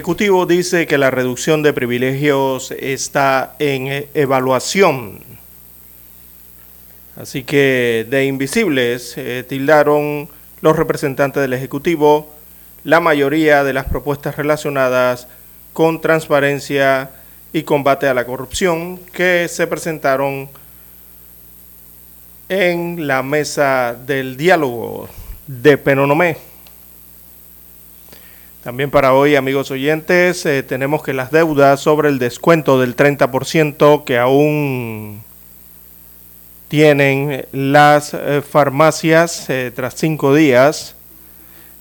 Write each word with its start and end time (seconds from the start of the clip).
Ejecutivo 0.00 0.46
dice 0.46 0.86
que 0.86 0.96
la 0.96 1.10
reducción 1.10 1.62
de 1.62 1.74
privilegios 1.74 2.70
está 2.70 3.54
en 3.58 4.06
evaluación. 4.14 5.22
Así 7.16 7.44
que 7.44 8.06
de 8.08 8.24
invisibles 8.24 9.12
eh, 9.18 9.44
tildaron 9.46 10.30
los 10.62 10.74
representantes 10.74 11.42
del 11.42 11.52
Ejecutivo 11.52 12.32
la 12.82 13.00
mayoría 13.00 13.62
de 13.62 13.74
las 13.74 13.84
propuestas 13.84 14.38
relacionadas 14.38 15.28
con 15.74 16.00
transparencia 16.00 17.10
y 17.52 17.64
combate 17.64 18.08
a 18.08 18.14
la 18.14 18.24
corrupción 18.24 18.96
que 19.12 19.48
se 19.48 19.66
presentaron 19.66 20.48
en 22.48 23.06
la 23.06 23.22
mesa 23.22 23.94
del 24.06 24.38
diálogo 24.38 25.10
de 25.46 25.76
Penonomé. 25.76 26.49
También 28.62 28.90
para 28.90 29.14
hoy, 29.14 29.36
amigos 29.36 29.70
oyentes, 29.70 30.44
eh, 30.44 30.62
tenemos 30.62 31.02
que 31.02 31.14
las 31.14 31.30
deudas 31.30 31.80
sobre 31.80 32.10
el 32.10 32.18
descuento 32.18 32.78
del 32.78 32.94
30% 32.94 34.04
que 34.04 34.18
aún 34.18 35.22
tienen 36.68 37.46
las 37.52 38.12
eh, 38.12 38.42
farmacias 38.46 39.48
eh, 39.48 39.72
tras 39.74 39.94
cinco 39.94 40.34
días 40.34 40.94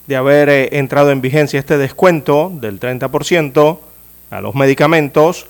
de 0.07 0.16
haber 0.16 0.73
entrado 0.73 1.11
en 1.11 1.19
vigencia 1.19 1.59
este 1.59 1.77
descuento 1.77 2.50
del 2.50 2.80
30% 2.80 3.80
a 4.31 4.39
los 4.41 4.55
medicamentos, 4.55 5.47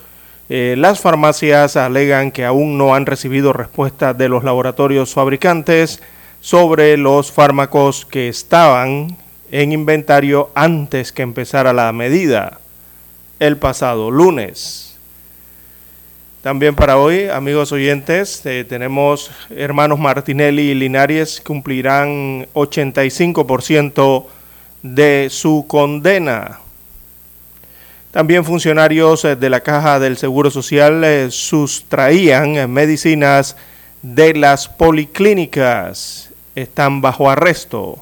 las 0.49 0.99
farmacias 0.99 1.77
alegan 1.77 2.31
que 2.31 2.43
aún 2.43 2.77
no 2.77 2.95
han 2.95 3.05
recibido 3.05 3.53
respuesta 3.53 4.15
de 4.15 4.29
los 4.29 4.43
laboratorios 4.43 5.13
fabricantes 5.13 6.01
sobre 6.41 6.97
los 6.97 7.31
fármacos 7.31 8.05
que 8.05 8.29
estaban 8.29 9.15
en 9.51 9.71
inventario 9.71 10.51
antes 10.55 11.11
que 11.11 11.21
empezara 11.21 11.73
la 11.73 11.91
medida 11.91 12.59
el 13.39 13.57
pasado 13.57 14.11
lunes. 14.11 14.89
También 16.41 16.73
para 16.73 16.97
hoy, 16.97 17.27
amigos 17.27 17.71
oyentes, 17.73 18.45
eh, 18.45 18.65
tenemos 18.67 19.29
hermanos 19.49 19.99
Martinelli 19.99 20.71
y 20.71 20.73
Linares 20.73 21.41
cumplirán 21.45 22.47
85% 22.53 24.25
de 24.81 25.27
su 25.29 25.65
condena. 25.67 26.59
También 28.11 28.45
funcionarios 28.45 29.25
eh, 29.25 29.35
de 29.35 29.49
la 29.49 29.59
Caja 29.59 29.99
del 29.99 30.17
Seguro 30.17 30.49
Social 30.49 31.03
eh, 31.03 31.27
sustraían 31.29 32.71
medicinas 32.71 33.57
de 34.01 34.33
las 34.33 34.69
policlínicas. 34.69 36.29
Están 36.55 37.01
bajo 37.01 37.29
arresto. 37.29 38.01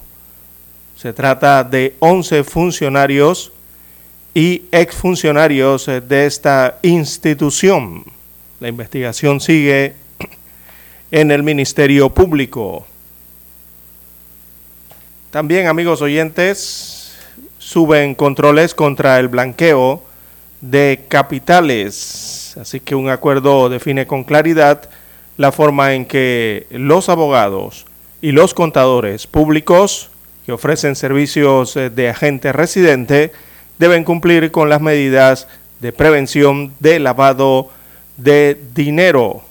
Se 0.98 1.14
trata 1.14 1.64
de 1.64 1.96
11 2.00 2.44
funcionarios 2.44 3.52
y 4.34 4.64
exfuncionarios 4.72 5.86
de 5.86 6.26
esta 6.26 6.80
institución. 6.82 8.04
La 8.60 8.68
investigación 8.68 9.40
sigue 9.40 9.94
en 11.12 11.30
el 11.30 11.44
Ministerio 11.44 12.10
Público. 12.10 12.88
También, 15.30 15.68
amigos 15.68 16.02
oyentes, 16.02 17.16
suben 17.60 18.16
controles 18.16 18.74
contra 18.74 19.20
el 19.20 19.28
blanqueo 19.28 20.02
de 20.62 21.06
capitales. 21.08 22.58
Así 22.60 22.80
que 22.80 22.96
un 22.96 23.10
acuerdo 23.10 23.70
define 23.70 24.08
con 24.08 24.24
claridad 24.24 24.90
la 25.38 25.52
forma 25.52 25.94
en 25.94 26.08
que 26.08 26.66
los 26.72 27.08
abogados 27.08 27.86
y 28.20 28.32
los 28.32 28.56
contadores 28.56 29.28
públicos 29.28 30.10
que 30.48 30.54
ofrecen 30.54 30.96
servicios 30.96 31.76
eh, 31.76 31.90
de 31.90 32.08
agente 32.08 32.54
residente 32.54 33.34
deben 33.78 34.06
cumplir 34.06 34.50
con 34.50 34.70
las 34.70 34.80
medidas 34.80 35.50
de 35.82 35.92
prevención 35.92 36.74
de 36.80 37.00
lavado 37.00 37.70
de 38.16 38.58
dinero. 38.74 39.42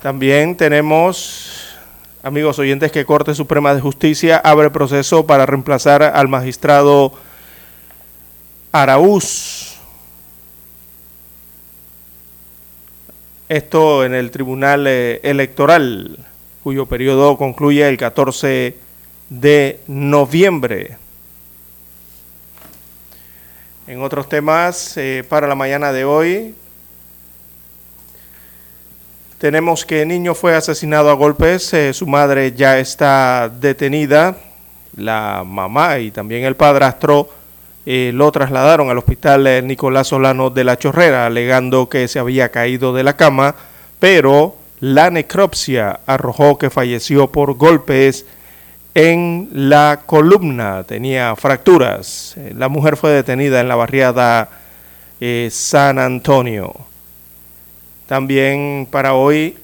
También 0.00 0.56
tenemos, 0.56 1.74
amigos 2.22 2.60
oyentes, 2.60 2.92
que 2.92 3.04
Corte 3.04 3.34
Suprema 3.34 3.74
de 3.74 3.80
Justicia 3.80 4.40
abre 4.44 4.70
proceso 4.70 5.26
para 5.26 5.44
reemplazar 5.44 6.04
al 6.04 6.28
magistrado 6.28 7.14
Araúz. 8.70 9.78
Esto 13.48 14.04
en 14.04 14.14
el 14.14 14.30
Tribunal 14.30 14.86
eh, 14.86 15.18
Electoral 15.24 16.24
cuyo 16.62 16.86
periodo 16.86 17.36
concluye 17.36 17.88
el 17.88 17.96
14 17.96 18.76
de 19.28 19.80
noviembre. 19.86 20.96
En 23.86 24.00
otros 24.00 24.28
temas, 24.28 24.96
eh, 24.96 25.24
para 25.28 25.48
la 25.48 25.56
mañana 25.56 25.92
de 25.92 26.04
hoy, 26.04 26.54
tenemos 29.38 29.84
que 29.84 30.02
el 30.02 30.08
niño 30.08 30.34
fue 30.34 30.54
asesinado 30.54 31.10
a 31.10 31.14
golpes, 31.14 31.74
eh, 31.74 31.92
su 31.92 32.06
madre 32.06 32.52
ya 32.52 32.78
está 32.78 33.48
detenida, 33.48 34.36
la 34.96 35.42
mamá 35.44 35.98
y 35.98 36.12
también 36.12 36.44
el 36.44 36.54
padrastro 36.54 37.28
eh, 37.84 38.12
lo 38.14 38.30
trasladaron 38.30 38.88
al 38.88 38.98
hospital 38.98 39.66
Nicolás 39.66 40.08
Solano 40.08 40.50
de 40.50 40.62
la 40.62 40.78
Chorrera, 40.78 41.26
alegando 41.26 41.88
que 41.88 42.06
se 42.06 42.20
había 42.20 42.50
caído 42.50 42.92
de 42.92 43.02
la 43.02 43.16
cama, 43.16 43.56
pero 43.98 44.61
la 44.82 45.10
necropsia 45.10 46.00
arrojó 46.06 46.58
que 46.58 46.68
falleció 46.68 47.28
por 47.28 47.54
golpes 47.54 48.26
en 48.94 49.48
la 49.52 50.00
columna, 50.04 50.82
tenía 50.82 51.36
fracturas. 51.36 52.34
Eh, 52.36 52.52
la 52.56 52.68
mujer 52.68 52.96
fue 52.96 53.12
detenida 53.12 53.60
en 53.60 53.68
la 53.68 53.76
barriada 53.76 54.48
eh, 55.20 55.48
San 55.52 56.00
Antonio. 56.00 56.74
También 58.08 58.88
para 58.90 59.14
hoy 59.14 59.56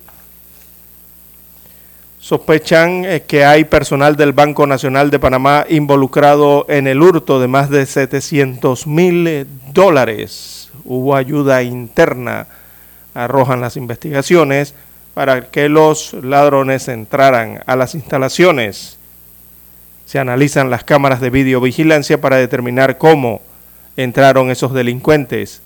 sospechan 2.20 3.04
eh, 3.04 3.24
que 3.26 3.44
hay 3.44 3.64
personal 3.64 4.14
del 4.14 4.32
Banco 4.32 4.68
Nacional 4.68 5.10
de 5.10 5.18
Panamá 5.18 5.66
involucrado 5.68 6.64
en 6.68 6.86
el 6.86 7.02
hurto 7.02 7.40
de 7.40 7.48
más 7.48 7.70
de 7.70 7.86
700 7.86 8.86
mil 8.86 9.48
dólares. 9.72 10.70
Hubo 10.84 11.16
ayuda 11.16 11.64
interna, 11.64 12.46
arrojan 13.14 13.60
las 13.60 13.76
investigaciones 13.76 14.76
para 15.18 15.50
que 15.50 15.68
los 15.68 16.12
ladrones 16.12 16.86
entraran 16.86 17.60
a 17.66 17.74
las 17.74 17.96
instalaciones. 17.96 18.98
Se 20.06 20.20
analizan 20.20 20.70
las 20.70 20.84
cámaras 20.84 21.20
de 21.20 21.28
videovigilancia 21.28 22.20
para 22.20 22.36
determinar 22.36 22.98
cómo 22.98 23.42
entraron 23.96 24.48
esos 24.48 24.72
delincuentes. 24.72 25.60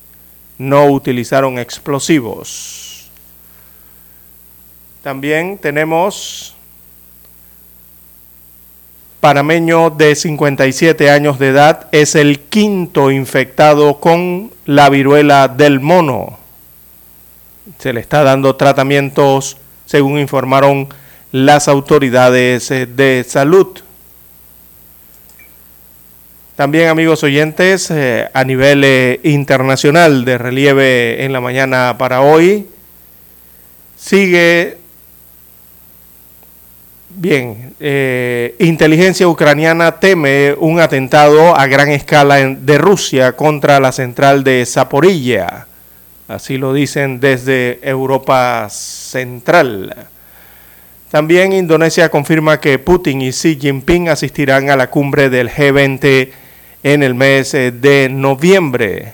No 0.57 0.87
utilizaron 0.87 1.59
explosivos. 1.59 3.11
También 5.03 5.59
tenemos 5.59 6.57
panameño 9.21 9.91
de 9.91 10.15
57 10.15 11.11
años 11.11 11.39
de 11.39 11.49
edad, 11.49 11.89
es 11.93 12.15
el 12.15 12.41
quinto 12.41 13.11
infectado 13.11 14.01
con 14.01 14.51
la 14.65 14.89
viruela 14.89 15.47
del 15.49 15.79
mono 15.79 16.39
se 17.79 17.93
le 17.93 18.01
está 18.01 18.23
dando 18.23 18.57
tratamientos, 18.57 19.57
según 19.87 20.19
informaron 20.19 20.89
las 21.31 21.69
autoridades 21.69 22.71
eh, 22.71 22.87
de 22.87 23.25
salud. 23.27 23.79
También 26.57 26.89
amigos 26.89 27.23
oyentes, 27.25 27.91
eh, 27.91 28.29
a 28.33 28.45
nivel 28.45 28.85
eh, 28.85 29.21
internacional 29.25 30.25
de 30.25 30.39
relieve 30.39 31.25
en 31.25 31.33
la 31.33 31.41
mañana 31.41 31.97
para 31.99 32.21
hoy, 32.21 32.69
sigue 33.97 34.79
bien, 37.09 37.75
inteligencia 38.59 39.29
ucraniana 39.29 40.01
teme 40.01 40.55
un 40.59 40.81
atentado 40.81 41.57
a 41.57 41.67
gran 41.67 41.91
escala 41.91 42.37
de 42.37 42.79
Rusia 42.79 43.33
contra 43.35 43.81
la 43.81 43.93
central 43.93 44.43
de 44.43 44.65
Zaporilla, 44.67 45.67
así 46.35 46.59
lo 46.59 46.73
dicen 46.73 47.21
desde 47.21 47.79
Europa 47.83 48.69
Central. 48.71 50.09
También 51.11 51.53
Indonesia 51.53 52.09
confirma 52.09 52.59
que 52.59 52.79
Putin 52.79 53.21
y 53.21 53.33
Xi 53.33 53.59
Jinping 53.61 54.09
asistirán 54.09 54.71
a 54.71 54.77
la 54.77 54.89
cumbre 54.89 55.29
del 55.29 55.51
G20 55.51 56.31
en 56.83 57.03
el 57.03 57.15
mes 57.15 57.53
eh, 57.55 57.71
de 57.71 58.09
noviembre. 58.09 59.13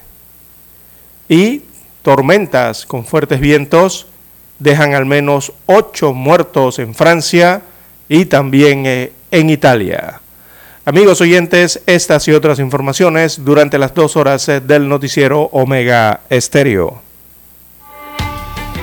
Y 1.28 1.62
tormentas 2.02 2.86
con 2.86 3.04
fuertes 3.04 3.40
vientos 3.40 4.06
dejan 4.58 4.94
al 4.94 5.06
menos 5.06 5.52
ocho 5.66 6.14
muertos 6.14 6.78
en 6.78 6.94
Francia 6.94 7.62
y 8.08 8.26
también 8.26 8.86
eh, 8.86 9.12
en 9.30 9.50
Italia. 9.50 10.20
Amigos 10.84 11.20
oyentes, 11.20 11.82
estas 11.84 12.26
y 12.28 12.32
otras 12.32 12.60
informaciones 12.60 13.44
durante 13.44 13.76
las 13.76 13.92
dos 13.92 14.16
horas 14.16 14.48
eh, 14.48 14.60
del 14.60 14.88
noticiero 14.88 15.42
Omega 15.52 16.20
Estéreo. 16.30 17.07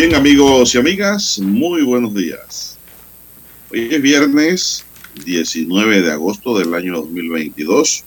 Bien, 0.00 0.14
amigos 0.14 0.74
y 0.74 0.78
amigas, 0.78 1.38
muy 1.40 1.82
buenos 1.82 2.14
días. 2.14 2.78
Hoy 3.70 3.86
es 3.92 4.00
viernes 4.00 4.82
19 5.26 6.00
de 6.00 6.10
agosto 6.10 6.58
del 6.58 6.72
año 6.72 6.94
2022. 7.02 8.04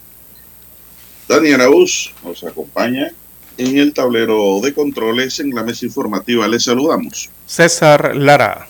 Dani 1.28 1.52
Araúz 1.52 2.12
nos 2.24 2.44
acompaña 2.46 3.12
en 3.60 3.78
el 3.78 3.94
tablero 3.94 4.60
de 4.64 4.74
controles 4.74 5.40
en 5.40 5.54
la 5.54 5.62
mesa 5.62 5.86
informativa. 5.86 6.48
Les 6.48 6.64
saludamos. 6.64 7.30
César 7.46 8.16
Lara. 8.16 8.68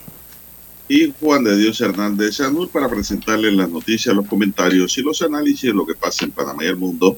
Y 0.90 1.14
Juan 1.18 1.46
de 1.46 1.56
Dios 1.56 1.80
Hernández 1.80 2.42
Anul 2.42 2.68
para 2.68 2.90
presentarles 2.90 3.54
las 3.54 3.70
noticias, 3.70 4.14
los 4.14 4.28
comentarios 4.28 4.98
y 4.98 5.02
los 5.02 5.22
análisis 5.22 5.62
de 5.70 5.74
lo 5.74 5.86
que 5.86 5.96
pasa 5.96 6.26
en 6.26 6.32
Panamá 6.32 6.66
y 6.66 6.68
el 6.68 6.76
mundo 6.76 7.18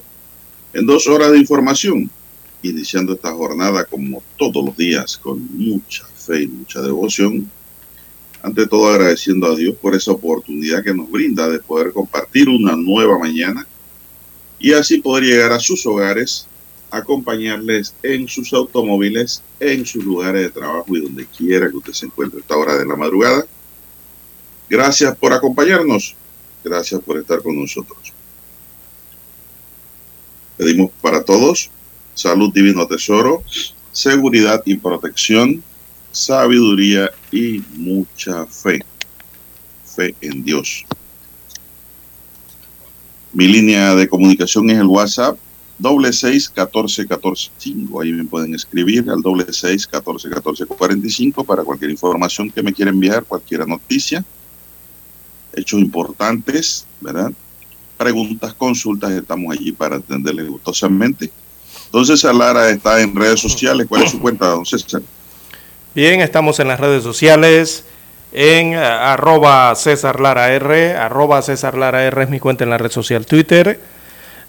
en 0.72 0.86
dos 0.86 1.08
horas 1.08 1.32
de 1.32 1.38
información 1.38 2.08
iniciando 2.62 3.14
esta 3.14 3.32
jornada 3.32 3.84
como 3.84 4.22
todos 4.36 4.64
los 4.64 4.76
días 4.76 5.16
con 5.16 5.46
mucha 5.56 6.04
fe 6.06 6.42
y 6.42 6.48
mucha 6.48 6.80
devoción. 6.80 7.50
Ante 8.42 8.66
todo 8.66 8.88
agradeciendo 8.88 9.46
a 9.46 9.56
Dios 9.56 9.74
por 9.76 9.94
esa 9.94 10.12
oportunidad 10.12 10.84
que 10.84 10.94
nos 10.94 11.10
brinda 11.10 11.48
de 11.48 11.58
poder 11.58 11.92
compartir 11.92 12.48
una 12.48 12.76
nueva 12.76 13.18
mañana 13.18 13.66
y 14.58 14.72
así 14.72 14.98
poder 14.98 15.24
llegar 15.24 15.52
a 15.52 15.60
sus 15.60 15.84
hogares, 15.86 16.46
acompañarles 16.90 17.94
en 18.02 18.28
sus 18.28 18.52
automóviles, 18.52 19.42
en 19.60 19.84
sus 19.84 20.04
lugares 20.04 20.42
de 20.42 20.50
trabajo 20.50 20.96
y 20.96 21.00
donde 21.00 21.26
quiera 21.26 21.68
que 21.68 21.76
usted 21.76 21.92
se 21.92 22.06
encuentre 22.06 22.38
a 22.38 22.42
esta 22.42 22.56
hora 22.56 22.78
de 22.78 22.86
la 22.86 22.96
madrugada. 22.96 23.46
Gracias 24.68 25.16
por 25.16 25.32
acompañarnos. 25.32 26.14
Gracias 26.64 27.00
por 27.00 27.18
estar 27.18 27.42
con 27.42 27.60
nosotros. 27.60 28.12
Pedimos 30.56 30.90
para 31.00 31.22
todos 31.22 31.70
salud 32.16 32.50
divino 32.52 32.86
tesoro, 32.86 33.44
seguridad 33.92 34.62
y 34.64 34.76
protección, 34.76 35.62
sabiduría 36.10 37.10
y 37.30 37.62
mucha 37.76 38.46
fe. 38.46 38.82
Fe 39.84 40.14
en 40.22 40.42
Dios. 40.42 40.84
Mi 43.32 43.46
línea 43.46 43.94
de 43.94 44.08
comunicación 44.08 44.70
es 44.70 44.78
el 44.78 44.86
WhatsApp 44.86 45.38
doble 45.78 46.10
seis 46.14 46.48
catorce 46.48 47.06
catorce 47.06 47.50
cinco. 47.58 48.00
Ahí 48.00 48.12
me 48.12 48.24
pueden 48.24 48.54
escribir 48.54 49.10
al 49.10 49.20
doble 49.20 49.44
seis 49.50 49.86
catorce 49.86 50.30
catorce 50.30 50.64
cuarenta 50.64 51.06
y 51.06 51.10
cinco 51.10 51.44
para 51.44 51.62
cualquier 51.62 51.90
información 51.90 52.50
que 52.50 52.62
me 52.62 52.72
quiera 52.72 52.90
enviar, 52.90 53.24
cualquier 53.24 53.68
noticia, 53.68 54.24
hechos 55.52 55.80
importantes, 55.80 56.86
¿verdad? 56.98 57.30
Preguntas, 57.98 58.54
consultas, 58.54 59.10
estamos 59.12 59.54
allí 59.54 59.70
para 59.72 59.96
atenderles 59.96 60.48
gustosamente 60.48 61.30
entonces, 61.86 62.24
Lara 62.24 62.68
está 62.68 63.00
en 63.00 63.14
redes 63.14 63.40
sociales. 63.40 63.86
¿Cuál 63.88 64.02
es 64.02 64.10
su 64.10 64.20
cuenta, 64.20 64.48
don 64.48 64.66
César? 64.66 65.00
Bien, 65.94 66.20
estamos 66.20 66.60
en 66.60 66.68
las 66.68 66.78
redes 66.78 67.02
sociales, 67.02 67.84
en 68.32 68.76
uh, 68.76 68.80
arroba 68.80 69.74
César 69.74 70.20
Lara 70.20 71.40
César 71.40 71.78
Lara 71.78 72.06
es 72.06 72.28
mi 72.28 72.38
cuenta 72.38 72.64
en 72.64 72.70
la 72.70 72.76
red 72.76 72.90
social 72.90 73.24
Twitter. 73.24 73.80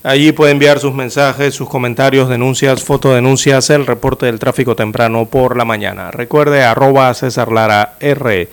Allí 0.04 0.34
puede 0.34 0.52
enviar 0.52 0.80
sus 0.80 0.94
mensajes, 0.94 1.56
sus 1.56 1.70
comentarios, 1.70 2.28
denuncias, 2.28 2.84
fotodenuncias, 2.84 3.70
el 3.70 3.86
reporte 3.86 4.26
del 4.26 4.40
tráfico 4.40 4.76
temprano 4.76 5.26
por 5.26 5.56
la 5.56 5.64
mañana. 5.64 6.12
Recuerde, 6.12 6.64
arroba 6.64 7.14
César 7.14 7.52
Lara 7.52 7.96
R. 8.02 8.50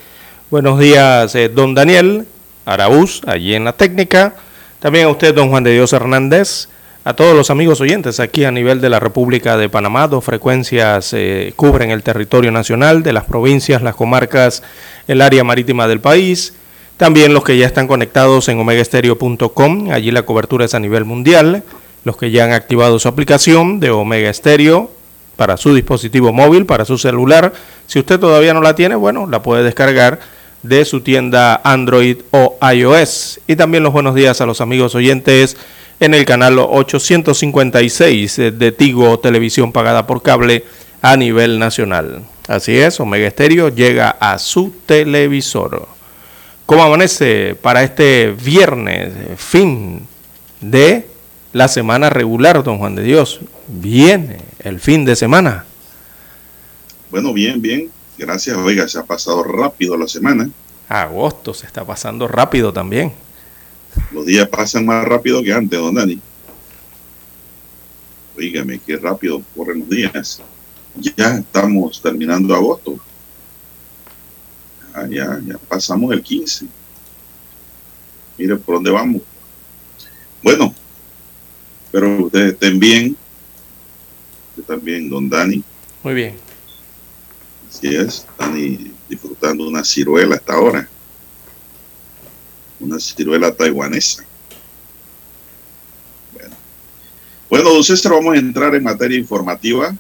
Buenos 0.51 0.79
días, 0.79 1.35
eh, 1.35 1.49
don 1.49 1.75
Daniel 1.75 2.29
Araúz, 2.65 3.23
allí 3.27 3.55
en 3.55 3.65
la 3.65 3.73
técnica. 3.73 4.35
También 4.79 5.07
a 5.07 5.09
usted, 5.09 5.35
don 5.35 5.51
Juan 5.51 5.65
de 5.65 5.73
Dios 5.73 5.93
Hernández 5.93 6.69
a 7.05 7.13
todos 7.13 7.37
los 7.37 7.51
amigos 7.51 7.83
oyentes 7.83 8.19
aquí 8.19 8.45
a 8.45 8.51
nivel 8.51 8.81
de 8.81 8.89
la 8.89 8.99
República 8.99 9.59
de 9.59 9.69
Panamá. 9.69 10.09
Dos 10.09 10.25
frecuencias 10.25 11.13
eh, 11.13 11.53
cubren 11.55 11.91
el 11.91 12.03
territorio 12.03 12.51
nacional 12.51 13.03
de 13.03 13.13
las 13.13 13.25
provincias, 13.25 13.83
las 13.83 13.95
comarcas, 13.95 14.63
el 15.07 15.21
área 15.21 15.45
marítima 15.45 15.87
del 15.87 16.01
país. 16.01 16.55
También 16.97 17.35
los 17.35 17.45
que 17.45 17.59
ya 17.59 17.67
están 17.67 17.89
conectados 17.89 18.49
en 18.49 18.59
omegaestereo.com, 18.59 19.91
allí 19.91 20.11
la 20.13 20.23
cobertura 20.23 20.65
es 20.65 20.75
a 20.75 20.81
nivel 20.81 21.05
mundial. 21.05 21.63
Los 22.05 22.17
que 22.17 22.31
ya 22.31 22.45
han 22.45 22.53
activado 22.53 22.99
su 22.99 23.09
aplicación 23.09 23.81
de 23.81 23.91
Omega 23.91 24.33
Stereo 24.33 24.91
para 25.37 25.57
su 25.57 25.75
dispositivo 25.75 26.33
móvil, 26.33 26.65
para 26.65 26.85
su 26.85 26.97
celular. 26.97 27.53
Si 27.87 27.99
usted 27.99 28.19
todavía 28.19 28.55
no 28.55 28.63
la 28.63 28.75
tiene, 28.75 28.95
bueno, 28.95 29.27
la 29.27 29.43
puede 29.43 29.63
descargar 29.63 30.21
de 30.63 30.85
su 30.87 31.03
tienda 31.03 31.61
Android 31.65 32.19
o 32.31 32.57
iOS. 32.73 33.41
Y 33.47 33.57
también 33.57 33.83
los 33.83 33.93
buenos 33.93 34.15
días 34.15 34.41
a 34.41 34.47
los 34.47 34.61
amigos 34.61 34.95
oyentes 34.95 35.57
en 36.01 36.15
el 36.15 36.25
canal 36.25 36.59
856 36.59 38.37
de 38.37 38.73
Tigo 38.73 39.19
Televisión 39.19 39.73
pagada 39.73 40.07
por 40.07 40.23
cable 40.23 40.65
a 41.03 41.17
nivel 41.17 41.59
nacional. 41.59 42.23
Así 42.49 42.77
es, 42.77 43.01
Omega 43.01 43.27
Estéreo 43.27 43.69
llega 43.69 44.11
a 44.11 44.39
su 44.39 44.73
televisor. 44.87 45.89
¿Cómo 46.67 46.83
amanece 46.83 47.55
para 47.61 47.83
este 47.83 48.33
viernes, 48.33 49.13
fin 49.37 50.07
de 50.61 51.07
la 51.53 51.69
semana 51.69 52.11
regular, 52.11 52.63
don 52.63 52.79
Juan 52.79 52.95
de 52.95 53.03
Dios? 53.03 53.41
Viene 53.69 54.39
el 54.61 54.81
fin 54.81 55.05
de 55.05 55.15
semana. 55.15 55.65
Bueno, 57.11 57.33
bien, 57.33 57.61
bien. 57.61 57.91
Gracias. 58.17 58.57
Oiga, 58.57 58.89
se 58.89 58.99
ha 58.99 59.05
pasado 59.05 59.43
rápido 59.43 59.97
la 59.97 60.09
semana. 60.09 60.49
Agosto 60.89 61.55
se 61.55 61.67
está 61.67 61.85
pasando 61.85 62.29
rápido 62.29 62.73
también. 62.73 63.13
Los 64.13 64.27
días 64.27 64.49
pasan 64.49 64.87
más 64.87 65.05
rápido 65.05 65.43
que 65.43 65.53
antes, 65.53 65.79
don 65.79 65.95
Dani. 65.95 66.21
Oígame, 68.37 68.81
qué 68.85 68.97
rápido 68.97 69.43
corren 69.55 69.81
los 69.81 69.89
días. 69.89 70.43
Ya 70.97 71.39
estamos 71.39 72.01
terminando 72.01 72.55
agosto. 72.55 72.99
Ah, 74.93 75.07
ya, 75.11 75.41
ya 75.45 75.59
pasamos 75.59 76.13
el 76.13 76.23
15. 76.23 76.67
Mire 78.39 78.57
por 78.57 78.77
dónde 78.77 78.91
vamos. 78.91 79.23
Bueno, 80.43 80.75
pero 81.91 82.27
ustedes 82.27 82.53
estén 82.55 82.79
bien. 82.79 83.17
Usted 84.51 84.75
también, 84.75 85.09
don 85.09 85.29
Dani. 85.29 85.63
Muy 86.03 86.15
bien. 86.15 86.37
Así 87.69 87.95
es, 87.95 88.27
Dani 88.39 88.93
disfrutando 89.09 89.67
una 89.67 89.85
ciruela 89.85 90.37
hasta 90.37 90.55
ahora 90.55 90.89
una 92.85 93.01
ciruela 93.01 93.53
taiwanesa. 93.53 94.25
Bueno, 96.33 96.55
bueno 97.51 97.71
don 97.71 97.85
César, 97.85 98.13
vamos 98.13 98.35
a 98.35 98.39
entrar 98.39 98.75
en 98.75 98.85
materia 98.85 99.19
informativa. 99.19 99.95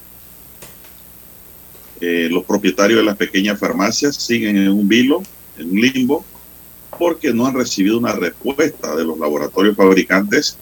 Eh, 2.00 2.28
los 2.30 2.44
propietarios 2.44 2.98
de 2.98 3.04
las 3.04 3.16
pequeñas 3.16 3.58
farmacias 3.58 4.16
siguen 4.16 4.56
en 4.56 4.68
un 4.68 4.86
vilo, 4.86 5.22
en 5.58 5.70
un 5.70 5.80
limbo, 5.80 6.24
porque 6.98 7.32
no 7.32 7.46
han 7.46 7.54
recibido 7.54 7.98
una 7.98 8.12
respuesta 8.12 8.94
de 8.94 9.04
los 9.04 9.18
laboratorios 9.18 9.76
fabricantes 9.76 10.56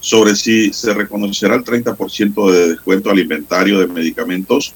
sobre 0.00 0.34
si 0.34 0.72
se 0.72 0.94
reconocerá 0.94 1.54
el 1.54 1.64
30% 1.64 2.50
de 2.50 2.68
descuento 2.70 3.10
al 3.10 3.18
inventario 3.18 3.80
de 3.80 3.86
medicamentos 3.86 4.72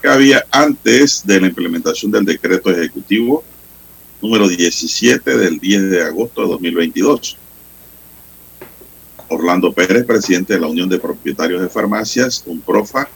que 0.00 0.08
había 0.08 0.44
antes 0.50 1.26
de 1.26 1.40
la 1.40 1.48
implementación 1.48 2.10
del 2.10 2.24
decreto 2.24 2.70
ejecutivo 2.70 3.44
número 4.20 4.48
17 4.48 5.36
del 5.36 5.58
10 5.58 5.90
de 5.90 6.02
agosto 6.02 6.42
de 6.42 6.48
2022. 6.48 7.36
Orlando 9.28 9.72
Pérez, 9.72 10.04
presidente 10.04 10.54
de 10.54 10.60
la 10.60 10.68
Unión 10.68 10.88
de 10.88 10.98
Propietarios 10.98 11.60
de 11.60 11.68
Farmacias, 11.68 12.42
UNPROFA, 12.46 13.08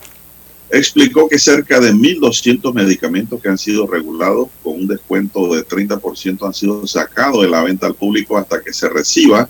explicó 0.71 1.29
que 1.29 1.39
cerca 1.39 1.81
de 1.81 1.93
1.200 1.93 2.73
medicamentos 2.73 3.41
que 3.41 3.49
han 3.49 3.59
sido 3.59 3.87
regulados 3.87 4.49
con 4.63 4.75
un 4.75 4.87
descuento 4.87 5.55
de 5.55 5.67
30% 5.67 6.47
han 6.47 6.55
sido 6.55 6.87
sacados 6.87 7.43
de 7.43 7.49
la 7.49 7.63
venta 7.63 7.87
al 7.87 7.95
público 7.95 8.39
hasta 8.39 8.63
que 8.63 8.73
se 8.73 8.89
reciba 8.89 9.49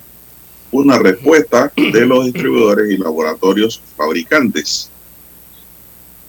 una 0.72 0.98
respuesta 0.98 1.70
de 1.76 2.06
los 2.06 2.24
distribuidores 2.24 2.90
y 2.90 2.96
laboratorios 2.96 3.80
fabricantes. 3.96 4.90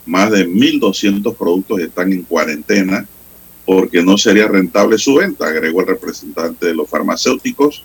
Más 0.05 0.29
de 0.31 0.47
1.200 0.47 1.35
productos 1.35 1.79
están 1.79 2.11
en 2.11 2.23
cuarentena 2.23 3.07
porque 3.65 4.03
no 4.03 4.17
sería 4.17 4.47
rentable 4.47 4.97
su 4.97 5.15
venta, 5.15 5.47
agregó 5.47 5.81
el 5.81 5.87
representante 5.87 6.67
de 6.67 6.73
los 6.73 6.89
farmacéuticos 6.89 7.83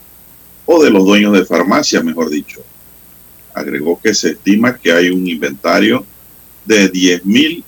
o 0.66 0.82
de 0.82 0.90
los 0.90 1.04
dueños 1.04 1.32
de 1.32 1.44
farmacia, 1.44 2.02
mejor 2.02 2.30
dicho. 2.30 2.61
Agregó 3.54 4.00
que 4.00 4.14
se 4.14 4.30
estima 4.30 4.76
que 4.76 4.92
hay 4.92 5.08
un 5.11 5.26
inventario 5.26 6.04
de 6.64 6.88
10 6.88 7.25
mil 7.25 7.64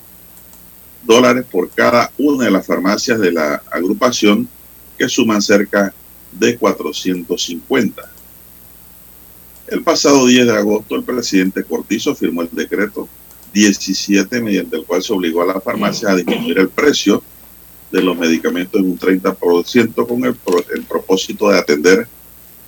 dólares 1.03 1.47
por 1.51 1.71
cada 1.71 2.13
una 2.19 2.45
de 2.45 2.51
las 2.51 2.67
farmacias 2.67 3.19
de 3.19 3.33
la 3.33 3.63
agrupación, 3.71 4.49
que 4.99 5.09
suman 5.09 5.41
cerca 5.41 5.95
de 6.33 6.59
450. 6.59 8.03
El 9.69 9.83
pasado 9.83 10.27
10 10.27 10.47
de 10.47 10.53
agosto, 10.53 10.97
el 10.97 11.05
presidente 11.05 11.65
Cortizo 11.65 12.15
firmó 12.15 12.43
el 12.43 12.51
decreto 12.53 13.09
17, 13.53 14.41
mediante 14.43 14.77
el 14.77 14.85
cual 14.85 15.03
se 15.03 15.13
obligó 15.13 15.43
a 15.43 15.47
la 15.47 15.61
farmacia 15.61 16.11
a 16.11 16.17
disminuir 16.17 16.59
el 16.59 16.69
precio 16.69 17.23
de 17.91 18.03
los 18.03 18.17
medicamentos 18.17 18.81
en 18.81 18.91
un 18.91 18.99
30% 18.99 20.07
con 20.07 20.25
el, 20.25 20.85
propósito 20.85 21.49
de 21.49 21.59
atender 21.59 22.07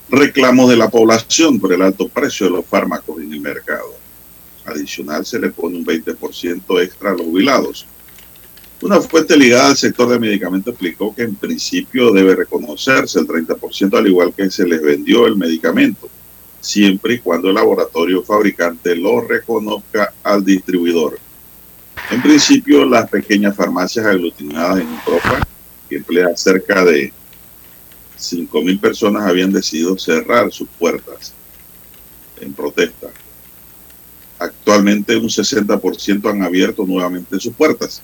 reclamos 0.08 0.68
de 0.68 0.76
la 0.76 0.90
población 0.90 1.58
por 1.58 1.72
el 1.72 1.80
alto 1.80 2.08
precio 2.08 2.46
de 2.46 2.52
los 2.52 2.66
fármacos 2.66 3.20
en 3.22 3.32
el 3.32 3.40
mercado. 3.40 3.94
Adicional, 4.66 5.24
se 5.24 5.38
le 5.38 5.50
pone 5.50 5.78
un 5.78 5.86
20% 5.86 6.82
extra 6.82 7.10
a 7.10 7.14
los 7.14 7.22
jubilados. 7.22 7.86
Una 8.82 9.00
fuente 9.00 9.36
ligada 9.36 9.70
al 9.70 9.76
sector 9.76 10.08
de 10.08 10.18
medicamentos 10.18 10.72
explicó 10.72 11.14
que 11.14 11.22
en 11.22 11.36
principio 11.36 12.12
debe 12.12 12.34
reconocerse 12.34 13.20
el 13.20 13.26
30% 13.26 13.96
al 13.96 14.06
igual 14.06 14.34
que 14.34 14.50
se 14.50 14.66
les 14.66 14.82
vendió 14.82 15.26
el 15.26 15.36
medicamento, 15.36 16.08
siempre 16.60 17.14
y 17.14 17.18
cuando 17.20 17.48
el 17.48 17.54
laboratorio 17.54 18.22
fabricante 18.22 18.94
lo 18.96 19.20
reconozca 19.20 20.12
al 20.22 20.44
distribuidor. 20.44 21.18
En 22.12 22.20
principio, 22.20 22.84
las 22.84 23.08
pequeñas 23.08 23.56
farmacias 23.56 24.04
aglutinadas 24.04 24.80
en 24.80 24.88
Europa, 25.06 25.48
que 25.88 25.96
emplea 25.96 26.36
cerca 26.36 26.84
de 26.84 27.10
5.000 28.18 28.78
personas, 28.78 29.26
habían 29.26 29.50
decidido 29.50 29.96
cerrar 29.96 30.52
sus 30.52 30.68
puertas 30.78 31.32
en 32.38 32.52
protesta. 32.52 33.06
Actualmente 34.38 35.16
un 35.16 35.30
60% 35.30 36.30
han 36.30 36.42
abierto 36.42 36.84
nuevamente 36.84 37.40
sus 37.40 37.54
puertas. 37.54 38.02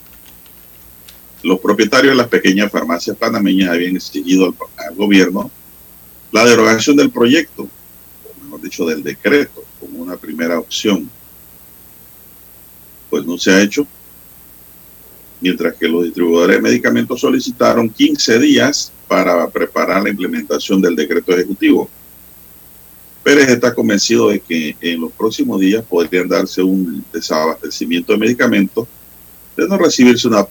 Los 1.43 1.61
propietarios 1.61 2.12
de 2.12 2.23
las 2.23 2.29
pequeñas 2.29 2.73
farmacias 2.73 3.15
panameñas 3.15 3.69
habían 3.69 3.97
exigido 3.97 4.47
al, 4.47 4.55
al 4.87 4.95
gobierno 4.95 5.50
la 6.33 6.47
derogación 6.47 6.97
del 6.97 7.11
proyecto, 7.11 7.65
o 7.65 8.45
mejor 8.45 8.62
dicho, 8.62 8.87
del 8.87 9.03
decreto, 9.03 9.65
como 9.79 9.99
una 9.99 10.17
primera 10.17 10.59
opción 10.59 11.11
pues 13.11 13.25
no 13.25 13.38
se 13.38 13.50
ha 13.50 13.62
hecho. 13.62 13.87
Mientras 15.40 15.75
que 15.75 15.88
los 15.88 16.04
distribuidores 16.04 16.57
de 16.57 16.62
medicamentos 16.62 17.21
solicitaron 17.21 17.88
15 17.88 18.38
días 18.38 18.92
para 19.07 19.49
preparar 19.49 20.02
la 20.02 20.11
implementación 20.11 20.80
del 20.83 20.95
decreto 20.95 21.33
ejecutivo. 21.33 21.88
Pérez 23.23 23.49
está 23.49 23.75
convencido 23.75 24.28
de 24.28 24.40
que 24.40 24.76
en 24.80 25.00
los 25.00 25.12
próximos 25.12 25.61
días 25.61 25.85
podrían 25.85 26.28
darse 26.28 26.62
un 26.62 27.04
desabastecimiento 27.12 28.12
de 28.12 28.18
medicamentos 28.18 28.87
de 29.57 29.68
no 29.68 29.76
recibirse 29.76 30.28
una 30.28 30.47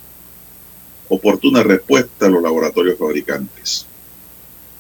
oportuna 1.08 1.63
respuesta 1.63 2.25
a 2.25 2.29
los 2.29 2.41
laboratorios 2.41 2.98
fabricantes. 2.98 3.88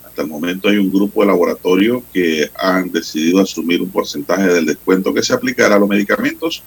Hasta 0.05 0.21
el 0.21 0.27
momento 0.27 0.67
hay 0.67 0.77
un 0.77 0.91
grupo 0.91 1.21
de 1.21 1.27
laboratorios 1.27 2.03
que 2.11 2.49
han 2.55 2.91
decidido 2.91 3.39
asumir 3.39 3.81
un 3.81 3.89
porcentaje 3.89 4.47
del 4.47 4.65
descuento 4.65 5.13
que 5.13 5.23
se 5.23 5.33
aplicará 5.33 5.75
a 5.75 5.79
los 5.79 5.87
medicamentos 5.87 6.63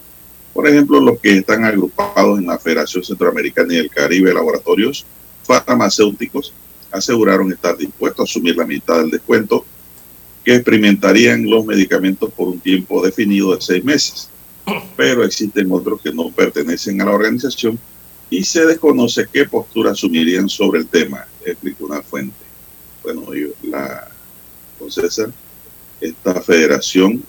por 0.53 0.69
ejemplo, 0.69 1.01
los 1.01 1.19
que 1.21 1.39
están 1.39 1.65
agrupados 1.65 2.39
en 2.39 2.47
la 2.47 2.59
Federación 2.59 3.05
Centroamericana 3.05 3.73
y 3.73 3.77
del 3.77 3.91
Caribe 3.91 4.35
Laboratorios 4.35 5.07
Farmacéuticos 5.43 6.53
aseguraron 6.91 7.53
estar 7.53 7.77
dispuestos 7.77 8.21
a 8.21 8.31
asumir 8.31 8.57
la 8.57 8.67
mitad 8.67 8.99
del 8.99 9.11
descuento 9.11 9.65
que 10.45 10.57
experimentarían 10.57 11.49
los 11.49 11.65
medicamentos 11.65 12.33
por 12.33 12.49
un 12.49 12.61
tiempo 12.61 13.05
definido 13.05 13.55
de 13.55 13.61
seis 13.61 13.85
meses. 13.85 14.29
Pero 14.97 15.25
existen 15.25 15.71
otros 15.71 16.01
que 16.03 16.13
no 16.13 16.31
pertenecen 16.31 17.01
a 17.01 17.05
la 17.05 17.13
organización 17.13 17.79
y 18.29 18.45
se 18.45 18.65
desconoce 18.65 19.27
qué 19.33 19.45
postura 19.45 19.91
asumirían 19.91 20.49
sobre 20.49 20.81
el 20.81 20.87
tema, 20.87 21.27
explicó 21.45 21.87
una 21.87 22.03
fuente. 22.03 22.45
Bueno, 23.03 23.27
la, 23.63 24.09
con 24.79 24.91
César, 24.91 25.33
esta 26.01 26.41
federación 26.41 27.23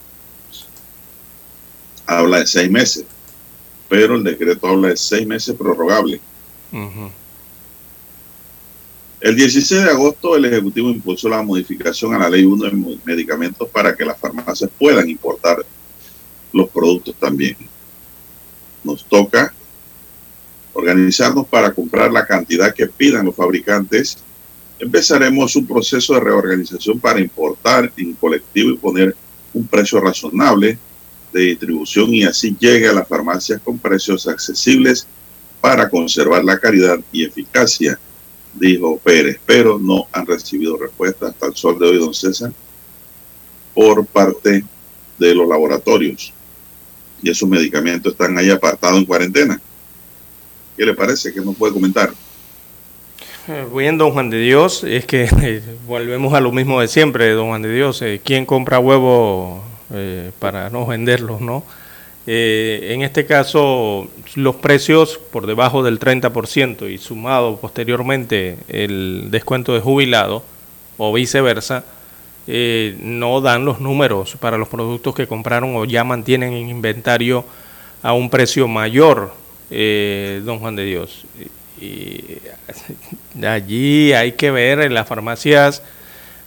habla 2.06 2.40
de 2.40 2.48
seis 2.48 2.70
meses, 2.70 3.06
pero 3.92 4.16
el 4.16 4.24
decreto 4.24 4.70
habla 4.70 4.88
de 4.88 4.96
seis 4.96 5.28
meses 5.28 5.54
prorrogable. 5.54 6.22
El 9.20 9.36
16 9.36 9.84
de 9.84 9.90
agosto 9.90 10.38
el 10.38 10.46
Ejecutivo 10.46 10.90
impulsó 10.90 11.28
la 11.28 11.44
modificación 11.44 12.14
a 12.14 12.20
la 12.20 12.30
Ley 12.30 12.46
1 12.46 12.70
de 12.70 12.98
medicamentos 13.04 13.68
para 13.68 13.94
que 13.94 14.06
las 14.06 14.18
farmacias 14.18 14.70
puedan 14.80 15.10
importar 15.10 15.58
los 16.54 16.70
productos 16.70 17.16
también. 17.20 17.58
Nos 18.82 19.04
toca 19.04 19.54
organizarnos 20.72 21.46
para 21.48 21.74
comprar 21.74 22.14
la 22.14 22.26
cantidad 22.26 22.74
que 22.74 22.88
pidan 22.88 23.26
los 23.26 23.36
fabricantes. 23.36 24.20
Empezaremos 24.80 25.54
un 25.58 25.68
proceso 25.68 26.14
de 26.14 26.22
reorganización 26.22 26.98
para 26.98 27.20
importar 27.20 27.92
en 27.98 28.14
colectivo 28.14 28.70
y 28.70 28.78
poner 28.78 29.14
un 29.54 29.68
precio 29.68 30.00
razonable 30.00 30.80
de 31.32 31.42
distribución 31.42 32.14
y 32.14 32.24
así 32.24 32.56
llegue 32.60 32.88
a 32.88 32.94
las 32.94 33.08
farmacias 33.08 33.62
con 33.62 33.78
precios 33.78 34.28
accesibles 34.28 35.08
para 35.62 35.90
conservar 35.90 36.44
la 36.44 36.60
calidad 36.60 37.00
y 37.12 37.24
eficacia, 37.24 38.00
dijo 38.54 38.98
Pérez, 38.98 39.40
pero 39.46 39.80
no 39.80 40.08
han 40.12 40.26
recibido 40.26 40.78
respuesta 40.78 41.28
hasta 41.28 41.48
el 41.48 41.56
sol 41.56 41.80
de 41.80 41.88
hoy, 41.88 42.00
don 42.00 42.14
César, 42.14 42.52
por 43.74 44.06
parte 44.06 44.66
de 45.18 45.36
los 45.36 45.48
laboratorios. 45.48 46.34
Y 47.22 47.30
esos 47.30 47.48
medicamentos 47.48 48.14
están 48.14 48.36
ahí 48.38 48.50
apartados 48.50 48.98
en 48.98 49.06
cuarentena. 49.06 49.62
¿Qué 50.76 50.86
le 50.86 50.96
parece? 50.96 51.32
¿Qué 51.32 51.40
nos 51.40 51.56
puede 51.56 51.74
comentar? 51.74 52.12
Eh, 53.48 53.68
bien, 53.76 53.98
don 54.00 54.12
Juan 54.12 54.32
de 54.32 54.40
Dios, 54.40 54.84
es 54.84 55.06
que 55.06 55.30
eh, 55.42 55.62
volvemos 55.86 56.34
a 56.34 56.42
lo 56.42 56.52
mismo 56.52 56.82
de 56.82 56.88
siempre, 56.88 57.30
don 57.32 57.50
Juan 57.50 57.62
de 57.62 57.74
Dios. 57.74 58.02
Eh, 58.02 58.20
¿Quién 58.24 58.48
compra 58.48 58.80
huevo 58.80 59.64
eh, 59.94 60.32
para 60.40 60.70
no 60.70 60.86
venderlos, 60.86 61.42
¿no? 61.42 61.64
Eh, 62.28 62.92
en 62.94 63.02
este 63.02 63.26
caso, 63.26 64.08
los 64.36 64.56
precios 64.56 65.20
por 65.32 65.48
debajo 65.48 65.84
del 65.84 66.00
30% 66.00 66.90
y 66.90 66.98
sumado 66.98 67.58
posteriormente 67.58 68.58
el 68.68 69.28
descuento 69.32 69.74
de 69.74 69.82
jubilado 69.82 70.44
o 70.98 71.12
viceversa, 71.12 71.84
eh, 72.48 72.96
no 73.02 73.42
dan 73.42 73.66
los 73.66 73.82
números 73.82 74.38
para 74.40 74.58
los 74.58 74.68
productos 74.68 75.16
que 75.16 75.28
compraron 75.28 75.76
o 75.76 75.86
ya 75.86 76.04
mantienen 76.04 76.54
en 76.54 76.70
inventario 76.70 77.44
a 78.04 78.14
un 78.14 78.30
precio 78.30 78.68
mayor, 78.68 79.34
don 79.70 80.60
Juan 80.60 80.76
de 80.76 80.86
Dios. 80.86 81.26
Y 81.80 82.38
allí 83.46 84.14
hay 84.14 84.34
que 84.34 84.52
ver 84.52 84.82
en 84.82 84.94
las 84.94 85.08
farmacias 85.08 85.82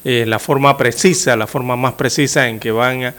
la 0.05 0.39
forma 0.39 0.77
precisa, 0.77 1.35
la 1.35 1.47
forma 1.47 1.77
más 1.77 1.95
precisa 1.95 2.49
en 2.49 2.61
que 2.61 2.71
van 2.71 3.15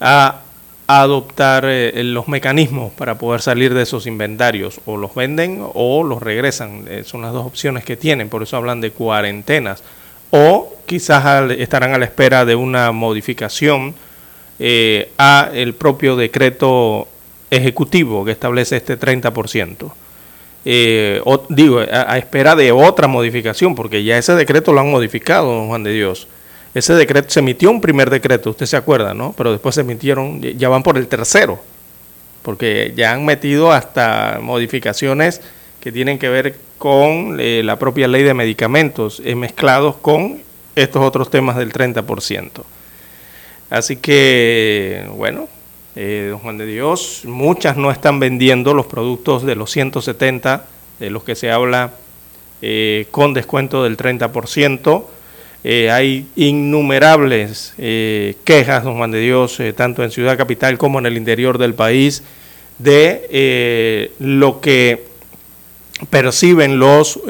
a 0.00 0.40
adoptar 0.88 1.66
eh, 1.66 2.02
los 2.02 2.28
mecanismos 2.28 2.92
para 2.94 3.18
poder 3.18 3.42
salir 3.42 3.74
de 3.74 3.82
esos 3.82 4.06
inventarios. 4.06 4.80
O 4.86 4.96
los 4.96 5.14
venden 5.14 5.62
o 5.74 6.02
los 6.02 6.20
regresan. 6.20 6.86
Eh, 6.88 7.02
son 7.04 7.22
las 7.22 7.32
dos 7.32 7.46
opciones 7.46 7.84
que 7.84 7.96
tienen. 7.96 8.30
Por 8.30 8.42
eso 8.42 8.56
hablan 8.56 8.80
de 8.80 8.90
cuarentenas. 8.90 9.84
O 10.30 10.74
quizás 10.86 11.50
estarán 11.52 11.92
a 11.92 11.98
la 11.98 12.06
espera 12.06 12.44
de 12.46 12.54
una 12.54 12.90
modificación 12.92 13.94
eh, 14.58 15.12
a 15.18 15.50
el 15.52 15.74
propio 15.74 16.16
decreto 16.16 17.06
ejecutivo 17.50 18.24
que 18.24 18.32
establece 18.32 18.76
este 18.76 18.98
30%. 18.98 19.92
O, 21.24 21.46
digo, 21.48 21.80
a, 21.80 22.12
a, 22.12 22.18
espera 22.18 22.54
de 22.54 22.72
otra 22.72 23.08
modificación, 23.08 23.74
porque 23.74 24.04
ya 24.04 24.18
ese 24.18 24.34
decreto 24.34 24.72
lo 24.72 24.80
han 24.80 24.90
modificado, 24.90 25.46
don 25.46 25.68
Juan 25.68 25.82
de 25.82 25.92
Dios. 25.92 26.28
Ese 26.74 26.94
decreto, 26.94 27.30
se 27.30 27.40
emitió 27.40 27.70
un 27.70 27.80
primer 27.80 28.10
decreto, 28.10 28.50
usted 28.50 28.66
se 28.66 28.76
acuerda, 28.76 29.14
¿no? 29.14 29.34
Pero 29.36 29.52
después 29.52 29.74
se 29.74 29.80
emitieron, 29.80 30.40
ya 30.40 30.68
van 30.68 30.82
por 30.82 30.98
el 30.98 31.08
tercero, 31.08 31.58
porque 32.42 32.92
ya 32.96 33.12
han 33.12 33.24
metido 33.24 33.72
hasta 33.72 34.38
modificaciones 34.42 35.40
que 35.80 35.92
tienen 35.92 36.18
que 36.18 36.28
ver 36.28 36.56
con 36.76 37.38
eh, 37.40 37.62
la 37.64 37.78
propia 37.78 38.08
ley 38.08 38.22
de 38.22 38.34
medicamentos, 38.34 39.22
eh, 39.24 39.34
mezclados 39.34 39.96
con 39.96 40.42
estos 40.74 41.02
otros 41.02 41.30
temas 41.30 41.56
del 41.56 41.72
30%. 41.72 42.62
Así 43.70 43.96
que, 43.96 45.06
bueno, 45.16 45.48
eh, 46.00 46.28
don 46.30 46.38
Juan 46.38 46.58
de 46.58 46.64
Dios, 46.64 47.22
muchas 47.24 47.76
no 47.76 47.90
están 47.90 48.20
vendiendo 48.20 48.72
los 48.72 48.86
productos 48.86 49.42
de 49.42 49.56
los 49.56 49.72
170, 49.72 50.64
de 51.00 51.10
los 51.10 51.24
que 51.24 51.34
se 51.34 51.50
habla 51.50 51.94
eh, 52.62 53.08
con 53.10 53.34
descuento 53.34 53.82
del 53.82 53.96
30%. 53.96 55.04
Eh, 55.64 55.90
hay 55.90 56.28
innumerables 56.36 57.74
quejas, 57.76 58.84
don 58.84 58.98
Juan 58.98 59.10
de 59.10 59.18
Dios, 59.18 59.60
tanto 59.74 60.04
en 60.04 60.12
Ciudad 60.12 60.38
Capital 60.38 60.78
como 60.78 61.00
en 61.00 61.06
el 61.06 61.16
interior 61.16 61.58
del 61.58 61.74
país, 61.74 62.22
de 62.78 64.12
lo 64.20 64.60
que 64.60 65.04
perciben 66.10 66.78
los, 66.78 67.20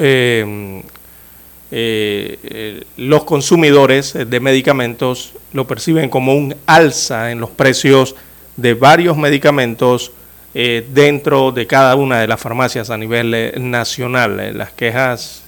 los 2.97 3.23
consumidores 3.23 4.13
de 4.13 4.39
medicamentos, 4.39 5.33
lo 5.53 5.65
perciben 5.65 6.11
como 6.11 6.35
un 6.35 6.55
alza 6.67 7.31
en 7.31 7.39
los 7.39 7.49
precios 7.49 8.15
de 8.61 8.73
varios 8.73 9.17
medicamentos 9.17 10.11
dentro 10.53 11.51
de 11.51 11.67
cada 11.67 11.95
una 11.95 12.19
de 12.19 12.27
las 12.27 12.39
farmacias 12.39 12.89
a 12.89 12.97
nivel 12.97 13.53
nacional. 13.57 14.57
las 14.57 14.71
quejas 14.71 15.43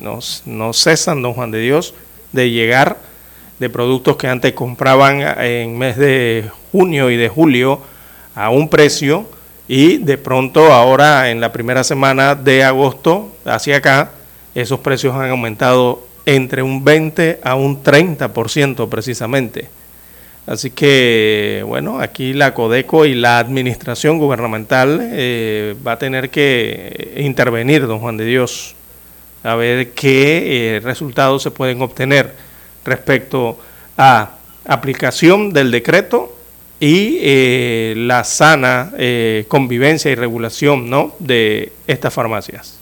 no, 0.00 0.18
no 0.46 0.72
cesan, 0.72 1.20
don 1.20 1.34
Juan 1.34 1.50
de 1.50 1.60
Dios 1.60 1.94
de 2.32 2.50
llegar 2.50 2.96
de 3.58 3.70
productos 3.70 4.16
que 4.16 4.28
antes 4.28 4.52
compraban 4.52 5.20
en 5.42 5.78
mes 5.78 5.96
de 5.96 6.50
junio 6.72 7.10
y 7.10 7.16
de 7.16 7.28
julio 7.28 7.80
a 8.34 8.50
un 8.50 8.68
precio 8.68 9.26
y 9.68 9.96
de 9.98 10.18
pronto 10.18 10.72
ahora 10.72 11.30
en 11.30 11.40
la 11.40 11.52
primera 11.52 11.82
semana 11.82 12.34
de 12.34 12.62
agosto 12.62 13.34
hacia 13.44 13.76
acá 13.78 14.10
esos 14.54 14.80
precios 14.80 15.14
han 15.14 15.30
aumentado 15.30 16.06
entre 16.24 16.62
un 16.62 16.84
20 16.84 17.40
a 17.42 17.54
un 17.54 17.82
30% 17.82 18.88
precisamente. 18.88 19.68
Así 20.46 20.70
que, 20.70 21.64
bueno, 21.66 22.00
aquí 22.00 22.32
la 22.32 22.54
Codeco 22.54 23.04
y 23.04 23.14
la 23.14 23.40
administración 23.40 24.18
gubernamental 24.18 25.00
eh, 25.02 25.74
va 25.84 25.92
a 25.92 25.98
tener 25.98 26.30
que 26.30 27.14
intervenir, 27.16 27.86
don 27.86 27.98
Juan 27.98 28.16
de 28.16 28.26
Dios, 28.26 28.76
a 29.42 29.54
ver 29.56 29.90
qué 29.90 30.76
eh, 30.76 30.80
resultados 30.80 31.42
se 31.42 31.50
pueden 31.50 31.82
obtener 31.82 32.32
respecto 32.84 33.58
a 33.96 34.36
aplicación 34.64 35.52
del 35.52 35.70
decreto 35.70 36.36
y 36.80 37.18
eh, 37.20 37.94
la 37.96 38.24
sana 38.24 38.92
eh, 38.98 39.44
convivencia 39.48 40.10
y 40.10 40.14
regulación 40.14 40.90
¿no? 40.90 41.14
de 41.18 41.72
estas 41.86 42.12
farmacias. 42.12 42.78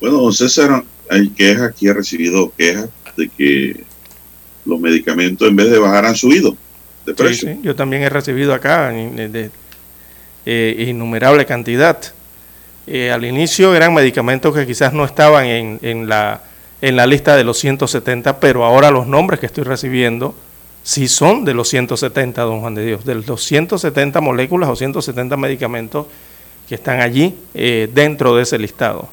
Bueno, 0.00 0.18
don 0.18 0.32
César, 0.32 0.82
hay 1.08 1.28
quejas, 1.28 1.70
aquí 1.70 1.86
he 1.86 1.92
recibido 1.92 2.52
quejas 2.56 2.88
de 3.16 3.28
que 3.28 3.84
los 4.70 4.80
medicamentos 4.80 5.46
en 5.48 5.56
vez 5.56 5.70
de 5.70 5.78
bajar 5.78 6.06
han 6.06 6.14
subido 6.14 6.56
de 7.04 7.14
precio. 7.14 7.48
Sí, 7.48 7.54
sí, 7.54 7.60
yo 7.62 7.74
también 7.74 8.02
he 8.02 8.08
recibido 8.08 8.54
acá 8.54 8.90
de, 8.90 9.28
de, 9.28 9.50
eh, 10.46 10.86
innumerable 10.88 11.44
cantidad. 11.44 11.98
Eh, 12.86 13.10
al 13.10 13.24
inicio 13.24 13.74
eran 13.74 13.92
medicamentos 13.92 14.54
que 14.54 14.66
quizás 14.66 14.92
no 14.92 15.04
estaban 15.04 15.46
en, 15.46 15.78
en, 15.82 16.08
la, 16.08 16.42
en 16.80 16.96
la 16.96 17.06
lista 17.06 17.36
de 17.36 17.44
los 17.44 17.58
170, 17.58 18.40
pero 18.40 18.64
ahora 18.64 18.90
los 18.90 19.06
nombres 19.06 19.40
que 19.40 19.46
estoy 19.46 19.64
recibiendo 19.64 20.34
sí 20.82 21.08
son 21.08 21.44
de 21.44 21.52
los 21.52 21.68
170, 21.68 22.40
don 22.42 22.60
Juan 22.60 22.74
de 22.74 22.86
Dios, 22.86 23.04
de 23.04 23.16
los 23.16 23.42
170 23.44 24.20
moléculas 24.20 24.70
o 24.70 24.76
170 24.76 25.36
medicamentos 25.36 26.06
que 26.68 26.76
están 26.76 27.00
allí 27.00 27.34
eh, 27.54 27.88
dentro 27.92 28.36
de 28.36 28.44
ese 28.44 28.58
listado. 28.58 29.08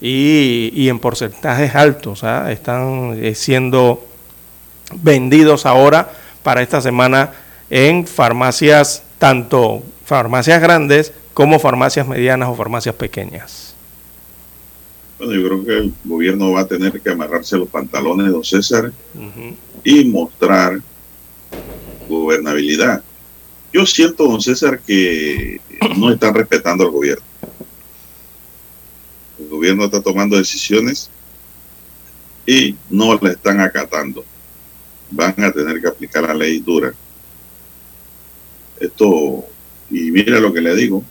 Y, 0.00 0.70
y 0.74 0.88
en 0.88 0.98
porcentajes 0.98 1.74
altos, 1.74 2.24
¿ah? 2.24 2.50
están 2.50 3.18
siendo 3.34 4.09
vendidos 4.94 5.66
ahora 5.66 6.12
para 6.42 6.62
esta 6.62 6.80
semana 6.80 7.32
en 7.70 8.06
farmacias, 8.06 9.02
tanto 9.18 9.82
farmacias 10.04 10.60
grandes 10.60 11.12
como 11.34 11.58
farmacias 11.58 12.06
medianas 12.06 12.48
o 12.48 12.54
farmacias 12.54 12.94
pequeñas. 12.94 13.74
Bueno, 15.18 15.34
yo 15.34 15.46
creo 15.46 15.64
que 15.64 15.78
el 15.78 15.94
gobierno 16.04 16.52
va 16.52 16.60
a 16.60 16.66
tener 16.66 16.98
que 17.00 17.10
amarrarse 17.10 17.56
los 17.58 17.68
pantalones, 17.68 18.32
don 18.32 18.42
César, 18.42 18.86
uh 19.14 19.18
-huh. 19.18 19.54
y 19.84 20.04
mostrar 20.06 20.80
gobernabilidad. 22.08 23.02
Yo 23.72 23.86
siento, 23.86 24.24
don 24.24 24.40
César, 24.40 24.80
que 24.80 25.60
no 25.96 26.10
están 26.10 26.34
respetando 26.34 26.84
al 26.84 26.90
gobierno. 26.90 27.24
El 29.38 29.48
gobierno 29.48 29.84
está 29.84 30.00
tomando 30.00 30.36
decisiones 30.36 31.10
y 32.46 32.74
no 32.88 33.18
la 33.20 33.30
están 33.30 33.60
acatando. 33.60 34.24
Van 35.10 35.34
a 35.42 35.52
tener 35.52 35.80
que 35.80 35.88
aplicar 35.88 36.22
la 36.22 36.34
ley 36.34 36.60
dura. 36.60 36.92
Esto, 38.78 39.44
y 39.90 40.10
mire 40.10 40.40
lo 40.40 40.52
que 40.52 40.60
le 40.60 40.74
digo, 40.74 41.04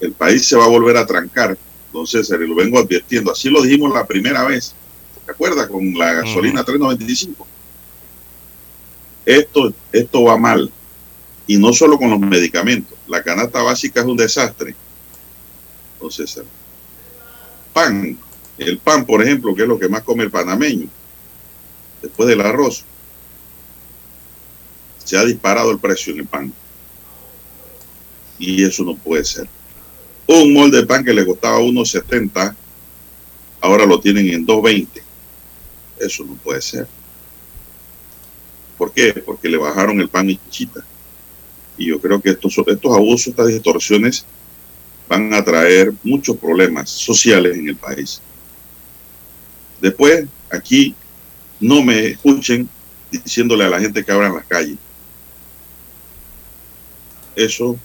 el 0.00 0.12
país 0.12 0.46
se 0.46 0.56
va 0.56 0.64
a 0.64 0.68
volver 0.68 0.96
a 0.96 1.06
trancar, 1.06 1.56
don 1.92 2.06
César, 2.06 2.40
y 2.42 2.48
lo 2.48 2.54
vengo 2.54 2.78
advirtiendo. 2.78 3.32
Así 3.32 3.48
lo 3.48 3.62
dijimos 3.62 3.94
la 3.94 4.06
primera 4.06 4.44
vez. 4.44 4.74
¿Se 5.24 5.30
acuerda? 5.30 5.68
Con 5.68 5.94
la 5.94 6.14
gasolina 6.14 6.60
uh 6.60 6.64
-huh. 6.64 6.66
395. 6.66 7.46
Esto, 9.24 9.72
esto 9.92 10.24
va 10.24 10.36
mal. 10.36 10.70
Y 11.46 11.56
no 11.56 11.72
solo 11.72 11.96
con 11.96 12.10
los 12.10 12.20
medicamentos. 12.20 12.98
La 13.06 13.22
canasta 13.22 13.62
básica 13.62 14.00
es 14.00 14.06
un 14.06 14.16
desastre. 14.16 14.74
Don 16.00 16.10
César. 16.10 16.44
Pan, 17.72 18.18
El 18.58 18.78
pan, 18.78 19.04
por 19.04 19.22
ejemplo, 19.22 19.54
que 19.54 19.62
es 19.62 19.68
lo 19.68 19.78
que 19.78 19.88
más 19.88 20.02
come 20.02 20.24
el 20.24 20.30
panameño, 20.30 20.86
después 22.00 22.28
del 22.28 22.40
arroz, 22.40 22.84
se 25.04 25.16
ha 25.16 25.24
disparado 25.24 25.70
el 25.70 25.78
precio 25.78 26.12
en 26.12 26.20
el 26.20 26.26
pan. 26.26 26.52
Y 28.38 28.64
eso 28.64 28.82
no 28.82 28.96
puede 28.96 29.24
ser. 29.24 29.48
Un 30.26 30.52
molde 30.52 30.78
de 30.78 30.86
pan 30.86 31.04
que 31.04 31.12
le 31.12 31.24
costaba 31.24 31.60
1.70, 31.60 32.54
ahora 33.60 33.86
lo 33.86 34.00
tienen 34.00 34.28
en 34.30 34.46
2.20. 34.46 34.88
Eso 36.00 36.24
no 36.24 36.34
puede 36.34 36.60
ser. 36.62 36.88
¿Por 38.78 38.92
qué? 38.92 39.12
Porque 39.24 39.48
le 39.48 39.56
bajaron 39.56 40.00
el 40.00 40.08
pan 40.08 40.30
y 40.30 40.40
chita. 40.50 40.84
Y 41.76 41.86
yo 41.86 42.00
creo 42.00 42.20
que 42.20 42.30
estos, 42.30 42.56
estos 42.66 42.96
abusos, 42.96 43.28
estas 43.28 43.48
distorsiones 43.48 44.24
van 45.08 45.32
a 45.34 45.44
traer 45.44 45.92
muchos 46.02 46.36
problemas 46.36 46.90
sociales 46.90 47.56
en 47.56 47.68
el 47.68 47.76
país. 47.76 48.20
Después, 49.80 50.26
aquí, 50.50 50.94
no 51.60 51.82
me 51.82 52.06
escuchen 52.06 52.68
diciéndole 53.10 53.64
a 53.64 53.68
la 53.68 53.80
gente 53.80 54.04
que 54.04 54.12
abran 54.12 54.34
las 54.34 54.46
calles. 54.46 54.78
Eso 57.36 57.76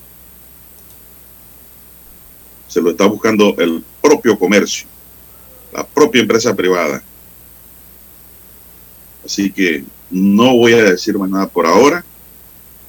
se 2.67 2.81
lo 2.81 2.91
está 2.91 3.05
buscando 3.05 3.55
el 3.57 3.83
propio 4.01 4.37
comercio, 4.37 4.87
la 5.73 5.85
propia 5.85 6.21
empresa 6.21 6.55
privada. 6.55 7.03
Así 9.25 9.51
que 9.51 9.83
no 10.09 10.55
voy 10.55 10.73
a 10.73 10.83
decir 10.83 11.17
más 11.17 11.29
nada 11.29 11.47
por 11.47 11.65
ahora, 11.65 12.05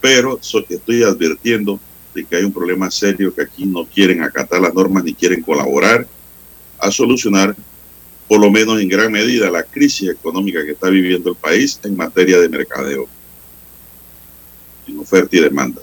pero 0.01 0.39
estoy 0.41 1.03
advirtiendo 1.03 1.81
de 2.15 2.25
que 2.25 2.37
hay 2.37 2.45
un 2.45 2.53
problema 2.53 2.91
serio 2.91 3.35
que 3.35 3.43
aquí 3.43 3.65
no 3.65 3.85
quieren 3.85 4.23
acatar 4.23 4.61
las 4.61 4.75
normas 4.75 5.05
ni 5.05 5.15
quieren 5.15 5.43
colaborar 5.43 6.07
a 6.79 6.91
solucionar, 6.91 7.55
por 8.29 8.41
lo 8.41 8.51
menos 8.51 8.81
en 8.81 8.89
gran 8.89 9.13
medida, 9.13 9.51
la 9.51 9.63
crisis 9.63 10.11
económica 10.11 10.65
que 10.65 10.73
está 10.73 10.89
viviendo 10.89 11.31
el 11.31 11.37
país 11.37 11.79
en 11.85 11.97
materia 11.97 12.39
de 12.39 12.49
mercadeo, 12.49 13.07
en 14.87 14.99
oferta 14.99 15.37
y 15.37 15.41
demanda. 15.41 15.83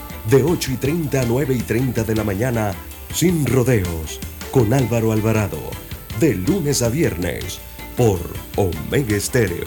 De 0.29 0.43
8 0.43 0.71
y 0.71 0.77
30 0.77 1.21
a 1.21 1.25
9 1.25 1.55
y 1.55 1.61
30 1.61 2.03
de 2.03 2.15
la 2.15 2.23
mañana. 2.23 2.73
Sin 3.13 3.45
rodeos. 3.45 4.19
Con 4.51 4.73
Álvaro 4.73 5.11
Alvarado. 5.11 5.59
De 6.19 6.35
lunes 6.35 6.81
a 6.81 6.89
viernes. 6.89 7.59
Por 7.97 8.19
Omega 8.55 9.15
Estéreo. 9.15 9.65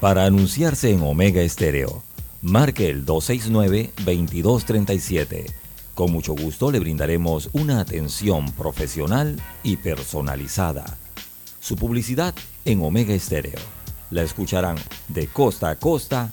Para 0.00 0.24
anunciarse 0.24 0.90
en 0.90 1.02
Omega 1.02 1.42
Estéreo 1.42 2.02
marque 2.42 2.90
el 2.90 3.06
269-2237. 3.06 5.46
Con 5.94 6.10
mucho 6.10 6.34
gusto 6.34 6.72
le 6.72 6.80
brindaremos 6.80 7.48
una 7.52 7.78
atención 7.80 8.50
profesional 8.52 9.40
y 9.62 9.76
personalizada. 9.76 10.98
Su 11.60 11.76
publicidad 11.76 12.34
en 12.64 12.82
Omega 12.82 13.14
Estéreo. 13.14 13.60
La 14.10 14.22
escucharán 14.22 14.78
de 15.08 15.28
costa 15.28 15.70
a 15.70 15.78
costa 15.78 16.32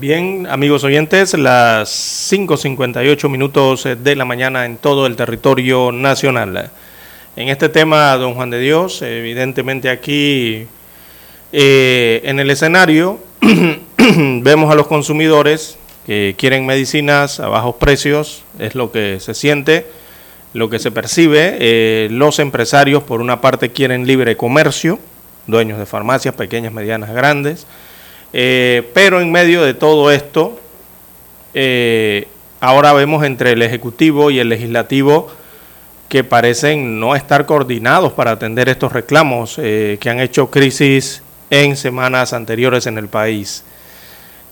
Bien, 0.00 0.46
amigos 0.48 0.82
oyentes, 0.82 1.34
las 1.34 2.32
5.58 2.32 3.28
minutos 3.28 3.86
de 4.02 4.16
la 4.16 4.24
mañana 4.24 4.64
en 4.64 4.78
todo 4.78 5.06
el 5.06 5.14
territorio 5.14 5.92
nacional. 5.92 6.70
En 7.36 7.50
este 7.50 7.68
tema, 7.68 8.16
don 8.16 8.32
Juan 8.32 8.48
de 8.48 8.60
Dios, 8.60 9.02
evidentemente 9.02 9.90
aquí 9.90 10.66
eh, 11.52 12.22
en 12.24 12.40
el 12.40 12.48
escenario 12.48 13.20
vemos 14.40 14.72
a 14.72 14.74
los 14.74 14.86
consumidores 14.86 15.76
que 16.06 16.34
quieren 16.38 16.64
medicinas 16.64 17.38
a 17.38 17.48
bajos 17.48 17.74
precios, 17.74 18.42
es 18.58 18.74
lo 18.74 18.92
que 18.92 19.20
se 19.20 19.34
siente, 19.34 19.86
lo 20.54 20.70
que 20.70 20.78
se 20.78 20.90
percibe. 20.90 21.58
Eh, 21.60 22.08
los 22.10 22.38
empresarios, 22.38 23.02
por 23.02 23.20
una 23.20 23.42
parte, 23.42 23.68
quieren 23.68 24.06
libre 24.06 24.38
comercio, 24.38 24.98
dueños 25.46 25.78
de 25.78 25.84
farmacias 25.84 26.34
pequeñas, 26.34 26.72
medianas, 26.72 27.12
grandes 27.12 27.66
eh, 28.32 28.88
pero 28.94 29.20
en 29.20 29.32
medio 29.32 29.62
de 29.62 29.74
todo 29.74 30.10
esto, 30.10 30.60
eh, 31.54 32.28
ahora 32.60 32.92
vemos 32.92 33.24
entre 33.24 33.52
el 33.52 33.62
Ejecutivo 33.62 34.30
y 34.30 34.38
el 34.38 34.48
Legislativo 34.48 35.28
que 36.08 36.24
parecen 36.24 36.98
no 36.98 37.14
estar 37.14 37.46
coordinados 37.46 38.12
para 38.12 38.32
atender 38.32 38.68
estos 38.68 38.92
reclamos 38.92 39.58
eh, 39.58 39.98
que 40.00 40.10
han 40.10 40.20
hecho 40.20 40.50
crisis 40.50 41.22
en 41.50 41.76
semanas 41.76 42.32
anteriores 42.32 42.86
en 42.86 42.98
el 42.98 43.08
país. 43.08 43.64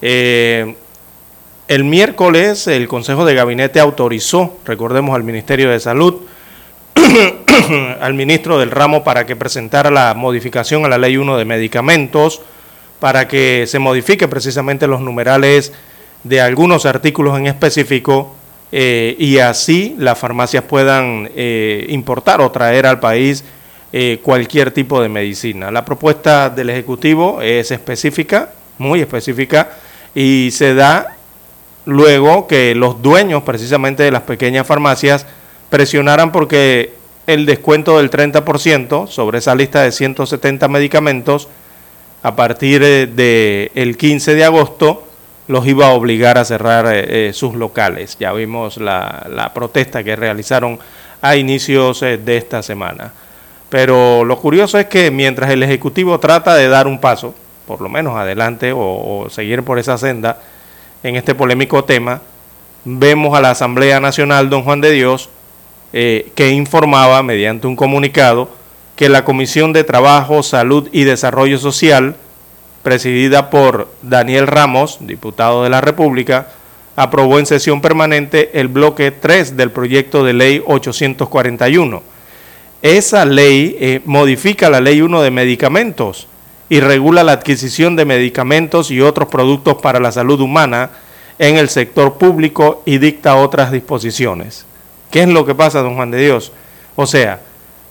el 0.00 0.74
miércoles 1.84 2.66
el 2.66 2.88
Consejo 2.88 3.24
de 3.24 3.34
Gabinete 3.34 3.80
autorizó, 3.80 4.58
recordemos 4.64 5.14
al 5.14 5.24
Ministerio 5.24 5.70
de 5.70 5.80
Salud, 5.80 6.22
al 8.00 8.14
ministro 8.14 8.58
del 8.58 8.70
ramo 8.70 9.04
para 9.04 9.26
que 9.26 9.36
presentara 9.36 9.90
la 9.90 10.14
modificación 10.14 10.84
a 10.84 10.88
la 10.88 10.98
Ley 10.98 11.16
1 11.16 11.36
de 11.36 11.44
Medicamentos, 11.44 12.42
para 13.00 13.28
que 13.28 13.64
se 13.66 13.78
modifique 13.78 14.28
precisamente 14.28 14.86
los 14.86 15.00
numerales 15.00 15.72
de 16.24 16.40
algunos 16.40 16.86
artículos 16.86 17.38
en 17.38 17.46
específico 17.46 18.34
eh, 18.70 19.16
y 19.18 19.38
así 19.38 19.94
las 19.98 20.18
farmacias 20.18 20.64
puedan 20.64 21.30
eh, 21.34 21.86
importar 21.88 22.40
o 22.40 22.50
traer 22.50 22.86
al 22.86 23.00
país 23.00 23.44
eh, 23.92 24.20
cualquier 24.22 24.70
tipo 24.72 25.00
de 25.00 25.08
medicina. 25.08 25.70
La 25.70 25.84
propuesta 25.84 26.50
del 26.50 26.70
Ejecutivo 26.70 27.40
es 27.40 27.70
específica, 27.70 28.50
muy 28.76 29.00
específica, 29.00 29.70
y 30.14 30.50
se 30.52 30.74
da 30.74 31.16
luego 31.86 32.46
que 32.46 32.74
los 32.74 33.00
dueños 33.00 33.42
precisamente 33.44 34.02
de 34.02 34.10
las 34.10 34.22
pequeñas 34.22 34.66
farmacias 34.66 35.24
presionaran 35.70 36.32
porque 36.32 36.92
el 37.26 37.46
descuento 37.46 37.96
del 37.96 38.10
30% 38.10 39.06
sobre 39.06 39.38
esa 39.38 39.54
lista 39.54 39.82
de 39.82 39.92
170 39.92 40.68
medicamentos 40.68 41.48
a 42.22 42.34
partir 42.34 42.80
del 42.80 43.70
el 43.74 43.96
15 43.96 44.34
de 44.34 44.44
agosto 44.44 45.08
los 45.48 45.66
iba 45.66 45.86
a 45.86 45.92
obligar 45.92 46.38
a 46.38 46.44
cerrar 46.44 46.86
eh, 46.86 47.28
eh, 47.28 47.32
sus 47.32 47.54
locales. 47.54 48.16
Ya 48.20 48.32
vimos 48.32 48.76
la, 48.76 49.26
la, 49.30 49.52
protesta 49.54 50.04
que 50.04 50.14
realizaron 50.14 50.78
a 51.22 51.36
inicios 51.36 52.02
eh, 52.02 52.18
de 52.18 52.36
esta 52.36 52.62
semana. 52.62 53.12
Pero 53.70 54.24
lo 54.24 54.38
curioso 54.38 54.78
es 54.78 54.86
que 54.86 55.10
mientras 55.10 55.50
el 55.50 55.62
Ejecutivo 55.62 56.20
trata 56.20 56.54
de 56.54 56.68
dar 56.68 56.86
un 56.86 57.00
paso, 57.00 57.34
por 57.66 57.80
lo 57.80 57.88
menos 57.88 58.16
adelante, 58.16 58.72
o 58.74 59.26
seguir 59.30 59.62
por 59.62 59.78
esa 59.78 59.98
senda 59.98 60.38
en 61.02 61.16
este 61.16 61.34
polémico 61.34 61.84
tema, 61.84 62.20
vemos 62.84 63.36
a 63.36 63.40
la 63.40 63.50
Asamblea 63.50 64.00
Nacional, 64.00 64.48
don 64.48 64.62
Juan 64.62 64.80
de 64.80 64.90
Dios, 64.90 65.28
que 65.92 66.50
informaba 66.50 67.22
mediante 67.22 67.66
un 67.66 67.76
comunicado 67.76 68.48
que 68.98 69.08
la 69.08 69.24
Comisión 69.24 69.72
de 69.72 69.84
Trabajo, 69.84 70.42
Salud 70.42 70.88
y 70.90 71.04
Desarrollo 71.04 71.58
Social, 71.58 72.16
presidida 72.82 73.48
por 73.48 73.86
Daniel 74.02 74.48
Ramos, 74.48 74.98
diputado 74.98 75.62
de 75.62 75.70
la 75.70 75.80
República, 75.80 76.48
aprobó 76.96 77.38
en 77.38 77.46
sesión 77.46 77.80
permanente 77.80 78.58
el 78.58 78.66
bloque 78.66 79.12
3 79.12 79.56
del 79.56 79.70
proyecto 79.70 80.24
de 80.24 80.32
ley 80.32 80.64
841. 80.66 82.02
Esa 82.82 83.24
ley 83.24 83.76
eh, 83.78 84.00
modifica 84.04 84.68
la 84.68 84.80
ley 84.80 85.00
1 85.00 85.22
de 85.22 85.30
medicamentos 85.30 86.26
y 86.68 86.80
regula 86.80 87.22
la 87.22 87.32
adquisición 87.32 87.94
de 87.94 88.04
medicamentos 88.04 88.90
y 88.90 89.00
otros 89.00 89.28
productos 89.28 89.76
para 89.80 90.00
la 90.00 90.10
salud 90.10 90.40
humana 90.40 90.90
en 91.38 91.56
el 91.56 91.68
sector 91.68 92.18
público 92.18 92.82
y 92.84 92.98
dicta 92.98 93.36
otras 93.36 93.70
disposiciones. 93.70 94.66
¿Qué 95.12 95.22
es 95.22 95.28
lo 95.28 95.46
que 95.46 95.54
pasa, 95.54 95.82
don 95.82 95.94
Juan 95.94 96.10
de 96.10 96.20
Dios? 96.20 96.50
O 96.96 97.06
sea, 97.06 97.42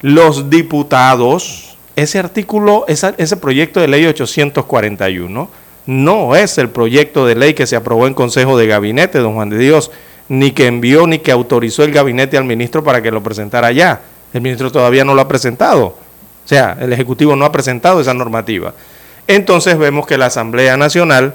los 0.02 0.50
diputados 0.50 1.68
ese 1.98 2.20
artículo, 2.20 2.86
ese 2.88 3.38
proyecto 3.38 3.80
de 3.80 3.88
ley 3.88 4.06
841, 4.06 5.50
no 5.88 6.36
es 6.36 6.60
el 6.60 6.70
proyecto 6.70 7.26
de 7.26 7.34
ley 7.34 7.56
que 7.56 7.66
se 7.66 7.76
aprobó 7.76 8.06
en 8.06 8.14
Consejo 8.14 8.56
de 8.56 8.68
Gabinete, 8.68 9.18
don 9.18 9.34
Juan 9.34 9.50
de 9.50 9.58
Dios, 9.58 9.90
ni 10.30 10.52
que 10.52 10.68
envió 10.68 11.08
ni 11.08 11.20
que 11.20 11.32
autorizó 11.32 11.84
el 11.84 11.92
gabinete 11.92 12.38
al 12.38 12.44
ministro 12.44 12.84
para 12.84 13.02
que 13.02 13.10
lo 13.10 13.24
presentara 13.24 13.72
ya. 13.72 14.02
El 14.32 14.42
ministro 14.42 14.72
todavía 14.72 15.06
no 15.06 15.16
lo 15.16 15.22
ha 15.22 15.28
presentado. 15.28 15.86
O 15.88 16.48
sea, 16.48 16.78
el 16.80 16.94
Ejecutivo 16.94 17.36
no 17.36 17.46
ha 17.46 17.52
presentado 17.52 18.00
esa 18.00 18.14
normativa. 18.14 18.74
Entonces 19.26 19.78
vemos 19.78 20.06
que 20.06 20.18
la 20.18 20.28
Asamblea 20.28 20.78
Nacional, 20.78 21.34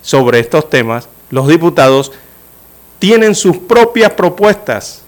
sobre 0.00 0.40
estos 0.40 0.68
temas, 0.68 1.08
los 1.30 1.46
diputados 1.46 2.10
tienen 2.98 3.34
sus 3.34 3.56
propias 3.58 4.12
propuestas 4.12 5.01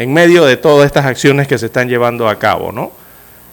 en 0.00 0.14
medio 0.14 0.46
de 0.46 0.56
todas 0.56 0.86
estas 0.86 1.04
acciones 1.04 1.46
que 1.46 1.58
se 1.58 1.66
están 1.66 1.86
llevando 1.86 2.26
a 2.26 2.38
cabo, 2.38 2.72
¿no? 2.72 2.90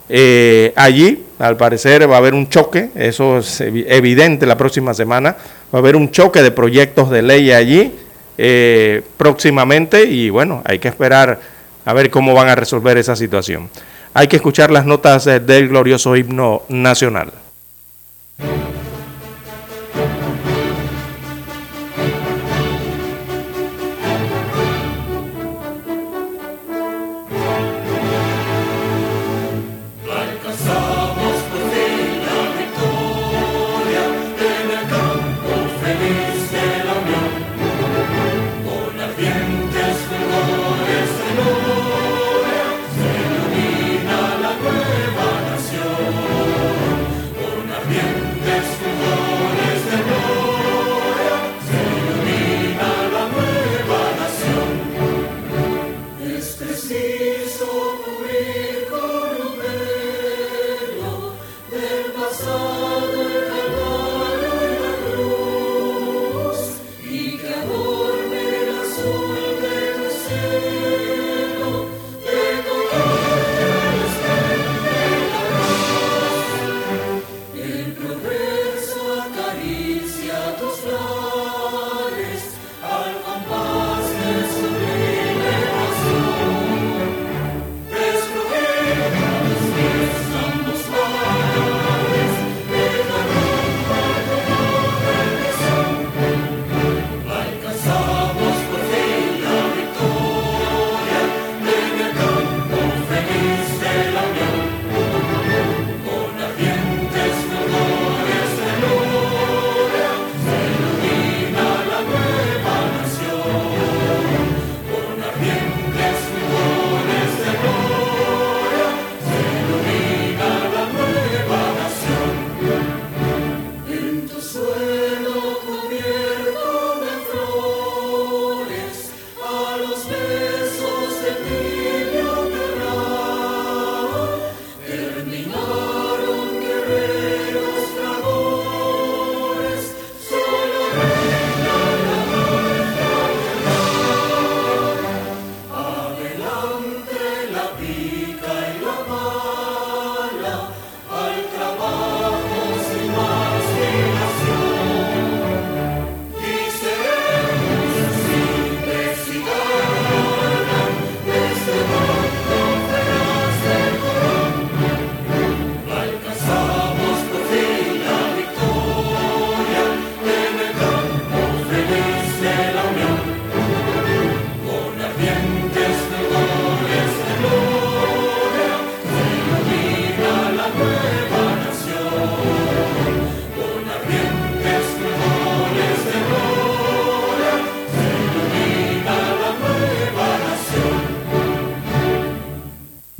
Eh, 0.07 0.71
allí, 0.77 1.25
al 1.39 1.57
parecer, 1.57 2.09
va 2.09 2.15
a 2.15 2.19
haber 2.19 2.33
un 2.33 2.47
choque, 2.47 2.89
eso 2.95 3.39
es 3.39 3.59
evidente 3.59 4.45
la 4.45 4.55
próxima 4.55 4.93
semana, 4.93 5.31
va 5.73 5.77
a 5.77 5.77
haber 5.79 5.97
un 5.97 6.09
choque 6.09 6.41
de 6.41 6.51
proyectos 6.51 7.09
de 7.09 7.21
ley 7.21 7.51
allí 7.51 7.93
eh, 8.37 9.01
próximamente 9.17 10.05
y 10.05 10.29
bueno, 10.29 10.61
hay 10.63 10.79
que 10.79 10.87
esperar 10.87 11.37
a 11.83 11.91
ver 11.91 12.09
cómo 12.09 12.33
van 12.33 12.47
a 12.47 12.55
resolver 12.55 12.97
esa 12.97 13.17
situación. 13.17 13.69
Hay 14.13 14.29
que 14.29 14.37
escuchar 14.37 14.71
las 14.71 14.85
notas 14.85 15.27
eh, 15.27 15.41
del 15.41 15.67
glorioso 15.67 16.15
himno 16.15 16.61
nacional. 16.69 17.33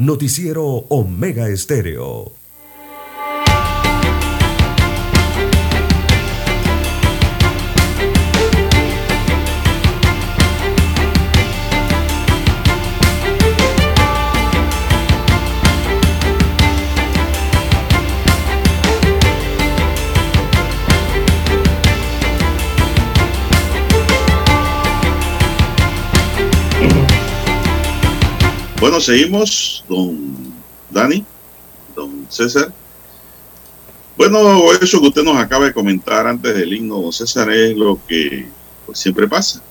Noticiero 0.07 0.85
Omega 0.87 1.49
Estéreo. 1.49 2.31
Bueno, 28.79 29.01
seguimos, 29.01 29.76
don 29.87 30.53
Dani, 30.89 31.23
don 31.95 32.25
César. 32.29 32.71
Bueno, 34.15 34.71
eso 34.73 34.99
que 34.99 35.07
usted 35.07 35.23
nos 35.23 35.37
acaba 35.37 35.65
de 35.65 35.73
comentar 35.73 36.25
antes 36.25 36.55
del 36.55 36.73
himno, 36.73 36.99
don 37.01 37.13
César, 37.13 37.51
es 37.51 37.75
lo 37.75 37.99
que 38.07 38.47
pues, 38.85 38.99
siempre 38.99 39.27
pasa. 39.27 39.61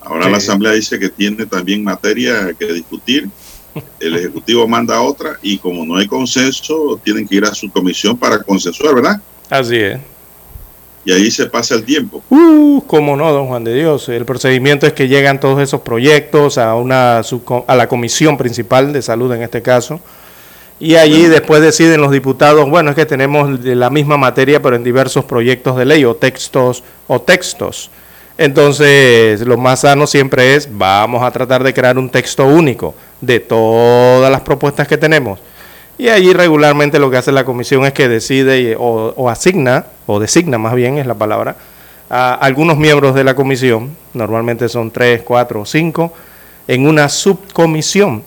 Ahora 0.00 0.26
Sí. 0.26 0.30
la 0.30 0.36
Asamblea 0.36 0.72
dice 0.72 0.98
que 0.98 1.08
tiene 1.08 1.46
también 1.46 1.82
materia 1.82 2.54
que 2.58 2.72
discutir. 2.72 3.28
El 4.00 4.16
Ejecutivo 4.16 4.66
manda 4.66 5.00
otra 5.02 5.38
y 5.42 5.58
como 5.58 5.84
no 5.84 5.96
hay 5.96 6.06
consenso, 6.06 6.98
tienen 7.04 7.26
que 7.28 7.34
ir 7.34 7.44
a 7.44 7.54
su 7.54 7.70
comisión 7.70 8.16
para 8.16 8.42
consensuar, 8.42 8.94
¿verdad? 8.94 9.20
Así 9.50 9.76
es. 9.76 10.00
Y 11.06 11.12
ahí 11.12 11.30
se 11.30 11.46
pasa 11.46 11.76
el 11.76 11.84
tiempo. 11.84 12.20
Uh, 12.30 12.82
cómo 12.88 13.16
no, 13.16 13.32
don 13.32 13.46
Juan 13.46 13.62
de 13.62 13.72
Dios. 13.72 14.08
El 14.08 14.24
procedimiento 14.24 14.88
es 14.88 14.92
que 14.92 15.06
llegan 15.06 15.38
todos 15.38 15.62
esos 15.62 15.80
proyectos 15.82 16.58
a 16.58 16.74
una 16.74 17.20
a 17.20 17.76
la 17.76 17.86
comisión 17.86 18.36
principal 18.36 18.92
de 18.92 19.00
salud 19.02 19.32
en 19.32 19.42
este 19.42 19.62
caso. 19.62 20.00
Y 20.80 20.96
allí 20.96 21.26
después 21.26 21.62
deciden 21.62 22.00
los 22.00 22.10
diputados, 22.10 22.68
bueno, 22.68 22.90
es 22.90 22.96
que 22.96 23.06
tenemos 23.06 23.62
de 23.62 23.76
la 23.76 23.88
misma 23.88 24.16
materia 24.16 24.60
pero 24.60 24.74
en 24.74 24.82
diversos 24.82 25.24
proyectos 25.24 25.76
de 25.76 25.84
ley 25.84 26.04
o 26.04 26.16
textos 26.16 26.82
o 27.06 27.20
textos. 27.20 27.88
Entonces, 28.36 29.40
lo 29.42 29.56
más 29.56 29.80
sano 29.80 30.08
siempre 30.08 30.56
es, 30.56 30.68
vamos 30.70 31.22
a 31.22 31.30
tratar 31.30 31.62
de 31.62 31.72
crear 31.72 31.96
un 31.96 32.10
texto 32.10 32.44
único 32.46 32.96
de 33.20 33.38
todas 33.38 34.30
las 34.30 34.40
propuestas 34.40 34.88
que 34.88 34.98
tenemos. 34.98 35.38
Y 35.98 36.08
allí 36.08 36.32
regularmente 36.32 36.98
lo 36.98 37.10
que 37.10 37.16
hace 37.16 37.32
la 37.32 37.44
comisión 37.44 37.84
es 37.86 37.92
que 37.92 38.08
decide 38.08 38.60
y- 38.60 38.74
o, 38.78 39.14
o 39.16 39.30
asigna, 39.30 39.86
o 40.06 40.20
designa 40.20 40.58
más 40.58 40.74
bien 40.74 40.98
es 40.98 41.06
la 41.06 41.14
palabra, 41.14 41.56
a 42.10 42.34
algunos 42.34 42.76
miembros 42.76 43.14
de 43.14 43.24
la 43.24 43.34
comisión, 43.34 43.96
normalmente 44.14 44.68
son 44.68 44.90
tres, 44.90 45.22
cuatro 45.22 45.62
o 45.62 45.66
cinco, 45.66 46.12
en 46.68 46.86
una 46.86 47.08
subcomisión 47.08 48.22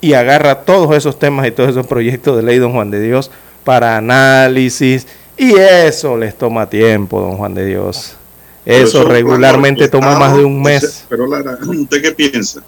y 0.00 0.12
agarra 0.14 0.60
todos 0.62 0.94
esos 0.96 1.18
temas 1.18 1.46
y 1.46 1.52
todos 1.52 1.70
esos 1.70 1.86
proyectos 1.86 2.36
de 2.36 2.42
ley, 2.42 2.58
don 2.58 2.72
Juan 2.72 2.90
de 2.90 3.00
Dios, 3.00 3.30
para 3.64 3.96
análisis 3.96 5.06
y 5.36 5.54
eso 5.54 6.16
les 6.16 6.36
toma 6.36 6.68
tiempo, 6.68 7.20
don 7.20 7.36
Juan 7.36 7.54
de 7.54 7.64
Dios. 7.66 8.16
Eso 8.64 8.84
es 8.86 8.94
un 8.94 9.02
plan 9.02 9.12
regularmente 9.14 9.88
toma 9.88 10.18
más 10.18 10.36
de 10.36 10.44
un 10.44 10.60
mes. 10.60 11.04
Pero 11.08 11.26
Lara, 11.26 11.56
¿usted 11.66 12.02
qué 12.02 12.12
piensa? 12.12 12.60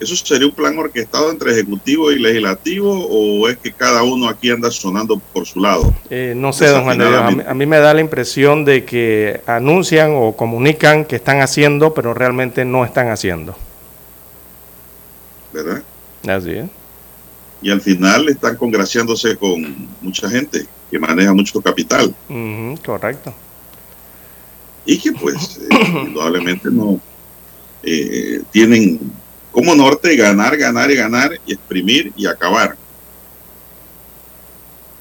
¿Eso 0.00 0.16
sería 0.16 0.46
un 0.46 0.54
plan 0.54 0.78
orquestado 0.78 1.30
entre 1.30 1.52
ejecutivo 1.52 2.10
y 2.10 2.18
legislativo 2.18 3.06
o 3.06 3.46
es 3.48 3.58
que 3.58 3.70
cada 3.70 4.02
uno 4.02 4.30
aquí 4.30 4.50
anda 4.50 4.70
sonando 4.70 5.18
por 5.18 5.46
su 5.46 5.60
lado? 5.60 5.94
Eh, 6.08 6.32
no 6.34 6.54
sé, 6.54 6.68
don 6.68 6.84
Juan 6.84 7.02
a 7.02 7.30
mí, 7.30 7.42
a 7.46 7.52
mí 7.52 7.66
me 7.66 7.78
da 7.78 7.92
la 7.92 8.00
impresión 8.00 8.64
de 8.64 8.86
que 8.86 9.42
anuncian 9.46 10.12
o 10.14 10.34
comunican 10.34 11.04
que 11.04 11.16
están 11.16 11.42
haciendo, 11.42 11.92
pero 11.92 12.14
realmente 12.14 12.64
no 12.64 12.86
están 12.86 13.10
haciendo. 13.10 13.54
¿Verdad? 15.52 15.82
Así 16.26 16.52
es. 16.52 16.70
Y 17.60 17.70
al 17.70 17.82
final 17.82 18.26
están 18.30 18.56
congraciándose 18.56 19.36
con 19.36 19.86
mucha 20.00 20.30
gente 20.30 20.66
que 20.90 20.98
maneja 20.98 21.34
mucho 21.34 21.60
capital 21.60 22.14
correcto. 22.84 23.34
y 24.86 24.98
que 24.98 25.12
pues 25.12 25.60
eh, 25.70 25.74
indudablemente 26.06 26.70
no 26.70 26.98
eh, 27.82 28.42
tienen 28.50 28.98
como 29.52 29.74
norte 29.74 30.14
ganar, 30.16 30.56
ganar 30.56 30.90
y 30.90 30.96
ganar 30.96 31.32
y 31.46 31.52
exprimir 31.54 32.12
y 32.16 32.26
acabar. 32.26 32.76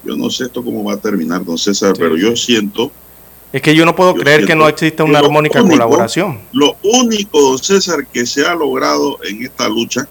Yo 0.04 0.16
no 0.16 0.30
sé 0.30 0.46
esto 0.46 0.64
cómo 0.64 0.84
va 0.84 0.94
a 0.94 0.98
terminar, 0.98 1.44
don 1.44 1.58
César, 1.58 1.96
Sí, 1.96 2.02
pero 2.02 2.16
yo 2.18 2.36
siento 2.36 2.92
Es 3.52 3.62
que 3.62 3.76
yo 3.76 3.86
no 3.86 3.96
puedo 3.96 4.16
Yo 4.16 4.22
creer 4.22 4.46
que 4.46 4.56
no 4.56 4.68
exista 4.68 5.04
una 5.04 5.20
armónica 5.20 5.60
único- 5.62 5.74
colaboración. 5.76 6.40
Lo 6.52 6.78
único, 6.84 7.42
don 7.42 7.58
César, 7.60 8.08
que 8.08 8.26
se 8.26 8.46
ha 8.46 8.56
logrado 8.56 9.20
en 9.24 9.44
esta 9.44 9.68
lucha 9.68 10.08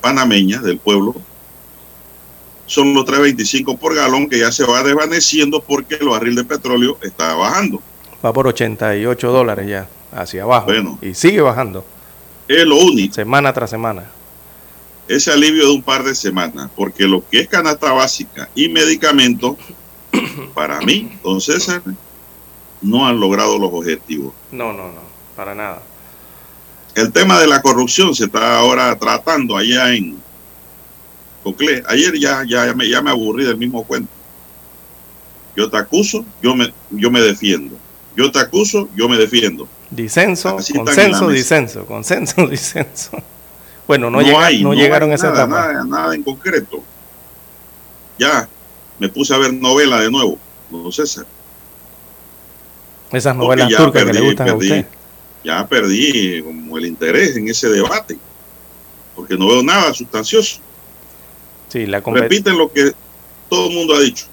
panameña 0.00 0.60
del 0.60 0.78
pueblo 0.78 1.14
son 2.66 2.94
los 2.94 3.04
3.25 3.04 3.76
por 3.78 3.94
galón 3.94 4.28
que 4.28 4.38
ya 4.38 4.50
se 4.50 4.64
va 4.64 4.82
desvaneciendo 4.82 5.60
porque 5.60 5.96
el 5.96 6.08
barril 6.08 6.34
de 6.36 6.44
petróleo 6.44 6.96
está 7.02 7.34
bajando. 7.34 7.82
Va 8.24 8.32
por 8.32 8.46
88 8.46 9.30
dólares 9.30 9.68
ya, 9.68 9.88
hacia 10.10 10.44
abajo. 10.44 10.66
Bueno. 10.66 10.98
Y 11.02 11.12
sigue 11.12 11.42
bajando, 11.42 11.84
Es 12.48 12.64
lo 12.66 12.76
único, 12.76 13.14
semana 13.14 13.52
tras 13.52 13.70
semana. 13.70 14.10
ese 15.08 15.32
alivio 15.32 15.66
de 15.66 15.72
un 15.72 15.82
par 15.82 16.02
de 16.02 16.14
semanas, 16.14 16.70
porque 16.74 17.04
lo 17.06 17.26
que 17.28 17.40
es 17.40 17.48
canasta 17.48 17.92
básica 17.92 18.48
y 18.54 18.68
medicamentos, 18.68 19.56
para 20.54 20.80
mí, 20.80 21.18
don 21.22 21.40
César, 21.40 21.82
no 22.80 23.06
han 23.06 23.20
logrado 23.20 23.58
los 23.58 23.70
objetivos. 23.72 24.32
No, 24.50 24.72
no, 24.72 24.88
no, 24.88 25.00
para 25.36 25.54
nada. 25.54 25.82
El 26.94 27.12
tema 27.12 27.40
de 27.40 27.46
la 27.46 27.62
corrupción 27.62 28.14
se 28.14 28.24
está 28.24 28.58
ahora 28.58 28.98
tratando 28.98 29.56
allá 29.56 29.94
en 29.94 30.20
Coclé. 31.42 31.82
Ayer 31.88 32.18
ya, 32.18 32.44
ya, 32.46 32.66
ya 32.66 32.74
me, 32.74 32.88
ya 32.88 33.00
me 33.00 33.10
aburrí 33.10 33.44
del 33.44 33.56
mismo 33.56 33.84
cuento. 33.84 34.10
Yo 35.56 35.70
te 35.70 35.76
acuso, 35.76 36.24
yo 36.42 36.54
me, 36.54 36.72
yo 36.90 37.10
me 37.10 37.20
defiendo. 37.20 37.76
Yo 38.16 38.30
te 38.30 38.38
acuso, 38.40 38.88
yo 38.94 39.08
me 39.08 39.16
defiendo. 39.16 39.68
Disenso, 39.94 40.56
Así 40.58 40.72
en 40.72 40.78
la 40.78 40.84
consenso, 40.86 41.28
disenso, 41.28 41.86
consenso, 41.86 42.46
disenso. 42.48 43.10
Bueno, 43.86 44.10
no, 44.10 44.20
No, 44.20 44.26
llega- 44.26 44.46
hay, 44.46 44.62
no 44.62 44.70
no 44.70 44.74
llegaron 44.74 45.10
hay 45.10 45.12
a 45.12 45.14
esa 45.16 45.30
nada, 45.30 45.44
etapa. 45.44 45.72
Nada, 45.72 45.84
nada 45.84 46.14
en 46.14 46.22
concreto. 46.22 46.82
Ya 48.18 48.48
me 48.98 49.08
puse 49.08 49.34
a 49.34 49.38
ver 49.38 49.52
novela 49.52 50.00
de 50.00 50.10
nuevo, 50.10 50.38
don 50.70 50.90
César. 50.92 51.26
Esas 53.10 53.36
novelas 53.36 53.68
turcas 53.76 54.04
que 54.04 54.12
le 54.12 54.20
gustan 54.20 54.46
perdí. 54.46 54.70
a 54.70 54.74
usted. 54.76 54.86
Ya 55.44 55.66
perdí 55.66 56.42
como 56.42 56.78
el 56.78 56.86
interés 56.86 57.36
en 57.36 57.48
ese 57.48 57.68
debate, 57.68 58.16
porque 59.14 59.36
no 59.36 59.48
veo 59.48 59.62
nada 59.62 59.92
sustancioso. 59.92 60.60
Sí, 61.68 61.84
la 61.86 62.02
compe- 62.02 62.20
Repiten 62.20 62.56
lo 62.56 62.72
que 62.72 62.92
todo 63.50 63.68
el 63.68 63.74
mundo 63.74 63.94
ha 63.96 64.00
dicho. 64.00 64.26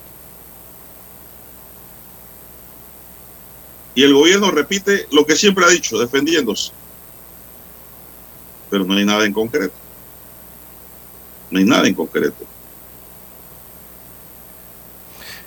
Y 3.99 4.03
el 4.05 4.13
gobierno 4.13 4.49
repite 4.49 5.07
lo 5.11 5.25
que 5.25 5.35
siempre 5.35 5.65
ha 5.65 5.67
dicho, 5.67 5.99
defendiéndose. 5.99 6.71
Pero 8.69 8.85
no 8.85 8.93
hay 8.93 9.03
nada 9.03 9.25
en 9.25 9.33
concreto. 9.33 9.73
No 11.51 11.59
hay 11.59 11.65
nada 11.65 11.85
en 11.85 11.93
concreto. 11.93 12.45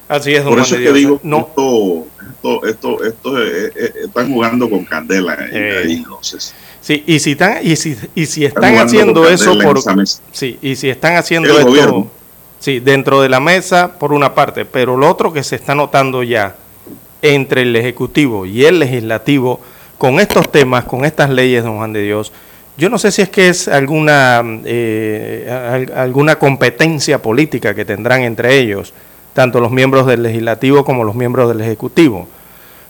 Así 0.07 0.35
es, 0.35 0.45
don 0.45 0.53
Por 0.53 0.63
eso 0.63 0.75
es 0.75 0.81
que 0.83 0.93
Dios. 0.93 0.95
digo, 0.95 1.21
No, 1.23 1.39
esto, 1.49 2.07
esto, 2.31 2.67
esto, 2.67 3.05
esto, 3.05 3.43
eh, 3.43 3.73
eh, 3.75 3.93
están 4.05 4.31
jugando 4.31 4.69
con 4.69 4.85
candela 4.85 5.33
eh, 5.33 5.49
Eh. 5.51 5.83
ahí, 5.87 5.93
entonces. 5.97 6.53
sí, 6.83 7.05
y 7.07 7.21
si 7.21 7.31
están, 7.31 7.67
y 7.67 7.75
si, 7.77 7.97
y 8.15 8.27
si 8.27 8.45
Están 8.45 8.77
haciendo 8.77 9.27
eso 9.31 9.59
por. 9.61 9.81
Sí, 10.33 10.59
y 10.61 10.77
si 10.77 10.91
están 10.91 11.17
haciendo 11.17 11.49
El 11.49 11.57
esto, 11.57 11.69
gobierno. 11.71 12.11
sí, 12.59 12.81
dentro 12.81 13.23
de 13.23 13.31
la 13.31 13.41
mesa, 13.41 13.99
por 13.99 14.13
una 14.13 14.35
parte, 14.35 14.67
pero 14.67 14.99
lo 14.99 15.09
otro 15.09 15.33
que 15.33 15.43
se 15.43 15.57
está 15.57 15.75
notando 15.75 16.23
ya 16.23 16.57
entre 17.23 17.63
el 17.63 17.75
Ejecutivo 17.77 18.45
y 18.47 18.65
el 18.65 18.79
Legislativo, 18.81 19.61
con 19.99 20.19
estos 20.21 20.51
temas, 20.53 20.85
con 20.85 21.05
estas 21.05 21.31
leyes, 21.31 21.63
don 21.65 21.77
Juan 21.77 21.93
de 21.93 22.03
Dios, 22.03 22.33
yo 22.77 22.89
no 22.91 22.99
sé 22.99 23.13
si 23.13 23.23
es 23.23 23.29
que 23.29 23.49
es 23.49 23.69
alguna, 23.69 24.43
eh, 24.65 25.49
al- 25.51 25.93
alguna 25.97 26.37
competencia 26.39 27.21
política 27.23 27.75
que 27.75 27.85
tendrán 27.85 28.23
entre 28.23 28.59
ellos, 28.59 28.93
tanto 29.35 29.61
los 29.61 29.71
miembros 29.71 30.07
del 30.07 30.23
Legislativo 30.23 30.85
como 30.85 31.05
los 31.05 31.15
miembros 31.15 31.49
del 31.49 31.61
Ejecutivo 31.61 32.29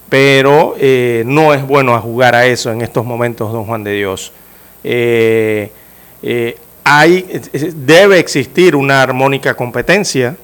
pero 0.08 0.74
eh, 0.78 1.22
no 1.24 1.54
es 1.54 1.66
bueno 1.66 1.94
a 1.94 2.00
jugar 2.00 2.34
a 2.34 2.44
eso 2.44 2.70
en 2.70 2.82
estos 2.82 3.02
momentos, 3.06 3.50
don 3.50 3.64
Juan 3.64 3.82
de 3.82 3.94
Dios. 3.94 4.30
Eh, 4.84 5.72
eh, 6.22 6.56
hay, 6.84 7.24
eh, 7.54 7.72
debe 7.74 8.18
existir 8.18 8.76
una 8.76 9.00
armónica 9.02 9.54
competencia, 9.54 10.36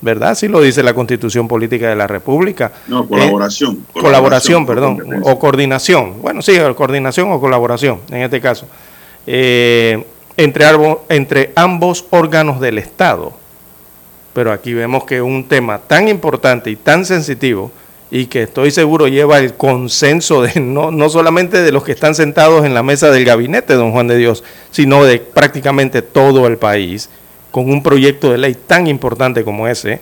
¿verdad? 0.00 0.30
Así 0.30 0.48
lo 0.48 0.60
dice 0.60 0.82
la 0.82 0.94
Constitución 0.94 1.48
Política 1.48 1.88
de 1.88 1.96
la 1.96 2.06
República. 2.06 2.72
No, 2.88 3.06
colaboración. 3.08 3.78
Eh, 3.94 4.00
colaboración, 4.00 4.66
perdón, 4.66 4.98
competencia. 4.98 5.32
o 5.32 5.38
coordinación. 5.38 6.22
Bueno, 6.22 6.42
sí, 6.42 6.52
coordinación 6.76 7.32
o 7.32 7.40
colaboración, 7.40 8.00
en 8.10 8.22
este 8.22 8.40
caso. 8.40 8.66
Eh, 9.26 10.04
entre, 10.36 10.66
arbo- 10.66 11.00
entre 11.08 11.52
ambos 11.56 12.04
órganos 12.10 12.60
del 12.60 12.78
Estado. 12.78 13.32
Pero 14.32 14.52
aquí 14.52 14.74
vemos 14.74 15.04
que 15.04 15.22
un 15.22 15.44
tema 15.48 15.78
tan 15.78 16.08
importante 16.08 16.70
y 16.70 16.76
tan 16.76 17.04
sensitivo, 17.04 17.70
y 18.10 18.26
que 18.26 18.42
estoy 18.42 18.70
seguro 18.70 19.08
lleva 19.08 19.38
el 19.38 19.54
consenso 19.54 20.42
de 20.42 20.60
no, 20.60 20.90
no 20.90 21.08
solamente 21.08 21.62
de 21.62 21.72
los 21.72 21.82
que 21.84 21.92
están 21.92 22.14
sentados 22.14 22.64
en 22.64 22.74
la 22.74 22.82
mesa 22.82 23.10
del 23.10 23.24
gabinete, 23.24 23.74
don 23.74 23.92
Juan 23.92 24.06
de 24.08 24.16
Dios, 24.16 24.44
sino 24.70 25.04
de 25.04 25.18
prácticamente 25.18 26.02
todo 26.02 26.46
el 26.46 26.58
país, 26.58 27.08
con 27.54 27.70
un 27.70 27.84
proyecto 27.84 28.32
de 28.32 28.38
ley 28.38 28.56
tan 28.66 28.88
importante 28.88 29.44
como 29.44 29.68
ese, 29.68 30.00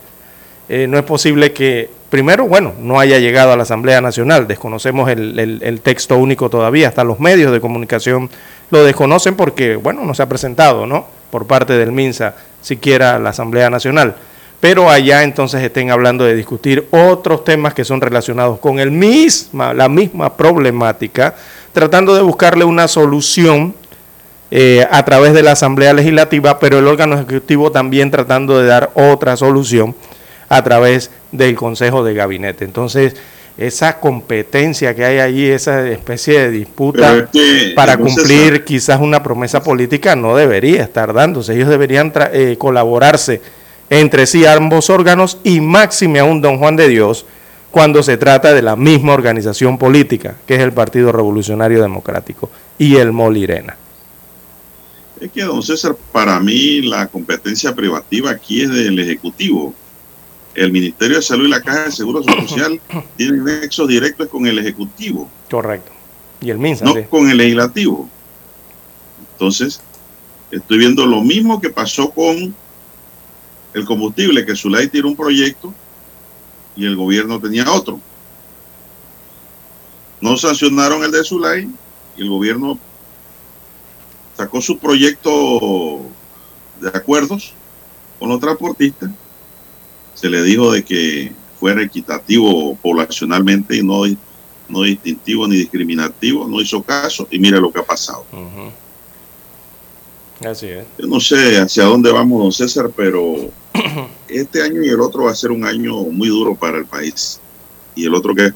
eh, 0.70 0.86
no 0.88 0.96
es 0.96 1.04
posible 1.04 1.52
que, 1.52 1.90
primero, 2.08 2.46
bueno, 2.46 2.72
no 2.80 2.98
haya 2.98 3.18
llegado 3.18 3.52
a 3.52 3.58
la 3.58 3.64
Asamblea 3.64 4.00
Nacional, 4.00 4.48
desconocemos 4.48 5.10
el, 5.10 5.60
el 5.62 5.80
texto 5.82 6.16
único 6.16 6.48
todavía, 6.48 6.88
hasta 6.88 7.04
los 7.04 7.20
medios 7.20 7.52
de 7.52 7.60
comunicación 7.60 8.30
lo 8.70 8.82
desconocen 8.82 9.34
porque, 9.34 9.76
bueno, 9.76 10.02
no 10.02 10.14
se 10.14 10.22
ha 10.22 10.30
presentado, 10.30 10.86
¿no? 10.86 11.04
Por 11.30 11.46
parte 11.46 11.74
del 11.74 11.92
MINSA, 11.92 12.36
siquiera 12.62 13.16
a 13.16 13.18
la 13.18 13.28
Asamblea 13.28 13.68
Nacional. 13.68 14.16
Pero 14.58 14.88
allá 14.88 15.22
entonces 15.22 15.62
estén 15.62 15.90
hablando 15.90 16.24
de 16.24 16.34
discutir 16.34 16.88
otros 16.90 17.44
temas 17.44 17.74
que 17.74 17.84
son 17.84 18.00
relacionados 18.00 18.60
con 18.60 18.78
el 18.78 18.90
misma, 18.90 19.74
la 19.74 19.90
misma 19.90 20.38
problemática, 20.38 21.34
tratando 21.74 22.14
de 22.14 22.22
buscarle 22.22 22.64
una 22.64 22.88
solución 22.88 23.74
eh, 24.54 24.86
a 24.90 25.02
través 25.02 25.32
de 25.32 25.42
la 25.42 25.52
Asamblea 25.52 25.94
Legislativa, 25.94 26.58
pero 26.58 26.78
el 26.78 26.86
órgano 26.86 27.14
ejecutivo 27.14 27.72
también 27.72 28.10
tratando 28.10 28.58
de 28.58 28.66
dar 28.66 28.90
otra 28.92 29.34
solución 29.38 29.94
a 30.50 30.62
través 30.62 31.10
del 31.30 31.54
Consejo 31.54 32.04
de 32.04 32.12
Gabinete. 32.12 32.66
Entonces, 32.66 33.16
esa 33.56 33.98
competencia 33.98 34.94
que 34.94 35.06
hay 35.06 35.20
allí, 35.20 35.46
esa 35.46 35.88
especie 35.88 36.38
de 36.38 36.50
disputa 36.50 37.30
para 37.74 37.96
cumplir 37.96 38.62
quizás 38.62 39.00
una 39.00 39.22
promesa 39.22 39.62
política, 39.62 40.16
no 40.16 40.36
debería 40.36 40.82
estar 40.82 41.14
dándose. 41.14 41.54
Ellos 41.54 41.70
deberían 41.70 42.12
eh, 42.34 42.56
colaborarse 42.58 43.40
entre 43.88 44.26
sí 44.26 44.44
ambos 44.44 44.90
órganos 44.90 45.38
y 45.44 45.62
máxime 45.62 46.18
aún 46.18 46.42
don 46.42 46.58
Juan 46.58 46.76
de 46.76 46.88
Dios 46.88 47.24
cuando 47.70 48.02
se 48.02 48.18
trata 48.18 48.52
de 48.52 48.60
la 48.60 48.76
misma 48.76 49.14
organización 49.14 49.78
política, 49.78 50.34
que 50.46 50.56
es 50.56 50.60
el 50.60 50.72
Partido 50.72 51.10
Revolucionario 51.10 51.80
Democrático 51.80 52.50
y 52.76 52.96
el 52.96 53.12
Molirena. 53.12 53.78
Es 55.22 55.30
que, 55.30 55.44
don 55.44 55.62
César, 55.62 55.96
para 56.10 56.40
mí 56.40 56.82
la 56.82 57.06
competencia 57.06 57.72
privativa 57.72 58.32
aquí 58.32 58.62
es 58.62 58.70
del 58.70 58.98
Ejecutivo. 58.98 59.72
El 60.52 60.72
Ministerio 60.72 61.16
de 61.16 61.22
Salud 61.22 61.46
y 61.46 61.50
la 61.50 61.62
Caja 61.62 61.84
de 61.84 61.92
Seguro 61.92 62.24
Social 62.24 62.80
tienen 63.16 63.44
nexos 63.44 63.86
directos 63.86 64.28
con 64.28 64.48
el 64.48 64.58
Ejecutivo. 64.58 65.30
Correcto. 65.48 65.92
Y 66.40 66.50
el 66.50 66.58
MINSA. 66.58 66.84
No 66.84 67.08
con 67.08 67.30
el 67.30 67.36
Legislativo. 67.36 68.08
Entonces, 69.34 69.80
estoy 70.50 70.78
viendo 70.78 71.06
lo 71.06 71.22
mismo 71.22 71.60
que 71.60 71.70
pasó 71.70 72.10
con 72.10 72.52
el 73.74 73.84
combustible, 73.84 74.44
que 74.44 74.56
Zulay 74.56 74.88
tiró 74.88 75.06
un 75.06 75.16
proyecto 75.16 75.72
y 76.74 76.84
el 76.84 76.96
gobierno 76.96 77.38
tenía 77.38 77.70
otro. 77.70 78.00
No 80.20 80.36
sancionaron 80.36 81.04
el 81.04 81.12
de 81.12 81.22
Zulay 81.22 81.70
y 82.16 82.22
el 82.22 82.28
gobierno 82.28 82.76
sacó 84.36 84.60
su 84.60 84.78
proyecto 84.78 86.00
de 86.80 86.88
acuerdos 86.88 87.54
con 88.18 88.28
los 88.28 88.40
transportistas. 88.40 89.10
Se 90.14 90.28
le 90.28 90.42
dijo 90.42 90.72
de 90.72 90.84
que 90.84 91.32
fuera 91.58 91.82
equitativo 91.82 92.76
poblacionalmente 92.76 93.76
y 93.76 93.82
no, 93.82 94.02
no 94.68 94.82
distintivo 94.82 95.46
ni 95.46 95.56
discriminativo. 95.56 96.46
No 96.48 96.60
hizo 96.60 96.82
caso 96.82 97.26
y 97.30 97.38
mire 97.38 97.60
lo 97.60 97.72
que 97.72 97.80
ha 97.80 97.84
pasado. 97.84 98.24
Así 100.44 100.66
es. 100.66 100.84
Yo 100.98 101.06
no 101.06 101.20
sé 101.20 101.58
hacia 101.58 101.84
dónde 101.84 102.10
vamos, 102.10 102.42
don 102.42 102.52
César, 102.52 102.90
pero 102.96 103.50
este 104.28 104.62
año 104.62 104.82
y 104.82 104.88
el 104.88 105.00
otro 105.00 105.24
va 105.24 105.30
a 105.30 105.36
ser 105.36 105.52
un 105.52 105.64
año 105.64 105.94
muy 106.04 106.28
duro 106.28 106.54
para 106.54 106.78
el 106.78 106.86
país. 106.86 107.40
Y 107.94 108.06
el 108.06 108.14
otro 108.14 108.34
que 108.34 108.46
es 108.46 108.54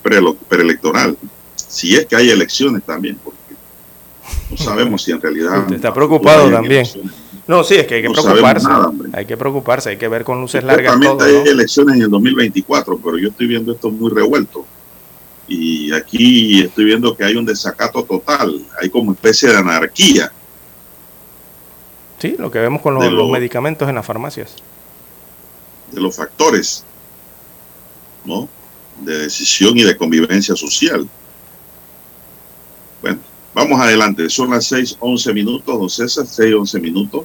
preelectoral. 0.49 1.17
Si 1.55 1.95
es 1.95 2.07
que 2.07 2.17
hay 2.17 2.31
elecciones 2.31 2.83
también, 2.85 3.19
porque 3.23 3.46
no 4.51 4.57
sabemos 4.57 5.03
si 5.03 5.13
en 5.13 5.21
realidad... 5.21 5.61
Usted 5.61 5.77
está 5.77 5.93
preocupado 5.93 6.51
también. 6.51 6.87
No, 7.47 7.63
sí, 7.63 7.75
es 7.77 7.87
que 7.87 7.97
hay 7.97 8.03
que 8.03 8.11
preocuparse. 8.11 8.69
hay 9.13 9.27
que 9.27 9.37
preocuparse, 9.37 9.91
hay 9.91 9.97
que 9.97 10.09
ver 10.09 10.25
con 10.25 10.41
luces 10.41 10.65
largas. 10.65 10.99
Todo, 11.01 11.23
hay 11.23 11.49
elecciones 11.49 11.97
en 11.97 12.03
el 12.03 12.11
2024, 12.11 12.99
pero 12.99 13.19
yo 13.19 13.29
estoy 13.29 13.47
viendo 13.47 13.73
esto 13.73 13.91
muy 13.91 14.11
revuelto. 14.11 14.67
Y 15.49 15.93
aquí 15.93 16.63
estoy 16.63 16.87
viendo 16.87 17.17
que 17.17 17.25
hay 17.25 17.37
un 17.37 17.47
desacato 17.47 18.03
total, 18.05 18.67
hay 18.81 18.91
como 18.91 19.13
especie 19.13 19.49
de 19.49 19.59
anarquía. 19.59 20.33
Sí, 22.19 22.35
lo 22.37 22.51
que 22.51 22.59
vemos 22.59 22.83
con 22.83 22.95
los 22.95 23.31
medicamentos 23.31 23.89
en 23.89 23.95
las 23.95 24.05
farmacias 24.05 24.57
de 25.91 26.01
los 26.01 26.17
factores 26.17 26.85
¿no? 28.25 28.49
de 29.01 29.19
decisión 29.19 29.77
y 29.77 29.83
de 29.83 29.97
convivencia 29.97 30.57
social. 30.57 31.09
Bueno, 33.03 33.19
vamos 33.57 33.81
adelante. 33.81 34.29
Son 34.29 34.51
las 34.51 34.71
6:11 34.71 35.33
minutos, 35.33 35.79
don 35.79 35.89
César, 35.89 36.27
6:11 36.27 36.79
minutos. 36.79 37.25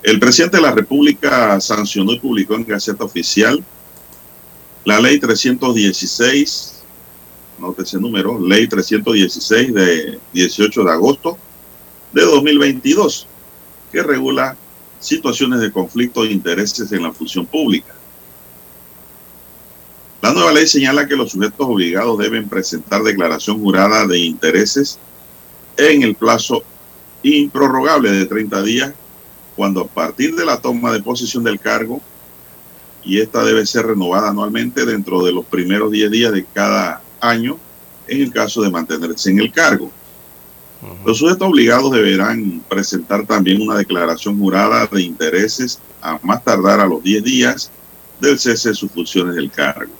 El 0.00 0.20
presidente 0.20 0.58
de 0.58 0.62
la 0.62 0.70
República 0.70 1.60
sancionó 1.60 2.12
y 2.12 2.20
publicó 2.20 2.54
en 2.54 2.64
Gaceta 2.64 3.02
Oficial 3.02 3.64
la 4.84 5.00
ley 5.00 5.18
316, 5.18 6.84
note 7.58 7.82
ese 7.82 7.98
número, 7.98 8.38
ley 8.38 8.68
316 8.68 9.74
de 9.74 10.20
18 10.32 10.84
de 10.84 10.92
agosto 10.92 11.36
de 12.12 12.22
2022, 12.22 13.26
que 13.90 14.04
regula 14.04 14.56
situaciones 15.00 15.58
de 15.58 15.72
conflicto 15.72 16.22
de 16.22 16.30
intereses 16.30 16.92
en 16.92 17.02
la 17.02 17.12
función 17.12 17.44
pública. 17.44 17.95
La 20.22 20.32
nueva 20.32 20.52
ley 20.52 20.66
señala 20.66 21.06
que 21.06 21.16
los 21.16 21.32
sujetos 21.32 21.66
obligados 21.66 22.18
deben 22.18 22.48
presentar 22.48 23.02
declaración 23.02 23.60
jurada 23.60 24.06
de 24.06 24.18
intereses 24.18 24.98
en 25.76 26.02
el 26.02 26.14
plazo 26.14 26.64
improrrogable 27.22 28.10
de 28.10 28.26
30 28.26 28.62
días, 28.62 28.92
cuando 29.54 29.82
a 29.82 29.86
partir 29.86 30.34
de 30.34 30.44
la 30.44 30.60
toma 30.60 30.92
de 30.92 31.02
posesión 31.02 31.44
del 31.44 31.60
cargo, 31.60 32.00
y 33.04 33.20
esta 33.20 33.44
debe 33.44 33.64
ser 33.66 33.86
renovada 33.86 34.30
anualmente 34.30 34.84
dentro 34.84 35.24
de 35.24 35.32
los 35.32 35.44
primeros 35.44 35.92
10 35.92 36.10
días 36.10 36.32
de 36.32 36.44
cada 36.44 37.02
año, 37.20 37.58
en 38.08 38.22
el 38.22 38.32
caso 38.32 38.62
de 38.62 38.70
mantenerse 38.70 39.30
en 39.30 39.40
el 39.40 39.52
cargo. 39.52 39.90
Los 41.04 41.18
sujetos 41.18 41.48
obligados 41.48 41.90
deberán 41.92 42.60
presentar 42.68 43.26
también 43.26 43.62
una 43.62 43.76
declaración 43.76 44.38
jurada 44.38 44.86
de 44.86 45.02
intereses 45.02 45.80
a 46.02 46.18
más 46.22 46.44
tardar 46.44 46.80
a 46.80 46.86
los 46.86 47.02
10 47.02 47.24
días 47.24 47.70
del 48.20 48.38
cese 48.38 48.70
de 48.70 48.74
sus 48.74 48.90
funciones 48.90 49.34
del 49.34 49.50
cargo. 49.50 49.92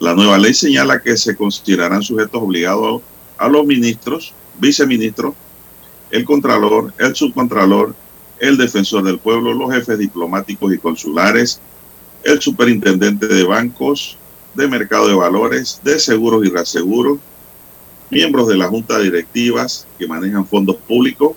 La 0.00 0.14
nueva 0.14 0.38
ley 0.38 0.54
señala 0.54 1.02
que 1.02 1.14
se 1.18 1.36
considerarán 1.36 2.02
sujetos 2.02 2.42
obligados 2.42 3.02
a 3.36 3.48
los 3.48 3.66
ministros, 3.66 4.32
viceministros, 4.58 5.34
el 6.10 6.24
contralor, 6.24 6.94
el 6.98 7.14
subcontralor, 7.14 7.94
el 8.38 8.56
defensor 8.56 9.04
del 9.04 9.18
pueblo, 9.18 9.52
los 9.52 9.70
jefes 9.70 9.98
diplomáticos 9.98 10.72
y 10.72 10.78
consulares, 10.78 11.60
el 12.24 12.40
superintendente 12.40 13.28
de 13.28 13.44
bancos, 13.44 14.16
de 14.54 14.68
mercado 14.68 15.06
de 15.06 15.14
valores, 15.14 15.82
de 15.84 15.98
seguros 15.98 16.46
y 16.46 16.48
reaseguros, 16.48 17.18
miembros 18.08 18.48
de 18.48 18.56
la 18.56 18.68
junta 18.68 18.98
directivas 18.98 19.86
que 19.98 20.08
manejan 20.08 20.46
fondos 20.46 20.76
públicos 20.76 21.32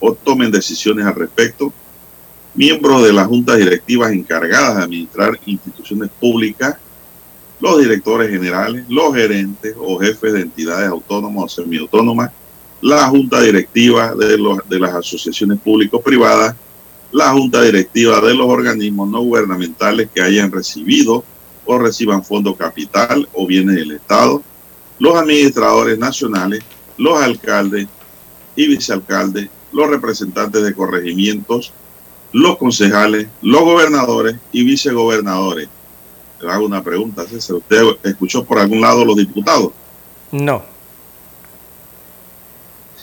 o 0.00 0.14
tomen 0.14 0.50
decisiones 0.50 1.06
al 1.06 1.14
respecto, 1.14 1.72
miembros 2.56 3.04
de 3.04 3.12
las 3.12 3.28
juntas 3.28 3.58
directivas 3.58 4.10
encargadas 4.10 4.78
de 4.78 4.82
administrar 4.82 5.38
instituciones 5.46 6.10
públicas, 6.18 6.76
los 7.60 7.78
directores 7.78 8.30
generales, 8.30 8.84
los 8.88 9.14
gerentes 9.14 9.74
o 9.78 9.98
jefes 9.98 10.32
de 10.32 10.40
entidades 10.42 10.88
autónomas 10.88 11.44
o 11.44 11.62
semiautónomas, 11.62 12.30
la 12.80 13.06
junta 13.08 13.40
directiva 13.42 14.14
de, 14.14 14.38
los, 14.38 14.66
de 14.68 14.78
las 14.78 14.94
asociaciones 14.94 15.60
público-privadas, 15.60 16.56
la 17.12 17.32
junta 17.32 17.62
directiva 17.62 18.20
de 18.20 18.34
los 18.34 18.48
organismos 18.48 19.08
no 19.08 19.20
gubernamentales 19.20 20.08
que 20.14 20.22
hayan 20.22 20.50
recibido 20.50 21.24
o 21.66 21.78
reciban 21.78 22.24
fondo 22.24 22.54
capital 22.54 23.28
o 23.34 23.46
bienes 23.46 23.76
del 23.76 23.92
Estado, 23.92 24.42
los 24.98 25.14
administradores 25.16 25.98
nacionales, 25.98 26.62
los 26.96 27.20
alcaldes 27.20 27.86
y 28.56 28.68
vicealcaldes, 28.68 29.48
los 29.72 29.88
representantes 29.88 30.62
de 30.62 30.74
corregimientos, 30.74 31.72
los 32.32 32.56
concejales, 32.58 33.28
los 33.42 33.62
gobernadores 33.62 34.36
y 34.52 34.64
vicegobernadores. 34.64 35.68
Le 36.40 36.50
hago 36.50 36.66
una 36.66 36.82
pregunta, 36.82 37.26
César. 37.26 37.56
¿Usted 37.56 37.82
escuchó 38.04 38.44
por 38.44 38.58
algún 38.58 38.80
lado 38.80 39.04
los 39.04 39.16
diputados? 39.16 39.72
No. 40.32 40.62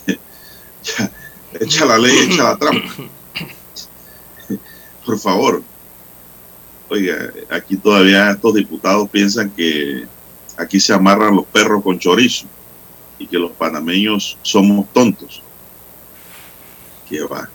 echa 1.59 1.85
la 1.85 1.97
ley, 1.97 2.29
echa 2.29 2.43
la 2.43 2.57
trampa. 2.57 2.87
por 5.05 5.19
favor. 5.19 5.61
Oiga, 6.89 7.33
aquí 7.49 7.75
todavía 7.75 8.31
estos 8.31 8.55
diputados 8.55 9.09
piensan 9.09 9.49
que 9.51 10.05
aquí 10.57 10.79
se 10.79 10.93
amarran 10.93 11.35
los 11.35 11.45
perros 11.45 11.83
con 11.83 11.99
chorizo 11.99 12.45
y 13.19 13.27
que 13.27 13.37
los 13.37 13.51
panameños 13.51 14.37
somos 14.41 14.87
tontos. 14.93 15.41
¿Qué 17.09 17.21
va? 17.23 17.49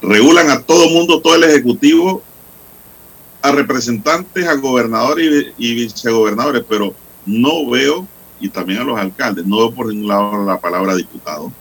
Regulan 0.00 0.50
a 0.50 0.62
todo 0.62 0.88
mundo, 0.88 1.20
todo 1.20 1.36
el 1.36 1.44
Ejecutivo, 1.44 2.22
a 3.42 3.50
representantes, 3.50 4.46
a 4.46 4.54
gobernadores 4.54 5.52
y, 5.58 5.74
vicegobernadores, 5.74 6.64
pero 6.68 6.94
no 7.26 7.68
veo, 7.68 8.06
y 8.40 8.48
también 8.48 8.80
a 8.80 8.84
los 8.84 8.98
alcaldes, 8.98 9.44
no 9.44 9.58
veo 9.58 9.74
por 9.74 9.88
ningún 9.88 10.08
lado 10.08 10.44
la 10.44 10.60
palabra 10.60 10.94
diputado. 10.94 11.52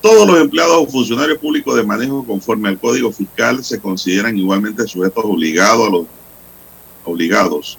Todos 0.00 0.26
los 0.26 0.38
empleados 0.38 0.76
o 0.76 0.86
funcionarios 0.86 1.38
públicos 1.38 1.74
de 1.76 1.84
manejo 1.84 2.26
conforme 2.26 2.68
al 2.68 2.78
Código 2.78 3.10
Fiscal 3.10 3.64
se 3.64 3.80
consideran 3.80 4.36
igualmente 4.36 4.86
sujetos 4.86 5.24
obligados 5.24 5.88
a 5.88 5.90
los 5.90 6.06
obligados. 7.04 7.78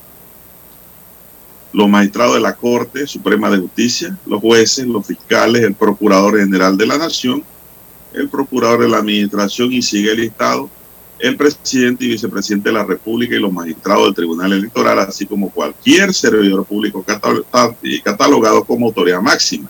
Los 1.72 1.90
magistrados 1.90 2.36
de 2.36 2.40
la 2.40 2.56
Corte 2.56 3.06
Suprema 3.06 3.50
de 3.50 3.60
Justicia, 3.60 4.18
los 4.26 4.40
jueces, 4.40 4.88
los 4.88 5.06
fiscales, 5.06 5.62
el 5.62 5.76
Procurador 5.76 6.40
General 6.40 6.78
de 6.78 6.88
la 6.88 6.98
Nación, 6.98 7.44
el 8.14 8.30
Procurador 8.30 8.80
de 8.80 8.90
la 8.90 8.98
Administración 8.98 9.74
y 9.74 9.82
sigue 9.82 10.12
el 10.12 10.22
listado, 10.22 10.70
el 11.26 11.38
presidente 11.38 12.06
y 12.06 12.10
vicepresidente 12.10 12.70
de 12.70 12.74
la 12.74 12.86
República 12.86 13.36
y 13.36 13.40
los 13.40 13.52
magistrados 13.52 14.06
del 14.06 14.14
Tribunal 14.14 14.54
Electoral, 14.54 15.00
así 15.00 15.26
como 15.26 15.50
cualquier 15.50 16.14
servidor 16.14 16.64
público 16.66 17.04
catalogado 17.04 18.64
como 18.64 18.86
autoridad 18.86 19.22
máxima 19.22 19.68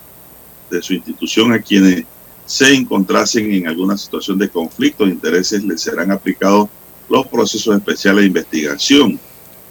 de 0.69 0.81
su 0.81 0.93
institución 0.93 1.53
a 1.53 1.61
quienes 1.61 2.03
se 2.45 2.73
encontrasen 2.73 3.53
en 3.53 3.67
alguna 3.67 3.97
situación 3.97 4.37
de 4.37 4.49
conflicto 4.49 5.05
de 5.05 5.11
intereses, 5.11 5.63
les 5.63 5.81
serán 5.81 6.11
aplicados 6.11 6.67
los 7.09 7.25
procesos 7.27 7.73
especiales 7.73 8.23
de 8.23 8.27
investigación 8.27 9.19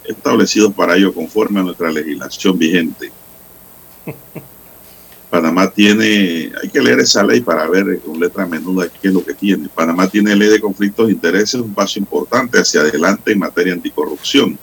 establecidos 0.04 0.72
para 0.72 0.96
ello 0.96 1.12
conforme 1.12 1.60
a 1.60 1.64
nuestra 1.64 1.92
legislación 1.92 2.58
vigente. 2.58 3.12
Panamá 5.34 5.68
tiene, 5.68 6.52
hay 6.62 6.68
que 6.72 6.80
leer 6.80 7.00
esa 7.00 7.24
ley 7.24 7.40
para 7.40 7.66
ver 7.66 7.98
con 8.06 8.20
letra 8.20 8.46
menuda 8.46 8.86
qué 8.88 9.08
es 9.08 9.14
lo 9.14 9.24
que 9.24 9.34
tiene. 9.34 9.68
Panamá 9.68 10.06
tiene 10.08 10.36
ley 10.36 10.48
de 10.48 10.60
conflictos 10.60 11.08
de 11.08 11.14
intereses, 11.14 11.54
un 11.60 11.74
paso 11.74 11.98
importante 11.98 12.56
hacia 12.60 12.82
adelante 12.82 13.32
en 13.32 13.40
materia 13.40 13.72
anticorrupción. 13.72 14.56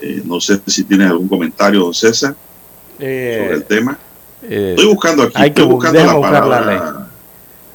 Eh, 0.00 0.22
no 0.24 0.40
sé 0.40 0.60
si 0.66 0.84
tienes 0.84 1.10
algún 1.10 1.28
comentario, 1.28 1.80
don 1.80 1.92
César, 1.92 2.34
Eh, 2.98 3.38
sobre 3.42 3.54
el 3.56 3.64
tema. 3.64 3.98
eh, 4.42 4.70
Estoy 4.76 4.86
buscando 4.94 5.24
aquí, 5.24 5.32
hay 5.36 5.50
que 5.52 5.60
estoy 5.60 5.64
bu- 5.66 5.74
buscando 5.76 6.04
la 6.06 6.14
buscar 6.14 6.32
la 6.32 6.40
palabra. 6.40 7.08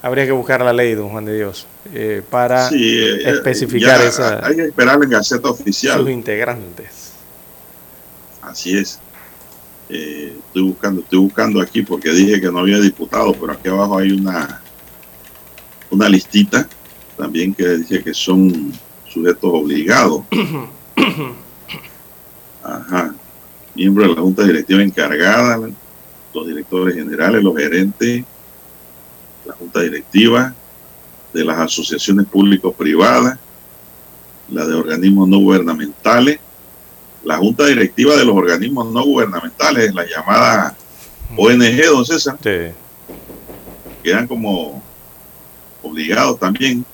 Habría 0.02 0.26
que 0.26 0.32
buscar 0.32 0.62
la 0.62 0.74
ley, 0.74 0.96
don 0.96 1.10
Juan 1.10 1.26
de 1.26 1.36
Dios, 1.36 1.68
para 2.32 2.68
Sí, 2.70 2.98
especificar 3.26 4.02
esa- 4.02 4.44
Hay 4.44 4.56
que 4.56 4.64
esperar 4.64 4.98
en 5.04 5.10
Gaceta 5.12 5.50
Oficial. 5.52 6.00
sus 6.00 6.10
integrantes. 6.10 7.12
Así 8.42 8.76
es. 8.76 9.00
Eh, 9.90 10.36
estoy 10.48 10.64
buscando, 10.64 11.02
estoy 11.02 11.20
buscando 11.20 11.62
aquí 11.62 11.82
porque 11.82 12.12
dije 12.12 12.42
que 12.42 12.52
no 12.52 12.60
había 12.60 12.80
diputado, 12.80 13.34
pero 13.34 13.54
aquí 13.54 13.70
abajo 13.70 13.98
hay 13.98 14.12
una 14.12 14.62
una 15.90 16.10
listita 16.10 16.68
también 17.18 17.54
que 17.54 17.78
dice 17.78 18.04
que 18.04 18.14
son 18.14 18.72
sujetos 19.08 19.50
obligados. 19.54 20.24
Ajá. 22.64 23.16
Miembros 23.74 24.10
de 24.10 24.16
la 24.16 24.22
Junta 24.22 24.44
Directiva 24.44 24.84
encargada, 24.84 25.58
los 26.34 26.48
directores 26.48 26.96
generales, 26.96 27.44
los 27.44 27.56
gerentes, 27.56 28.24
la 29.46 29.54
Junta 29.54 29.82
Directiva 29.82 30.54
de 31.34 31.46
las 31.46 31.60
asociaciones 31.60 32.28
público-privadas, 32.28 33.40
la 34.50 34.66
de 34.66 34.76
organismos 34.76 35.28
no 35.28 35.40
gubernamentales, 35.40 36.40
la 37.28 37.36
junta 37.38 37.66
directiva 37.66 38.16
de 38.16 38.24
los 38.24 38.38
organismos 38.38 38.90
no 38.90 39.04
gubernamentales, 39.04 39.94
la 39.94 40.06
llamada 40.06 40.78
ONG, 41.36 41.86
don 41.86 42.06
César, 42.06 42.38
Sí. 42.42 42.74
quedan 44.02 44.28
como 44.28 44.82
obligados 45.84 46.40
también 46.40 46.86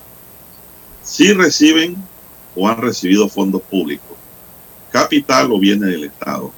si 1.04 1.32
reciben 1.32 1.96
o 2.56 2.68
han 2.68 2.78
recibido 2.78 3.28
fondos 3.28 3.62
públicos, 3.62 4.16
capital 4.90 5.52
o 5.52 5.58
bienes 5.60 5.88
del 5.90 6.04
Estado. 6.04 6.50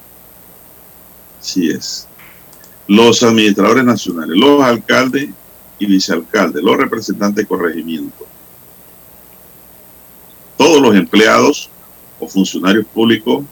Así 1.39 1.69
es. 1.69 2.07
Los 2.87 3.21
administradores 3.21 3.83
nacionales, 3.83 4.35
los 4.35 4.63
alcaldes 4.63 5.29
y 5.77 5.85
vicealcaldes, 5.85 6.63
los 6.63 6.77
representantes 6.77 7.43
de 7.43 7.47
corregimiento, 7.47 8.25
todos 10.57 10.81
los 10.81 10.95
empleados 10.95 11.69
o 12.19 12.27
funcionarios 12.27 12.87
públicos 12.87 13.43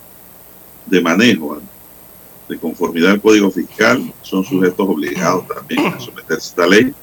de 0.85 1.01
manejo 1.01 1.61
de 2.47 2.59
conformidad 2.59 3.11
al 3.11 3.21
Código 3.21 3.49
Fiscal 3.49 4.13
son 4.21 4.43
sujetos 4.45 4.87
obligados 4.87 5.47
también 5.47 5.85
a 5.87 5.99
someterse 5.99 6.33
a 6.33 6.37
esta 6.49 6.67
ley. 6.67 6.93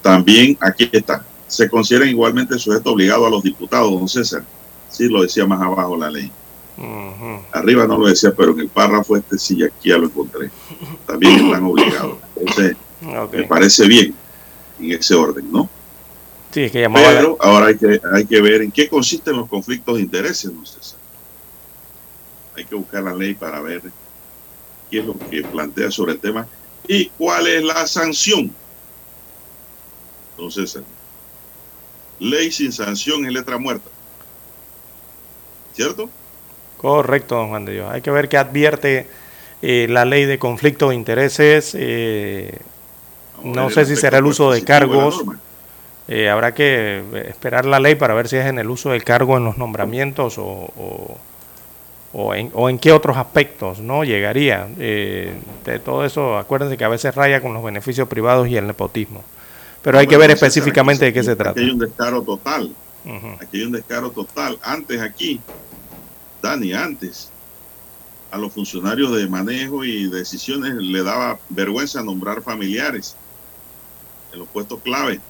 También, 0.00 0.56
aquí 0.60 0.88
está, 0.92 1.24
se 1.46 1.68
consideran 1.68 2.08
igualmente 2.08 2.58
sujetos 2.58 2.92
obligados 2.92 3.26
a 3.26 3.30
los 3.30 3.42
diputados, 3.42 3.90
don 3.92 4.08
César. 4.08 4.42
Sí, 4.90 5.08
lo 5.08 5.22
decía 5.22 5.46
más 5.46 5.60
abajo 5.60 5.96
la 5.96 6.10
ley. 6.10 6.30
Arriba 7.52 7.86
no 7.86 7.98
lo 7.98 8.06
decía, 8.06 8.32
pero 8.36 8.52
en 8.52 8.60
el 8.60 8.68
párrafo 8.68 9.16
este 9.16 9.38
sí, 9.38 9.62
aquí 9.62 9.90
ya 9.90 9.98
lo 9.98 10.06
encontré. 10.06 10.50
También 11.06 11.46
están 11.46 11.64
obligados. 11.64 12.16
Entonces, 12.36 12.76
me 13.40 13.44
parece 13.44 13.86
bien 13.86 14.14
en 14.80 14.92
ese 14.92 15.14
orden, 15.14 15.50
¿no? 15.52 15.68
Sí, 16.50 16.62
es 16.64 16.72
que 16.72 16.80
llamaba 16.80 17.12
la- 17.12 17.18
Pero 17.20 17.36
ahora 17.40 17.66
hay 17.66 17.76
que, 17.76 18.00
hay 18.12 18.24
que 18.26 18.40
ver 18.40 18.62
en 18.62 18.72
qué 18.72 18.88
consisten 18.88 19.36
los 19.36 19.48
conflictos 19.48 19.96
de 19.96 20.02
intereses, 20.02 20.52
don 20.52 20.66
César. 20.66 20.98
Hay 22.56 22.64
que 22.64 22.74
buscar 22.74 23.02
la 23.02 23.14
ley 23.14 23.34
para 23.34 23.60
ver 23.60 23.82
qué 24.90 24.98
es 25.00 25.04
lo 25.06 25.14
que 25.30 25.42
plantea 25.44 25.90
sobre 25.90 26.12
el 26.12 26.20
tema 26.20 26.46
y 26.86 27.06
cuál 27.10 27.46
es 27.46 27.62
la 27.64 27.86
sanción. 27.86 28.54
Don 30.36 30.50
César. 30.50 30.82
Ley 32.18 32.50
sin 32.52 32.72
sanción 32.72 33.24
es 33.26 33.32
letra 33.32 33.58
muerta. 33.58 33.90
¿Cierto? 35.72 36.10
Correcto, 36.76 37.36
don 37.36 37.48
Juan 37.48 37.64
de 37.64 37.72
Dios. 37.74 37.90
Hay 37.90 38.02
que 38.02 38.10
ver 38.10 38.28
qué 38.28 38.36
advierte 38.36 39.08
eh, 39.62 39.86
la 39.88 40.04
ley 40.04 40.24
de 40.26 40.38
conflicto 40.38 40.90
de 40.90 40.94
intereses. 40.96 41.72
eh, 41.74 42.58
No 43.42 43.70
sé 43.70 43.86
si 43.86 43.96
será 43.96 44.18
el 44.18 44.26
uso 44.26 44.50
de 44.50 44.64
cargos. 44.64 45.22
eh, 46.08 46.28
habrá 46.28 46.52
que 46.54 46.98
eh, 47.12 47.26
esperar 47.30 47.64
la 47.64 47.80
ley 47.80 47.94
para 47.94 48.14
ver 48.14 48.28
si 48.28 48.36
es 48.36 48.46
en 48.46 48.58
el 48.58 48.68
uso 48.70 48.90
del 48.90 49.04
cargo 49.04 49.36
en 49.36 49.44
los 49.44 49.56
nombramientos 49.58 50.36
o, 50.38 50.44
o, 50.44 51.18
o 52.12 52.34
en, 52.34 52.50
o 52.54 52.68
en 52.68 52.78
qué 52.78 52.92
otros 52.92 53.16
aspectos 53.16 53.80
no 53.80 54.04
llegaría. 54.04 54.68
Eh, 54.78 55.34
de 55.64 55.78
todo 55.78 56.04
eso, 56.04 56.36
acuérdense 56.36 56.76
que 56.76 56.84
a 56.84 56.88
veces 56.88 57.14
raya 57.14 57.40
con 57.40 57.54
los 57.54 57.64
beneficios 57.64 58.08
privados 58.08 58.48
y 58.48 58.56
el 58.56 58.66
nepotismo. 58.66 59.24
Pero 59.82 59.98
hay 59.98 60.06
que 60.06 60.16
ver 60.16 60.30
específicamente 60.30 61.04
de 61.04 61.10
aquí 61.10 61.18
qué 61.18 61.24
se 61.24 61.32
aquí 61.32 61.38
trata. 61.38 61.60
hay 61.60 61.70
un 61.70 61.78
descaro 61.78 62.22
total. 62.22 62.74
Aquí 63.40 63.58
hay 63.58 63.64
un 63.64 63.72
descaro 63.72 64.10
total. 64.10 64.58
Antes 64.62 65.00
aquí, 65.00 65.40
Dani, 66.40 66.72
antes, 66.72 67.30
a 68.30 68.38
los 68.38 68.52
funcionarios 68.52 69.14
de 69.16 69.28
manejo 69.28 69.84
y 69.84 70.08
decisiones 70.08 70.74
le 70.74 71.02
daba 71.02 71.38
vergüenza 71.48 72.02
nombrar 72.02 72.42
familiares 72.42 73.16
en 74.32 74.38
los 74.38 74.48
puestos 74.48 74.80
clave 74.80 75.20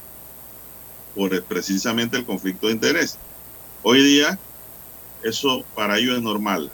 por 1.15 1.43
precisamente 1.45 2.17
el 2.17 2.25
conflicto 2.25 2.67
de 2.67 2.75
interés. 2.75 3.19
Hoy 3.83 4.03
día, 4.03 4.39
eso 5.23 5.67
para 5.75 5.99
ellos 5.99 6.17
es 6.17 6.23
normal. 6.23 6.71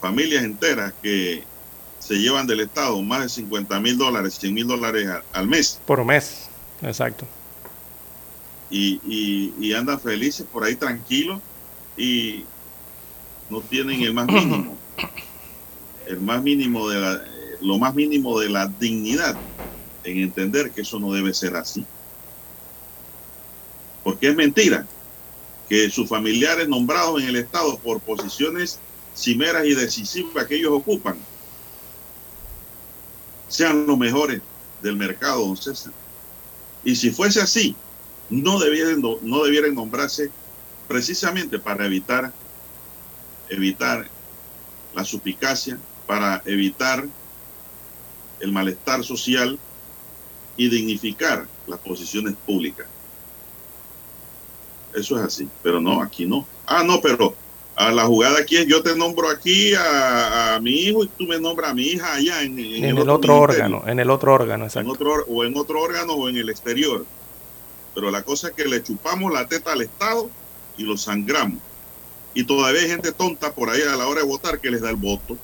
Familias 0.00 0.44
enteras 0.44 0.94
que 1.02 1.44
se 1.98 2.14
llevan 2.14 2.46
del 2.46 2.60
Estado 2.60 3.02
más 3.02 3.22
de 3.22 3.28
50 3.28 3.78
mil 3.80 3.96
dólares, 3.98 4.36
100 4.40 4.54
mil 4.54 4.66
dólares 4.66 5.06
al- 5.32 5.48
mes 5.48 5.80
Por 5.84 6.04
mes, 6.04 6.48
exacto. 6.80 7.28
y, 8.70 9.00
y, 9.02 9.68
y 9.68 9.72
andan 9.74 10.00
felices 10.00 10.46
por 10.46 10.64
ahí 10.64 10.76
tranquilos 10.76 11.42
y 11.96 12.48
no 13.48 13.62
tienen 13.62 14.00
el 14.02 14.14
más 14.14 14.26
mínimo, 14.26 14.80
el 16.06 16.20
más 16.20 16.42
mínimo 16.42 16.88
de 16.88 17.00
la, 17.00 17.20
lo 17.60 17.78
más 17.78 17.94
mínimo 17.94 18.38
de 18.40 18.48
la 18.48 18.68
dignidad 18.68 19.38
en 20.04 20.18
entender 20.18 20.72
que 20.72 20.80
eso 20.82 20.98
no 20.98 21.12
debe 21.12 21.34
ser 21.34 21.56
así. 21.56 21.86
Porque 24.02 24.28
es 24.28 24.36
mentira 24.36 24.88
que 25.70 25.88
sus 25.88 26.08
familiares 26.08 26.68
nombrados 26.68 27.22
en 27.22 27.28
el 27.28 27.36
Estado 27.36 27.78
por 27.78 28.00
posiciones 28.00 28.80
cimeras 29.16 29.64
y 29.64 29.74
decisivas 29.74 30.46
que 30.46 30.56
ellos 30.56 30.72
ocupan 30.72 31.16
sean 33.46 33.86
los 33.86 33.96
mejores 33.96 34.42
del 34.82 34.96
mercado, 34.96 35.46
don 35.46 35.56
César. 35.56 35.92
Y 36.82 36.96
si 36.96 37.10
fuese 37.10 37.40
así, 37.40 37.76
no 38.30 38.58
debieran, 38.58 39.00
no 39.00 39.44
nombrarse 39.72 40.30
precisamente 40.88 41.60
para 41.60 41.86
evitar, 41.86 42.32
evitar 43.48 44.08
la 44.92 45.04
suspicacia, 45.04 45.78
para 46.06 46.42
evitar 46.46 47.06
el 48.40 48.50
malestar 48.50 49.04
social 49.04 49.56
y 50.56 50.68
dignificar 50.68 51.46
las 51.68 51.78
posiciones 51.78 52.34
públicas. 52.44 52.86
Eso 54.94 55.16
es 55.18 55.24
así, 55.24 55.48
pero 55.62 55.80
no, 55.80 56.02
aquí 56.02 56.26
no. 56.26 56.46
Ah, 56.66 56.82
no, 56.82 57.00
pero 57.00 57.34
a 57.76 57.90
la 57.92 58.04
jugada 58.06 58.40
aquí 58.40 58.56
es 58.56 58.66
yo 58.66 58.82
te 58.82 58.94
nombro 58.96 59.28
aquí 59.30 59.72
a, 59.74 60.56
a 60.56 60.60
mi 60.60 60.72
hijo 60.72 61.04
y 61.04 61.08
tú 61.08 61.24
me 61.24 61.38
nombras 61.40 61.70
a 61.70 61.74
mi 61.74 61.82
hija 61.84 62.14
allá 62.14 62.42
en, 62.42 62.58
en 62.58 62.84
En 62.84 62.98
el 62.98 63.08
otro 63.08 63.38
órgano, 63.40 63.84
en 63.86 64.00
el 64.00 64.10
otro 64.10 64.34
órgano, 64.34 64.64
en 64.64 64.68
exacto. 64.68 64.90
otro, 64.92 65.12
or- 65.12 65.26
o 65.28 65.44
en 65.44 65.56
otro 65.56 65.80
órgano 65.80 66.14
o 66.14 66.28
en 66.28 66.36
el 66.36 66.48
exterior. 66.50 67.06
Pero 67.94 68.10
la 68.10 68.22
cosa 68.22 68.48
es 68.48 68.54
que 68.54 68.64
le 68.66 68.82
chupamos 68.82 69.32
la 69.32 69.46
teta 69.46 69.72
al 69.72 69.82
Estado 69.82 70.28
y 70.76 70.82
lo 70.84 70.96
sangramos. 70.96 71.58
Y 72.34 72.44
todavía 72.44 72.82
hay 72.82 72.88
gente 72.88 73.12
tonta 73.12 73.52
por 73.52 73.70
ahí 73.70 73.82
a 73.82 73.96
la 73.96 74.06
hora 74.06 74.20
de 74.20 74.26
votar 74.26 74.60
que 74.60 74.70
les 74.70 74.80
da 74.80 74.90
el 74.90 74.96
voto. 74.96 75.36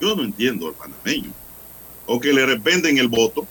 Yo 0.00 0.14
no 0.16 0.22
entiendo 0.22 0.68
al 0.68 0.74
panameño. 0.74 1.30
O 2.06 2.20
que 2.20 2.32
le 2.32 2.44
venden 2.58 2.98
el 2.98 3.08
voto. 3.08 3.46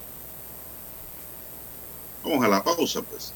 Vamos 2.23 2.43
a 2.43 2.47
la 2.47 2.63
pausa, 2.63 3.01
pues. 3.03 3.33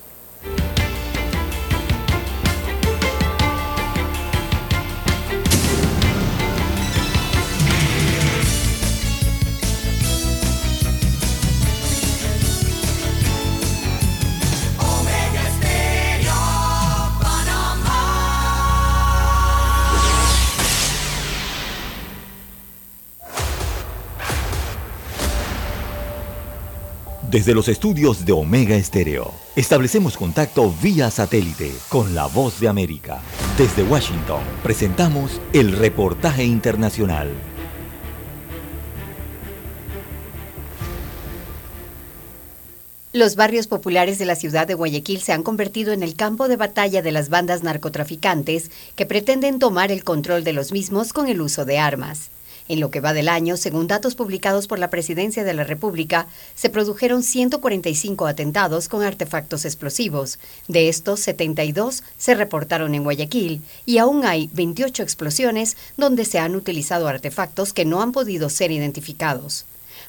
Desde 27.37 27.53
los 27.53 27.67
estudios 27.67 28.25
de 28.25 28.31
Omega 28.31 28.75
Estéreo, 28.75 29.31
establecemos 29.55 30.17
contacto 30.17 30.73
vía 30.81 31.11
satélite 31.11 31.71
con 31.87 32.15
la 32.15 32.25
voz 32.25 32.59
de 32.59 32.67
América. 32.67 33.21
Desde 33.59 33.83
Washington, 33.83 34.41
presentamos 34.63 35.39
el 35.53 35.73
reportaje 35.73 36.43
internacional. 36.43 37.29
Los 43.13 43.35
barrios 43.35 43.67
populares 43.67 44.17
de 44.17 44.25
la 44.25 44.35
ciudad 44.35 44.65
de 44.65 44.73
Guayaquil 44.73 45.21
se 45.21 45.31
han 45.31 45.43
convertido 45.43 45.93
en 45.93 46.01
el 46.01 46.15
campo 46.15 46.47
de 46.47 46.55
batalla 46.55 47.03
de 47.03 47.11
las 47.11 47.29
bandas 47.29 47.61
narcotraficantes 47.61 48.71
que 48.95 49.05
pretenden 49.05 49.59
tomar 49.59 49.91
el 49.91 50.03
control 50.03 50.43
de 50.43 50.53
los 50.53 50.71
mismos 50.71 51.13
con 51.13 51.27
el 51.27 51.41
uso 51.41 51.65
de 51.65 51.77
armas. 51.77 52.31
En 52.69 52.79
lo 52.79 52.91
que 52.91 52.99
va 52.99 53.13
del 53.13 53.29
año, 53.29 53.57
según 53.57 53.87
datos 53.87 54.15
publicados 54.15 54.67
por 54.67 54.79
la 54.79 54.89
Presidencia 54.89 55.43
de 55.43 55.53
la 55.53 55.63
República, 55.63 56.27
se 56.55 56.69
produjeron 56.69 57.23
145 57.23 58.27
atentados 58.27 58.89
con 58.89 59.03
artefactos 59.03 59.65
explosivos. 59.65 60.39
De 60.67 60.89
estos, 60.89 61.21
72 61.21 62.03
se 62.17 62.35
reportaron 62.35 62.95
en 62.95 63.03
Guayaquil 63.03 63.61
y 63.85 63.99
aún 63.99 64.25
hay 64.25 64.49
28 64.53 65.03
explosiones 65.03 65.77
donde 65.95 66.25
se 66.25 66.39
han 66.39 66.55
utilizado 66.55 67.07
artefactos 67.07 67.73
que 67.73 67.85
no 67.85 68.01
han 68.01 68.11
podido 68.11 68.49
ser 68.49 68.71
identificados. 68.71 69.65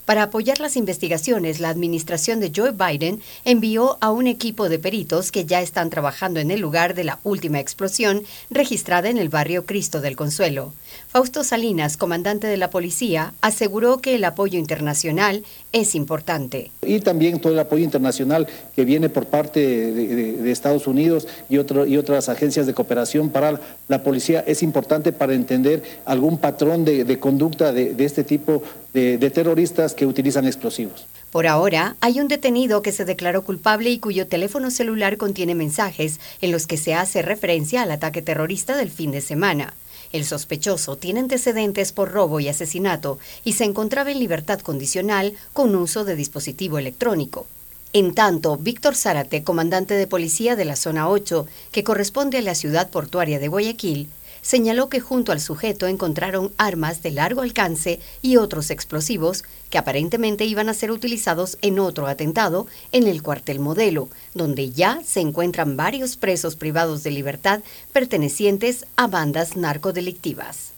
Para 0.08 0.22
apoyar 0.22 0.58
las 0.58 0.78
investigaciones, 0.78 1.60
la 1.60 1.68
administración 1.68 2.40
de 2.40 2.50
Joe 2.56 2.72
Biden 2.72 3.20
envió 3.44 3.98
a 4.00 4.10
un 4.10 4.26
equipo 4.26 4.70
de 4.70 4.78
peritos 4.78 5.30
que 5.30 5.44
ya 5.44 5.60
están 5.60 5.90
trabajando 5.90 6.40
en 6.40 6.50
el 6.50 6.60
lugar 6.60 6.94
de 6.94 7.04
la 7.04 7.18
última 7.24 7.60
explosión 7.60 8.22
registrada 8.48 9.10
en 9.10 9.18
el 9.18 9.28
barrio 9.28 9.66
Cristo 9.66 10.00
del 10.00 10.16
Consuelo. 10.16 10.72
Fausto 11.08 11.44
Salinas, 11.44 11.98
comandante 11.98 12.46
de 12.46 12.56
la 12.56 12.70
policía, 12.70 13.34
aseguró 13.42 13.98
que 13.98 14.14
el 14.14 14.24
apoyo 14.24 14.58
internacional 14.58 15.44
es 15.72 15.94
importante. 15.94 16.70
Y 16.80 17.00
también 17.00 17.38
todo 17.38 17.52
el 17.52 17.58
apoyo 17.58 17.84
internacional 17.84 18.48
que 18.74 18.86
viene 18.86 19.10
por 19.10 19.26
parte 19.26 19.60
de, 19.60 20.50
Estados 20.50 20.86
Unidos 20.86 21.28
y, 21.50 21.58
otras 21.58 22.30
agencias 22.30 22.66
de 22.66 22.72
cooperación 22.72 23.28
para 23.28 23.60
la 23.88 24.02
policía 24.02 24.42
es 24.46 24.62
importante 24.62 25.12
para 25.12 25.34
entender 25.34 25.82
algún 26.06 26.38
patrón 26.38 26.86
de, 26.86 27.18
conducta 27.18 27.72
de, 27.72 27.94
este 28.02 28.24
tipo 28.24 28.62
de 28.94 29.30
terroristas 29.30 29.94
que 29.98 30.06
utilizan 30.06 30.46
explosivos. 30.46 31.08
Por 31.32 31.48
ahora, 31.48 31.96
hay 32.00 32.20
un 32.20 32.28
detenido 32.28 32.82
que 32.82 32.92
se 32.92 33.04
declaró 33.04 33.42
culpable 33.42 33.90
y 33.90 33.98
cuyo 33.98 34.28
teléfono 34.28 34.70
celular 34.70 35.16
contiene 35.16 35.56
mensajes 35.56 36.20
en 36.40 36.52
los 36.52 36.68
que 36.68 36.76
se 36.76 36.94
hace 36.94 37.20
referencia 37.20 37.82
al 37.82 37.90
ataque 37.90 38.22
terrorista 38.22 38.76
del 38.76 38.92
fin 38.92 39.10
de 39.10 39.20
semana. 39.20 39.74
El 40.12 40.24
sospechoso 40.24 40.96
tiene 40.96 41.18
antecedentes 41.18 41.90
por 41.90 42.12
robo 42.12 42.38
y 42.38 42.46
asesinato 42.46 43.18
y 43.42 43.54
se 43.54 43.64
encontraba 43.64 44.12
en 44.12 44.20
libertad 44.20 44.60
condicional 44.60 45.34
con 45.52 45.74
uso 45.74 46.04
de 46.04 46.14
dispositivo 46.14 46.78
electrónico. 46.78 47.46
En 47.92 48.14
tanto, 48.14 48.56
Víctor 48.56 48.94
Zárate, 48.94 49.42
comandante 49.42 49.94
de 49.94 50.06
policía 50.06 50.54
de 50.54 50.64
la 50.64 50.76
zona 50.76 51.08
8, 51.08 51.48
que 51.72 51.82
corresponde 51.82 52.38
a 52.38 52.42
la 52.42 52.54
ciudad 52.54 52.88
portuaria 52.90 53.40
de 53.40 53.48
Guayaquil, 53.48 54.08
señaló 54.48 54.88
que 54.88 54.98
junto 54.98 55.30
al 55.30 55.42
sujeto 55.42 55.86
encontraron 55.86 56.52
armas 56.56 57.02
de 57.02 57.10
largo 57.10 57.42
alcance 57.42 58.00
y 58.22 58.38
otros 58.38 58.70
explosivos 58.70 59.44
que 59.68 59.76
aparentemente 59.76 60.46
iban 60.46 60.70
a 60.70 60.74
ser 60.74 60.90
utilizados 60.90 61.58
en 61.60 61.78
otro 61.78 62.06
atentado 62.06 62.66
en 62.90 63.06
el 63.06 63.22
cuartel 63.22 63.60
modelo, 63.60 64.08
donde 64.32 64.70
ya 64.70 65.02
se 65.04 65.20
encuentran 65.20 65.76
varios 65.76 66.16
presos 66.16 66.56
privados 66.56 67.02
de 67.02 67.10
libertad 67.10 67.60
pertenecientes 67.92 68.86
a 68.96 69.06
bandas 69.06 69.54
narcodelictivas. 69.54 70.77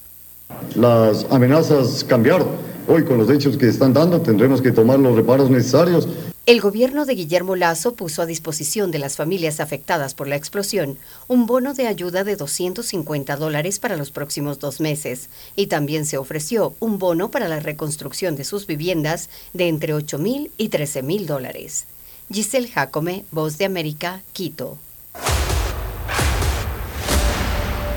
Las 0.75 1.27
amenazas 1.31 2.05
cambiaron. 2.05 2.49
Hoy 2.89 3.05
con 3.05 3.19
los 3.19 3.31
hechos 3.31 3.57
que 3.57 3.69
están 3.69 3.93
dando 3.93 4.21
tendremos 4.21 4.61
que 4.63 4.73
tomar 4.73 4.99
los 4.99 5.15
reparos 5.15 5.51
necesarios 5.51 6.09
el 6.51 6.61
gobierno 6.61 7.05
de 7.07 7.15
Guillermo 7.15 7.55
Lazo 7.55 7.93
puso 7.93 8.23
a 8.23 8.27
disposición 8.27 8.91
de 8.91 8.99
las 8.99 9.15
familias 9.15 9.61
afectadas 9.61 10.15
por 10.15 10.27
la 10.27 10.35
explosión 10.35 10.99
un 11.29 11.47
bono 11.47 11.75
de 11.75 11.87
ayuda 11.87 12.25
de 12.25 12.35
250 12.35 13.37
dólares 13.37 13.79
para 13.79 13.97
los 13.97 14.11
próximos 14.11 14.59
dos 14.59 14.81
meses 14.81 15.29
y 15.55 15.69
también 15.69 16.07
se 16.07 16.19
ofreció 16.19 16.75
un 16.81 16.99
bono 16.99 17.31
para 17.31 17.47
la 17.47 17.61
reconstrucción 17.61 18.35
de 18.35 18.43
sus 18.43 18.67
viviendas 18.67 19.29
de 19.53 19.69
entre 19.69 19.95
8 19.95 20.19
mil 20.19 20.51
y 20.57 20.71
13 20.71 21.05
mil 21.05 21.27
dólares. 21.27 21.87
Giselle 22.33 22.67
Jacome, 22.67 23.25
Voz 23.31 23.57
de 23.57 23.67
América, 23.67 24.23
Quito. 24.33 24.79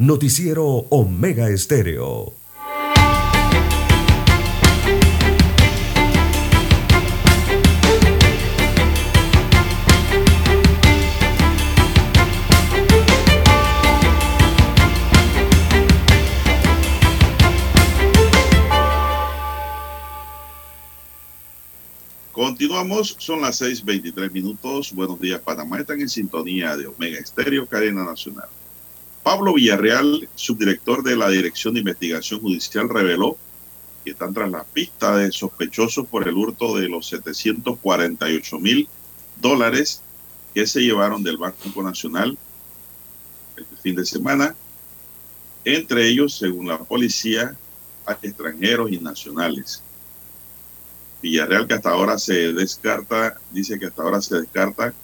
Noticiero 0.00 0.64
Omega 0.64 1.50
Estéreo. 1.50 2.32
Continuamos, 22.32 23.16
son 23.18 23.42
las 23.42 23.60
6:23 23.60 24.32
minutos. 24.32 24.94
Buenos 24.94 25.20
días, 25.20 25.42
Panamá. 25.42 25.78
Están 25.78 26.00
en 26.00 26.08
sintonía 26.08 26.74
de 26.74 26.86
Omega 26.86 27.18
Estéreo, 27.18 27.66
cadena 27.66 28.02
nacional. 28.02 28.48
Pablo 29.22 29.54
Villarreal, 29.54 30.28
subdirector 30.34 31.02
de 31.02 31.16
la 31.16 31.28
Dirección 31.28 31.74
de 31.74 31.80
Investigación 31.80 32.40
Judicial, 32.40 32.88
reveló 32.88 33.36
que 34.04 34.12
están 34.12 34.32
tras 34.32 34.50
la 34.50 34.64
pista 34.64 35.16
de 35.16 35.30
sospechosos 35.30 36.06
por 36.06 36.26
el 36.26 36.34
hurto 36.34 36.76
de 36.76 36.88
los 36.88 37.08
748 37.08 38.58
mil 38.58 38.88
dólares 39.40 40.02
que 40.54 40.66
se 40.66 40.80
llevaron 40.80 41.22
del 41.22 41.36
Banco 41.36 41.82
Nacional 41.82 42.38
el 43.56 43.66
fin 43.82 43.96
de 43.96 44.06
semana. 44.06 44.54
Entre 45.64 46.08
ellos, 46.08 46.38
según 46.38 46.68
la 46.68 46.78
policía, 46.78 47.56
extranjeros 48.22 48.90
y 48.90 48.98
nacionales. 48.98 49.82
Villarreal 51.22 51.66
que 51.66 51.74
hasta 51.74 51.90
ahora 51.90 52.18
se 52.18 52.52
descarta, 52.52 53.36
dice 53.50 53.78
que 53.78 53.86
hasta 53.86 54.02
ahora 54.02 54.22
se 54.22 54.40
descarta 54.40 54.94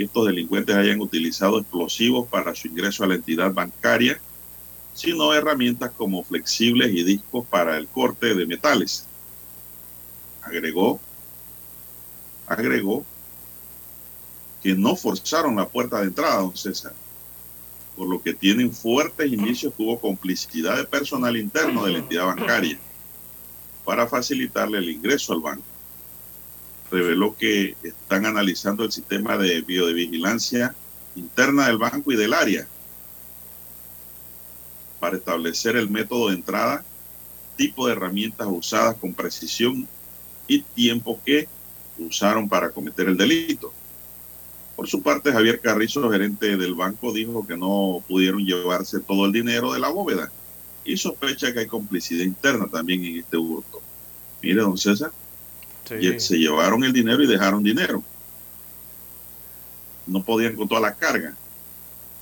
que 0.00 0.04
estos 0.06 0.26
delincuentes 0.28 0.74
hayan 0.74 0.98
utilizado 1.02 1.58
explosivos 1.58 2.26
para 2.26 2.54
su 2.54 2.68
ingreso 2.68 3.04
a 3.04 3.06
la 3.06 3.16
entidad 3.16 3.52
bancaria, 3.52 4.18
sino 4.94 5.34
herramientas 5.34 5.90
como 5.94 6.24
flexibles 6.24 6.90
y 6.94 7.04
discos 7.04 7.46
para 7.46 7.76
el 7.76 7.86
corte 7.86 8.34
de 8.34 8.46
metales. 8.46 9.04
Agregó, 10.40 10.98
agregó 12.46 13.04
que 14.62 14.74
no 14.74 14.96
forzaron 14.96 15.56
la 15.56 15.68
puerta 15.68 16.00
de 16.00 16.06
entrada, 16.06 16.40
don 16.40 16.56
César, 16.56 16.94
por 17.94 18.08
lo 18.08 18.22
que 18.22 18.32
tienen 18.32 18.72
fuertes 18.72 19.30
indicios 19.30 19.74
que 19.74 19.82
hubo 19.82 20.00
complicidad 20.00 20.78
de 20.78 20.84
personal 20.84 21.36
interno 21.36 21.84
de 21.84 21.92
la 21.92 21.98
entidad 21.98 22.24
bancaria 22.24 22.78
para 23.84 24.06
facilitarle 24.06 24.78
el 24.78 24.88
ingreso 24.88 25.34
al 25.34 25.40
banco. 25.40 25.69
Reveló 26.90 27.36
que 27.36 27.76
están 27.82 28.26
analizando 28.26 28.84
el 28.84 28.92
sistema 28.92 29.36
de 29.38 29.60
biovigilancia 29.62 30.74
interna 31.16 31.66
del 31.66 31.78
banco 31.78 32.12
y 32.12 32.16
del 32.16 32.34
área 32.34 32.66
para 34.98 35.16
establecer 35.16 35.76
el 35.76 35.88
método 35.88 36.28
de 36.28 36.34
entrada, 36.34 36.84
tipo 37.56 37.86
de 37.86 37.92
herramientas 37.92 38.46
usadas 38.50 38.96
con 38.96 39.14
precisión 39.14 39.88
y 40.46 40.60
tiempo 40.62 41.20
que 41.24 41.48
usaron 41.98 42.48
para 42.48 42.70
cometer 42.70 43.08
el 43.08 43.16
delito. 43.16 43.72
Por 44.76 44.88
su 44.88 45.02
parte, 45.02 45.32
Javier 45.32 45.60
Carrizo, 45.60 46.10
gerente 46.10 46.56
del 46.56 46.74
banco, 46.74 47.12
dijo 47.12 47.46
que 47.46 47.56
no 47.56 48.02
pudieron 48.08 48.44
llevarse 48.44 49.00
todo 49.00 49.26
el 49.26 49.32
dinero 49.32 49.72
de 49.72 49.78
la 49.78 49.88
bóveda 49.88 50.30
y 50.84 50.96
sospecha 50.96 51.52
que 51.52 51.60
hay 51.60 51.66
complicidad 51.66 52.24
interna 52.24 52.66
también 52.66 53.04
en 53.04 53.18
este 53.18 53.36
hurto. 53.36 53.80
Mire, 54.42 54.62
don 54.62 54.78
César, 54.78 55.12
Se 55.84 56.38
llevaron 56.38 56.84
el 56.84 56.92
dinero 56.92 57.22
y 57.22 57.26
dejaron 57.26 57.62
dinero. 57.62 58.02
No 60.06 60.22
podían 60.22 60.56
con 60.56 60.68
toda 60.68 60.80
la 60.80 60.94
carga. 60.94 61.34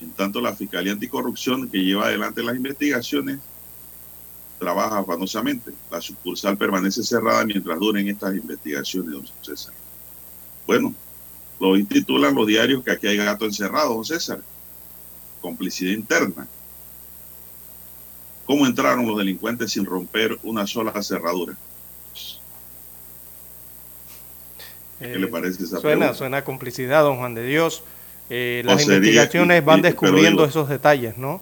En 0.00 0.10
tanto, 0.12 0.40
la 0.40 0.54
Fiscalía 0.54 0.92
Anticorrupción, 0.92 1.68
que 1.68 1.78
lleva 1.78 2.06
adelante 2.06 2.42
las 2.42 2.56
investigaciones, 2.56 3.40
trabaja 4.58 4.98
afanosamente. 4.98 5.72
La 5.90 6.00
sucursal 6.00 6.56
permanece 6.56 7.02
cerrada 7.02 7.44
mientras 7.44 7.78
duren 7.78 8.08
estas 8.08 8.34
investigaciones, 8.34 9.12
don 9.12 9.26
César. 9.42 9.74
Bueno, 10.66 10.94
lo 11.60 11.76
intitulan 11.76 12.34
los 12.34 12.46
diarios 12.46 12.84
que 12.84 12.92
aquí 12.92 13.06
hay 13.06 13.16
gato 13.16 13.44
encerrado, 13.44 13.94
don 13.94 14.04
César. 14.04 14.40
Complicidad 15.40 15.92
interna. 15.92 16.46
¿Cómo 18.46 18.66
entraron 18.66 19.06
los 19.06 19.18
delincuentes 19.18 19.72
sin 19.72 19.84
romper 19.84 20.38
una 20.42 20.66
sola 20.66 21.02
cerradura? 21.02 21.56
¿Qué 24.98 25.12
Eh, 25.14 25.18
le 25.18 25.28
parece 25.28 25.62
esa 25.64 25.78
Suena, 25.80 25.98
pregunta? 25.98 26.14
suena 26.14 26.36
a 26.38 26.44
complicidad, 26.44 27.02
don 27.02 27.18
Juan 27.18 27.34
de 27.34 27.44
Dios. 27.44 27.82
Eh, 28.30 28.62
las 28.64 28.82
sería- 28.82 28.96
investigaciones 28.96 29.64
van 29.64 29.80
descubriendo 29.82 30.42
digo- 30.42 30.44
esos 30.46 30.68
detalles, 30.68 31.16
¿no? 31.16 31.40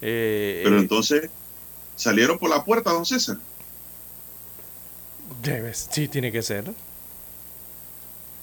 Eh, 0.00 0.60
Pero 0.64 0.78
entonces, 0.78 1.28
salieron 1.96 2.38
por 2.38 2.50
la 2.50 2.64
puerta, 2.64 2.90
don 2.92 3.04
César. 3.06 3.36
debe- 5.42 5.74
sí, 5.74 6.08
tiene 6.08 6.32
que 6.32 6.42
ser. 6.42 6.64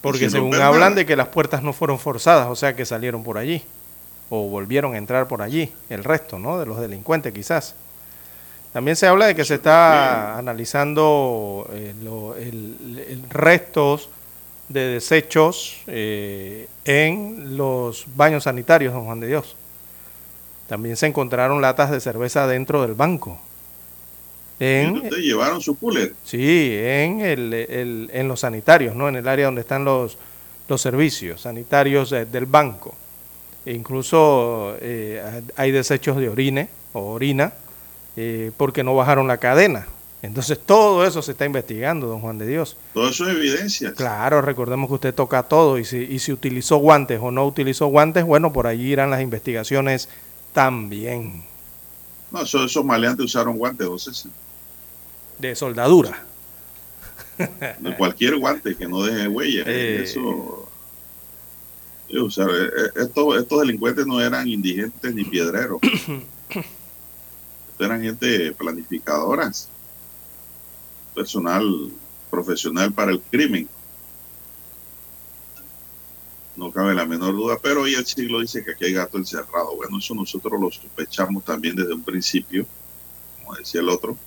Porque 0.00 0.30
según 0.30 0.52
romper 0.52 0.62
hablan 0.62 0.80
nada. 0.90 0.94
de 0.96 1.06
que 1.06 1.16
las 1.16 1.28
puertas 1.28 1.62
no 1.62 1.72
fueron 1.72 1.98
forzadas, 1.98 2.48
o 2.48 2.56
sea 2.56 2.76
que 2.76 2.84
salieron 2.84 3.24
por 3.24 3.38
allí. 3.38 3.62
O 4.28 4.48
volvieron 4.48 4.94
a 4.94 4.98
entrar 4.98 5.28
por 5.28 5.40
allí, 5.42 5.72
el 5.88 6.02
resto, 6.04 6.38
¿no? 6.38 6.58
De 6.58 6.66
los 6.66 6.80
delincuentes 6.80 7.32
quizás. 7.32 7.74
También 8.72 8.96
se 8.96 9.06
habla 9.06 9.26
de 9.26 9.34
que 9.34 9.44
se 9.44 9.54
está 9.54 10.36
analizando 10.36 11.68
eh, 11.72 11.94
lo- 12.02 12.34
el, 12.36 13.04
el 13.08 13.22
restos 13.30 14.10
de 14.68 14.80
desechos 14.88 15.78
eh, 15.86 16.68
en 16.84 17.56
los 17.56 18.06
baños 18.16 18.44
sanitarios, 18.44 18.92
don 18.92 19.04
Juan 19.04 19.20
de 19.20 19.28
Dios. 19.28 19.56
También 20.68 20.96
se 20.96 21.06
encontraron 21.06 21.60
latas 21.62 21.90
de 21.90 22.00
cerveza 22.00 22.46
dentro 22.46 22.82
del 22.82 22.94
banco. 22.94 23.40
En, 24.58 24.96
Ustedes 24.96 25.22
llevaron 25.24 25.60
su 25.60 25.78
cooler. 25.78 26.14
Sí, 26.24 26.70
en, 26.74 27.20
el, 27.20 27.52
el- 27.52 28.10
en 28.12 28.26
los 28.28 28.40
sanitarios, 28.40 28.96
¿no? 28.96 29.08
En 29.08 29.16
el 29.16 29.28
área 29.28 29.46
donde 29.46 29.60
están 29.60 29.84
los, 29.84 30.16
los 30.68 30.80
servicios 30.80 31.42
sanitarios 31.42 32.10
eh, 32.12 32.24
del 32.24 32.46
banco. 32.46 32.94
E 33.66 33.72
incluso 33.74 34.76
eh, 34.80 35.42
hay 35.56 35.70
desechos 35.72 36.16
de 36.16 36.28
orine 36.28 36.68
o 36.94 37.12
orina 37.12 37.52
eh, 38.16 38.50
porque 38.56 38.82
no 38.82 38.94
bajaron 38.94 39.26
la 39.28 39.36
cadena. 39.36 39.86
Entonces 40.22 40.58
todo 40.58 41.04
eso 41.04 41.20
se 41.22 41.32
está 41.32 41.44
investigando, 41.44 42.06
don 42.06 42.20
Juan 42.20 42.38
de 42.38 42.46
Dios. 42.46 42.76
Todo 42.94 43.08
eso 43.10 43.28
es 43.28 43.36
evidencia. 43.36 43.92
Claro, 43.92 44.40
recordemos 44.42 44.88
que 44.88 44.94
usted 44.94 45.14
toca 45.14 45.42
todo 45.44 45.78
y 45.78 45.84
si, 45.84 45.98
y 45.98 46.18
si 46.18 46.32
utilizó 46.32 46.78
guantes 46.78 47.20
o 47.22 47.30
no 47.30 47.46
utilizó 47.46 47.86
guantes, 47.88 48.24
bueno, 48.24 48.52
por 48.52 48.66
allí 48.66 48.92
irán 48.92 49.10
las 49.10 49.20
investigaciones 49.20 50.08
también 50.52 51.44
No, 52.30 52.42
eso- 52.42 52.64
esos 52.64 52.84
maleantes 52.84 53.26
usaron 53.26 53.56
guantes, 53.58 53.86
don 53.86 53.98
César. 53.98 54.32
de 55.38 55.54
soldadura. 55.54 56.24
No, 57.80 57.94
cualquier 57.96 58.36
guante 58.38 58.74
que 58.74 58.86
no 58.88 59.02
deje 59.04 59.28
huella. 59.28 59.62
Eh. 59.66 60.00
Eso. 60.04 60.68
eh, 62.08 62.16
eh, 62.18 62.68
eh, 62.96 63.02
estos, 63.02 63.36
estos 63.38 63.60
delincuentes 63.60 64.06
no 64.06 64.20
eran 64.20 64.48
indigentes 64.48 65.14
ni 65.14 65.24
piedreros. 65.24 65.78
Eran 67.78 68.02
gente 68.02 68.52
planificadoras. 68.52 69.68
Personal 71.16 71.64
profesional 72.30 72.92
para 72.92 73.10
el 73.10 73.22
crimen. 73.22 73.66
No 76.54 76.70
cabe 76.70 76.94
la 76.94 77.06
menor 77.06 77.34
duda, 77.34 77.58
pero 77.62 77.82
hoy 77.82 77.94
el 77.94 78.04
siglo 78.04 78.40
dice 78.40 78.62
que 78.62 78.72
aquí 78.72 78.84
hay 78.84 78.92
gato 78.92 79.16
encerrado. 79.16 79.74
Bueno, 79.76 79.98
eso 79.98 80.14
nosotros 80.14 80.60
lo 80.60 80.70
sospechamos 80.70 81.42
también 81.42 81.74
desde 81.74 81.94
un 81.94 82.02
principio, 82.02 82.66
como 83.38 83.56
decía 83.56 83.80
el 83.80 83.88
otro, 83.88 84.18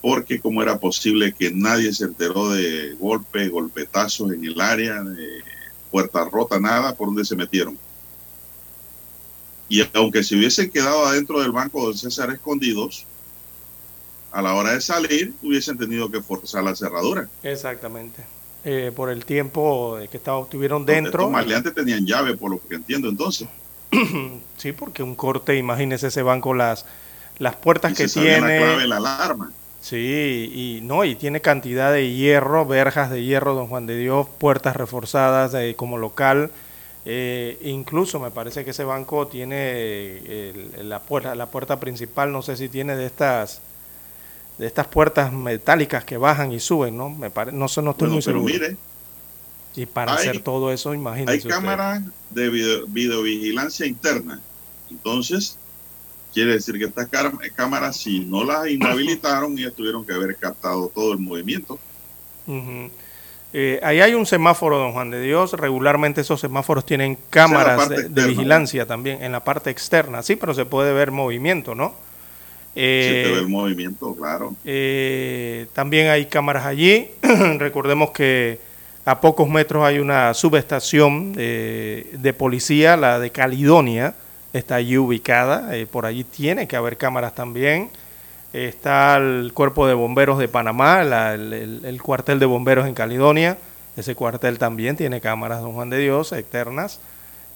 porque 0.00 0.40
como 0.40 0.62
era 0.62 0.78
posible 0.78 1.34
que 1.34 1.50
nadie 1.50 1.92
se 1.92 2.04
enteró 2.04 2.48
de 2.48 2.94
golpes, 2.98 3.50
golpetazos 3.50 4.32
en 4.32 4.44
el 4.44 4.58
área, 4.62 5.02
de 5.02 5.42
puerta 5.90 6.24
rota, 6.24 6.58
nada, 6.58 6.94
por 6.94 7.08
dónde 7.08 7.26
se 7.26 7.36
metieron. 7.36 7.78
Y 9.68 9.86
aunque 9.92 10.24
se 10.24 10.34
hubiesen 10.34 10.70
quedado 10.70 11.04
adentro 11.04 11.40
del 11.40 11.52
banco 11.52 11.90
de 11.90 11.98
César 11.98 12.30
escondidos, 12.30 13.04
a 14.32 14.42
la 14.42 14.54
hora 14.54 14.72
de 14.72 14.80
salir 14.80 15.32
hubiesen 15.42 15.78
tenido 15.78 16.10
que 16.10 16.20
forzar 16.22 16.62
la 16.64 16.74
cerradura. 16.76 17.28
Exactamente. 17.42 18.22
Eh, 18.64 18.92
por 18.94 19.08
el 19.10 19.24
tiempo 19.24 19.98
que 20.10 20.16
estaba, 20.16 20.42
estuvieron 20.42 20.84
dentro. 20.84 21.22
Estos 21.22 21.30
maleantes 21.32 21.74
tenían 21.74 22.04
llave, 22.04 22.36
por 22.36 22.50
lo 22.50 22.60
que 22.68 22.74
entiendo 22.74 23.08
entonces. 23.08 23.48
sí, 24.56 24.72
porque 24.72 25.02
un 25.02 25.14
corte, 25.14 25.56
imagínese 25.56 26.08
ese 26.08 26.22
banco, 26.22 26.52
las, 26.54 26.84
las 27.38 27.56
puertas 27.56 27.92
Y 27.92 27.94
que 27.94 28.08
se 28.08 28.20
tiene. 28.20 28.40
la 28.40 28.64
clave 28.66 28.82
de 28.82 28.88
la 28.88 28.96
alarma. 28.96 29.52
Sí, 29.80 30.50
y 30.52 30.80
no, 30.82 31.04
y 31.04 31.14
tiene 31.14 31.40
cantidad 31.40 31.92
de 31.92 32.12
hierro, 32.12 32.66
verjas 32.66 33.10
de 33.10 33.22
hierro, 33.22 33.54
don 33.54 33.68
Juan 33.68 33.86
de 33.86 33.96
Dios, 33.96 34.26
puertas 34.38 34.74
reforzadas 34.76 35.54
eh, 35.54 35.74
como 35.76 35.96
local. 35.98 36.50
Eh, 37.06 37.58
incluso 37.62 38.18
me 38.18 38.30
parece 38.32 38.64
que 38.64 38.72
ese 38.72 38.84
banco 38.84 39.28
tiene 39.28 39.56
eh, 39.60 40.72
el- 40.76 40.88
la 40.88 40.98
puerta, 41.00 41.34
la 41.36 41.46
puerta 41.46 41.78
principal, 41.80 42.32
no 42.32 42.42
sé 42.42 42.56
si 42.56 42.68
tiene 42.68 42.96
de 42.96 43.06
estas 43.06 43.62
de 44.58 44.66
estas 44.66 44.86
puertas 44.88 45.32
metálicas 45.32 46.04
que 46.04 46.16
bajan 46.16 46.52
y 46.52 46.60
suben, 46.60 46.96
¿no? 46.96 47.10
Me 47.10 47.30
pare- 47.30 47.52
no 47.52 47.68
sé, 47.68 47.80
no 47.80 47.92
estoy 47.92 48.08
Bueno, 48.08 48.14
muy 48.16 48.22
pero 48.24 48.38
seguro. 48.38 48.54
mire, 48.66 48.76
y 49.76 49.86
para 49.86 50.12
hay- 50.14 50.18
hacer 50.28 50.40
todo 50.42 50.72
eso, 50.72 50.92
imagínese 50.94 51.32
hay 51.32 51.42
cámaras 51.54 52.02
de 52.30 52.48
video- 52.50 52.86
videovigilancia 52.88 53.86
interna. 53.86 54.40
Entonces, 54.90 55.56
quiere 56.34 56.54
decir 56.54 56.76
que 56.78 56.86
estas 56.86 57.08
cámaras, 57.54 57.96
si 57.96 58.20
no 58.20 58.42
las 58.44 58.66
inhabilitaron, 58.70 59.56
ellas 59.58 59.74
tuvieron 59.74 60.04
que 60.04 60.12
haber 60.12 60.34
captado 60.36 60.88
todo 60.92 61.12
el 61.12 61.18
movimiento. 61.20 61.78
Eh, 63.52 63.80
ahí 63.82 64.00
hay 64.00 64.14
un 64.14 64.26
semáforo, 64.26 64.78
don 64.78 64.92
Juan 64.92 65.10
de 65.10 65.20
Dios. 65.22 65.52
Regularmente 65.52 66.20
esos 66.20 66.40
semáforos 66.40 66.84
tienen 66.84 67.16
cámaras 67.30 67.88
de, 67.88 68.26
vigilancia 68.26 68.86
también 68.86 69.22
en 69.22 69.32
la 69.32 69.44
parte 69.44 69.70
externa. 69.70 70.22
Sí, 70.22 70.36
pero 70.36 70.52
se 70.54 70.64
puede 70.66 70.92
ver 70.92 71.10
movimiento, 71.10 71.74
¿no? 71.74 71.94
Si 72.78 72.84
te 72.84 73.28
Eh, 73.28 73.32
ve 73.32 73.38
el 73.40 73.48
movimiento, 73.48 74.14
claro. 74.14 74.54
eh, 74.64 75.66
también 75.72 76.08
hay 76.08 76.26
cámaras 76.26 76.64
allí. 76.64 77.10
Recordemos 77.58 78.10
que 78.12 78.60
a 79.04 79.20
pocos 79.20 79.48
metros 79.48 79.84
hay 79.84 79.98
una 79.98 80.32
subestación 80.34 81.34
eh, 81.36 82.06
de 82.12 82.32
policía, 82.32 82.96
la 82.96 83.18
de 83.18 83.30
Caledonia, 83.30 84.14
está 84.52 84.76
allí 84.76 84.96
ubicada. 84.96 85.74
eh, 85.76 85.86
por 85.86 86.06
allí 86.06 86.22
tiene 86.24 86.68
que 86.68 86.76
haber 86.76 86.96
cámaras 86.96 87.34
también. 87.34 87.90
Está 88.52 89.16
el 89.16 89.50
cuerpo 89.54 89.86
de 89.88 89.94
bomberos 89.94 90.38
de 90.38 90.46
Panamá, 90.48 91.02
la- 91.04 91.34
el, 91.34 91.52
el- 91.52 91.84
el 91.84 92.00
cuartel 92.02 92.38
de 92.38 92.46
bomberos 92.46 92.86
en 92.86 92.94
Caledonia. 92.94 93.58
Ese 93.96 94.14
cuartel 94.14 94.58
también 94.58 94.96
tiene 94.96 95.20
cámaras, 95.20 95.60
don 95.62 95.72
Juan 95.72 95.90
de 95.90 95.98
Dios, 95.98 96.32
externas. 96.32 97.00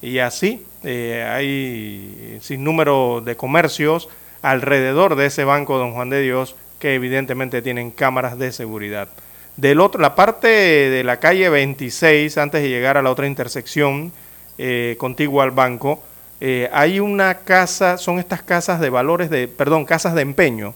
Y 0.01 0.19
así 0.19 0.65
eh, 0.83 1.25
hay 1.31 2.37
sin 2.41 2.63
número 2.63 3.21
de 3.23 3.35
comercios 3.37 4.09
alrededor 4.43 5.15
de 5.15 5.25
ese 5.25 5.45
banco, 5.45 5.79
don 5.79 5.93
Juan 5.93 6.11
de 6.11 6.21
Dios, 6.21 6.55
que 6.77 6.93
evidentemente 6.93 7.63
tienen 7.63 7.89
cámaras 7.89 8.37
de 8.37 8.51
seguridad. 8.51 9.07
Del 9.55 9.79
otro, 9.79 10.01
la 10.01 10.15
parte 10.15 10.47
de 10.47 11.03
la 11.03 11.17
calle 11.17 11.49
26, 11.49 12.37
antes 12.37 12.61
de 12.61 12.69
llegar 12.69 12.97
a 12.97 13.01
la 13.01 13.09
otra 13.09 13.25
intersección, 13.25 14.11
eh, 14.57 14.95
contigua 14.99 15.45
al 15.45 15.51
banco, 15.51 16.03
eh, 16.41 16.69
hay 16.73 16.99
una 16.99 17.35
casa, 17.35 17.97
son 17.97 18.19
estas 18.19 18.43
casas 18.43 18.81
de 18.81 18.89
valores 18.89 19.29
de, 19.29 19.47
perdón, 19.47 19.85
casas 19.85 20.13
de 20.13 20.23
empeño, 20.23 20.73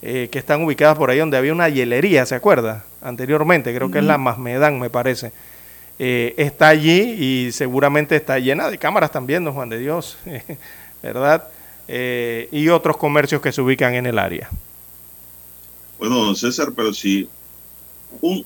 eh, 0.00 0.28
que 0.30 0.38
están 0.38 0.62
ubicadas 0.62 0.96
por 0.96 1.10
ahí 1.10 1.18
donde 1.18 1.36
había 1.36 1.52
una 1.52 1.68
hielería, 1.68 2.24
¿se 2.24 2.36
acuerda? 2.36 2.84
Anteriormente, 3.00 3.74
creo 3.74 3.90
que 3.90 3.98
es 3.98 4.04
la 4.04 4.18
Masmedán, 4.18 4.78
me 4.78 4.90
parece. 4.90 5.32
está 5.98 6.68
allí 6.68 7.16
y 7.18 7.52
seguramente 7.52 8.16
está 8.16 8.38
llena 8.38 8.68
de 8.68 8.78
cámaras 8.78 9.10
también, 9.10 9.44
don 9.44 9.54
Juan 9.54 9.68
de 9.68 9.78
Dios, 9.78 10.18
¿verdad? 11.02 11.48
Y 11.88 12.68
otros 12.68 12.96
comercios 12.96 13.42
que 13.42 13.52
se 13.52 13.60
ubican 13.60 13.94
en 13.94 14.06
el 14.06 14.18
área. 14.18 14.50
Bueno, 15.98 16.16
don 16.16 16.34
César, 16.36 16.72
pero 16.74 16.92
si 16.92 17.28
un, 18.20 18.44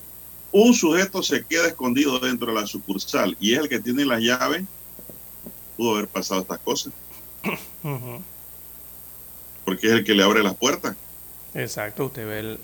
un 0.51 0.73
sujeto 0.73 1.23
se 1.23 1.43
queda 1.43 1.67
escondido 1.67 2.19
dentro 2.19 2.47
de 2.47 2.59
la 2.61 2.67
sucursal 2.67 3.35
y 3.39 3.53
es 3.53 3.59
el 3.59 3.69
que 3.69 3.79
tiene 3.79 4.05
la 4.05 4.19
llave, 4.19 4.65
pudo 5.75 5.95
haber 5.95 6.07
pasado 6.07 6.41
estas 6.41 6.59
cosas. 6.59 6.93
Porque 9.65 9.87
es 9.87 9.93
el 9.93 10.03
que 10.03 10.13
le 10.13 10.23
abre 10.23 10.43
las 10.43 10.55
puertas. 10.55 10.95
Exacto, 11.53 12.05
usted 12.05 12.27
ve 12.27 12.39
el... 12.39 12.59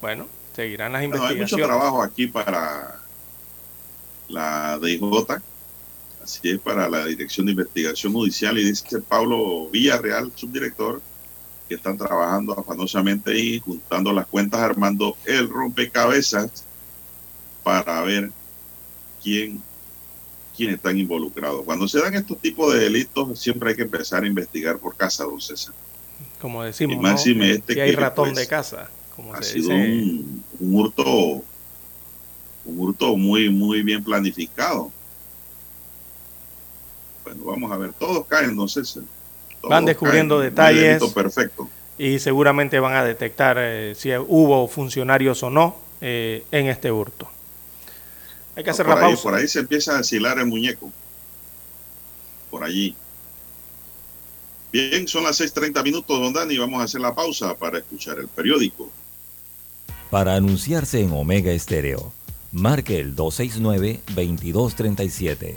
Bueno, 0.00 0.26
seguirán 0.54 0.92
las 0.92 1.04
investigaciones. 1.04 1.52
hay 1.52 1.58
mucho 1.58 1.66
trabajo 1.66 2.02
aquí 2.02 2.26
para 2.26 3.00
la 4.28 4.78
DIJ, 4.78 5.02
así 6.26 6.50
es 6.50 6.58
para 6.58 6.88
la 6.88 7.06
Dirección 7.06 7.46
de 7.46 7.52
Investigación 7.52 8.12
Judicial 8.12 8.58
y 8.58 8.64
dice 8.64 9.00
Pablo 9.00 9.68
Villarreal, 9.70 10.32
subdirector, 10.34 11.00
que 11.68 11.76
están 11.76 11.96
trabajando 11.96 12.58
afanosamente 12.58 13.30
ahí, 13.30 13.60
juntando 13.60 14.12
las 14.12 14.26
cuentas, 14.26 14.60
armando 14.60 15.16
el 15.24 15.48
rompecabezas 15.48 16.64
para 17.62 18.02
ver 18.02 18.30
quién, 19.22 19.62
quién 20.56 20.70
están 20.70 20.98
involucrados. 20.98 21.64
Cuando 21.64 21.86
se 21.86 22.00
dan 22.00 22.14
estos 22.14 22.38
tipos 22.40 22.74
de 22.74 22.80
delitos, 22.80 23.38
siempre 23.38 23.70
hay 23.70 23.76
que 23.76 23.82
empezar 23.82 24.24
a 24.24 24.26
investigar 24.26 24.78
por 24.78 24.96
casa, 24.96 25.24
don 25.24 25.40
César. 25.40 25.74
Como 26.40 26.62
decimos, 26.62 27.04
este 27.46 27.80
hay 27.80 27.92
ratón 27.92 28.30
pues, 28.30 28.38
de 28.38 28.46
casa. 28.46 28.90
Como 29.14 29.32
ha 29.32 29.42
sido 29.42 29.70
un, 29.70 30.44
hurto 30.60 31.42
un 32.64 32.80
hurto 32.80 33.16
muy, 33.16 33.48
muy 33.48 33.82
bien 33.82 34.02
planificado. 34.02 34.92
Bueno, 37.26 37.44
vamos 37.44 37.72
a 37.72 37.76
ver, 37.76 37.92
todos 37.92 38.26
caen, 38.26 38.56
don 38.56 38.68
César 38.68 39.02
van 39.68 39.84
descubriendo 39.84 40.40
detalles. 40.40 41.02
Perfecto. 41.12 41.68
Y 41.98 42.18
seguramente 42.18 42.80
van 42.80 42.94
a 42.94 43.04
detectar 43.04 43.56
eh, 43.58 43.94
si 43.96 44.10
hubo 44.16 44.66
funcionarios 44.68 45.42
o 45.42 45.50
no 45.50 45.76
eh, 46.00 46.44
en 46.50 46.68
este 46.68 46.90
hurto. 46.92 47.28
Hay 48.54 48.64
que 48.64 48.70
hacer 48.70 48.86
la 48.86 49.00
pausa. 49.00 49.22
Por 49.22 49.34
ahí 49.34 49.48
se 49.48 49.60
empieza 49.60 49.96
a 49.96 50.00
asilar 50.00 50.38
el 50.38 50.44
muñeco. 50.46 50.92
Por 52.50 52.64
allí. 52.64 52.94
Bien, 54.72 55.06
son 55.08 55.24
las 55.24 55.40
6:30 55.40 55.82
minutos, 55.82 56.20
don 56.20 56.32
Dani. 56.32 56.56
Vamos 56.58 56.80
a 56.80 56.84
hacer 56.84 57.00
la 57.00 57.12
pausa 57.14 57.54
para 57.54 57.78
escuchar 57.78 58.18
el 58.18 58.28
periódico. 58.28 58.90
Para 60.10 60.36
anunciarse 60.36 61.00
en 61.00 61.12
Omega 61.12 61.52
Estéreo, 61.52 62.12
marque 62.52 63.00
el 63.00 63.16
269-2237 63.16 65.56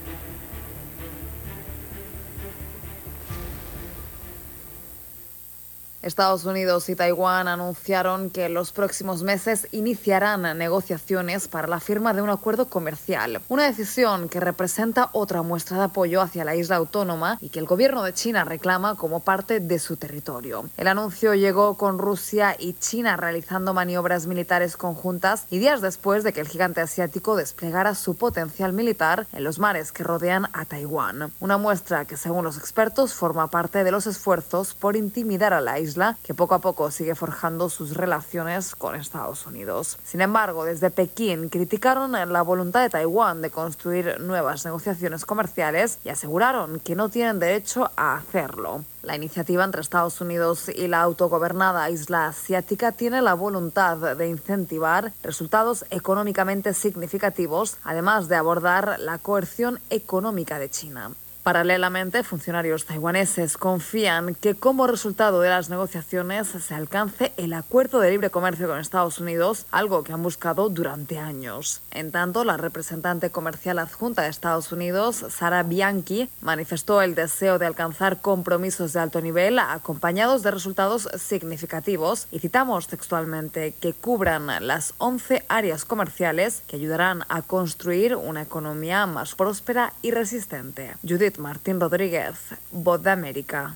Estados 6.01 6.45
Unidos 6.45 6.89
y 6.89 6.95
Taiwán 6.95 7.47
anunciaron 7.47 8.31
que 8.31 8.45
en 8.45 8.55
los 8.55 8.71
próximos 8.71 9.21
meses 9.21 9.67
iniciarán 9.71 10.57
negociaciones 10.57 11.47
para 11.47 11.67
la 11.67 11.79
firma 11.79 12.13
de 12.13 12.23
un 12.23 12.31
acuerdo 12.31 12.69
comercial, 12.69 13.39
una 13.49 13.65
decisión 13.65 14.27
que 14.27 14.39
representa 14.39 15.09
otra 15.13 15.43
muestra 15.43 15.77
de 15.77 15.83
apoyo 15.83 16.21
hacia 16.21 16.43
la 16.43 16.55
isla 16.55 16.77
autónoma 16.77 17.37
y 17.39 17.49
que 17.49 17.59
el 17.59 17.67
gobierno 17.67 18.01
de 18.01 18.13
China 18.13 18.43
reclama 18.45 18.95
como 18.95 19.19
parte 19.19 19.59
de 19.59 19.77
su 19.77 19.95
territorio. 19.95 20.69
El 20.77 20.87
anuncio 20.87 21.35
llegó 21.35 21.77
con 21.77 21.99
Rusia 21.99 22.55
y 22.57 22.73
China 22.73 23.15
realizando 23.15 23.75
maniobras 23.75 24.25
militares 24.25 24.77
conjuntas 24.77 25.45
y 25.51 25.59
días 25.59 25.81
después 25.81 26.23
de 26.23 26.33
que 26.33 26.41
el 26.41 26.47
gigante 26.47 26.81
asiático 26.81 27.35
desplegara 27.35 27.93
su 27.93 28.15
potencial 28.15 28.73
militar 28.73 29.27
en 29.33 29.43
los 29.43 29.59
mares 29.59 29.91
que 29.91 30.03
rodean 30.03 30.47
a 30.53 30.65
Taiwán, 30.65 31.31
una 31.39 31.57
muestra 31.57 32.05
que 32.05 32.17
según 32.17 32.43
los 32.43 32.57
expertos 32.57 33.13
forma 33.13 33.49
parte 33.49 33.83
de 33.83 33.91
los 33.91 34.07
esfuerzos 34.07 34.73
por 34.73 34.95
intimidar 34.95 35.53
a 35.53 35.61
la 35.61 35.79
isla 35.79 35.90
que 36.23 36.33
poco 36.33 36.55
a 36.55 36.59
poco 36.59 36.91
sigue 36.91 37.15
forjando 37.15 37.69
sus 37.69 37.95
relaciones 37.95 38.75
con 38.75 38.95
Estados 38.95 39.45
Unidos. 39.45 39.97
Sin 40.03 40.21
embargo, 40.21 40.65
desde 40.65 40.89
Pekín 40.89 41.49
criticaron 41.49 42.11
la 42.11 42.41
voluntad 42.41 42.81
de 42.81 42.89
Taiwán 42.89 43.41
de 43.41 43.49
construir 43.49 44.19
nuevas 44.19 44.65
negociaciones 44.65 45.25
comerciales 45.25 45.99
y 46.03 46.09
aseguraron 46.09 46.79
que 46.79 46.95
no 46.95 47.09
tienen 47.09 47.39
derecho 47.39 47.91
a 47.95 48.15
hacerlo. 48.15 48.83
La 49.03 49.15
iniciativa 49.15 49.63
entre 49.63 49.81
Estados 49.81 50.21
Unidos 50.21 50.69
y 50.69 50.87
la 50.87 51.01
autogobernada 51.01 51.89
isla 51.89 52.27
asiática 52.27 52.91
tiene 52.91 53.21
la 53.21 53.33
voluntad 53.33 54.15
de 54.15 54.27
incentivar 54.27 55.11
resultados 55.23 55.85
económicamente 55.89 56.73
significativos, 56.73 57.77
además 57.83 58.27
de 58.27 58.35
abordar 58.35 58.99
la 58.99 59.17
coerción 59.17 59.79
económica 59.89 60.59
de 60.59 60.69
China. 60.69 61.11
Paralelamente, 61.43 62.23
funcionarios 62.23 62.85
taiwaneses 62.85 63.57
confían 63.57 64.35
que 64.35 64.53
como 64.53 64.85
resultado 64.85 65.41
de 65.41 65.49
las 65.49 65.71
negociaciones 65.71 66.47
se 66.47 66.75
alcance 66.75 67.31
el 67.35 67.53
acuerdo 67.53 67.99
de 67.99 68.11
libre 68.11 68.29
comercio 68.29 68.67
con 68.67 68.77
Estados 68.77 69.19
Unidos, 69.19 69.65
algo 69.71 70.03
que 70.03 70.13
han 70.13 70.21
buscado 70.21 70.69
durante 70.69 71.17
años. 71.17 71.81
En 71.89 72.11
tanto, 72.11 72.43
la 72.43 72.57
representante 72.57 73.31
comercial 73.31 73.79
adjunta 73.79 74.21
de 74.21 74.29
Estados 74.29 74.71
Unidos, 74.71 75.25
Sara 75.29 75.63
Bianchi, 75.63 76.29
manifestó 76.41 77.01
el 77.01 77.15
deseo 77.15 77.57
de 77.57 77.65
alcanzar 77.65 78.21
compromisos 78.21 78.93
de 78.93 78.99
alto 78.99 79.19
nivel 79.19 79.57
acompañados 79.57 80.43
de 80.43 80.51
resultados 80.51 81.09
significativos 81.17 82.27
y 82.31 82.37
citamos 82.37 82.85
textualmente 82.85 83.73
que 83.81 83.93
cubran 83.93 84.47
las 84.67 84.93
11 84.99 85.43
áreas 85.47 85.85
comerciales 85.85 86.61
que 86.67 86.75
ayudarán 86.75 87.23
a 87.29 87.41
construir 87.41 88.15
una 88.15 88.43
economía 88.43 89.07
más 89.07 89.33
próspera 89.33 89.93
y 90.03 90.11
resistente. 90.11 90.91
Martín 91.39 91.79
Rodríguez, 91.79 92.35
Voz 92.71 93.01
de 93.01 93.11
América. 93.11 93.75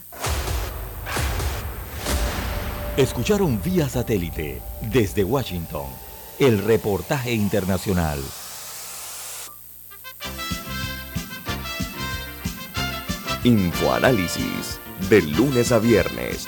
Escucharon 2.97 3.61
vía 3.61 3.89
satélite 3.89 4.61
desde 4.81 5.23
Washington 5.23 5.87
el 6.39 6.63
reportaje 6.63 7.33
internacional. 7.33 8.19
Infoanálisis 13.43 14.79
de 15.09 15.21
lunes 15.21 15.71
a 15.71 15.79
viernes, 15.79 16.47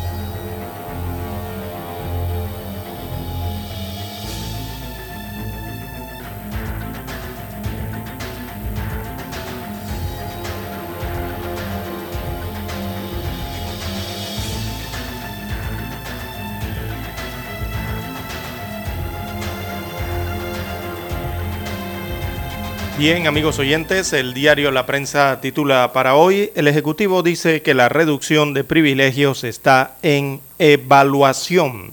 Bien, 23.01 23.25
amigos 23.25 23.57
oyentes, 23.57 24.13
el 24.13 24.35
diario 24.35 24.69
La 24.69 24.85
Prensa 24.85 25.41
titula 25.41 25.91
para 25.91 26.13
hoy, 26.13 26.51
el 26.53 26.67
Ejecutivo 26.67 27.23
dice 27.23 27.63
que 27.63 27.73
la 27.73 27.89
reducción 27.89 28.53
de 28.53 28.63
privilegios 28.63 29.43
está 29.43 29.95
en 30.03 30.39
evaluación. 30.59 31.89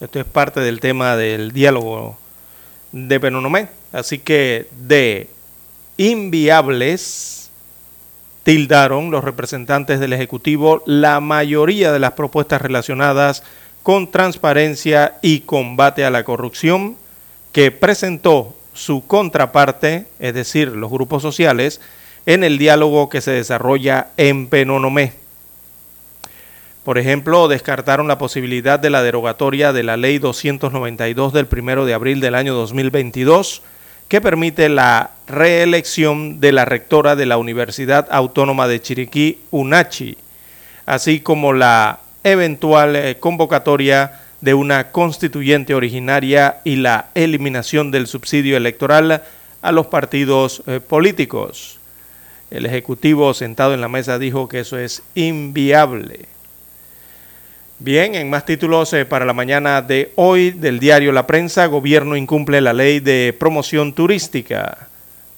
Esto 0.00 0.20
es 0.20 0.24
parte 0.24 0.60
del 0.60 0.78
tema 0.78 1.16
del 1.16 1.50
diálogo 1.50 2.16
de 2.92 3.18
Penonomé. 3.18 3.70
Así 3.90 4.20
que 4.20 4.68
de 4.86 5.28
inviables 5.96 7.50
tildaron 8.44 9.10
los 9.10 9.24
representantes 9.24 9.98
del 9.98 10.12
Ejecutivo 10.12 10.80
la 10.86 11.18
mayoría 11.18 11.90
de 11.90 11.98
las 11.98 12.12
propuestas 12.12 12.62
relacionadas 12.62 13.42
con 13.82 14.12
transparencia 14.12 15.18
y 15.22 15.40
combate 15.40 16.04
a 16.04 16.10
la 16.10 16.22
corrupción 16.22 16.94
que 17.50 17.72
presentó 17.72 18.55
su 18.76 19.06
contraparte, 19.06 20.06
es 20.20 20.34
decir, 20.34 20.68
los 20.68 20.90
grupos 20.90 21.22
sociales, 21.22 21.80
en 22.26 22.44
el 22.44 22.58
diálogo 22.58 23.08
que 23.08 23.20
se 23.20 23.32
desarrolla 23.32 24.08
en 24.16 24.46
Penonomé. 24.48 25.12
Por 26.84 26.98
ejemplo, 26.98 27.48
descartaron 27.48 28.06
la 28.06 28.18
posibilidad 28.18 28.78
de 28.78 28.90
la 28.90 29.02
derogatoria 29.02 29.72
de 29.72 29.82
la 29.82 29.96
Ley 29.96 30.18
292 30.18 31.32
del 31.32 31.48
1 31.50 31.84
de 31.84 31.94
abril 31.94 32.20
del 32.20 32.36
año 32.36 32.54
2022, 32.54 33.62
que 34.08 34.20
permite 34.20 34.68
la 34.68 35.10
reelección 35.26 36.38
de 36.38 36.52
la 36.52 36.64
rectora 36.64 37.16
de 37.16 37.26
la 37.26 37.38
Universidad 37.38 38.06
Autónoma 38.10 38.68
de 38.68 38.80
Chiriquí, 38.80 39.40
UNACHI, 39.50 40.16
así 40.84 41.18
como 41.18 41.52
la 41.52 42.00
eventual 42.22 42.94
eh, 42.94 43.16
convocatoria 43.18 44.20
de 44.40 44.54
una 44.54 44.92
constituyente 44.92 45.74
originaria 45.74 46.58
y 46.64 46.76
la 46.76 47.06
eliminación 47.14 47.90
del 47.90 48.06
subsidio 48.06 48.56
electoral 48.56 49.22
a 49.62 49.72
los 49.72 49.86
partidos 49.86 50.62
eh, 50.66 50.80
políticos. 50.80 51.78
El 52.50 52.66
Ejecutivo 52.66 53.34
sentado 53.34 53.74
en 53.74 53.80
la 53.80 53.88
mesa 53.88 54.18
dijo 54.18 54.48
que 54.48 54.60
eso 54.60 54.78
es 54.78 55.02
inviable. 55.14 56.26
Bien, 57.78 58.14
en 58.14 58.30
más 58.30 58.46
títulos 58.46 58.92
eh, 58.92 59.04
para 59.04 59.26
la 59.26 59.32
mañana 59.32 59.82
de 59.82 60.12
hoy 60.16 60.50
del 60.50 60.78
diario 60.78 61.12
La 61.12 61.26
Prensa, 61.26 61.66
gobierno 61.66 62.16
incumple 62.16 62.60
la 62.60 62.72
ley 62.72 63.00
de 63.00 63.36
promoción 63.38 63.92
turística. 63.92 64.88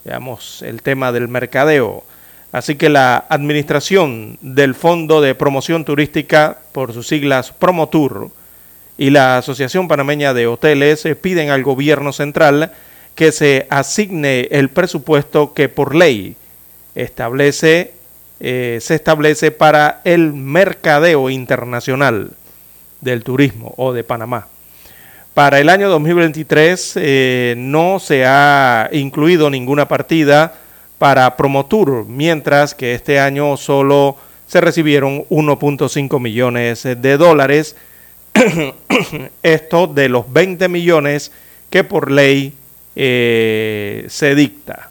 Veamos 0.04 0.62
el 0.62 0.82
tema 0.82 1.10
del 1.10 1.28
mercadeo. 1.28 2.04
Así 2.52 2.76
que 2.76 2.88
la 2.88 3.26
administración 3.28 4.38
del 4.40 4.74
Fondo 4.74 5.20
de 5.20 5.34
Promoción 5.34 5.84
Turística, 5.84 6.58
por 6.72 6.94
sus 6.94 7.06
siglas 7.08 7.52
Promotur, 7.52 8.30
y 8.98 9.10
la 9.10 9.38
Asociación 9.38 9.86
Panameña 9.86 10.34
de 10.34 10.48
Hoteles 10.48 11.06
piden 11.22 11.50
al 11.50 11.62
gobierno 11.62 12.12
central 12.12 12.72
que 13.14 13.32
se 13.32 13.66
asigne 13.70 14.48
el 14.50 14.68
presupuesto 14.68 15.54
que 15.54 15.68
por 15.68 15.94
ley 15.94 16.36
establece, 16.96 17.92
eh, 18.40 18.78
se 18.82 18.96
establece 18.96 19.52
para 19.52 20.00
el 20.04 20.32
mercadeo 20.32 21.30
internacional 21.30 22.32
del 23.00 23.22
turismo 23.22 23.72
o 23.76 23.92
de 23.92 24.02
Panamá. 24.02 24.48
Para 25.32 25.60
el 25.60 25.68
año 25.68 25.88
2023 25.88 26.92
eh, 26.96 27.54
no 27.56 28.00
se 28.00 28.26
ha 28.26 28.88
incluido 28.90 29.48
ninguna 29.48 29.86
partida 29.86 30.54
para 30.98 31.36
Promotur, 31.36 32.04
mientras 32.08 32.74
que 32.74 32.94
este 32.94 33.20
año 33.20 33.56
solo 33.56 34.16
se 34.48 34.60
recibieron 34.60 35.24
1.5 35.28 36.20
millones 36.20 36.82
de 36.82 37.16
dólares 37.16 37.76
esto 39.42 39.86
de 39.86 40.08
los 40.08 40.32
20 40.32 40.68
millones 40.68 41.32
que 41.70 41.84
por 41.84 42.10
ley 42.10 42.54
eh, 42.96 44.06
se 44.08 44.34
dicta. 44.34 44.90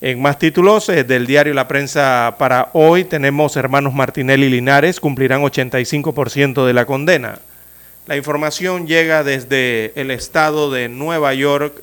En 0.00 0.20
más 0.20 0.38
títulos 0.38 0.88
eh, 0.88 1.04
del 1.04 1.26
diario 1.26 1.54
La 1.54 1.68
Prensa 1.68 2.36
para 2.38 2.70
hoy 2.74 3.04
tenemos 3.04 3.56
hermanos 3.56 3.94
Martinelli 3.94 4.46
y 4.46 4.50
Linares 4.50 5.00
cumplirán 5.00 5.42
85% 5.42 6.66
de 6.66 6.72
la 6.72 6.84
condena. 6.84 7.38
La 8.06 8.16
información 8.16 8.86
llega 8.86 9.24
desde 9.24 9.92
el 9.96 10.10
estado 10.10 10.70
de 10.70 10.88
Nueva 10.88 11.34
York 11.34 11.82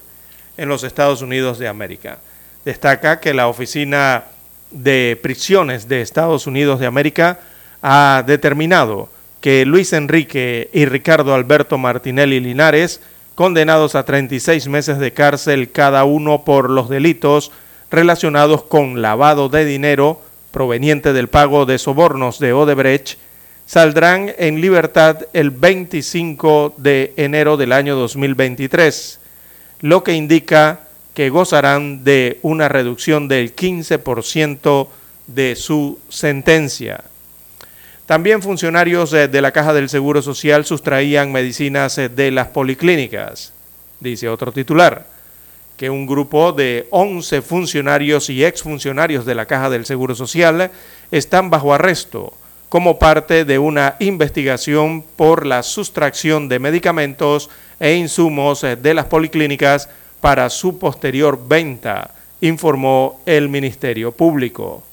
en 0.58 0.70
los 0.70 0.84
Estados 0.84 1.22
Unidos 1.22 1.60
de 1.60 1.68
América. 1.68 2.20
Destaca 2.64 3.20
que 3.20 3.34
la 3.34 3.48
Oficina 3.48 4.26
de 4.72 5.20
Prisiones 5.22 5.88
de 5.88 6.02
Estados 6.02 6.48
Unidos 6.48 6.80
de 6.80 6.86
América 6.86 7.40
ha 7.82 8.24
determinado 8.26 9.10
que 9.44 9.66
Luis 9.66 9.92
Enrique 9.92 10.70
y 10.72 10.86
Ricardo 10.86 11.34
Alberto 11.34 11.78
Martinelli 11.78 12.40
Linares, 12.40 13.02
condenados 13.36 13.94
a 13.94 14.06
36 14.06 14.70
meses 14.70 15.00
de 15.00 15.12
cárcel 15.12 15.70
cada 15.70 16.06
uno 16.06 16.46
por 16.46 16.70
los 16.70 16.88
delitos 16.88 17.52
relacionados 17.92 18.64
con 18.64 19.02
lavado 19.02 19.50
de 19.50 19.66
dinero 19.66 20.22
proveniente 20.52 21.12
del 21.12 21.28
pago 21.28 21.66
de 21.66 21.78
sobornos 21.78 22.40
de 22.40 22.54
Odebrecht, 22.54 23.18
saldrán 23.66 24.32
en 24.38 24.62
libertad 24.62 25.26
el 25.34 25.52
25 25.52 26.76
de 26.78 27.12
enero 27.18 27.58
del 27.58 27.74
año 27.74 27.98
2023, 27.98 29.20
lo 29.82 30.06
que 30.06 30.14
indica 30.14 30.88
que 31.14 31.30
gozarán 31.30 32.06
de 32.06 32.40
una 32.44 32.70
reducción 32.70 33.28
del 33.28 33.54
15% 33.54 34.88
de 35.28 35.58
su 35.58 36.00
sentencia. 36.08 37.04
También 38.06 38.42
funcionarios 38.42 39.14
eh, 39.14 39.30
de 39.30 39.42
la 39.42 39.52
Caja 39.52 39.74
del 39.74 39.88
Seguro 39.88 40.22
Social 40.22 40.66
sustraían 40.66 41.32
medicinas 41.32 41.98
eh, 41.98 42.10
de 42.10 42.32
las 42.32 42.48
policlínicas. 42.48 43.54
Dice 44.02 44.28
otro 44.28 44.52
titular, 44.52 45.06
que 45.78 45.90
un 45.90 46.06
grupo 46.06 46.52
de 46.52 46.88
11 46.92 47.42
funcionarios 47.42 48.30
y 48.30 48.44
exfuncionarios 48.44 49.26
de 49.26 49.36
la 49.36 49.46
Caja 49.46 49.70
del 49.70 49.86
Seguro 49.86 50.16
Social 50.16 50.70
están 51.12 51.50
bajo 51.50 51.74
arresto 51.74 52.34
como 52.68 53.00
parte 53.00 53.46
de 53.46 53.60
una 53.60 53.96
investigación 54.00 55.04
por 55.16 55.46
la 55.46 55.62
sustracción 55.62 56.50
de 56.50 56.58
medicamentos 56.58 57.50
e 57.80 57.94
insumos 57.94 58.64
eh, 58.64 58.76
de 58.76 58.96
las 58.96 59.06
policlínicas 59.06 59.88
para 60.20 60.50
su 60.50 60.78
posterior 60.78 61.40
venta, 61.48 62.16
informó 62.42 63.22
el 63.26 63.48
Ministerio 63.48 64.12
Público. 64.12 64.84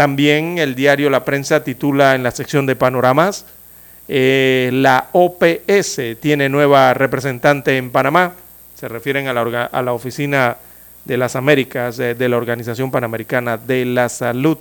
También 0.00 0.56
el 0.56 0.74
diario 0.74 1.10
La 1.10 1.26
Prensa 1.26 1.62
titula 1.62 2.14
en 2.14 2.22
la 2.22 2.30
sección 2.30 2.64
de 2.64 2.74
panoramas, 2.74 3.44
eh, 4.08 4.70
la 4.72 5.08
OPS 5.12 6.18
tiene 6.18 6.48
nueva 6.48 6.94
representante 6.94 7.76
en 7.76 7.90
Panamá, 7.90 8.32
se 8.76 8.88
refieren 8.88 9.28
a 9.28 9.34
la, 9.34 9.92
Oficina 9.92 10.56
de 11.04 11.18
las 11.18 11.36
Américas 11.36 11.98
de 11.98 12.28
la 12.30 12.38
Organización 12.38 12.90
Panamericana 12.90 13.58
de 13.58 13.84
la 13.84 14.08
Salud. 14.08 14.56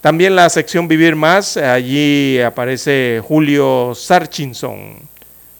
También 0.00 0.36
la 0.36 0.48
sección 0.50 0.86
Vivir 0.86 1.16
Más, 1.16 1.56
allí 1.56 2.40
aparece 2.40 3.20
Julio 3.24 3.92
Sarchinson, 3.96 5.00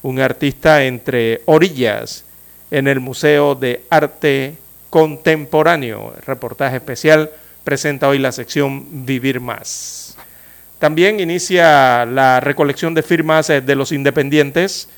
un 0.02 0.20
artista 0.20 0.84
entre 0.84 1.42
orillas 1.46 2.24
en 2.70 2.86
el 2.86 3.00
Museo 3.00 3.56
de 3.56 3.82
Arte 3.90 4.54
Contemporáneo, 4.88 6.14
reportaje 6.24 6.76
especial 6.76 7.28
presenta 7.64 8.08
hoy 8.08 8.18
la 8.18 8.30
sección 8.30 9.06
Vivir 9.06 9.40
Más. 9.40 10.16
También 10.78 11.18
inicia 11.18 12.04
la 12.04 12.40
recolección 12.40 12.94
de 12.94 13.02
firmas 13.02 13.48
eh, 13.50 13.62
de 13.62 13.74
los 13.74 13.90
independientes. 13.90 14.88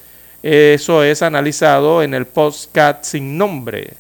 Eso 0.43 1.05
es 1.05 1.23
analizado 1.23 2.03
en 2.03 2.13
el 2.13 2.27
postcat 2.27 3.05
sin 3.05 3.39
nombre 3.39 3.95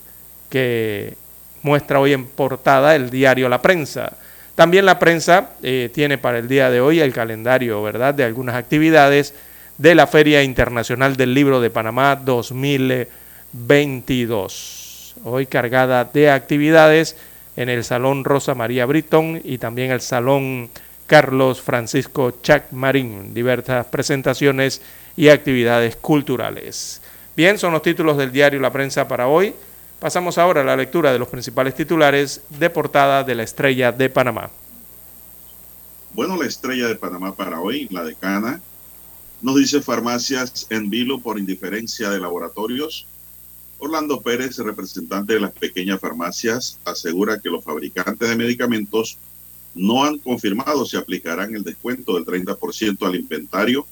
que 0.50 1.14
muestra 1.62 2.00
hoy 2.00 2.12
en 2.12 2.26
portada 2.26 2.96
el 2.96 3.10
diario 3.10 3.48
La 3.48 3.62
Prensa. 3.62 4.12
También 4.56 4.84
la 4.86 4.98
prensa 4.98 5.50
eh, 5.62 5.90
tiene 5.92 6.18
para 6.18 6.38
el 6.38 6.48
día 6.48 6.70
de 6.70 6.80
hoy 6.80 6.98
el 7.00 7.12
calendario, 7.12 7.82
¿verdad?, 7.82 8.14
de 8.14 8.24
algunas 8.24 8.56
actividades 8.56 9.34
de 9.76 9.94
la 9.94 10.06
Feria 10.06 10.42
Internacional 10.42 11.16
del 11.16 11.34
Libro 11.34 11.60
de 11.60 11.68
Panamá 11.68 12.16
2022. 12.16 15.16
Hoy 15.24 15.44
cargada 15.46 16.04
de 16.04 16.30
actividades 16.30 17.16
en 17.56 17.68
el 17.68 17.84
Salón 17.84 18.24
Rosa 18.24 18.54
María 18.54 18.86
Britton 18.86 19.40
y 19.42 19.58
también 19.58 19.90
el 19.90 20.00
Salón 20.00 20.68
Carlos 21.06 21.60
Francisco 21.60 22.38
Chac 22.42 22.72
Marín, 22.72 23.32
diversas 23.32 23.86
presentaciones 23.86 24.82
y 25.16 25.28
actividades 25.28 25.96
culturales. 25.96 27.00
Bien, 27.36 27.58
son 27.58 27.72
los 27.72 27.82
títulos 27.82 28.16
del 28.16 28.32
diario 28.32 28.60
La 28.60 28.72
Prensa 28.72 29.06
para 29.06 29.28
hoy. 29.28 29.54
Pasamos 30.00 30.36
ahora 30.38 30.60
a 30.60 30.64
la 30.64 30.76
lectura 30.76 31.12
de 31.12 31.18
los 31.18 31.28
principales 31.28 31.74
titulares 31.74 32.42
de 32.50 32.70
portada 32.70 33.24
de 33.24 33.34
la 33.34 33.42
Estrella 33.42 33.92
de 33.92 34.10
Panamá. 34.10 34.50
Bueno, 36.12 36.36
la 36.36 36.46
Estrella 36.46 36.88
de 36.88 36.96
Panamá 36.96 37.34
para 37.34 37.60
hoy, 37.60 37.88
la 37.90 38.04
decana, 38.04 38.60
nos 39.42 39.56
dice 39.56 39.80
farmacias 39.80 40.66
en 40.70 40.90
vilo 40.90 41.20
por 41.20 41.38
indiferencia 41.38 42.10
de 42.10 42.20
laboratorios. 42.20 43.06
Orlando 43.78 44.20
Pérez, 44.20 44.56
representante 44.58 45.34
de 45.34 45.40
las 45.40 45.52
pequeñas 45.52 46.00
farmacias, 46.00 46.78
asegura 46.84 47.40
que 47.40 47.50
los 47.50 47.62
fabricantes 47.62 48.28
de 48.28 48.36
medicamentos 48.36 49.18
no 49.74 50.04
han 50.04 50.18
confirmado 50.18 50.86
si 50.86 50.96
aplicarán 50.96 51.54
el 51.54 51.62
descuento 51.62 52.14
del 52.14 52.24
30% 52.24 53.06
al 53.06 53.14
inventario 53.14 53.86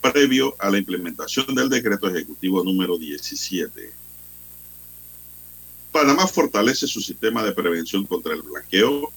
previo 0.00 0.54
a 0.58 0.70
la 0.70 0.78
implementación 0.78 1.54
del 1.54 1.68
decreto 1.68 2.08
ejecutivo 2.08 2.64
número 2.64 2.96
17. 2.96 3.92
Panamá 5.92 6.26
fortalece 6.26 6.86
su 6.86 7.00
sistema 7.00 7.42
de 7.42 7.52
prevención 7.52 8.04
contra 8.06 8.34
el 8.34 8.42
blanqueo. 8.42 9.12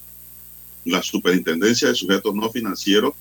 La 0.85 1.03
Superintendencia 1.03 1.87
de 1.87 1.95
Sujetos 1.95 2.33
No 2.33 2.49
Financieros 2.49 3.13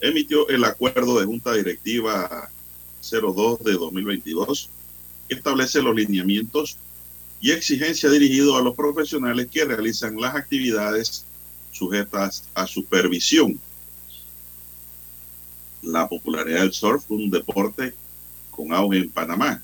emitió 0.00 0.48
el 0.48 0.64
acuerdo 0.64 1.20
de 1.20 1.26
Junta 1.26 1.52
Directiva 1.52 2.50
02 3.02 3.62
de 3.62 3.72
2022 3.74 4.70
establece 5.32 5.82
los 5.82 5.94
lineamientos 5.94 6.78
y 7.40 7.50
exigencia 7.50 8.08
dirigido 8.08 8.56
a 8.56 8.62
los 8.62 8.74
profesionales 8.74 9.48
que 9.50 9.64
realizan 9.64 10.20
las 10.20 10.34
actividades 10.34 11.24
sujetas 11.72 12.44
a 12.54 12.66
supervisión. 12.66 13.58
La 15.82 16.08
popularidad 16.08 16.60
del 16.60 16.72
surf, 16.72 17.10
un 17.10 17.30
deporte 17.30 17.94
con 18.50 18.72
auge 18.72 18.98
en 18.98 19.10
Panamá. 19.10 19.60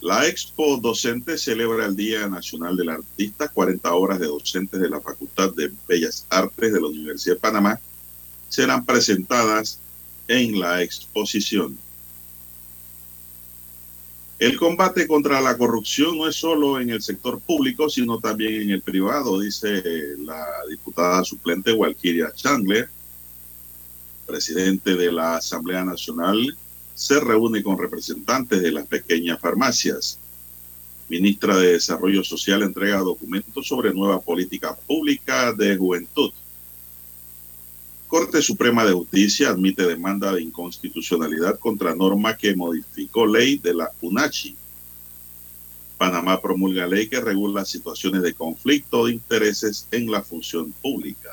La 0.00 0.26
Expo 0.26 0.76
Docente 0.78 1.38
celebra 1.38 1.86
el 1.86 1.96
Día 1.96 2.28
Nacional 2.28 2.76
del 2.76 2.90
Artista. 2.90 3.48
40 3.48 3.94
horas 3.94 4.18
de 4.18 4.26
docentes 4.26 4.80
de 4.80 4.88
la 4.90 5.00
Facultad 5.00 5.52
de 5.54 5.72
Bellas 5.88 6.26
Artes 6.28 6.72
de 6.72 6.80
la 6.80 6.88
Universidad 6.88 7.36
de 7.36 7.40
Panamá 7.40 7.80
serán 8.48 8.84
presentadas 8.84 9.80
en 10.28 10.58
la 10.58 10.82
exposición. 10.82 11.78
El 14.38 14.58
combate 14.58 15.06
contra 15.06 15.40
la 15.40 15.56
corrupción 15.56 16.18
no 16.18 16.28
es 16.28 16.36
solo 16.36 16.78
en 16.78 16.90
el 16.90 17.00
sector 17.00 17.40
público, 17.40 17.88
sino 17.88 18.18
también 18.18 18.62
en 18.62 18.70
el 18.70 18.82
privado, 18.82 19.40
dice 19.40 19.82
la 20.18 20.44
diputada 20.68 21.24
suplente 21.24 21.72
Walkiria 21.72 22.30
Chandler, 22.34 22.90
presidente 24.26 24.94
de 24.94 25.10
la 25.10 25.36
Asamblea 25.36 25.84
Nacional, 25.84 26.54
se 26.94 27.18
reúne 27.18 27.62
con 27.62 27.78
representantes 27.78 28.60
de 28.60 28.72
las 28.72 28.86
pequeñas 28.86 29.40
farmacias. 29.40 30.18
Ministra 31.08 31.56
de 31.56 31.72
Desarrollo 31.72 32.22
Social 32.22 32.62
entrega 32.62 32.98
documentos 32.98 33.66
sobre 33.66 33.94
nueva 33.94 34.20
política 34.20 34.76
pública 34.76 35.54
de 35.54 35.76
juventud. 35.78 36.30
Corte 38.08 38.40
Suprema 38.40 38.84
de 38.84 38.92
Justicia 38.92 39.50
admite 39.50 39.84
demanda 39.84 40.32
de 40.32 40.40
inconstitucionalidad 40.40 41.58
contra 41.58 41.94
norma 41.94 42.36
que 42.36 42.54
modificó 42.54 43.26
ley 43.26 43.58
de 43.58 43.74
la 43.74 43.90
UNACHI. 44.00 44.56
Panamá 45.98 46.40
promulga 46.40 46.86
ley 46.86 47.08
que 47.08 47.20
regula 47.20 47.64
situaciones 47.64 48.22
de 48.22 48.34
conflicto 48.34 49.06
de 49.06 49.14
intereses 49.14 49.88
en 49.90 50.08
la 50.10 50.22
función 50.22 50.72
pública. 50.80 51.30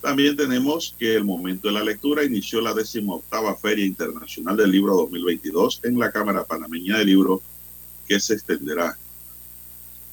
También 0.00 0.36
tenemos 0.36 0.94
que 0.98 1.14
el 1.14 1.24
momento 1.24 1.68
de 1.68 1.74
la 1.74 1.84
lectura 1.84 2.24
inició 2.24 2.60
la 2.60 2.74
18 2.74 3.56
Feria 3.62 3.86
Internacional 3.86 4.56
del 4.56 4.72
Libro 4.72 4.96
2022 4.96 5.80
en 5.84 5.98
la 6.00 6.10
Cámara 6.10 6.44
Panameña 6.44 6.98
del 6.98 7.06
Libro 7.06 7.42
que 8.08 8.18
se 8.18 8.34
extenderá 8.34 8.98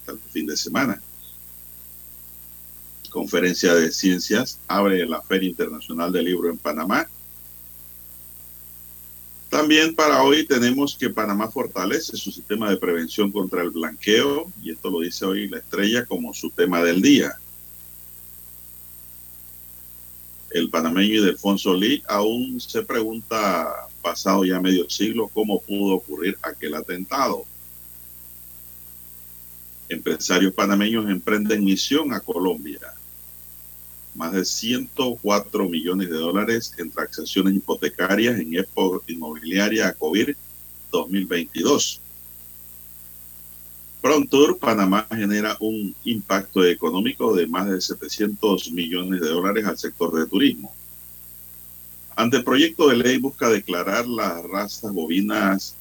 hasta 0.01 0.11
el 0.11 0.19
fin 0.31 0.45
de 0.45 0.57
semana 0.57 1.01
conferencia 3.13 3.75
de 3.75 3.91
ciencias, 3.91 4.59
abre 4.67 5.05
la 5.05 5.21
Feria 5.21 5.47
Internacional 5.47 6.11
del 6.11 6.25
Libro 6.25 6.49
en 6.49 6.57
Panamá. 6.57 7.07
También 9.49 9.93
para 9.93 10.23
hoy 10.23 10.47
tenemos 10.47 10.97
que 10.97 11.11
Panamá 11.11 11.47
fortalece 11.47 12.17
su 12.17 12.31
sistema 12.31 12.71
de 12.71 12.77
prevención 12.77 13.31
contra 13.31 13.61
el 13.61 13.69
blanqueo, 13.69 14.51
y 14.63 14.71
esto 14.71 14.89
lo 14.89 15.01
dice 15.01 15.25
hoy 15.25 15.47
la 15.47 15.59
estrella 15.59 16.05
como 16.07 16.33
su 16.33 16.49
tema 16.49 16.81
del 16.81 17.03
día. 17.03 17.33
El 20.49 20.71
panameño 20.71 21.13
Ildefonso 21.13 21.75
Lee 21.75 22.03
aún 22.07 22.59
se 22.59 22.81
pregunta, 22.81 23.87
pasado 24.01 24.43
ya 24.43 24.59
medio 24.59 24.89
siglo, 24.89 25.27
cómo 25.27 25.61
pudo 25.61 25.95
ocurrir 25.95 26.35
aquel 26.41 26.73
atentado. 26.73 27.45
Empresarios 29.87 30.53
panameños 30.53 31.07
emprenden 31.07 31.63
misión 31.63 32.11
a 32.11 32.19
Colombia 32.19 32.79
más 34.15 34.31
de 34.33 34.45
104 34.45 35.69
millones 35.69 36.09
de 36.09 36.17
dólares 36.17 36.73
en 36.77 36.91
transacciones 36.91 37.55
hipotecarias 37.55 38.39
en 38.39 38.55
Expo 38.55 39.01
Inmobiliaria 39.07 39.93
COVID 39.93 40.35
2022. 40.91 41.99
Prontour 44.01 44.57
Panamá 44.57 45.07
genera 45.09 45.55
un 45.61 45.95
impacto 46.03 46.65
económico 46.65 47.33
de 47.33 47.47
más 47.47 47.69
de 47.69 47.79
700 47.79 48.71
millones 48.71 49.21
de 49.21 49.29
dólares 49.29 49.65
al 49.65 49.77
sector 49.77 50.13
de 50.13 50.27
turismo. 50.27 50.73
Ante 52.15 52.37
el 52.37 52.43
proyecto 52.43 52.89
de 52.89 52.97
ley 52.97 53.17
busca 53.17 53.49
declarar 53.49 54.05
las 54.05 54.43
razas 54.43 54.93
bovinas 54.93 55.75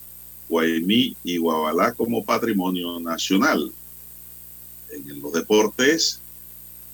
Guaymí 0.49 1.17
y 1.25 1.37
Guabalá 1.39 1.93
como 1.95 2.25
patrimonio 2.25 3.01
nacional. 3.01 3.73
En 4.91 5.21
los 5.21 5.33
deportes, 5.33 6.22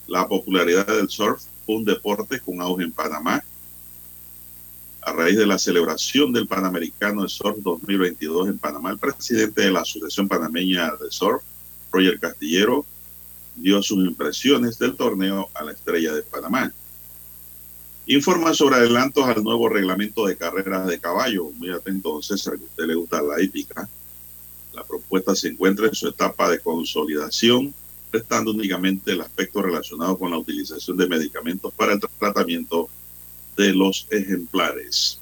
la 0.09 0.27
popularidad 0.27 0.87
del 0.87 1.09
surf, 1.09 1.43
un 1.67 1.85
deporte 1.85 2.41
con 2.41 2.61
auge 2.61 2.83
en 2.83 2.93
Panamá. 2.93 3.45
A 5.03 5.13
raíz 5.13 5.37
de 5.37 5.47
la 5.47 5.59
celebración 5.59 6.33
del 6.33 6.49
Panamericano 6.49 7.23
de 7.23 7.29
Surf 7.29 7.59
2022 7.59 8.49
en 8.49 8.59
Panamá, 8.59 8.91
el 8.91 8.99
presidente 8.99 9.63
de 9.63 9.71
la 9.71 9.81
Asociación 9.81 10.29
Panameña 10.29 10.93
de 10.97 11.11
Surf, 11.11 11.43
Roger 11.93 12.19
Castillero, 12.19 12.85
dio 13.57 13.83
sus 13.83 14.07
impresiones 14.07 14.79
del 14.79 14.97
torneo 14.97 15.51
a 15.55 15.63
la 15.65 15.73
estrella 15.73 16.13
de 16.15 16.23
Panamá. 16.23 16.73
Informa 18.07 18.55
sobre 18.55 18.77
adelantos 18.77 19.25
al 19.27 19.43
nuevo 19.43 19.69
reglamento 19.69 20.27
de 20.27 20.37
carreras 20.37 20.87
de 20.87 20.99
caballo. 20.99 21.51
Muy 21.57 21.71
atento, 21.71 22.23
César, 22.23 22.57
que 22.57 22.65
a 22.65 22.67
usted 22.67 22.85
le 22.85 22.95
gusta 22.95 23.21
la 23.21 23.43
hípica. 23.43 23.89
La 24.73 24.85
propuesta 24.85 25.35
se 25.35 25.49
encuentra 25.49 25.87
en 25.87 25.95
su 25.95 26.09
etapa 26.09 26.49
de 26.49 26.61
consolidación 26.61 27.75
prestando 28.11 28.51
únicamente 28.51 29.13
el 29.13 29.21
aspecto 29.21 29.63
relacionado 29.63 30.19
con 30.19 30.31
la 30.31 30.39
utilización 30.39 30.97
de 30.97 31.09
medicamentos 31.09 31.73
para 31.73 31.93
el 31.93 32.01
tratamiento 32.19 32.89
de 33.57 33.73
los 33.73 34.07
ejemplares. 34.11 35.21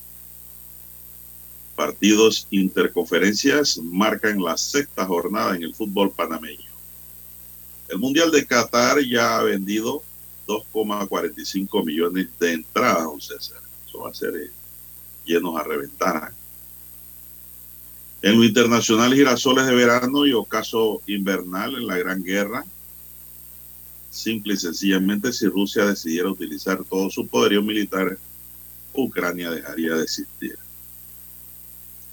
Partidos 1.74 2.46
interconferencias 2.50 3.78
marcan 3.78 4.42
la 4.42 4.56
sexta 4.56 5.04
jornada 5.04 5.56
en 5.56 5.62
el 5.62 5.74
fútbol 5.74 6.10
panameño. 6.10 6.70
El 7.88 7.98
Mundial 7.98 8.30
de 8.30 8.46
Qatar 8.46 9.00
ya 9.00 9.38
ha 9.38 9.42
vendido 9.42 10.02
2,45 10.46 11.84
millones 11.84 12.28
de 12.38 12.52
entradas, 12.52 13.06
César. 13.20 13.60
Eso 13.86 14.00
va 14.00 14.10
a 14.10 14.14
ser 14.14 14.34
eh, 14.36 14.50
llenos 15.24 15.58
a 15.58 15.64
reventar. 15.64 16.32
En 18.22 18.38
lo 18.38 18.44
internacional, 18.44 19.14
girasoles 19.14 19.66
de 19.66 19.74
verano 19.74 20.26
y 20.26 20.32
ocaso 20.32 21.02
invernal 21.06 21.76
en 21.76 21.86
la 21.86 21.98
Gran 21.98 22.24
Guerra 22.24 22.64
Simple 24.16 24.54
y 24.54 24.56
sencillamente, 24.56 25.30
si 25.30 25.46
Rusia 25.46 25.84
decidiera 25.84 26.30
utilizar 26.30 26.82
todo 26.84 27.10
su 27.10 27.26
poderío 27.26 27.62
militar, 27.62 28.16
Ucrania 28.94 29.50
dejaría 29.50 29.94
de 29.94 30.04
existir. 30.04 30.56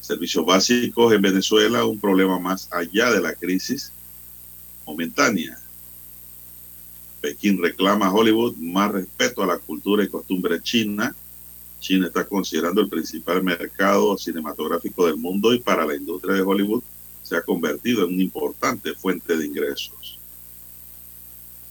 Servicios 0.01 0.45
básicos 0.45 1.13
en 1.13 1.21
Venezuela, 1.21 1.85
un 1.85 1.97
problema 1.97 2.37
más 2.39 2.67
allá 2.73 3.09
de 3.09 3.21
la 3.21 3.33
crisis 3.33 3.93
momentánea. 4.85 5.57
Pekín 7.21 7.61
reclama 7.63 8.07
a 8.07 8.13
Hollywood 8.13 8.57
más 8.57 8.91
respeto 8.91 9.41
a 9.41 9.47
la 9.47 9.57
cultura 9.57 10.03
y 10.03 10.09
costumbre 10.09 10.61
china. 10.61 11.15
China 11.79 12.07
está 12.07 12.27
considerando 12.27 12.81
el 12.81 12.89
principal 12.89 13.41
mercado 13.41 14.17
cinematográfico 14.17 15.07
del 15.07 15.15
mundo 15.15 15.53
y 15.53 15.59
para 15.59 15.85
la 15.85 15.95
industria 15.95 16.35
de 16.35 16.41
Hollywood 16.41 16.83
se 17.21 17.37
ha 17.37 17.41
convertido 17.41 18.05
en 18.05 18.15
una 18.15 18.23
importante 18.23 18.93
fuente 18.93 19.37
de 19.37 19.45
ingresos. 19.45 20.12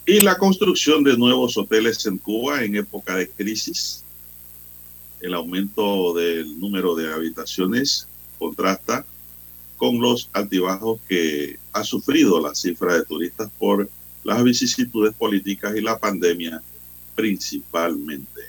Y 0.04 0.20
la 0.20 0.36
construcción 0.36 1.04
de 1.04 1.16
nuevos 1.16 1.56
hoteles 1.56 2.04
en 2.06 2.18
Cuba 2.18 2.64
en 2.64 2.74
época 2.74 3.16
de 3.16 3.28
crisis. 3.28 4.02
El 5.20 5.34
aumento 5.34 6.12
del 6.14 6.58
número 6.58 6.96
de 6.96 7.12
habitaciones 7.12 8.08
contrasta 8.38 9.06
con 9.76 10.00
los 10.00 10.28
altibajos 10.32 11.00
que 11.08 11.58
ha 11.72 11.84
sufrido 11.84 12.40
la 12.40 12.54
cifra 12.54 12.94
de 12.94 13.04
turistas 13.04 13.48
por 13.58 13.88
las 14.24 14.42
vicisitudes 14.42 15.14
políticas 15.14 15.76
y 15.76 15.80
la 15.80 15.98
pandemia 15.98 16.60
principalmente. 17.14 18.42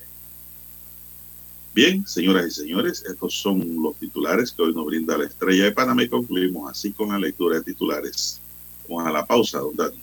Bien, 1.75 2.05
señoras 2.07 2.45
y 2.47 2.51
señores, 2.51 3.03
estos 3.07 3.35
son 3.35 3.81
los 3.81 3.95
titulares 3.97 4.51
que 4.51 4.61
hoy 4.61 4.73
nos 4.73 4.85
brinda 4.85 5.17
la 5.17 5.25
estrella 5.25 5.65
de 5.65 5.71
Panamá 5.71 6.03
y 6.03 6.09
concluimos 6.09 6.69
así 6.69 6.91
con 6.91 7.09
la 7.09 7.19
lectura 7.19 7.57
de 7.57 7.63
titulares. 7.63 8.39
Vamos 8.87 9.07
a 9.07 9.11
la 9.11 9.25
pausa, 9.25 9.59
don 9.59 9.75
Dani. 9.75 10.02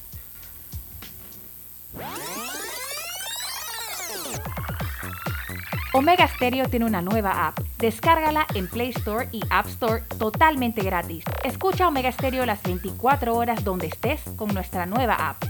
Omega 5.93 6.25
Stereo 6.25 6.69
tiene 6.69 6.85
una 6.85 7.01
nueva 7.01 7.47
app. 7.47 7.59
Descárgala 7.77 8.47
en 8.53 8.67
Play 8.67 8.91
Store 8.91 9.27
y 9.33 9.41
App 9.49 9.67
Store 9.67 10.03
totalmente 10.17 10.83
gratis. 10.83 11.25
Escucha 11.43 11.89
Omega 11.89 12.09
Stereo 12.13 12.45
las 12.45 12.63
24 12.63 13.35
horas 13.35 13.63
donde 13.65 13.87
estés 13.87 14.21
con 14.37 14.53
nuestra 14.53 14.85
nueva 14.85 15.15
app. 15.15 15.43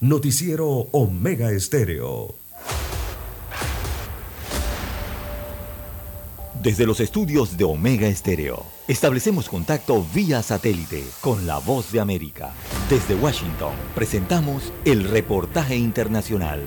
Noticiero 0.00 0.68
Omega 0.92 1.50
Estéreo. 1.50 2.34
Desde 6.62 6.84
los 6.84 7.00
estudios 7.00 7.56
de 7.56 7.64
Omega 7.64 8.06
Estéreo, 8.06 8.66
establecemos 8.86 9.48
contacto 9.48 10.04
vía 10.12 10.42
satélite 10.42 11.04
con 11.22 11.46
la 11.46 11.58
voz 11.58 11.90
de 11.90 12.00
América. 12.00 12.52
Desde 12.88 13.16
Washington, 13.16 13.72
presentamos 13.96 14.72
el 14.84 15.08
reportaje 15.08 15.74
internacional. 15.74 16.60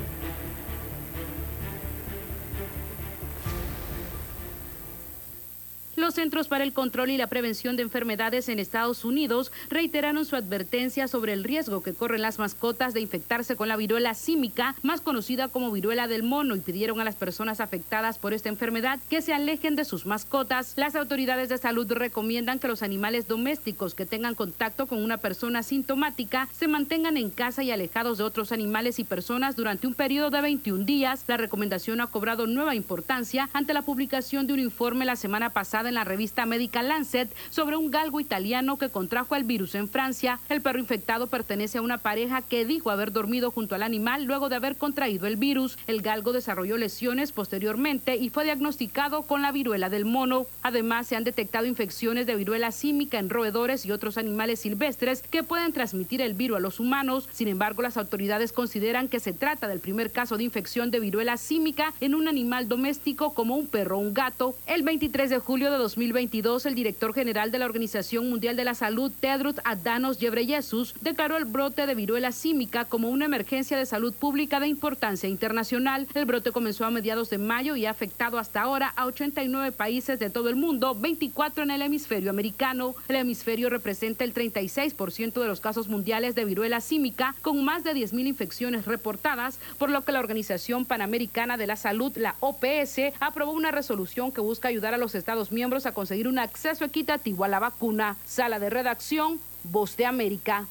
Los 6.10 6.16
Centros 6.16 6.48
para 6.48 6.64
el 6.64 6.74
Control 6.74 7.12
y 7.12 7.18
la 7.18 7.28
Prevención 7.28 7.76
de 7.76 7.84
Enfermedades 7.84 8.50
en 8.50 8.58
Estados 8.58 9.06
Unidos 9.06 9.52
reiteraron 9.70 10.26
su 10.26 10.36
advertencia 10.36 11.08
sobre 11.08 11.34
el 11.34 11.44
riesgo 11.44 11.84
que 11.84 11.94
corren 11.94 12.24
las 12.24 12.40
mascotas 12.40 12.96
de 12.96 13.00
infectarse 13.00 13.56
con 13.56 13.68
la 13.68 13.78
viruela 13.78 14.16
símica, 14.16 14.74
más 14.82 15.02
conocida 15.02 15.50
como 15.50 15.70
viruela 15.72 16.08
del 16.08 16.24
mono, 16.24 16.56
y 16.56 16.62
pidieron 16.62 17.00
a 17.00 17.04
las 17.04 17.16
personas 17.16 17.62
afectadas 17.62 18.18
por 18.18 18.34
esta 18.34 18.50
enfermedad 18.50 19.00
que 19.08 19.22
se 19.22 19.36
alejen 19.36 19.76
de 19.76 19.86
sus 19.86 20.08
mascotas. 20.08 20.74
Las 20.78 20.96
autoridades 20.96 21.48
de 21.48 21.60
salud 21.60 21.86
recomiendan 21.92 22.58
que 22.58 22.68
los 22.68 22.82
animales 22.82 23.28
domésticos 23.28 23.94
que 23.94 24.08
tengan 24.08 24.34
contacto 24.34 24.88
con 24.88 25.04
una 25.04 25.18
persona 25.18 25.62
sintomática 25.62 26.50
se 26.58 26.68
mantengan 26.68 27.18
en 27.18 27.30
casa 27.30 27.62
y 27.62 27.70
alejados 27.70 28.18
de 28.18 28.24
otros 28.24 28.52
animales 28.52 28.98
y 28.98 29.04
personas 29.04 29.56
durante 29.56 29.86
un 29.86 29.94
periodo 29.94 30.32
de 30.32 30.42
21 30.42 30.86
días. 30.86 31.26
La 31.28 31.38
recomendación 31.38 32.02
ha 32.02 32.08
cobrado 32.08 32.48
nueva 32.48 32.74
importancia 32.74 33.48
ante 33.54 33.76
la 33.76 33.84
publicación 33.84 34.48
de 34.48 34.54
un 34.54 34.60
informe 34.60 35.06
la 35.06 35.16
semana 35.16 35.52
pasada 35.52 35.90
en 35.90 35.96
la 35.96 35.99
revista 36.04 36.46
médica 36.46 36.84
Lancet 36.84 37.34
sobre 37.50 37.78
un 37.78 37.92
galgo 37.92 38.20
italiano 38.20 38.78
que 38.78 38.90
contrajo 38.90 39.36
el 39.36 39.44
virus 39.44 39.76
en 39.76 39.90
Francia. 39.90 40.40
El 40.50 40.62
perro 40.62 40.80
infectado 40.80 41.28
pertenece 41.28 41.78
a 41.78 41.82
una 41.82 41.98
pareja 41.98 42.42
que 42.42 42.66
dijo 42.66 42.92
haber 42.92 43.12
dormido 43.12 43.52
junto 43.52 43.76
al 43.76 43.84
animal 43.84 44.24
luego 44.24 44.50
de 44.50 44.56
haber 44.56 44.78
contraído 44.78 45.28
el 45.28 45.38
virus. 45.38 45.78
El 45.88 46.02
galgo 46.02 46.34
desarrolló 46.34 46.78
lesiones 46.78 47.32
posteriormente 47.32 48.16
y 48.16 48.30
fue 48.30 48.44
diagnosticado 48.44 49.24
con 49.24 49.42
la 49.42 49.52
viruela 49.52 49.90
del 49.90 50.06
mono. 50.06 50.46
Además, 50.62 51.08
se 51.08 51.16
han 51.16 51.24
detectado 51.24 51.66
infecciones 51.66 52.26
de 52.26 52.36
viruela 52.36 52.72
símica 52.72 53.20
en 53.20 53.30
roedores 53.30 53.86
y 53.86 53.92
otros 53.92 54.18
animales 54.18 54.60
silvestres 54.62 55.22
que 55.22 55.44
pueden 55.44 55.74
transmitir 55.74 56.22
el 56.22 56.34
virus 56.34 56.58
a 56.58 56.62
los 56.62 56.80
humanos. 56.80 57.28
Sin 57.32 57.48
embargo, 57.48 57.82
las 57.82 57.98
autoridades 57.98 58.52
consideran 58.52 59.08
que 59.08 59.20
se 59.20 59.34
trata 59.34 59.68
del 59.68 59.80
primer 59.80 60.12
caso 60.12 60.38
de 60.38 60.44
infección 60.44 60.92
de 60.92 61.00
viruela 61.00 61.38
símica 61.38 61.94
en 62.00 62.16
un 62.16 62.28
animal 62.28 62.68
doméstico 62.68 63.34
como 63.34 63.56
un 63.56 63.68
perro 63.68 63.98
o 63.98 64.02
un 64.02 64.14
gato. 64.14 64.56
El 64.66 64.84
23 64.84 65.30
de 65.30 65.40
julio 65.40 65.72
de 65.72 65.78
2022, 65.96 66.66
el 66.66 66.76
director 66.76 67.14
general 67.14 67.52
de 67.52 67.60
la 67.60 67.66
Organización 67.66 68.30
Mundial 68.30 68.56
de 68.56 68.64
la 68.64 68.76
Salud, 68.76 69.12
Tedros 69.20 69.56
Adhanom 69.64 70.14
Ghebreyesus, 70.14 70.94
declaró 71.02 71.38
el 71.38 71.46
brote 71.46 71.86
de 71.86 71.96
viruela 71.96 72.32
símica 72.32 72.86
como 72.86 73.10
una 73.10 73.26
emergencia 73.26 73.78
de 73.78 73.86
salud 73.86 74.14
pública 74.14 74.60
de 74.60 74.68
importancia 74.68 75.28
internacional. 75.28 76.08
El 76.14 76.26
brote 76.26 76.52
comenzó 76.52 76.86
a 76.86 76.92
mediados 76.92 77.30
de 77.30 77.38
mayo 77.38 77.76
y 77.76 77.86
ha 77.86 77.92
afectado 77.92 78.38
hasta 78.38 78.62
ahora 78.62 78.94
a 78.96 79.06
89 79.06 79.72
países 79.72 80.20
de 80.20 80.30
todo 80.30 80.50
el 80.50 80.56
mundo, 80.56 80.96
24 80.96 81.64
en 81.64 81.72
el 81.72 81.82
hemisferio 81.82 82.30
americano. 82.30 82.96
El 83.08 83.16
hemisferio 83.16 83.70
representa 83.70 84.24
el 84.24 84.34
36% 84.34 85.42
de 85.42 85.48
los 85.48 85.60
casos 85.60 85.88
mundiales 85.88 86.36
de 86.36 86.46
viruela 86.46 86.82
símica, 86.82 87.36
con 87.42 87.64
más 87.64 87.84
de 87.84 87.94
10.000 87.94 88.28
infecciones 88.28 88.86
reportadas, 88.86 89.60
por 89.78 89.90
lo 89.90 90.04
que 90.04 90.12
la 90.12 90.20
Organización 90.20 90.86
Panamericana 90.86 91.58
de 91.58 91.68
la 91.68 91.76
Salud, 91.76 92.16
la 92.16 92.36
OPS, 92.40 93.14
aprobó 93.20 93.52
una 93.52 93.72
resolución 93.72 94.32
que 94.32 94.42
busca 94.42 94.68
ayudar 94.68 94.94
a 94.94 94.98
los 94.98 95.16
Estados 95.16 95.52
miembros 95.52 95.79
a 95.86 95.94
conseguir 95.94 96.28
un 96.28 96.40
acceso 96.40 96.86
equitativo 96.86 97.44
a 97.44 97.48
la 97.48 97.60
vacuna. 97.60 98.18
Sala 98.26 98.60
de 98.60 98.70
redacción, 98.70 99.40
Voz 99.64 99.98
de 99.98 100.06
América. 100.06 100.66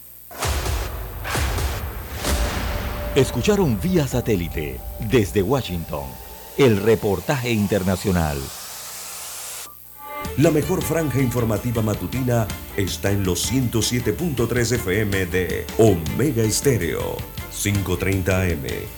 Escucharon 3.14 3.80
vía 3.80 4.06
satélite 4.06 4.80
desde 5.10 5.42
Washington 5.42 6.04
el 6.56 6.76
reportaje 6.76 7.50
internacional. 7.50 8.38
La 10.38 10.50
mejor 10.50 10.82
franja 10.82 11.20
informativa 11.20 11.82
matutina 11.82 12.46
está 12.76 13.10
en 13.10 13.24
los 13.24 13.50
107.3 13.52 14.72
FM 14.72 15.26
de 15.26 15.66
Omega 15.78 16.42
Estéreo, 16.42 17.16
5:30 17.50 18.52
AM. 18.52 18.97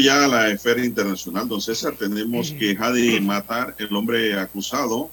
Ya 0.00 0.24
a 0.24 0.28
la 0.28 0.50
esfera 0.50 0.84
internacional, 0.84 1.48
don 1.48 1.60
César, 1.60 1.94
tenemos 1.98 2.52
que 2.52 2.76
Hadi 2.78 3.20
Matar, 3.20 3.74
el 3.78 3.94
hombre 3.96 4.38
acusado 4.38 5.10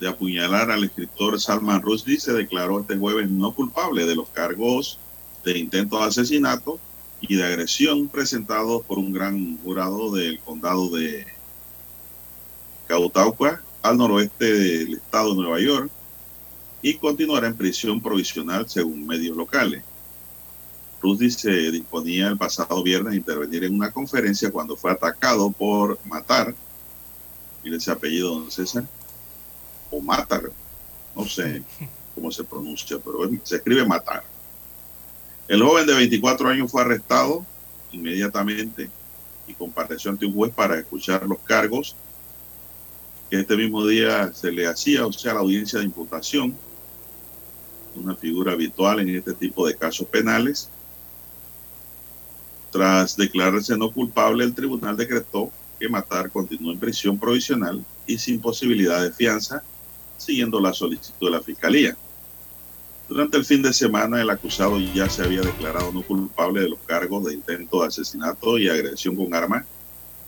de 0.00 0.08
apuñalar 0.08 0.72
al 0.72 0.82
escritor 0.82 1.40
Salman 1.40 1.80
Rushdie, 1.80 2.18
se 2.18 2.32
declaró 2.32 2.80
este 2.80 2.96
jueves 2.96 3.30
no 3.30 3.54
culpable 3.54 4.06
de 4.06 4.16
los 4.16 4.28
cargos 4.30 4.98
de 5.44 5.56
intento 5.56 5.98
de 5.98 6.06
asesinato 6.06 6.80
y 7.20 7.36
de 7.36 7.44
agresión 7.44 8.08
presentados 8.08 8.82
por 8.82 8.98
un 8.98 9.12
gran 9.12 9.58
jurado 9.58 10.10
del 10.10 10.40
condado 10.40 10.88
de 10.88 11.26
Cautauqua, 12.88 13.62
al 13.82 13.98
noroeste 13.98 14.52
del 14.52 14.94
estado 14.94 15.34
de 15.34 15.42
Nueva 15.42 15.60
York, 15.60 15.90
y 16.82 16.94
continuará 16.94 17.46
en 17.46 17.56
prisión 17.56 18.00
provisional 18.00 18.68
según 18.68 19.06
medios 19.06 19.36
locales. 19.36 19.84
Rushdie 21.00 21.30
se 21.30 21.50
disponía 21.70 22.28
el 22.28 22.36
pasado 22.36 22.82
viernes 22.82 23.14
a 23.14 23.16
intervenir 23.16 23.64
en 23.64 23.74
una 23.74 23.90
conferencia 23.90 24.50
cuando 24.50 24.76
fue 24.76 24.90
atacado 24.90 25.50
por 25.50 25.98
Matar, 26.06 26.54
mire 27.64 27.76
ese 27.76 27.90
apellido, 27.90 28.30
don 28.30 28.50
César, 28.50 28.84
o 29.90 30.00
Matar, 30.00 30.50
no 31.16 31.24
sé 31.26 31.62
cómo 32.14 32.30
se 32.30 32.44
pronuncia, 32.44 32.98
pero 32.98 33.30
se 33.42 33.56
escribe 33.56 33.86
Matar. 33.86 34.24
El 35.48 35.62
joven 35.62 35.86
de 35.86 35.94
24 35.94 36.48
años 36.48 36.70
fue 36.70 36.82
arrestado 36.82 37.44
inmediatamente 37.92 38.90
y 39.46 39.54
compareció 39.54 40.10
ante 40.10 40.26
un 40.26 40.34
juez 40.34 40.52
para 40.54 40.78
escuchar 40.78 41.26
los 41.26 41.38
cargos 41.40 41.96
que 43.30 43.40
este 43.40 43.56
mismo 43.56 43.86
día 43.86 44.32
se 44.32 44.50
le 44.50 44.66
hacía, 44.66 45.06
o 45.06 45.12
sea, 45.12 45.34
la 45.34 45.40
audiencia 45.40 45.78
de 45.78 45.84
imputación, 45.84 46.56
una 47.94 48.16
figura 48.16 48.52
habitual 48.52 49.00
en 49.00 49.14
este 49.14 49.34
tipo 49.34 49.66
de 49.66 49.76
casos 49.76 50.08
penales. 50.08 50.68
Tras 52.70 53.16
declararse 53.16 53.76
no 53.76 53.90
culpable, 53.92 54.44
el 54.44 54.54
tribunal 54.54 54.96
decretó 54.96 55.50
que 55.78 55.88
Matar 55.88 56.30
continuó 56.30 56.72
en 56.72 56.78
prisión 56.78 57.18
provisional 57.18 57.84
y 58.06 58.18
sin 58.18 58.40
posibilidad 58.40 59.02
de 59.02 59.12
fianza, 59.12 59.62
siguiendo 60.16 60.60
la 60.60 60.72
solicitud 60.72 61.26
de 61.26 61.32
la 61.32 61.42
Fiscalía. 61.42 61.96
Durante 63.08 63.38
el 63.38 63.44
fin 63.44 63.62
de 63.62 63.72
semana, 63.72 64.20
el 64.22 64.30
acusado 64.30 64.78
ya 64.78 65.08
se 65.08 65.22
había 65.22 65.42
declarado 65.42 65.90
no 65.90 66.02
culpable 66.02 66.60
de 66.60 66.68
los 66.68 66.78
cargos 66.86 67.24
de 67.24 67.34
intento 67.34 67.80
de 67.80 67.88
asesinato 67.88 68.56
y 68.56 68.68
agresión 68.68 69.16
con 69.16 69.34
arma 69.34 69.66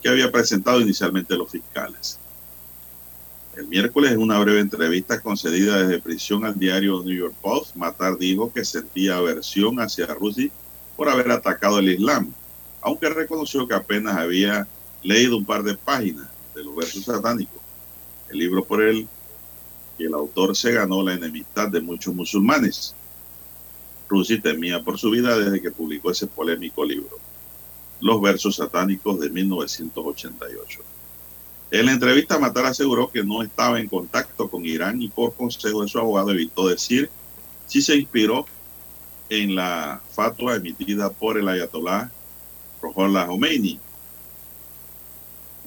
que 0.02 0.08
había 0.08 0.32
presentado 0.32 0.80
inicialmente 0.80 1.36
los 1.36 1.50
fiscales. 1.50 2.18
El 3.54 3.68
miércoles, 3.68 4.12
en 4.12 4.18
una 4.18 4.38
breve 4.40 4.60
entrevista 4.60 5.20
concedida 5.20 5.82
desde 5.82 6.02
prisión 6.02 6.44
al 6.44 6.58
diario 6.58 7.02
New 7.04 7.16
York 7.16 7.36
Post, 7.40 7.76
Matar 7.76 8.16
dijo 8.18 8.52
que 8.52 8.64
sentía 8.64 9.18
aversión 9.18 9.78
hacia 9.78 10.06
Rusia 10.06 10.50
por 10.96 11.08
haber 11.08 11.30
atacado 11.30 11.78
el 11.78 11.90
Islam, 11.90 12.32
aunque 12.80 13.08
reconoció 13.08 13.66
que 13.66 13.74
apenas 13.74 14.16
había 14.16 14.66
leído 15.02 15.36
un 15.36 15.44
par 15.44 15.62
de 15.62 15.76
páginas 15.76 16.28
de 16.54 16.64
los 16.64 16.74
versos 16.74 17.04
satánicos. 17.04 17.60
El 18.30 18.38
libro 18.38 18.64
por 18.64 18.82
él 18.82 19.08
que 19.98 20.04
el 20.04 20.14
autor 20.14 20.56
se 20.56 20.72
ganó 20.72 21.02
la 21.02 21.14
enemistad 21.14 21.68
de 21.68 21.80
muchos 21.80 22.14
musulmanes. 22.14 22.94
Rusi 24.08 24.40
temía 24.40 24.82
por 24.82 24.98
su 24.98 25.10
vida 25.10 25.38
desde 25.38 25.60
que 25.60 25.70
publicó 25.70 26.10
ese 26.10 26.26
polémico 26.26 26.84
libro, 26.84 27.18
Los 28.00 28.20
versos 28.20 28.56
satánicos 28.56 29.20
de 29.20 29.30
1988. 29.30 30.80
En 31.70 31.86
la 31.86 31.92
entrevista, 31.92 32.38
Matar 32.38 32.66
aseguró 32.66 33.10
que 33.10 33.24
no 33.24 33.42
estaba 33.42 33.80
en 33.80 33.88
contacto 33.88 34.50
con 34.50 34.66
Irán 34.66 35.00
y 35.00 35.08
por 35.08 35.34
consejo 35.34 35.82
de 35.82 35.88
su 35.88 35.98
abogado 35.98 36.30
evitó 36.30 36.68
decir 36.68 37.08
si 37.66 37.80
se 37.80 37.96
inspiró 37.96 38.44
en 39.32 39.54
la 39.54 40.02
fatua 40.10 40.56
emitida 40.56 41.08
por 41.08 41.38
el 41.38 41.48
ayatolá 41.48 42.10
Rohollah 42.82 43.26
Khomeini. 43.26 43.80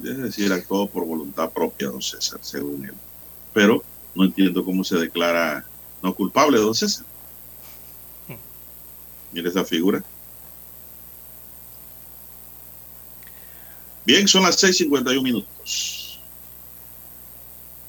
Es 0.03 0.17
decir, 0.17 0.53
actuó 0.53 0.87
por 0.87 1.03
voluntad 1.05 1.49
propia, 1.49 1.87
don 1.87 2.01
César, 2.01 2.39
según 2.43 2.85
él. 2.85 2.93
Pero 3.53 3.83
no 4.13 4.25
entiendo 4.25 4.63
cómo 4.63 4.83
se 4.83 4.97
declara 4.97 5.65
no 6.03 6.13
culpable, 6.13 6.59
don 6.59 6.75
César. 6.75 7.05
Mire 9.31 9.49
esa 9.49 9.65
figura. 9.65 10.03
Bien, 14.05 14.27
son 14.27 14.43
las 14.43 14.61
6:51 14.61 15.23
minutos. 15.23 16.05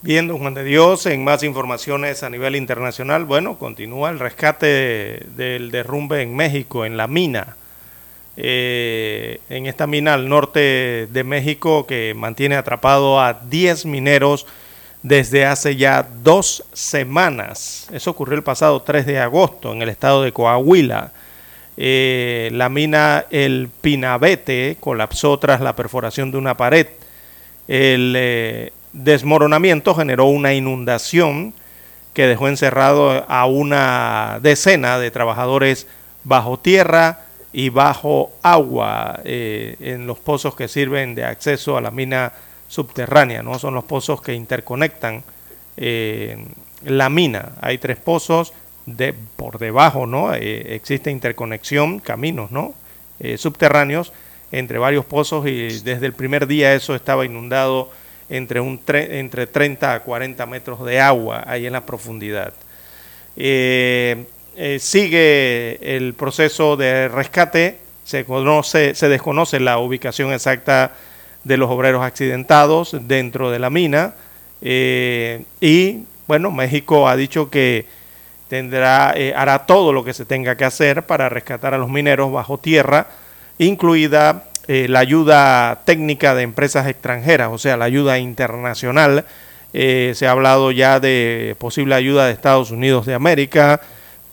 Bien, 0.02 0.28
don 0.28 0.38
Juan 0.38 0.52
de 0.52 0.62
Dios, 0.62 1.06
en 1.06 1.24
más 1.24 1.42
informaciones 1.42 2.22
a 2.22 2.28
nivel 2.28 2.54
internacional, 2.54 3.24
bueno, 3.24 3.58
continúa 3.58 4.10
el 4.10 4.18
rescate 4.18 5.26
del 5.36 5.70
derrumbe 5.70 6.20
en 6.20 6.36
México, 6.36 6.84
en 6.84 6.96
la 6.98 7.08
mina. 7.08 7.56
Eh, 8.36 9.40
en 9.48 9.64
esta 9.64 9.86
mina 9.86 10.12
al 10.12 10.28
norte 10.28 11.08
de 11.10 11.24
México 11.24 11.86
que 11.86 12.12
mantiene 12.14 12.56
atrapado 12.56 13.18
a 13.18 13.32
10 13.32 13.86
mineros 13.86 14.46
desde 15.02 15.46
hace 15.46 15.76
ya 15.76 16.06
dos 16.22 16.64
semanas. 16.74 17.88
Eso 17.90 18.10
ocurrió 18.10 18.36
el 18.36 18.44
pasado 18.44 18.82
3 18.82 19.06
de 19.06 19.18
agosto 19.18 19.72
en 19.72 19.80
el 19.80 19.88
estado 19.88 20.22
de 20.22 20.32
Coahuila. 20.32 21.12
Eh, 21.78 22.50
la 22.52 22.68
mina 22.68 23.24
El 23.30 23.70
Pinabete 23.80 24.76
colapsó 24.78 25.38
tras 25.38 25.62
la 25.62 25.74
perforación 25.74 26.30
de 26.30 26.36
una 26.36 26.56
pared. 26.56 26.86
El 27.66 28.14
eh, 28.16 28.72
desmoronamiento 28.96 29.94
generó 29.94 30.24
una 30.26 30.54
inundación 30.54 31.52
que 32.14 32.26
dejó 32.26 32.48
encerrado 32.48 33.24
a 33.28 33.46
una 33.46 34.38
decena 34.40 34.98
de 34.98 35.10
trabajadores 35.10 35.86
bajo 36.24 36.58
tierra 36.58 37.20
y 37.52 37.68
bajo 37.68 38.32
agua 38.42 39.20
eh, 39.24 39.76
en 39.80 40.06
los 40.06 40.18
pozos 40.18 40.56
que 40.56 40.66
sirven 40.66 41.14
de 41.14 41.24
acceso 41.24 41.76
a 41.76 41.82
la 41.82 41.90
mina 41.90 42.32
subterránea, 42.68 43.42
¿no? 43.42 43.58
Son 43.58 43.74
los 43.74 43.84
pozos 43.84 44.22
que 44.22 44.32
interconectan 44.32 45.22
eh, 45.76 46.46
la 46.84 47.10
mina. 47.10 47.52
Hay 47.60 47.76
tres 47.78 47.98
pozos 47.98 48.54
de, 48.86 49.12
por 49.12 49.58
debajo, 49.58 50.06
¿no? 50.06 50.34
Eh, 50.34 50.74
existe 50.74 51.10
interconexión, 51.10 52.00
caminos, 52.00 52.50
¿no? 52.50 52.74
Subterráneos 53.38 54.12
entre 54.52 54.78
varios 54.78 55.06
pozos 55.06 55.46
y 55.46 55.80
desde 55.80 56.04
el 56.04 56.12
primer 56.12 56.46
día 56.46 56.74
eso 56.74 56.94
estaba 56.94 57.24
inundado 57.24 57.90
entre, 58.28 58.60
un 58.60 58.80
entre 58.88 59.46
30 59.46 59.94
a 59.94 60.00
40 60.00 60.46
metros 60.46 60.84
de 60.84 61.00
agua 61.00 61.44
ahí 61.46 61.66
en 61.66 61.72
la 61.72 61.86
profundidad. 61.86 62.52
sigue 64.78 65.96
el 65.96 66.14
proceso 66.14 66.76
de 66.76 67.08
rescate, 67.08 67.78
se, 68.04 68.24
conoce, 68.24 68.94
se 68.94 69.08
desconoce 69.08 69.58
la 69.60 69.78
ubicación 69.78 70.32
exacta 70.32 70.92
de 71.46 71.56
los 71.56 71.70
obreros 71.70 72.02
accidentados 72.02 72.96
dentro 73.02 73.50
de 73.50 73.58
la 73.60 73.70
mina. 73.70 74.14
Eh, 74.62 75.44
y 75.60 76.04
bueno, 76.26 76.50
México 76.50 77.08
ha 77.08 77.16
dicho 77.16 77.50
que 77.50 77.86
tendrá, 78.48 79.12
eh, 79.16 79.32
hará 79.36 79.66
todo 79.66 79.92
lo 79.92 80.04
que 80.04 80.12
se 80.12 80.24
tenga 80.24 80.56
que 80.56 80.64
hacer 80.64 81.04
para 81.04 81.28
rescatar 81.28 81.74
a 81.74 81.78
los 81.78 81.88
mineros 81.88 82.32
bajo 82.32 82.58
tierra, 82.58 83.08
incluida 83.58 84.44
eh, 84.68 84.86
la 84.88 85.00
ayuda 85.00 85.82
técnica 85.84 86.34
de 86.34 86.42
empresas 86.42 86.86
extranjeras, 86.86 87.50
o 87.52 87.58
sea, 87.58 87.76
la 87.76 87.84
ayuda 87.84 88.18
internacional. 88.18 89.24
se 89.72 90.26
ha 90.26 90.30
hablado 90.30 90.70
ya 90.70 91.00
de 91.00 91.54
posible 91.58 91.94
ayuda 91.94 92.26
de 92.26 92.32
Estados 92.32 92.70
Unidos 92.70 93.04
de 93.04 93.14
América 93.14 93.80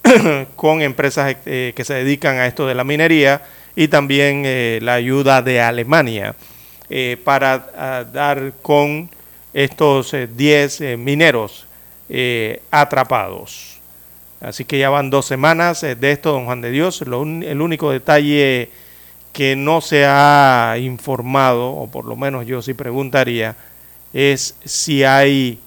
con 0.55 0.81
empresas 0.81 1.35
que 1.43 1.83
se 1.83 1.93
dedican 1.93 2.37
a 2.37 2.47
esto 2.47 2.65
de 2.65 2.75
la 2.75 2.83
minería 2.85 3.41
y 3.75 3.89
también 3.89 4.43
la 4.85 4.93
ayuda 4.93 5.41
de 5.41 5.59
Alemania. 5.59 6.35
Eh, 6.95 7.17
para 7.23 8.05
dar 8.13 8.53
con 8.61 9.09
estos 9.51 10.11
10 10.35 10.81
eh, 10.81 10.93
eh, 10.93 10.97
mineros 10.97 11.65
atrapados. 12.69 13.79
Así 14.39 14.63
que 14.63 14.77
ya 14.77 14.91
van 14.91 15.09
dos 15.09 15.25
semanas 15.25 15.81
de 15.81 16.11
esto, 16.11 16.33
don 16.33 16.45
Juan 16.45 16.61
de 16.61 16.69
Dios. 16.69 17.01
el 17.01 17.61
único 17.61 17.89
detalle 17.89 18.69
que 19.33 19.55
no 19.55 19.81
se 19.81 20.05
ha 20.05 20.75
informado, 20.79 21.71
o 21.71 21.87
por 21.87 22.05
lo 22.05 22.15
menos 22.15 22.45
yo 22.45 22.61
sí 22.61 22.73
preguntaría, 22.73 23.55
es 24.13 24.55
si 24.63 25.03
hay 25.03 25.59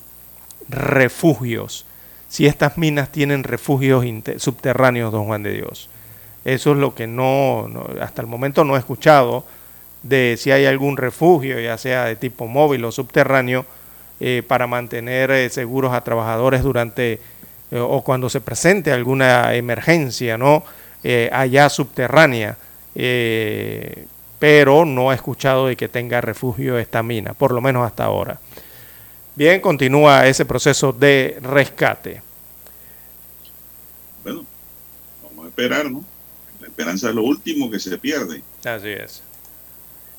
refugios, 0.69 1.85
si 2.29 2.47
estas 2.47 2.79
minas 2.79 3.11
tienen 3.11 3.45
refugios 3.45 4.05
subterráneos, 4.39 5.13
don 5.13 5.27
Juan 5.27 5.43
de 5.43 5.53
Dios. 5.53 5.89
Eso 6.45 6.73
es 6.73 6.79
lo 6.79 6.95
que 6.95 7.09
no 7.09 7.69
hasta 8.01 8.23
el 8.23 8.29
momento 8.29 8.65
no 8.65 8.77
he 8.77 8.79
escuchado 8.79 9.45
de 10.05 10.37
si 10.39 10.53
hay 10.53 10.67
algún 10.67 10.97
refugio, 10.97 11.59
ya 11.59 11.77
sea 11.77 12.05
de 12.05 12.15
tipo 12.17 12.47
móvil 12.47 12.85
o 12.85 12.93
subterráneo, 12.93 13.67
eh, 14.19 14.43
para 14.47 14.67
mantener 14.67 15.31
eh, 15.31 15.51
seguros 15.51 15.93
a 15.93 16.01
trabajadores 16.03 16.63
durante 16.63 17.21
eh, 17.71 17.79
o 17.79 18.03
cuando 18.03 18.31
se 18.31 18.41
presente 18.41 18.93
alguna 18.93 19.55
emergencia, 19.55 20.39
¿no? 20.39 20.65
allá 21.31 21.69
subterránea. 21.69 22.57
Pero 24.39 24.85
no 24.85 25.13
he 25.13 25.15
escuchado 25.15 25.67
de 25.67 25.77
que 25.77 25.89
tenga 25.89 26.21
refugio 26.21 26.79
esta 26.79 27.03
mina, 27.03 27.35
por 27.35 27.53
lo 27.53 27.61
menos 27.61 27.87
hasta 27.87 28.05
ahora. 28.05 28.41
Bien, 29.35 29.61
continúa 29.61 30.27
ese 30.27 30.47
proceso 30.47 30.93
de 30.93 31.39
rescate. 31.43 32.23
Bueno, 34.23 34.47
vamos 35.23 35.45
a 35.45 35.49
esperar, 35.49 35.91
¿no? 35.91 36.03
La 36.61 36.69
esperanza 36.69 37.11
es 37.11 37.15
lo 37.15 37.23
último 37.23 37.71
que 37.71 37.79
se 37.79 37.99
pierde. 37.99 38.43
Así 38.65 38.89
es. 38.89 39.23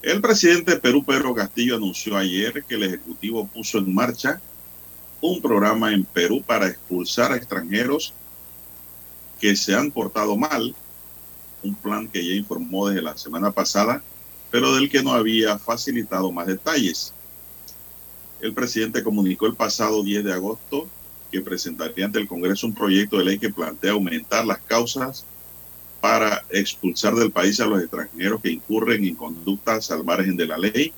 El 0.04 0.22
presidente 0.22 0.74
de 0.74 0.80
Perú, 0.80 1.04
Pedro 1.04 1.34
Castillo, 1.34 1.76
anunció 1.76 2.16
ayer 2.16 2.64
que 2.64 2.76
el 2.76 2.84
Ejecutivo 2.84 3.48
puso 3.48 3.80
en 3.80 3.94
marcha 3.94 4.40
un 5.20 5.42
programa 5.42 5.92
en 5.92 6.06
Perú 6.06 6.44
para 6.46 6.68
expulsar 6.68 7.32
a 7.32 7.36
extranjeros 7.36 8.14
que 9.40 9.56
se 9.56 9.76
han 9.76 9.92
portado 9.92 10.38
mal, 10.38 10.76
un 11.68 11.76
plan 11.76 12.08
que 12.08 12.26
ya 12.26 12.34
informó 12.34 12.88
desde 12.88 13.02
la 13.02 13.18
semana 13.18 13.52
pasada, 13.52 14.02
pero 14.52 14.74
del 14.76 14.90
que 14.90 15.04
no 15.04 15.14
había 15.14 15.58
facilitado 15.58 16.32
más 16.32 16.48
detalles. 16.48 17.14
El 18.42 18.54
presidente 18.54 19.04
comunicó 19.04 19.48
el 19.48 19.56
pasado 19.56 20.04
10 20.04 20.24
de 20.24 20.34
agosto 20.34 20.88
que 21.32 21.42
presentaría 21.42 22.06
ante 22.06 22.20
el 22.20 22.28
Congreso 22.28 22.68
un 22.68 22.74
proyecto 22.74 23.18
de 23.18 23.26
ley 23.26 23.40
que 23.40 23.50
plantea 23.50 23.92
aumentar 23.92 24.46
las 24.46 24.60
causas 24.60 25.26
para 26.00 26.44
expulsar 26.50 27.16
del 27.16 27.32
país 27.32 27.60
a 27.60 27.66
los 27.66 27.82
extranjeros 27.82 28.42
que 28.42 28.52
incurren 28.52 29.04
en 29.04 29.16
conductas 29.16 29.92
al 29.92 30.04
margen 30.04 30.38
de 30.38 30.46
la 30.46 30.58
ley, 30.58 30.94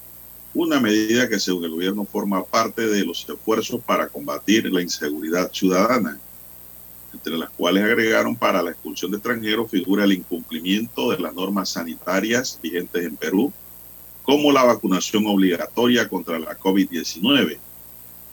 una 0.54 0.80
medida 0.80 1.30
que 1.30 1.40
según 1.40 1.64
el 1.64 1.72
gobierno 1.72 2.06
forma 2.06 2.44
parte 2.44 2.86
de 2.88 3.06
los 3.06 3.28
esfuerzos 3.28 3.82
para 3.82 4.08
combatir 4.08 4.72
la 4.72 4.82
inseguridad 4.82 5.52
ciudadana, 5.52 6.20
entre 7.14 7.38
las 7.38 7.50
cuales 7.50 7.84
agregaron 7.84 8.36
para 8.36 8.62
la 8.62 8.72
expulsión 8.72 9.12
de 9.12 9.18
extranjeros 9.18 9.72
figura 9.72 10.04
el 10.04 10.14
incumplimiento 10.14 11.12
de 11.12 11.20
las 11.20 11.34
normas 11.34 11.70
sanitarias 11.70 12.60
vigentes 12.62 13.04
en 13.04 13.16
Perú, 13.16 13.52
como 14.24 14.52
la 14.52 14.64
vacunación 14.64 15.26
obligatoria 15.28 16.08
contra 16.08 16.38
la 16.40 16.58
COVID-19, 16.58 17.58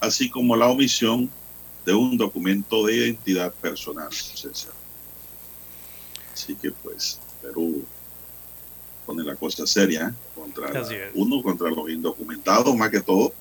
así 0.00 0.28
como 0.28 0.56
la 0.56 0.68
omisión 0.68 1.30
de 1.86 1.94
un 1.94 2.16
documento 2.16 2.84
de 2.84 2.96
identidad 2.96 3.52
personal. 3.54 4.12
César. 4.12 4.72
Así 6.32 6.54
que 6.56 6.70
pues 6.70 7.18
Perú 7.40 7.84
pone 9.06 9.22
la 9.22 9.36
cosa 9.36 9.66
seria 9.66 10.12
contra 10.34 10.70
la, 10.70 10.86
uno, 11.14 11.42
contra 11.42 11.70
los 11.70 11.88
indocumentados 11.88 12.76
más 12.76 12.90
que 12.90 13.00
todo, 13.00 13.32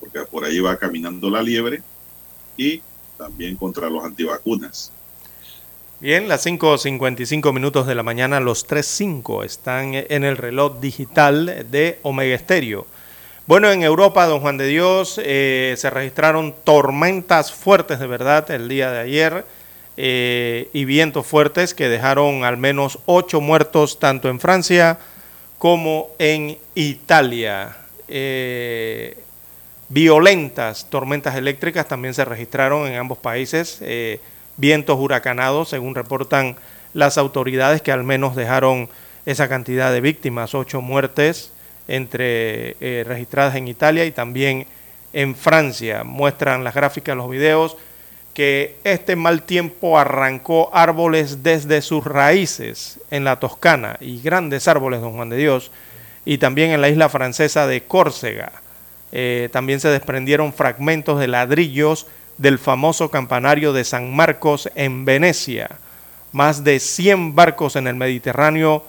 porque 0.00 0.20
por 0.20 0.44
ahí 0.44 0.60
va 0.60 0.76
caminando 0.76 1.28
la 1.28 1.42
liebre, 1.42 1.82
y 2.56 2.80
también 3.16 3.56
contra 3.56 3.88
los 3.88 4.04
antivacunas. 4.04 4.92
Bien, 5.98 6.28
las 6.28 6.44
5.55 6.44 7.54
minutos 7.54 7.86
de 7.86 7.94
la 7.94 8.02
mañana, 8.02 8.38
los 8.38 8.68
3.5 8.68 9.44
están 9.44 9.94
en 9.94 10.24
el 10.24 10.36
reloj 10.36 10.78
digital 10.78 11.66
de 11.70 11.98
Omega 12.02 12.34
Estéreo. 12.34 12.86
Bueno, 13.46 13.70
en 13.70 13.82
Europa, 13.82 14.26
don 14.26 14.40
Juan 14.40 14.58
de 14.58 14.66
Dios, 14.66 15.20
eh, 15.24 15.74
se 15.78 15.88
registraron 15.88 16.54
tormentas 16.64 17.52
fuertes 17.52 17.98
de 18.00 18.06
verdad 18.08 18.50
el 18.50 18.68
día 18.68 18.90
de 18.90 18.98
ayer 18.98 19.46
eh, 19.96 20.68
y 20.72 20.84
vientos 20.84 21.26
fuertes 21.26 21.72
que 21.72 21.88
dejaron 21.88 22.44
al 22.44 22.56
menos 22.56 22.98
ocho 23.06 23.40
muertos 23.40 23.98
tanto 23.98 24.28
en 24.28 24.40
Francia 24.40 24.98
como 25.58 26.10
en 26.18 26.58
Italia. 26.74 27.76
Eh, 28.08 29.16
violentas 29.88 30.88
tormentas 30.90 31.36
eléctricas 31.36 31.86
también 31.88 32.14
se 32.14 32.24
registraron 32.24 32.86
en 32.86 32.96
ambos 32.96 33.18
países, 33.18 33.78
eh, 33.80 34.20
vientos 34.56 34.98
huracanados, 34.98 35.68
según 35.68 35.94
reportan 35.94 36.56
las 36.94 37.18
autoridades 37.18 37.82
que 37.82 37.92
al 37.92 38.04
menos 38.04 38.34
dejaron 38.36 38.88
esa 39.26 39.48
cantidad 39.48 39.92
de 39.92 40.00
víctimas, 40.00 40.54
ocho 40.54 40.80
muertes 40.80 41.52
entre 41.88 42.76
registradas 43.04 43.54
en 43.56 43.68
Italia 43.68 44.04
y 44.06 44.12
también 44.12 44.66
en 45.12 45.34
Francia. 45.34 46.04
Muestran 46.04 46.64
las 46.64 46.74
gráficas, 46.74 47.16
los 47.16 47.28
videos 47.28 47.76
que 48.36 48.76
este 48.84 49.16
mal 49.16 49.44
tiempo 49.44 49.98
arrancó 49.98 50.68
árboles 50.74 51.42
desde 51.42 51.80
sus 51.80 52.04
raíces 52.04 53.00
en 53.10 53.24
la 53.24 53.40
Toscana 53.40 53.96
y 53.98 54.20
grandes 54.20 54.68
árboles, 54.68 55.00
don 55.00 55.14
Juan 55.14 55.30
de 55.30 55.38
Dios, 55.38 55.70
y 56.26 56.36
también 56.36 56.70
en 56.70 56.82
la 56.82 56.90
isla 56.90 57.08
francesa 57.08 57.66
de 57.66 57.84
Córcega. 57.84 58.52
Eh, 59.12 59.48
también 59.52 59.80
se 59.80 59.88
desprendieron 59.88 60.52
fragmentos 60.52 61.20
de 61.20 61.28
ladrillos 61.28 62.06
del 62.38 62.58
famoso 62.58 63.10
campanario 63.10 63.72
de 63.72 63.84
San 63.84 64.14
Marcos 64.14 64.68
en 64.74 65.04
Venecia. 65.04 65.70
Más 66.32 66.64
de 66.64 66.80
100 66.80 67.34
barcos 67.34 67.76
en 67.76 67.86
el 67.86 67.94
Mediterráneo 67.94 68.82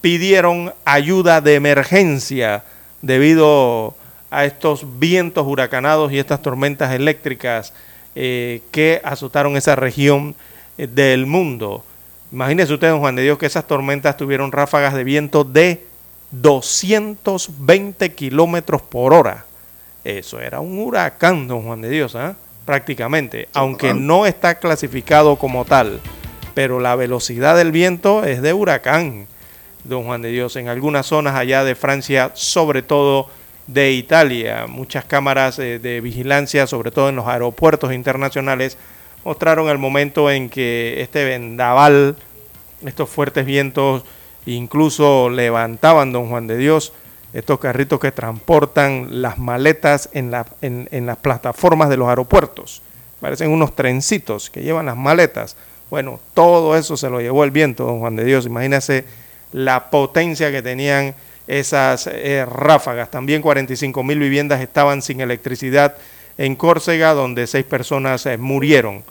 pidieron 0.00 0.72
ayuda 0.84 1.40
de 1.40 1.54
emergencia 1.54 2.64
debido 3.02 3.94
a 4.30 4.44
estos 4.44 4.98
vientos 4.98 5.46
huracanados 5.46 6.12
y 6.12 6.18
estas 6.18 6.42
tormentas 6.42 6.92
eléctricas 6.92 7.72
eh, 8.14 8.62
que 8.70 9.00
azotaron 9.04 9.56
esa 9.56 9.76
región 9.76 10.34
eh, 10.78 10.86
del 10.86 11.26
mundo. 11.26 11.84
Imagínense 12.32 12.72
ustedes, 12.72 12.92
don 12.92 13.00
Juan 13.00 13.16
de 13.16 13.22
Dios, 13.22 13.38
que 13.38 13.46
esas 13.46 13.66
tormentas 13.66 14.16
tuvieron 14.16 14.50
ráfagas 14.50 14.94
de 14.94 15.04
viento 15.04 15.44
de 15.44 15.86
220 16.32 18.12
kilómetros 18.14 18.82
por 18.82 19.12
hora. 19.14 19.44
Eso 20.04 20.40
era 20.40 20.60
un 20.60 20.78
huracán, 20.78 21.48
don 21.48 21.62
Juan 21.62 21.80
de 21.80 21.88
Dios, 21.88 22.14
¿ah? 22.14 22.36
prácticamente, 22.66 23.48
aunque 23.54 23.94
no 23.94 24.26
está 24.26 24.56
clasificado 24.56 25.36
como 25.36 25.64
tal, 25.64 26.00
pero 26.54 26.78
la 26.78 26.94
velocidad 26.94 27.56
del 27.56 27.72
viento 27.72 28.24
es 28.24 28.42
de 28.42 28.52
huracán, 28.52 29.26
don 29.84 30.04
Juan 30.04 30.22
de 30.22 30.30
Dios, 30.30 30.56
en 30.56 30.68
algunas 30.68 31.06
zonas 31.06 31.34
allá 31.34 31.64
de 31.64 31.74
Francia, 31.74 32.30
sobre 32.34 32.82
todo 32.82 33.28
de 33.66 33.92
Italia. 33.92 34.66
Muchas 34.68 35.04
cámaras 35.04 35.58
eh, 35.58 35.78
de 35.78 36.00
vigilancia, 36.00 36.66
sobre 36.66 36.90
todo 36.90 37.08
en 37.08 37.16
los 37.16 37.26
aeropuertos 37.26 37.92
internacionales, 37.92 38.78
mostraron 39.24 39.68
el 39.68 39.78
momento 39.78 40.30
en 40.30 40.50
que 40.50 41.00
este 41.00 41.24
vendaval, 41.24 42.16
estos 42.84 43.08
fuertes 43.08 43.46
vientos, 43.46 44.04
incluso 44.46 45.30
levantaban, 45.30 46.12
don 46.12 46.28
Juan 46.28 46.46
de 46.46 46.58
Dios, 46.58 46.92
estos 47.34 47.58
carritos 47.58 48.00
que 48.00 48.12
transportan 48.12 49.20
las 49.20 49.38
maletas 49.38 50.08
en, 50.12 50.30
la, 50.30 50.46
en, 50.62 50.88
en 50.92 51.04
las 51.04 51.18
plataformas 51.18 51.90
de 51.90 51.98
los 51.98 52.08
aeropuertos. 52.08 52.80
Parecen 53.20 53.50
unos 53.50 53.74
trencitos 53.74 54.48
que 54.48 54.62
llevan 54.62 54.86
las 54.86 54.96
maletas. 54.96 55.56
Bueno, 55.90 56.20
todo 56.32 56.76
eso 56.76 56.96
se 56.96 57.10
lo 57.10 57.20
llevó 57.20 57.44
el 57.44 57.50
viento, 57.50 57.84
don 57.84 57.98
Juan 57.98 58.16
de 58.16 58.24
Dios. 58.24 58.46
Imagínese 58.46 59.04
la 59.52 59.90
potencia 59.90 60.50
que 60.50 60.62
tenían 60.62 61.14
esas 61.46 62.08
eh, 62.10 62.46
ráfagas. 62.46 63.10
También 63.10 63.42
45 63.42 64.02
mil 64.02 64.18
viviendas 64.18 64.60
estaban 64.60 65.02
sin 65.02 65.20
electricidad 65.20 65.96
en 66.38 66.56
Córcega, 66.56 67.14
donde 67.14 67.46
seis 67.46 67.64
personas 67.64 68.26
eh, 68.26 68.36
murieron 68.36 69.02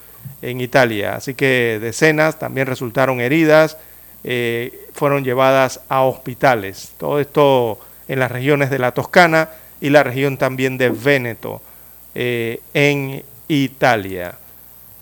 en 0.41 0.61
Italia. 0.61 1.15
Así 1.15 1.33
que 1.33 1.79
decenas 1.81 2.39
también 2.39 2.67
resultaron 2.67 3.21
heridas, 3.21 3.77
eh, 4.23 4.87
fueron 4.93 5.23
llevadas 5.23 5.81
a 5.89 6.03
hospitales. 6.03 6.93
Todo 6.97 7.19
esto 7.19 7.79
en 8.07 8.19
las 8.19 8.31
regiones 8.31 8.69
de 8.69 8.79
la 8.79 8.91
Toscana 8.91 9.49
y 9.81 9.89
la 9.89 10.03
región 10.03 10.37
también 10.37 10.77
de 10.77 10.89
Véneto, 10.89 11.61
en 12.15 13.23
Italia. 13.47 14.35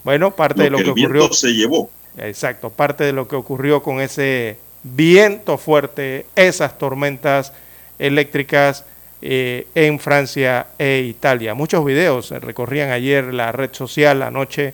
Bueno, 0.03 0.31
parte 0.31 0.63
de 0.63 0.69
lo 0.69 0.77
que 0.77 0.89
ocurrió. 0.89 1.31
se 1.33 1.53
llevó. 1.53 1.89
Exacto, 2.17 2.69
parte 2.69 3.03
de 3.03 3.13
lo 3.13 3.27
que 3.27 3.35
ocurrió 3.35 3.83
con 3.83 4.01
ese 4.01 4.57
viento 4.83 5.57
fuerte, 5.57 6.25
esas 6.35 6.77
tormentas 6.77 7.53
eléctricas 7.99 8.83
eh, 9.21 9.67
en 9.75 9.99
Francia 9.99 10.67
e 10.79 11.05
Italia. 11.07 11.53
Muchos 11.53 11.85
videos 11.85 12.31
recorrían 12.31 12.89
ayer 12.89 13.33
la 13.33 13.51
red 13.51 13.69
social 13.71 14.23
anoche 14.23 14.73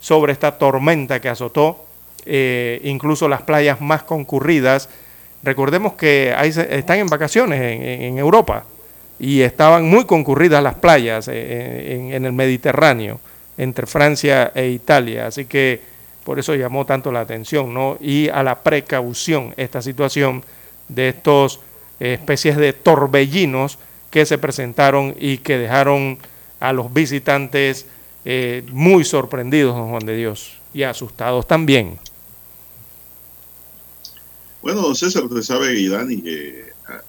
sobre 0.00 0.32
esta 0.32 0.56
tormenta 0.56 1.20
que 1.20 1.28
azotó 1.28 1.84
eh, 2.24 2.80
incluso 2.84 3.28
las 3.28 3.42
playas 3.42 3.80
más 3.80 4.04
concurridas. 4.04 4.88
Recordemos 5.42 5.94
que 5.94 6.34
están 6.70 6.98
en 6.98 7.06
vacaciones 7.06 7.60
en, 7.60 8.18
Europa 8.18 8.64
y 9.18 9.40
estaban 9.40 9.88
muy 9.88 10.04
concurridas 10.04 10.62
las 10.62 10.74
playas 10.74 11.28
eh, 11.28 11.94
en, 11.94 12.12
en 12.12 12.24
el 12.24 12.32
Mediterráneo 12.32 13.20
entre 13.56 13.86
Francia 13.86 14.52
e 14.54 14.68
Italia. 14.68 15.26
Así 15.26 15.44
que 15.44 15.80
por 16.24 16.38
eso 16.38 16.54
llamó 16.54 16.84
tanto 16.84 17.10
la 17.10 17.20
atención, 17.20 17.72
¿no? 17.72 17.96
Y 18.00 18.28
a 18.28 18.42
la 18.42 18.60
precaución 18.60 19.54
esta 19.56 19.80
situación 19.80 20.44
de 20.88 21.08
estos 21.10 21.60
eh, 22.00 22.14
especies 22.14 22.56
de 22.56 22.72
torbellinos 22.72 23.78
que 24.10 24.26
se 24.26 24.38
presentaron 24.38 25.14
y 25.18 25.38
que 25.38 25.58
dejaron 25.58 26.18
a 26.60 26.72
los 26.72 26.92
visitantes 26.92 27.86
eh, 28.24 28.62
muy 28.72 29.04
sorprendidos, 29.04 29.74
don 29.74 29.90
Juan 29.90 30.04
de 30.04 30.16
Dios, 30.16 30.58
y 30.74 30.82
asustados 30.82 31.46
también. 31.46 31.98
Bueno, 34.68 34.82
don 34.82 34.94
César, 34.94 35.24
usted 35.24 35.40
sabe, 35.40 35.80
y 35.80 35.88
Dani, 35.88 36.20
que 36.20 36.62
ah, 36.88 37.00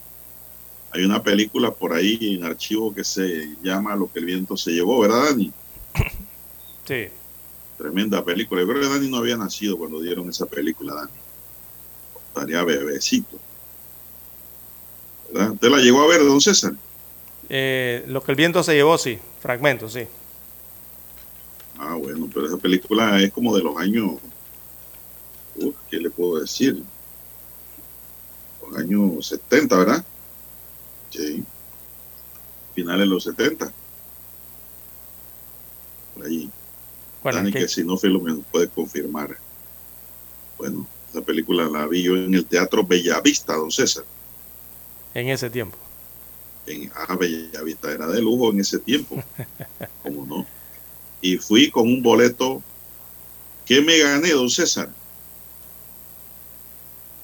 hay 0.92 1.04
una 1.04 1.22
película 1.22 1.70
por 1.72 1.92
ahí 1.92 2.38
en 2.38 2.46
archivo 2.46 2.96
que 2.96 3.04
se 3.04 3.54
llama 3.62 3.98
Lo 3.98 4.10
que 4.10 4.20
el 4.20 4.26
viento 4.28 4.56
se 4.56 4.72
llevó, 4.72 5.02
¿verdad, 5.02 5.26
Dani? 5.26 5.52
Sí. 6.88 7.10
Tremenda 7.78 8.24
película. 8.24 8.62
Yo 8.62 8.68
creo 8.70 8.82
que 8.82 8.88
Dani 8.88 9.10
no 9.10 9.18
había 9.18 9.36
nacido 9.36 9.78
cuando 9.78 10.00
dieron 10.00 10.30
esa 10.30 10.46
película, 10.46 10.96
Dani. 10.96 11.12
Estaría 12.30 12.64
bebecito. 12.64 13.38
¿Verdad? 15.34 15.52
¿Usted 15.52 15.70
la 15.70 15.80
llegó 15.80 16.02
a 16.02 16.08
ver, 16.08 16.24
don 16.24 16.40
César? 16.40 16.72
Eh, 17.50 18.06
lo 18.08 18.24
que 18.24 18.32
el 18.32 18.38
viento 18.38 18.64
se 18.64 18.74
llevó, 18.74 18.98
sí. 18.98 19.20
Fragmentos, 19.42 19.92
sí. 19.92 20.08
Ah, 21.78 21.96
bueno, 21.96 22.30
pero 22.34 22.48
esa 22.48 22.58
película 22.58 23.22
es 23.22 23.34
como 23.34 23.54
de 23.54 23.64
los 23.64 23.76
años... 23.76 24.12
Uf, 25.58 25.76
¿Qué 25.90 25.98
le 25.98 26.10
puedo 26.10 26.40
decir? 26.40 26.82
Años 28.78 29.28
70, 29.28 29.78
¿verdad? 29.78 30.06
Sí. 31.10 31.44
Finales 32.76 33.02
de 33.02 33.06
los 33.08 33.24
70. 33.24 33.72
Por 36.16 36.26
ahí. 36.26 36.50
Bueno, 37.24 37.40
Dani, 37.40 37.52
que- 37.52 37.68
si 37.68 37.84
no 37.84 37.98
nos 38.02 38.46
puede 38.52 38.70
confirmar. 38.70 39.38
Bueno, 40.58 40.88
esa 41.10 41.22
película 41.22 41.66
la 41.66 41.88
vi 41.88 42.04
yo 42.04 42.16
en 42.16 42.34
el 42.34 42.46
Teatro 42.46 42.84
Bellavista, 42.84 43.56
don 43.56 43.72
César. 43.72 44.06
en 45.14 45.30
ese 45.30 45.50
tiempo. 45.50 45.78
En 46.68 46.92
ah, 46.96 47.16
Bellavista 47.16 47.92
era 47.92 48.08
de 48.08 48.22
lujo 48.22 48.52
en 48.52 48.60
ese 48.60 48.78
tiempo. 48.80 49.22
¿Cómo 50.04 50.26
no? 50.26 50.46
Y 51.22 51.38
fui 51.38 51.72
con 51.72 51.88
un 51.88 52.02
boleto 52.04 52.62
que 53.66 53.82
me 53.82 53.98
gané, 53.98 54.32
don 54.32 54.50
César. 54.50 54.90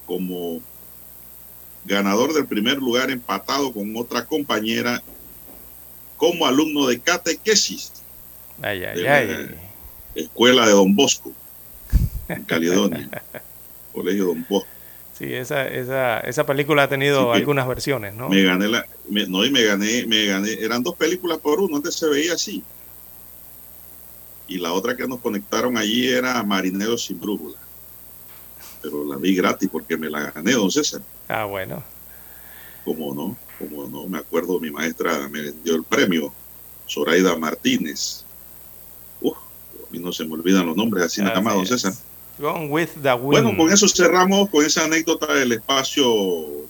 Como 0.05 0.61
ganador 1.86 2.34
del 2.34 2.45
primer 2.48 2.78
lugar 2.78 3.12
empatado 3.12 3.72
con 3.72 3.95
otra 3.95 4.26
compañera 4.26 5.02
como 6.18 6.45
alumno 6.45 6.88
de 6.88 6.99
catequesis 6.99 7.91
Ay, 8.62 8.84
ay, 8.84 8.98
de 8.98 9.10
ay. 9.10 9.28
la 10.16 10.22
escuela 10.22 10.66
de 10.66 10.72
Don 10.74 10.95
Bosco 10.95 11.32
en 12.28 12.44
Caledonia 12.44 13.10
colegio 13.94 14.26
Don 14.28 14.45
Bosco 14.49 14.68
Sí, 15.18 15.34
esa, 15.34 15.66
esa, 15.70 16.20
esa 16.20 16.45
película 16.45 16.84
ha 16.84 16.90
tenido 16.90 17.32
Sí, 17.34 17.40
algunas 17.40 17.66
versiones, 17.70 18.14
¿no? 18.16 18.28
me 18.28 18.44
gané 18.44 18.68
la 18.68 18.86
me- 19.10 19.26
no 19.28 19.45
y 19.45 19.52
me 19.52 19.64
gané 19.64 20.06
me 20.07 20.26
gané 20.26 20.53
eran 20.53 20.84
dos 20.84 20.95
películas 20.95 21.38
por 21.40 21.60
uno 21.62 21.78
antes 21.78 21.95
se 21.95 22.07
veía 22.10 22.34
así 22.34 22.64
y 24.48 24.57
la 24.57 24.74
otra 24.74 24.95
que 24.95 25.07
nos 25.07 25.22
conectaron 25.22 25.78
allí 25.78 26.07
era 26.10 26.44
Marineros 26.44 27.06
sin 27.06 27.20
brújula 27.20 27.57
pero 28.86 29.03
la 29.03 29.18
vi 29.18 29.36
gratis 29.36 29.68
porque 29.72 29.98
me 29.98 30.10
la 30.10 30.32
gané 30.32 30.52
don 30.53 30.70
César 30.70 31.02
Ah, 31.28 31.45
bueno. 31.45 31.84
como 32.84 33.14
no 33.16 33.36
como 33.57 33.88
no 33.88 34.07
me 34.07 34.20
acuerdo 34.20 34.60
mi 34.60 34.70
maestra 34.70 35.28
me 35.30 35.52
dio 35.64 35.76
el 35.76 35.84
premio 35.84 36.32
Zoraida 36.88 37.36
Martínez 37.38 38.24
Uf, 39.22 39.36
a 39.38 39.91
mí 39.91 39.98
no 39.99 40.12
se 40.12 40.24
me 40.26 40.34
olvidan 40.34 40.66
los 40.68 40.76
nombres 40.78 41.06
así 41.06 41.22
nada 41.22 41.36
Así 41.36 41.44
más 41.44 41.53
don. 41.56 41.66
César 41.68 41.94
Gone 42.38 42.68
with 42.68 42.90
the 43.02 43.14
Wind. 43.14 43.22
Bueno, 43.45 43.56
con 43.57 43.72
eso 43.72 43.88
cerramos 43.88 44.49
con 44.49 44.66
esa 44.66 44.84
anécdota 44.84 45.34
del 45.34 45.53
espacio 45.53 46.03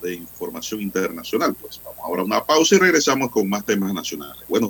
de 0.04 0.14
información 0.14 0.80
internacional. 0.80 1.56
Pues 1.60 1.82
vamos 1.84 2.00
ahora 2.04 2.22
a 2.22 2.26
una 2.26 2.44
pausa 2.46 2.76
y 2.76 2.78
regresamos 2.78 3.32
con 3.32 3.50
más 3.50 3.66
temas 3.66 3.92
nacionales. 3.92 4.44
Bueno, 4.48 4.70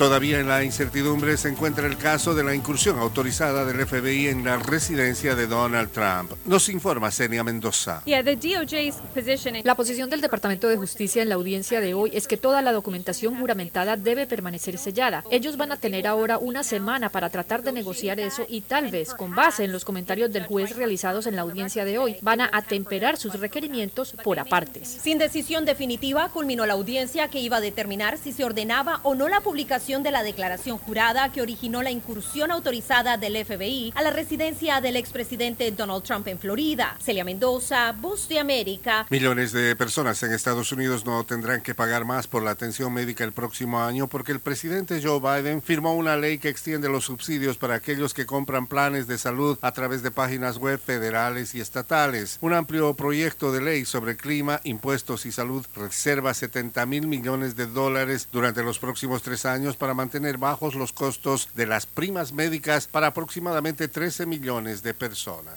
Todavía 0.00 0.40
en 0.40 0.48
la 0.48 0.64
incertidumbre 0.64 1.36
se 1.36 1.50
encuentra 1.50 1.86
el 1.86 1.98
caso 1.98 2.34
de 2.34 2.42
la 2.42 2.54
incursión 2.54 2.98
autorizada 2.98 3.66
del 3.66 3.86
FBI 3.86 4.28
en 4.28 4.46
la 4.46 4.56
residencia 4.56 5.34
de 5.34 5.46
Donald 5.46 5.90
Trump. 5.90 6.32
Nos 6.46 6.70
informa 6.70 7.10
Senia 7.10 7.44
Mendoza. 7.44 8.02
La 8.06 9.74
posición 9.74 10.08
del 10.08 10.22
Departamento 10.22 10.68
de 10.68 10.78
Justicia 10.78 11.20
en 11.20 11.28
la 11.28 11.34
audiencia 11.34 11.82
de 11.82 11.92
hoy 11.92 12.12
es 12.14 12.28
que 12.28 12.38
toda 12.38 12.62
la 12.62 12.72
documentación 12.72 13.38
juramentada 13.38 13.98
debe 13.98 14.26
permanecer 14.26 14.78
sellada. 14.78 15.22
Ellos 15.30 15.58
van 15.58 15.70
a 15.70 15.76
tener 15.76 16.06
ahora 16.06 16.38
una 16.38 16.62
semana 16.62 17.10
para 17.10 17.28
tratar 17.28 17.62
de 17.62 17.72
negociar 17.72 18.20
eso 18.20 18.46
y 18.48 18.62
tal 18.62 18.90
vez, 18.90 19.12
con 19.12 19.34
base 19.34 19.64
en 19.64 19.72
los 19.72 19.84
comentarios 19.84 20.32
del 20.32 20.46
juez 20.46 20.76
realizados 20.76 21.26
en 21.26 21.36
la 21.36 21.42
audiencia 21.42 21.84
de 21.84 21.98
hoy, 21.98 22.16
van 22.22 22.40
a 22.40 22.48
atemperar 22.54 23.18
sus 23.18 23.38
requerimientos 23.38 24.14
por 24.24 24.38
apartes. 24.38 24.88
Sin 24.88 25.18
decisión 25.18 25.66
definitiva, 25.66 26.30
culminó 26.30 26.64
la 26.64 26.72
audiencia 26.72 27.28
que 27.28 27.40
iba 27.40 27.58
a 27.58 27.60
determinar 27.60 28.16
si 28.16 28.32
se 28.32 28.44
ordenaba 28.44 29.00
o 29.02 29.14
no 29.14 29.28
la 29.28 29.42
publicación 29.42 29.89
de 29.90 30.12
la 30.12 30.22
declaración 30.22 30.78
jurada 30.78 31.32
que 31.32 31.42
originó 31.42 31.82
la 31.82 31.90
incursión 31.90 32.52
autorizada 32.52 33.16
del 33.16 33.44
FBI 33.44 33.92
a 33.96 34.02
la 34.02 34.10
residencia 34.10 34.80
del 34.80 34.94
expresidente 34.94 35.68
Donald 35.72 36.04
Trump 36.04 36.28
en 36.28 36.38
Florida. 36.38 36.96
Celia 37.02 37.24
Mendoza, 37.24 37.90
Voz 38.00 38.28
de 38.28 38.38
América. 38.38 39.08
Millones 39.10 39.50
de 39.50 39.74
personas 39.74 40.22
en 40.22 40.32
Estados 40.32 40.70
Unidos 40.70 41.04
no 41.04 41.24
tendrán 41.24 41.60
que 41.60 41.74
pagar 41.74 42.04
más 42.04 42.28
por 42.28 42.44
la 42.44 42.52
atención 42.52 42.92
médica 42.92 43.24
el 43.24 43.32
próximo 43.32 43.80
año 43.80 44.06
porque 44.06 44.30
el 44.30 44.38
presidente 44.38 45.02
Joe 45.02 45.18
Biden 45.18 45.60
firmó 45.60 45.96
una 45.96 46.16
ley 46.16 46.38
que 46.38 46.50
extiende 46.50 46.88
los 46.88 47.06
subsidios 47.06 47.58
para 47.58 47.74
aquellos 47.74 48.14
que 48.14 48.26
compran 48.26 48.68
planes 48.68 49.08
de 49.08 49.18
salud 49.18 49.58
a 49.60 49.72
través 49.72 50.04
de 50.04 50.12
páginas 50.12 50.58
web 50.58 50.78
federales 50.78 51.56
y 51.56 51.60
estatales. 51.60 52.38
Un 52.42 52.52
amplio 52.52 52.94
proyecto 52.94 53.50
de 53.50 53.60
ley 53.60 53.84
sobre 53.84 54.16
clima, 54.16 54.60
impuestos 54.62 55.26
y 55.26 55.32
salud 55.32 55.66
reserva 55.74 56.32
70 56.32 56.86
mil 56.86 57.08
millones 57.08 57.56
de 57.56 57.66
dólares 57.66 58.28
durante 58.30 58.62
los 58.62 58.78
próximos 58.78 59.22
tres 59.22 59.44
años 59.46 59.78
para 59.80 59.94
mantener 59.94 60.38
bajos 60.38 60.76
los 60.76 60.92
costos 60.92 61.48
de 61.56 61.66
las 61.66 61.86
primas 61.86 62.32
médicas 62.32 62.86
para 62.86 63.08
aproximadamente 63.08 63.88
13 63.88 64.26
millones 64.26 64.84
de 64.84 64.94
personas. 64.94 65.54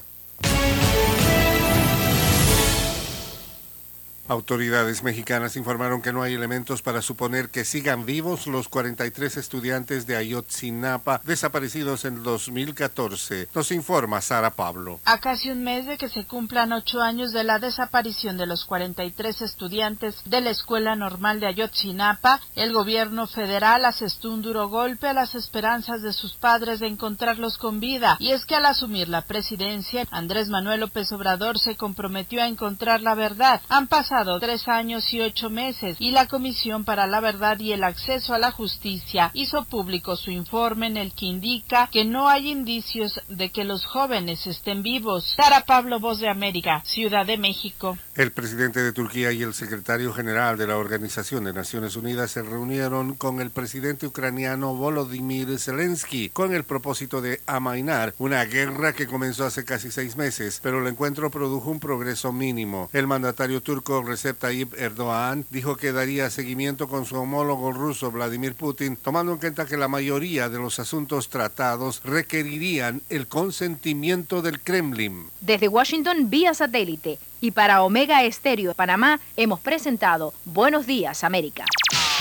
Autoridades 4.26 5.04
mexicanas 5.04 5.58
informaron 5.58 6.02
que 6.02 6.14
no 6.14 6.22
hay 6.22 6.34
elementos 6.34 6.82
para 6.82 7.02
suponer 7.02 7.50
que 7.50 7.66
sigan 7.66 8.06
vivos 8.06 8.48
los 8.48 8.70
43 8.70 9.36
estudiantes 9.36 10.08
de 10.08 10.16
Ayotzinapa 10.16 11.20
desaparecidos 11.26 12.06
en 12.06 12.24
2014. 12.24 13.50
Nos 13.54 13.72
informa 13.74 14.22
Sara 14.22 14.52
Pablo. 14.52 15.02
A 15.04 15.20
casi 15.20 15.52
un 15.52 15.66
mes 15.66 15.86
de 15.88 15.98
que 15.98 16.08
se 16.08 16.26
cumplan 16.26 16.72
ocho 16.72 17.02
años 17.02 17.34
de 17.34 17.44
la 17.44 17.60
desaparición 17.60 18.38
de 18.38 18.46
los 18.46 18.64
43 18.64 19.42
estudiantes 19.42 20.16
de 20.24 20.40
la 20.40 20.52
Escuela 20.52 20.96
Normal 20.96 21.42
de 21.42 21.48
Ayotzinapa, 21.48 22.40
el 22.56 22.72
gobierno 22.72 23.28
federal 23.28 23.84
asestó 23.84 24.32
un 24.32 24.42
duro 24.42 24.70
golpe 24.70 25.10
a 25.10 25.14
las 25.14 25.36
esperanzas 25.36 26.02
de 26.02 26.14
sus 26.14 26.34
padres 26.36 26.80
de 26.80 26.88
encontrarlos 26.88 27.58
con 27.58 27.82
vida. 27.82 28.16
Y 28.22 28.32
es 28.32 28.46
que 28.46 28.56
al 28.56 28.68
asumir 28.68 29.10
la 29.10 29.24
presidencia, 29.24 30.08
Andrés 30.12 30.48
Manuel 30.48 30.80
López 30.80 31.12
Obrador 31.12 31.60
se 31.60 31.76
comprometió 31.76 32.42
a 32.42 32.48
encontrar 32.48 33.02
la 33.02 33.16
verdad. 33.16 33.60
Han 33.68 33.88
pasado 33.88 34.13
tres 34.40 34.68
años 34.68 35.12
y 35.12 35.22
ocho 35.22 35.50
meses 35.50 35.98
y 36.00 36.12
la 36.12 36.28
Comisión 36.28 36.84
para 36.84 37.08
la 37.08 37.20
Verdad 37.20 37.60
y 37.60 37.72
el 37.72 37.84
Acceso 37.84 38.36
a 38.36 38.38
la 38.38 38.52
Justicia 38.52 39.32
hizo 39.34 39.66
público 39.66 40.16
su 40.16 40.30
informe 40.30 40.86
en 40.86 40.98
el 40.98 41.14
que 41.14 41.26
indica 41.26 41.90
que 41.92 42.06
no 42.06 42.30
hay 42.30 42.52
indicios 42.52 43.20
de 43.28 43.52
que 43.52 43.64
los 43.64 43.86
jóvenes 43.86 44.46
estén 44.46 44.84
vivos. 44.84 45.34
Sara 45.36 45.66
Pablo, 45.66 46.00
Voz 46.00 46.20
de 46.20 46.30
América, 46.30 46.84
Ciudad 46.86 47.26
de 47.26 47.40
México. 47.40 47.98
El 48.16 48.32
presidente 48.32 48.84
de 48.84 48.94
Turquía 48.94 49.32
y 49.32 49.42
el 49.42 49.56
secretario 49.56 50.14
general 50.14 50.58
de 50.58 50.68
la 50.68 50.78
Organización 50.78 51.46
de 51.46 51.54
Naciones 51.54 51.96
Unidas 51.96 52.30
se 52.30 52.44
reunieron 52.44 53.16
con 53.16 53.42
el 53.42 53.50
presidente 53.50 54.06
ucraniano 54.06 54.76
Volodymyr 54.76 55.58
Zelensky 55.58 56.30
con 56.30 56.54
el 56.54 56.66
propósito 56.66 57.20
de 57.20 57.42
amainar 57.48 58.14
una 58.20 58.46
guerra 58.46 58.94
que 58.94 59.08
comenzó 59.08 59.46
hace 59.46 59.66
casi 59.66 59.90
seis 59.90 60.16
meses, 60.18 60.60
pero 60.62 60.80
el 60.80 60.88
encuentro 60.88 61.32
produjo 61.32 61.72
un 61.72 61.80
progreso 61.80 62.32
mínimo. 62.32 62.92
El 62.94 63.08
mandatario 63.08 63.62
turco 63.62 64.03
Recep 64.06 64.40
Tayyip 64.40 64.74
Erdogan 64.78 65.46
dijo 65.50 65.76
que 65.76 65.92
daría 65.92 66.30
seguimiento 66.30 66.88
con 66.88 67.06
su 67.06 67.16
homólogo 67.16 67.72
ruso 67.72 68.12
Vladimir 68.12 68.56
Putin, 68.56 68.96
tomando 68.96 69.32
en 69.34 69.40
cuenta 69.40 69.66
que 69.66 69.78
la 69.78 69.88
mayoría 69.88 70.50
de 70.50 70.60
los 70.60 70.80
asuntos 70.80 71.30
tratados 71.30 72.02
requerirían 72.04 73.02
el 73.10 73.28
consentimiento 73.28 74.42
del 74.42 74.62
Kremlin. 74.62 75.28
Desde 75.42 75.68
Washington 75.68 76.30
vía 76.30 76.54
satélite 76.54 77.20
y 77.42 77.52
para 77.52 77.84
Omega 77.84 78.24
Estéreo 78.24 78.70
de 78.70 78.76
Panamá 78.76 79.20
hemos 79.36 79.60
presentado 79.60 80.34
Buenos 80.46 80.88
Días 80.88 81.24
América. 81.24 81.66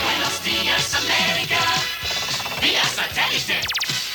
Buenos 0.05 0.45
días, 0.45 0.95
América. 0.95 1.61
Vía 2.61 2.83
satélite. 2.85 3.61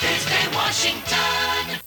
Desde 0.02 0.56
Washington. 0.56 1.87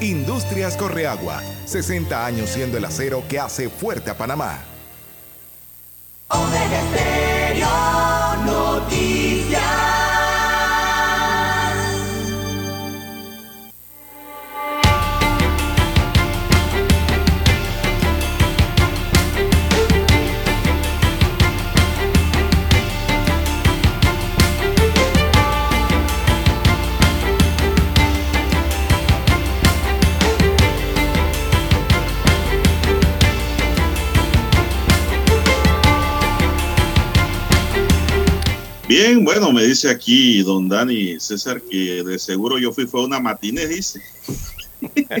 Industrias 0.00 0.76
Correagua, 0.76 1.42
60 1.66 2.26
años 2.26 2.50
siendo 2.50 2.78
el 2.78 2.84
acero 2.84 3.22
que 3.28 3.38
hace 3.38 3.68
fuerte 3.68 4.10
a 4.10 4.18
Panamá. 4.18 4.58
Bien, 39.06 39.22
bueno, 39.22 39.52
me 39.52 39.62
dice 39.64 39.90
aquí 39.90 40.42
don 40.42 40.66
Dani 40.66 41.20
César 41.20 41.60
que 41.60 42.02
de 42.02 42.18
seguro 42.18 42.58
yo 42.58 42.72
fui 42.72 42.86
fue 42.86 43.04
una 43.04 43.20
matiné, 43.20 43.66
dice. 43.66 44.00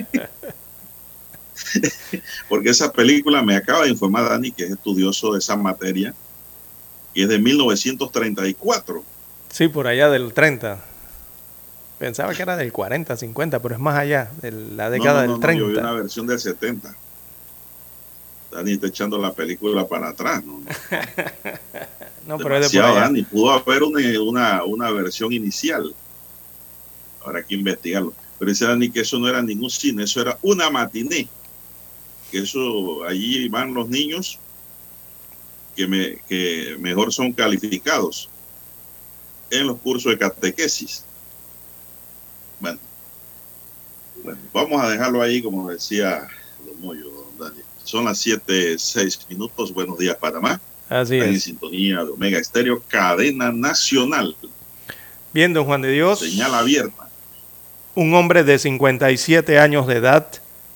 Porque 2.48 2.70
esa 2.70 2.90
película 2.90 3.42
me 3.42 3.56
acaba 3.56 3.84
de 3.84 3.90
informar 3.90 4.26
Dani, 4.26 4.52
que 4.52 4.64
es 4.64 4.70
estudioso 4.70 5.34
de 5.34 5.40
esa 5.40 5.56
materia, 5.56 6.14
y 7.12 7.24
es 7.24 7.28
de 7.28 7.38
1934. 7.38 9.04
Sí, 9.50 9.68
por 9.68 9.86
allá 9.86 10.08
del 10.08 10.32
30. 10.32 10.82
Pensaba 11.98 12.32
que 12.32 12.40
era 12.40 12.56
del 12.56 12.72
40, 12.72 13.18
50, 13.18 13.60
pero 13.60 13.74
es 13.74 13.80
más 13.82 13.98
allá, 13.98 14.30
de 14.40 14.50
la 14.50 14.88
década 14.88 15.26
No, 15.26 15.32
no, 15.32 15.40
no, 15.40 15.40
del 15.40 15.40
no, 15.40 15.40
30. 15.40 15.60
yo 15.60 15.68
vi 15.68 15.76
una 15.76 15.92
versión 15.92 16.26
del 16.26 16.40
70. 16.40 16.96
Dani 18.50 18.72
está 18.72 18.86
echando 18.86 19.18
la 19.18 19.34
película 19.34 19.86
para 19.86 20.08
atrás, 20.08 20.42
¿no? 20.42 20.62
No, 22.26 22.38
pero 22.38 22.56
es 22.56 22.72
de 22.72 22.78
por 22.78 22.86
Demasiado, 22.86 22.92
allá. 22.92 23.00
Dani. 23.00 23.22
Pudo 23.22 23.50
haber 23.50 23.82
una, 23.82 24.22
una, 24.22 24.64
una 24.64 24.90
versión 24.90 25.32
inicial. 25.32 25.94
Habrá 27.24 27.44
que 27.44 27.54
investigarlo. 27.54 28.12
Pero 28.38 28.50
dice 28.50 28.66
Dani 28.66 28.90
que 28.90 29.00
eso 29.00 29.18
no 29.18 29.28
era 29.28 29.42
ningún 29.42 29.70
cine, 29.70 30.04
eso 30.04 30.20
era 30.20 30.38
una 30.42 30.70
matiné. 30.70 31.28
Que 32.30 32.38
eso, 32.38 33.04
allí 33.04 33.48
van 33.48 33.74
los 33.74 33.88
niños 33.88 34.38
que, 35.76 35.86
me, 35.86 36.18
que 36.28 36.76
mejor 36.80 37.12
son 37.12 37.32
calificados 37.32 38.28
en 39.50 39.66
los 39.66 39.78
cursos 39.78 40.12
de 40.12 40.18
catequesis. 40.18 41.04
Bueno, 42.60 42.78
bueno 44.22 44.40
vamos 44.52 44.82
a 44.82 44.88
dejarlo 44.88 45.22
ahí, 45.22 45.42
como 45.42 45.70
decía 45.70 46.28
Don 46.66 46.80
Moyo, 46.80 47.10
don 47.10 47.38
Dani. 47.38 47.62
Son 47.84 48.04
las 48.06 48.18
7, 48.18 48.78
6 48.78 49.26
minutos. 49.28 49.72
Buenos 49.72 49.98
días, 49.98 50.16
Panamá. 50.16 50.60
Así 50.88 51.14
Están 51.14 51.28
en 51.30 51.34
es. 51.36 51.42
sintonía 51.42 52.04
de 52.04 52.10
Omega 52.10 52.38
Estéreo, 52.38 52.82
cadena 52.86 53.50
nacional. 53.52 54.36
Bien, 55.32 55.52
don 55.52 55.64
Juan 55.64 55.82
de 55.82 55.90
Dios. 55.90 56.20
Señal 56.20 56.54
abierta. 56.54 57.08
Un 57.94 58.14
hombre 58.14 58.44
de 58.44 58.58
57 58.58 59.58
años 59.58 59.86
de 59.86 59.96
edad 59.96 60.26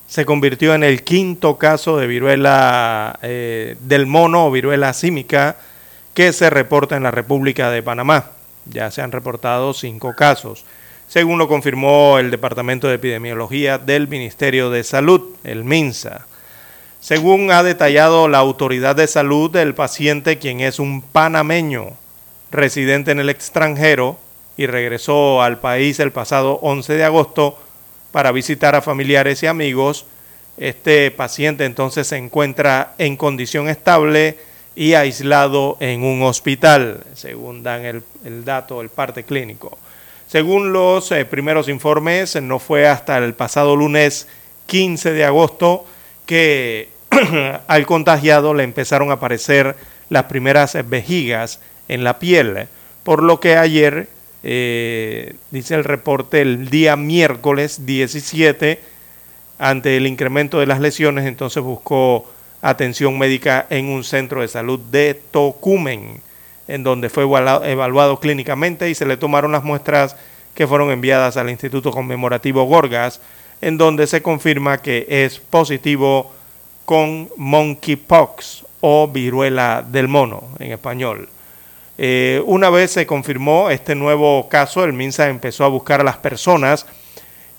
se 0.07 0.25
convirtió 0.25 0.73
en 0.73 0.83
el 0.83 1.03
quinto 1.03 1.57
caso 1.57 1.97
de 1.97 2.07
viruela 2.07 3.19
eh, 3.21 3.75
del 3.81 4.07
mono 4.07 4.47
o 4.47 4.51
viruela 4.51 4.91
símica 4.93 5.57
que 6.13 6.33
se 6.33 6.49
reporta 6.49 6.97
en 6.97 7.03
la 7.03 7.11
República 7.11 7.69
de 7.69 7.83
Panamá. 7.83 8.31
Ya 8.65 8.89
se 8.91 9.01
han 9.01 9.11
reportado 9.11 9.73
cinco 9.73 10.15
casos, 10.15 10.65
según 11.07 11.37
lo 11.37 11.47
confirmó 11.47 12.19
el 12.19 12.31
Departamento 12.31 12.87
de 12.87 12.95
Epidemiología 12.95 13.77
del 13.77 14.07
Ministerio 14.07 14.69
de 14.69 14.83
Salud, 14.83 15.35
el 15.43 15.63
MINSA. 15.63 16.25
Según 17.01 17.51
ha 17.51 17.63
detallado 17.63 18.27
la 18.27 18.39
autoridad 18.39 18.95
de 18.95 19.07
salud, 19.07 19.55
el 19.55 19.73
paciente, 19.73 20.37
quien 20.37 20.59
es 20.59 20.79
un 20.79 21.01
panameño 21.01 21.91
residente 22.51 23.11
en 23.11 23.19
el 23.19 23.29
extranjero 23.29 24.17
y 24.57 24.65
regresó 24.65 25.41
al 25.41 25.59
país 25.59 25.99
el 26.01 26.11
pasado 26.11 26.59
11 26.61 26.93
de 26.93 27.05
agosto 27.05 27.57
para 28.11 28.33
visitar 28.33 28.75
a 28.75 28.81
familiares 28.81 29.41
y 29.43 29.47
amigos, 29.47 30.05
este 30.57 31.09
paciente 31.11 31.63
entonces 31.63 32.07
se 32.07 32.17
encuentra 32.17 32.95
en 32.97 33.15
condición 33.15 33.69
estable 33.69 34.37
y 34.75 34.93
aislado 34.93 35.77
en 35.79 36.03
un 36.03 36.23
hospital, 36.23 37.05
según 37.13 37.63
dan 37.63 37.85
el, 37.85 38.03
el 38.25 38.43
dato, 38.43 38.81
el 38.81 38.89
parte 38.89 39.23
clínico. 39.23 39.77
Según 40.27 40.73
los 40.73 41.11
eh, 41.13 41.23
primeros 41.23 41.69
informes, 41.69 42.35
no 42.41 42.59
fue 42.59 42.87
hasta 42.87 43.17
el 43.19 43.33
pasado 43.35 43.75
lunes 43.77 44.27
15 44.65 45.13
de 45.13 45.23
agosto 45.23 45.85
que 46.29 46.89
al 47.67 47.87
contagiado 47.87 48.53
le 48.53 48.61
empezaron 48.61 49.09
a 49.09 49.13
aparecer 49.13 49.75
las 50.09 50.25
primeras 50.25 50.77
vejigas 50.87 51.59
en 51.87 52.03
la 52.03 52.19
piel, 52.19 52.67
por 53.01 53.23
lo 53.23 53.39
que 53.39 53.57
ayer, 53.57 54.09
eh, 54.43 55.33
dice 55.49 55.73
el 55.73 55.83
reporte, 55.83 56.41
el 56.41 56.69
día 56.69 56.95
miércoles 56.95 57.87
17, 57.87 58.79
ante 59.57 59.97
el 59.97 60.05
incremento 60.05 60.59
de 60.59 60.67
las 60.67 60.79
lesiones, 60.79 61.25
entonces 61.25 61.63
buscó 61.63 62.31
atención 62.61 63.17
médica 63.17 63.65
en 63.71 63.87
un 63.87 64.03
centro 64.03 64.41
de 64.41 64.49
salud 64.49 64.79
de 64.79 65.15
Tocumen, 65.15 66.21
en 66.67 66.83
donde 66.83 67.09
fue 67.09 67.23
evaluado, 67.23 67.65
evaluado 67.65 68.19
clínicamente 68.19 68.87
y 68.87 68.93
se 68.93 69.07
le 69.07 69.17
tomaron 69.17 69.51
las 69.51 69.63
muestras 69.63 70.15
que 70.53 70.67
fueron 70.67 70.91
enviadas 70.91 71.37
al 71.37 71.49
Instituto 71.49 71.89
Conmemorativo 71.89 72.65
Gorgas, 72.65 73.19
en 73.61 73.77
donde 73.77 74.07
se 74.07 74.21
confirma 74.21 74.81
que 74.81 75.05
es 75.09 75.39
positivo 75.39 76.31
con 76.85 77.29
monkeypox 77.37 78.65
o 78.81 79.07
viruela 79.07 79.85
del 79.87 80.07
mono 80.07 80.49
en 80.59 80.71
español. 80.71 81.29
Eh, 81.97 82.41
una 82.45 82.69
vez 82.69 82.91
se 82.91 83.05
confirmó 83.05 83.69
este 83.69 83.93
nuevo 83.93 84.47
caso, 84.47 84.83
el 84.83 84.93
MINSA 84.93 85.27
empezó 85.27 85.65
a 85.65 85.67
buscar 85.67 85.99
a 85.99 86.03
las 86.05 86.17
personas 86.17 86.85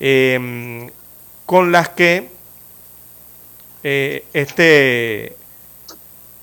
eh, 0.00 0.90
con 1.44 1.72
las 1.72 1.90
que 1.90 2.28
eh, 3.82 4.24
este 4.32 5.36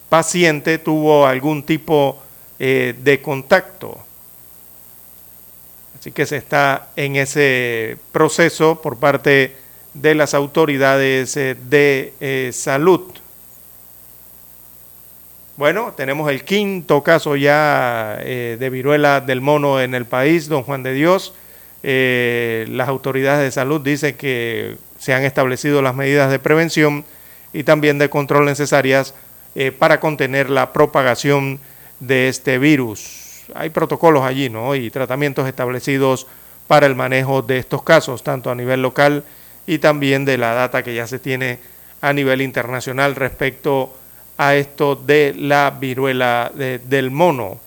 paciente 0.09 0.79
tuvo 0.79 1.25
algún 1.25 1.63
tipo 1.63 2.19
eh, 2.59 2.95
de 2.97 3.21
contacto. 3.21 3.99
Así 6.07 6.13
que 6.13 6.25
se 6.25 6.37
está 6.37 6.87
en 6.95 7.17
ese 7.17 7.97
proceso 8.13 8.81
por 8.81 8.97
parte 8.97 9.57
de 9.93 10.15
las 10.15 10.33
autoridades 10.33 11.35
eh, 11.35 11.57
de 11.69 12.13
eh, 12.21 12.51
salud. 12.53 13.01
Bueno, 15.57 15.93
tenemos 15.97 16.31
el 16.31 16.45
quinto 16.45 17.03
caso 17.03 17.35
ya 17.35 18.19
eh, 18.21 18.55
de 18.57 18.69
viruela 18.69 19.19
del 19.19 19.41
mono 19.41 19.81
en 19.81 19.95
el 19.95 20.05
país, 20.05 20.47
don 20.47 20.63
Juan 20.63 20.81
de 20.81 20.93
Dios. 20.93 21.33
Las 21.83 22.87
autoridades 22.87 23.43
de 23.43 23.51
salud 23.51 23.81
dicen 23.81 24.15
que 24.15 24.77
se 24.97 25.13
han 25.13 25.25
establecido 25.25 25.81
las 25.81 25.93
medidas 25.93 26.31
de 26.31 26.39
prevención 26.39 27.03
y 27.51 27.63
también 27.63 27.97
de 27.97 28.09
control 28.09 28.45
necesarias 28.45 29.13
para 29.77 29.99
contener 29.99 30.49
la 30.49 30.71
propagación 30.71 31.59
de 31.99 32.29
este 32.29 32.59
virus. 32.59 33.26
Hay 33.55 33.69
protocolos 33.69 34.23
allí, 34.23 34.49
¿no? 34.49 34.75
Y 34.75 34.89
tratamientos 34.89 35.47
establecidos 35.47 36.27
para 36.67 36.85
el 36.85 36.95
manejo 36.95 37.41
de 37.41 37.57
estos 37.59 37.81
casos, 37.83 38.23
tanto 38.23 38.49
a 38.51 38.55
nivel 38.55 38.81
local 38.81 39.23
y 39.65 39.79
también 39.79 40.25
de 40.25 40.37
la 40.37 40.53
data 40.53 40.83
que 40.83 40.93
ya 40.93 41.07
se 41.07 41.19
tiene 41.19 41.59
a 42.01 42.13
nivel 42.13 42.41
internacional 42.41 43.15
respecto 43.15 43.93
a 44.37 44.55
esto 44.55 44.95
de 44.95 45.33
la 45.37 45.71
viruela 45.79 46.51
de- 46.53 46.79
del 46.79 47.09
mono. 47.09 47.59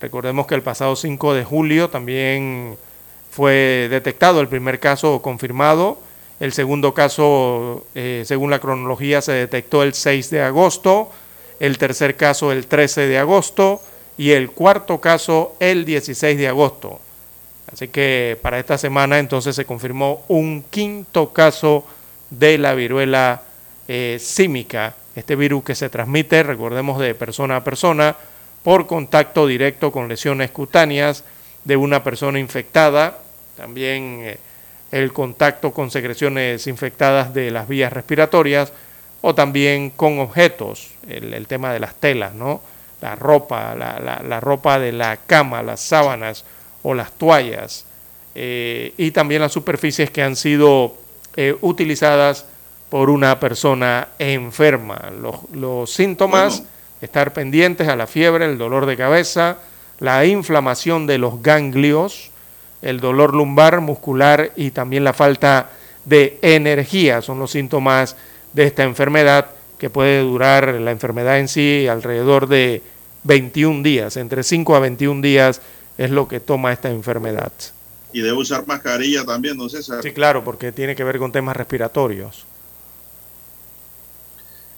Recordemos 0.00 0.46
que 0.46 0.54
el 0.56 0.62
pasado 0.62 0.96
5 0.96 1.32
de 1.34 1.44
julio 1.44 1.88
también 1.88 2.76
fue 3.30 3.86
detectado 3.90 4.40
el 4.40 4.48
primer 4.48 4.78
caso 4.80 5.20
confirmado 5.22 5.98
El 6.40 6.52
segundo 6.52 6.92
caso, 6.92 7.86
eh, 7.94 8.24
según 8.26 8.50
la 8.50 8.58
cronología, 8.58 9.22
se 9.22 9.30
detectó 9.30 9.84
el 9.84 9.94
6 9.94 10.28
de 10.30 10.42
agosto, 10.42 11.08
el 11.60 11.78
tercer 11.78 12.16
caso 12.16 12.50
el 12.50 12.66
13 12.66 13.06
de 13.06 13.16
agosto 13.16 13.80
y 14.16 14.32
el 14.32 14.50
cuarto 14.50 15.00
caso 15.00 15.56
el 15.60 15.84
16 15.84 16.38
de 16.38 16.48
agosto. 16.48 17.00
Así 17.72 17.88
que 17.88 18.38
para 18.42 18.58
esta 18.58 18.76
semana 18.76 19.18
entonces 19.18 19.56
se 19.56 19.64
confirmó 19.64 20.24
un 20.28 20.62
quinto 20.68 21.32
caso 21.32 21.86
de 22.30 22.58
la 22.58 22.74
viruela 22.74 23.42
eh, 23.88 24.18
símica, 24.20 24.94
este 25.14 25.36
virus 25.36 25.64
que 25.64 25.74
se 25.74 25.88
transmite, 25.88 26.42
recordemos, 26.42 26.98
de 26.98 27.14
persona 27.14 27.56
a 27.56 27.64
persona 27.64 28.16
por 28.62 28.86
contacto 28.86 29.46
directo 29.46 29.90
con 29.90 30.08
lesiones 30.08 30.50
cutáneas 30.50 31.24
de 31.64 31.76
una 31.76 32.02
persona 32.04 32.38
infectada, 32.38 33.18
también 33.56 34.20
eh, 34.22 34.38
el 34.92 35.12
contacto 35.12 35.72
con 35.72 35.90
secreciones 35.90 36.66
infectadas 36.66 37.32
de 37.34 37.50
las 37.50 37.66
vías 37.66 37.92
respiratorias 37.92 38.72
o 39.22 39.34
también 39.34 39.90
con 39.90 40.18
objetos, 40.18 40.90
el, 41.08 41.46
tema 41.46 41.72
de 41.72 41.80
las 41.80 41.94
telas, 41.94 42.34
¿no? 42.34 42.60
La 43.02 43.16
ropa, 43.16 43.74
la, 43.74 44.22
la, 44.26 44.40
ropa 44.40 44.78
de 44.78 44.92
la 44.92 45.16
cama, 45.18 45.62
las 45.62 45.80
sábanas 45.80 46.44
o 46.82 46.94
las 46.94 47.12
toallas, 47.12 47.84
eh, 48.34 48.94
y 48.96 49.10
también 49.10 49.42
las 49.42 49.52
superficies 49.52 50.10
que 50.10 50.22
han 50.22 50.36
sido 50.36 50.96
eh, 51.36 51.56
utilizadas 51.60 52.46
por 52.88 53.10
una 53.10 53.40
persona 53.40 54.08
enferma. 54.18 55.10
Los, 55.52 55.90
síntomas, 55.90 56.62
estar 57.00 57.32
pendientes 57.32 57.88
a 57.88 57.96
la 57.96 58.06
fiebre, 58.06 58.44
el 58.44 58.56
dolor 58.56 58.86
de 58.86 58.96
cabeza, 58.96 59.58
la 59.98 60.24
inflamación 60.24 61.06
de 61.06 61.18
los 61.18 61.42
ganglios, 61.42 62.30
el 62.82 63.00
dolor 63.00 63.34
lumbar, 63.34 63.80
muscular 63.80 64.52
y 64.56 64.70
también 64.70 65.04
la 65.04 65.12
falta 65.12 65.70
de 66.04 66.38
energía 66.42 67.22
son 67.22 67.38
los 67.38 67.52
síntomas 67.52 68.16
de 68.52 68.64
esta 68.64 68.82
enfermedad 68.82 69.46
que 69.82 69.90
puede 69.90 70.20
durar 70.20 70.74
la 70.74 70.92
enfermedad 70.92 71.40
en 71.40 71.48
sí 71.48 71.88
alrededor 71.88 72.46
de 72.46 72.82
21 73.24 73.82
días, 73.82 74.16
entre 74.16 74.44
5 74.44 74.76
a 74.76 74.78
21 74.78 75.20
días 75.22 75.60
es 75.98 76.12
lo 76.12 76.28
que 76.28 76.38
toma 76.38 76.72
esta 76.72 76.88
enfermedad. 76.88 77.50
Y 78.12 78.20
debe 78.20 78.34
usar 78.38 78.64
mascarilla 78.64 79.24
también, 79.24 79.56
¿no 79.56 79.68
César? 79.68 80.00
Sí, 80.00 80.12
claro, 80.12 80.44
porque 80.44 80.70
tiene 80.70 80.94
que 80.94 81.02
ver 81.02 81.18
con 81.18 81.32
temas 81.32 81.56
respiratorios. 81.56 82.46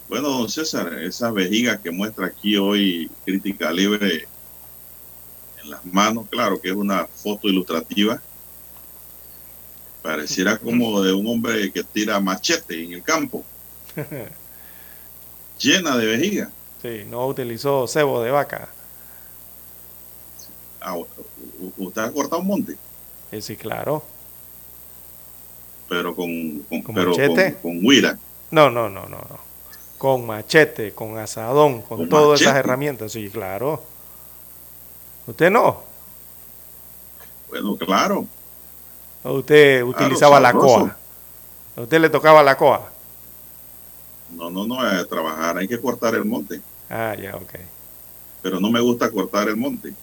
Bueno, 0.09 0.31
don 0.31 0.49
César, 0.49 0.95
esa 0.95 1.31
vejiga 1.31 1.77
que 1.77 1.91
muestra 1.91 2.29
aquí 2.29 2.57
hoy 2.57 3.11
Crítica 3.27 3.71
Libre 3.73 4.27
en 5.63 5.69
las 5.69 5.85
manos, 5.85 6.29
claro 6.31 6.59
que 6.59 6.71
es 6.71 6.75
una 6.75 7.05
foto 7.05 7.47
ilustrativa. 7.47 8.23
Pareciera 10.01 10.57
como 10.57 11.03
de 11.03 11.13
un 11.13 11.27
hombre 11.27 11.71
que 11.71 11.85
tira 11.85 12.19
machete 12.21 12.83
en 12.83 12.95
el 12.95 13.03
campo. 13.03 13.45
Llena 15.59 15.97
de 15.97 16.07
vejiga. 16.07 16.51
Sí, 16.83 17.05
no 17.09 17.27
utilizó 17.27 17.87
cebo 17.87 18.23
de 18.23 18.31
vaca. 18.31 18.69
Ah, 20.81 20.97
¿Usted 21.79 22.03
ha 22.03 22.13
cortado 22.13 22.43
un 22.43 22.49
monte? 22.49 22.77
Sí, 23.31 23.41
sí 23.41 23.57
claro. 23.57 24.03
Pero 25.89 26.15
con, 26.15 26.59
con, 26.69 26.83
con, 26.83 27.81
huira. 27.83 28.19
No, 28.51 28.71
no, 28.71 28.89
no, 28.89 29.03
no, 29.09 29.19
no. 29.19 29.39
Con 29.99 30.27
machete, 30.27 30.93
con 30.93 31.17
asadón, 31.19 31.83
con, 31.83 32.09
todas 32.09 32.41
esas 32.41 32.57
herramientas, 32.57 33.13
sí, 33.13 33.31
claro. 33.31 33.83
¿Usted 35.27 35.51
no? 35.51 35.83
Bueno, 37.49 37.77
claro. 37.77 38.27
¿Usted 39.23 39.83
utilizaba 39.83 40.39
la 40.39 40.53
coa? 40.53 40.97
¿A 41.77 41.81
usted 41.81 42.01
le 42.01 42.11
tocaba 42.11 42.43
la 42.43 42.57
coa? 42.57 42.91
No, 44.31 44.51
no, 44.51 44.67
no, 44.67 44.81
a 44.81 45.05
trabajar 45.05 45.59
hay 45.59 45.69
que 45.69 45.81
cortar 45.81 46.15
el 46.15 46.25
monte. 46.25 46.61
Ah, 46.91 47.15
ya, 47.21 47.37
ok. 47.37 47.55
Pero 48.43 48.61
no 48.61 48.71
me 48.71 48.81
gusta 48.81 49.11
cortar 49.11 49.49
el 49.49 49.57
monte. 49.57 49.95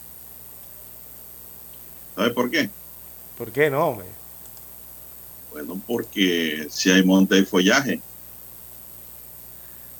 ¿Sabe 2.15 2.31
por 2.31 2.49
qué? 2.49 2.69
¿Por 3.38 3.52
qué 3.52 3.69
no, 3.69 3.88
hombre? 3.88 4.07
Bueno, 5.52 5.81
porque 5.85 6.68
si 6.69 6.91
hay 6.91 7.03
monte 7.03 7.35
hay 7.35 7.45
follaje. 7.45 8.02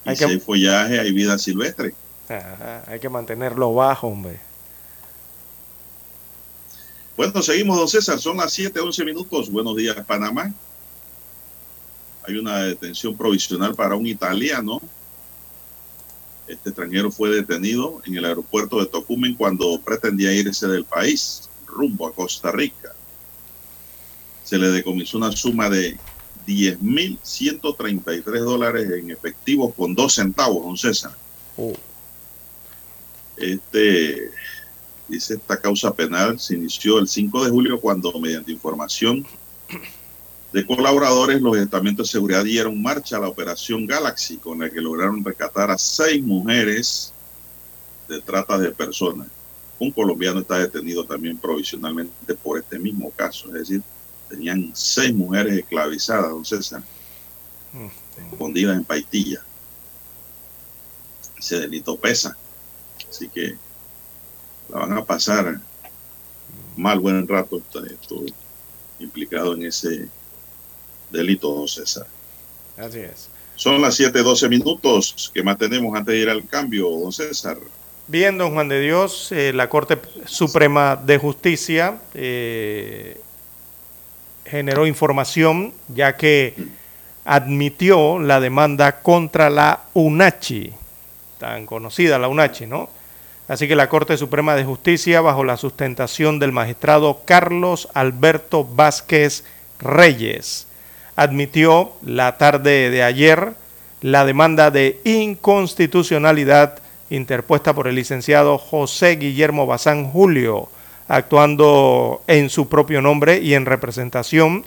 Y 0.06 0.16
si 0.16 0.24
hay 0.24 0.40
follaje 0.40 1.00
hay 1.00 1.12
vida 1.12 1.38
silvestre. 1.38 1.94
hay 2.88 3.00
que 3.00 3.10
mantenerlo 3.10 3.74
bajo, 3.74 4.08
hombre. 4.08 4.40
Bueno, 7.18 7.42
seguimos, 7.42 7.78
don 7.78 7.88
César. 7.88 8.20
Son 8.20 8.38
las 8.38 8.52
7, 8.54 8.80
11 8.80 9.06
minutos. 9.06 9.52
Buenos 9.52 9.76
días, 9.76 9.96
Panamá. 10.06 10.54
Hay 12.28 12.36
una 12.36 12.60
detención 12.60 13.16
provisional 13.16 13.76
para 13.76 13.96
un 13.96 14.06
italiano. 14.08 14.82
Este 16.48 16.70
extranjero 16.70 17.12
fue 17.12 17.30
detenido 17.30 18.02
en 18.06 18.16
el 18.16 18.26
aeropuerto 18.26 18.80
de 18.80 18.88
Tocumen 18.88 19.36
cuando 19.36 19.80
pretendía 19.82 20.34
irse 20.34 20.68
del 20.68 20.86
país 20.86 21.50
rumbo 21.66 22.08
a 22.08 22.14
Costa 22.14 22.52
Rica. 22.52 22.94
Se 24.44 24.58
le 24.58 24.70
decomisó 24.70 25.18
una 25.18 25.32
suma 25.32 25.70
de 25.70 25.98
10.133 26.46 28.40
dólares 28.40 28.92
en 28.92 29.12
efectivo 29.12 29.72
con 29.74 29.96
dos 29.96 30.16
centavos, 30.16 30.64
don 30.64 30.78
César. 30.78 31.16
Oh. 31.58 31.74
Este 33.38 34.32
Dice, 35.12 35.34
esta 35.34 35.60
causa 35.60 35.94
penal 35.94 36.40
se 36.40 36.56
inició 36.56 36.98
el 36.98 37.06
5 37.06 37.44
de 37.44 37.52
julio 37.52 37.82
cuando 37.82 38.18
mediante 38.18 38.54
información 38.54 39.26
de 40.52 40.66
colaboradores 40.66 41.42
los 41.42 41.58
estamentos 41.58 42.08
de 42.08 42.12
seguridad 42.12 42.44
dieron 42.44 42.82
marcha 42.82 43.18
a 43.18 43.22
la 43.22 43.30
operación 43.30 43.86
Galaxy 43.86 44.38
con 44.38 44.60
la 44.60 44.70
que 44.70 44.82
lograron 44.82 45.24
rescatar 45.24 45.72
a 45.72 45.78
seis 45.78 46.22
mujeres 46.22 47.14
de 48.10 48.22
trata 48.22 48.58
de 48.58 48.72
personas. 48.72 49.28
Un 49.80 49.92
colombiano 49.92 50.42
está 50.42 50.60
detenido 50.60 51.06
también 51.06 51.38
provisionalmente 51.38 52.36
por 52.36 52.60
este 52.60 52.78
mismo 52.78 53.10
caso, 53.12 53.48
es 53.48 53.54
decir, 53.54 53.82
tenían 54.30 54.72
seis 54.74 55.14
mujeres 55.14 55.58
esclavizadas, 55.58 56.30
don 56.30 56.46
César, 56.46 56.84
escondidas 58.32 58.78
en 58.78 58.84
Paitilla. 58.84 59.42
Ese 61.40 61.60
delito 61.60 61.96
pesa, 61.96 62.38
así 63.10 63.28
que 63.30 63.58
la 64.70 64.80
van 64.80 64.94
a 64.98 65.06
pasar 65.06 65.60
mal 66.76 67.00
buen 67.00 67.28
rato 67.28 67.62
esto, 67.90 68.24
implicado 69.00 69.56
en 69.56 69.66
ese 69.66 70.10
delito, 71.12 71.54
don 71.54 71.68
César. 71.68 72.08
Así 72.78 73.00
es. 73.00 73.30
Son 73.56 73.82
las 73.82 74.00
7:12 74.00 74.50
minutos 74.50 75.32
que 75.34 75.44
mantenemos 75.44 75.96
antes 75.96 76.16
de 76.16 76.22
ir 76.22 76.30
al 76.30 76.48
cambio, 76.48 76.90
don 76.90 77.12
César. 77.12 77.58
Bien, 78.08 78.38
don 78.38 78.54
Juan 78.54 78.68
de 78.68 78.80
Dios, 78.80 79.32
eh, 79.32 79.54
la 79.54 79.70
Corte 79.70 80.00
Suprema 80.26 80.96
de 80.96 81.18
Justicia 81.18 82.00
eh, 82.14 83.22
generó 84.46 84.86
información 84.88 85.74
ya 85.88 86.18
que 86.18 86.56
admitió 87.24 88.20
la 88.20 88.40
demanda 88.40 89.02
contra 89.02 89.50
la 89.50 89.84
UNACHI, 89.94 90.74
tan 91.38 91.66
conocida 91.66 92.20
la 92.20 92.28
UNACHI, 92.28 92.68
¿no? 92.68 92.90
Así 93.48 93.68
que 93.68 93.76
la 93.76 93.90
Corte 93.90 94.18
Suprema 94.18 94.56
de 94.56 94.64
Justicia, 94.64 95.22
bajo 95.22 95.44
la 95.44 95.58
sustentación 95.58 96.40
del 96.40 96.52
magistrado 96.52 97.22
Carlos 97.26 97.90
Alberto 97.94 98.64
Vázquez 98.66 99.44
Reyes, 99.80 100.68
admitió 101.16 101.94
la 102.04 102.38
tarde 102.38 102.90
de 102.90 103.04
ayer 103.04 103.54
la 104.02 104.26
demanda 104.26 104.72
de 104.72 105.00
inconstitucionalidad 105.04 106.80
interpuesta 107.10 107.74
por 107.74 107.88
el 107.88 107.96
licenciado 107.96 108.58
José 108.58 109.18
Guillermo 109.18 109.68
Bazán 109.68 110.06
Julio, 110.10 110.70
actuando 111.08 112.22
en 112.28 112.50
su 112.50 112.68
propio 112.70 113.02
nombre 113.02 113.40
y 113.40 113.54
en 113.54 113.66
representación 113.66 114.64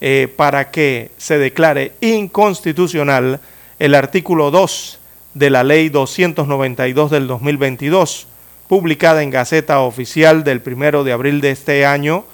eh, 0.00 0.32
para 0.36 0.70
que 0.70 1.12
se 1.16 1.38
declare 1.38 1.92
inconstitucional 2.00 3.40
el 3.78 3.94
artículo 3.94 4.50
2 4.50 4.98
de 5.34 5.50
la 5.50 5.64
Ley 5.64 5.88
292 5.88 7.10
del 7.10 7.26
2022, 7.26 8.26
publicada 8.68 9.22
en 9.22 9.30
Gaceta 9.30 9.80
Oficial 9.80 10.44
del 10.44 10.62
1 10.64 11.04
de 11.04 11.12
abril 11.12 11.40
de 11.40 11.52
este 11.52 11.86
año, 11.86 12.24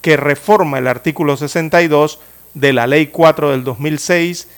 que 0.00 0.16
reforma 0.16 0.78
el 0.78 0.86
artículo 0.86 1.36
62 1.36 2.18
de 2.54 2.72
la 2.72 2.86
Ley 2.86 3.08
4 3.08 3.50
del 3.50 3.64
2006, 3.64 4.48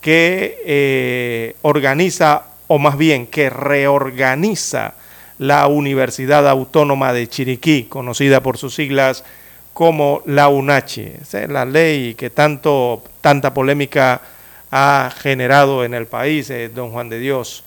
que 0.00 0.62
eh, 0.64 1.56
organiza, 1.62 2.44
o 2.68 2.78
más 2.78 2.96
bien 2.96 3.26
que 3.26 3.50
reorganiza 3.50 4.94
la 5.38 5.66
Universidad 5.66 6.48
Autónoma 6.48 7.12
de 7.12 7.28
Chiriquí, 7.28 7.84
conocida 7.84 8.42
por 8.42 8.58
sus 8.58 8.74
siglas 8.74 9.24
como 9.72 10.22
la 10.24 10.48
UNACHI. 10.48 11.12
la 11.48 11.64
ley 11.64 12.14
que 12.14 12.30
tanto, 12.30 13.02
tanta 13.20 13.52
polémica 13.52 14.22
ha 14.70 15.12
generado 15.18 15.84
en 15.84 15.92
el 15.92 16.06
país, 16.06 16.48
eh, 16.50 16.70
don 16.74 16.90
Juan 16.90 17.08
de 17.08 17.18
Dios. 17.18 17.62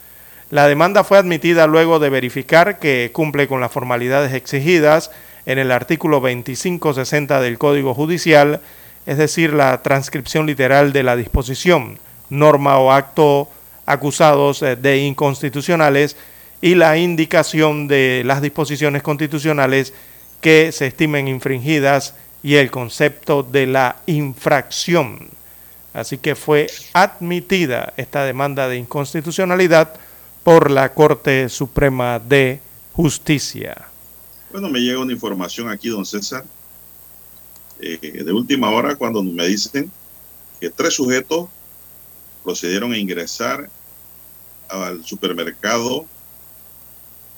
La 0.50 0.68
demanda 0.68 1.04
fue 1.04 1.20
admitida 1.20 1.68
luego 1.68 2.00
de 2.00 2.10
verificar 2.10 2.80
que 2.80 3.12
cumple 3.14 3.48
con 3.48 3.62
las 3.62 3.72
formalidades 3.72 4.34
exigidas 4.34 5.12
en 5.46 5.60
el 5.60 5.72
artículo 5.72 6.20
2560 6.20 7.40
del 7.42 7.60
Código 7.60 7.94
Judicial 7.94 8.62
es 9.06 9.18
decir, 9.18 9.54
la 9.54 9.82
transcripción 9.82 10.46
literal 10.46 10.94
de 10.94 11.04
la 11.04 11.16
disposición, 11.16 12.00
norma 12.30 12.78
o 12.80 12.92
acto 12.92 13.50
acusados 13.86 14.62
eh, 14.62 14.76
de 14.76 15.00
inconstitucionales 15.00 16.16
y 16.62 16.76
la 16.76 16.98
indicación 16.98 17.88
de 17.88 18.22
las 18.26 18.42
disposiciones 18.42 19.02
constitucionales 19.02 19.94
que 20.42 20.72
se 20.72 20.88
estimen 20.88 21.28
infringidas 21.28 22.14
y 22.44 22.56
el 22.56 22.72
concepto 22.72 23.44
de 23.44 23.68
la 23.68 23.98
infracción. 24.06 25.30
Así 25.94 26.18
que 26.18 26.36
fue 26.36 26.68
admitida 26.94 27.94
esta 27.98 28.24
demanda 28.24 28.68
de 28.68 28.78
inconstitucionalidad 28.78 29.94
por 30.44 30.72
la 30.72 30.94
Corte 30.94 31.50
Suprema 31.50 32.20
de 32.20 32.60
Justicia. 32.94 33.76
Bueno, 34.52 34.70
me 34.70 34.80
llega 34.80 35.00
una 35.00 35.14
información 35.14 35.70
aquí, 35.70 35.90
don 35.90 36.06
César, 36.06 36.44
eh, 37.80 38.24
de 38.24 38.32
última 38.32 38.70
hora, 38.72 38.96
cuando 38.96 39.24
me 39.24 39.48
dicen 39.48 39.92
que 40.60 40.70
tres 40.70 40.94
sujetos 40.94 41.48
procedieron 42.44 42.94
a 42.94 42.98
ingresar 42.98 43.70
al 44.68 45.04
supermercado 45.04 46.06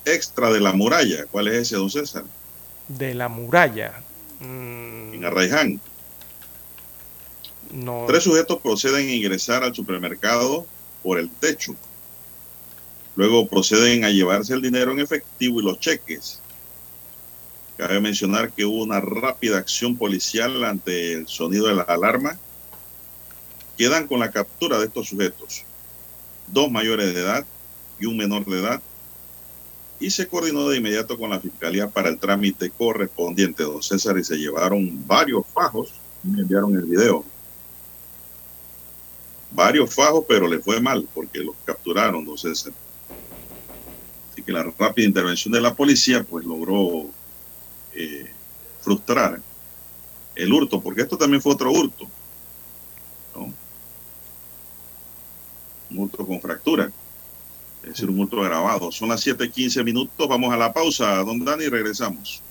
extra 0.04 0.50
de 0.50 0.60
la 0.60 0.72
muralla. 0.72 1.26
¿Cuál 1.26 1.48
es 1.48 1.54
ese, 1.54 1.76
don 1.76 1.90
César? 1.90 2.24
De 2.88 3.14
la 3.14 3.28
muralla. 3.28 4.02
Mm. 4.40 5.14
En 5.14 5.24
Arraiján. 5.24 5.80
No. 7.72 8.04
Tres 8.06 8.24
sujetos 8.24 8.60
proceden 8.60 9.08
a 9.08 9.12
ingresar 9.12 9.64
al 9.64 9.74
supermercado 9.74 10.66
por 11.02 11.18
el 11.18 11.30
techo. 11.30 11.74
Luego 13.16 13.46
proceden 13.46 14.04
a 14.04 14.10
llevarse 14.10 14.54
el 14.54 14.62
dinero 14.62 14.92
en 14.92 15.00
efectivo 15.00 15.60
y 15.60 15.64
los 15.64 15.78
cheques. 15.78 16.41
Cabe 17.76 18.00
mencionar 18.00 18.52
que 18.52 18.64
hubo 18.64 18.82
una 18.82 19.00
rápida 19.00 19.58
acción 19.58 19.96
policial 19.96 20.62
ante 20.64 21.14
el 21.14 21.26
sonido 21.26 21.66
de 21.66 21.74
la 21.74 21.82
alarma. 21.82 22.38
Quedan 23.78 24.06
con 24.06 24.20
la 24.20 24.30
captura 24.30 24.78
de 24.78 24.86
estos 24.86 25.08
sujetos, 25.08 25.64
dos 26.48 26.70
mayores 26.70 27.14
de 27.14 27.20
edad 27.20 27.46
y 27.98 28.06
un 28.06 28.16
menor 28.16 28.44
de 28.44 28.60
edad, 28.60 28.82
y 29.98 30.10
se 30.10 30.26
coordinó 30.26 30.68
de 30.68 30.78
inmediato 30.78 31.16
con 31.16 31.30
la 31.30 31.40
Fiscalía 31.40 31.88
para 31.88 32.08
el 32.08 32.18
trámite 32.18 32.70
correspondiente, 32.70 33.62
don 33.62 33.82
César, 33.82 34.18
y 34.18 34.24
se 34.24 34.36
llevaron 34.36 35.06
varios 35.06 35.46
fajos, 35.46 35.92
me 36.24 36.40
enviaron 36.40 36.74
el 36.74 36.82
video. 36.82 37.24
Varios 39.52 39.94
fajos, 39.94 40.24
pero 40.28 40.48
le 40.48 40.58
fue 40.58 40.80
mal 40.80 41.08
porque 41.14 41.38
los 41.38 41.54
capturaron, 41.64 42.24
don 42.24 42.36
César. 42.36 42.72
Así 44.32 44.42
que 44.42 44.50
la 44.50 44.64
rápida 44.76 45.06
intervención 45.06 45.52
de 45.52 45.60
la 45.60 45.74
policía 45.74 46.24
pues 46.24 46.44
logró 46.44 47.10
eh, 47.94 48.30
frustrar 48.80 49.40
el 50.34 50.52
hurto, 50.52 50.80
porque 50.80 51.02
esto 51.02 51.16
también 51.16 51.42
fue 51.42 51.52
otro 51.52 51.70
hurto. 51.70 52.08
Un 55.90 55.98
hurto 55.98 56.26
con 56.26 56.40
fractura. 56.40 56.90
Es 57.82 57.90
decir, 57.90 58.08
un 58.08 58.18
hurto 58.20 58.40
grabado. 58.40 58.90
Son 58.92 59.08
las 59.08 59.26
7:15 59.26 59.84
minutos. 59.84 60.28
Vamos 60.28 60.52
a 60.52 60.56
la 60.56 60.72
pausa, 60.72 61.16
don 61.16 61.44
Dani, 61.44 61.68
regresamos. 61.68 62.42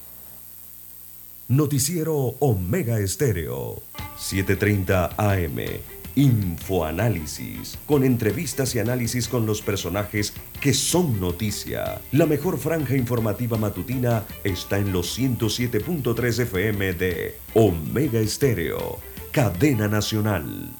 Noticiero 1.48 2.16
Omega 2.40 3.00
Estéreo, 3.00 3.82
7:30 4.18 5.16
AM. 5.18 6.01
Infoanálisis, 6.16 7.78
con 7.86 8.04
entrevistas 8.04 8.76
y 8.76 8.80
análisis 8.80 9.28
con 9.28 9.46
los 9.46 9.62
personajes 9.62 10.34
que 10.60 10.74
son 10.74 11.20
noticia. 11.20 12.00
La 12.12 12.26
mejor 12.26 12.58
franja 12.58 12.96
informativa 12.96 13.58
matutina 13.58 14.24
está 14.44 14.78
en 14.78 14.92
los 14.92 15.18
107.3 15.18 16.40
FM 16.42 16.94
de 16.94 17.38
Omega 17.54 18.20
Estéreo, 18.20 19.00
cadena 19.32 19.88
nacional. 19.88 20.72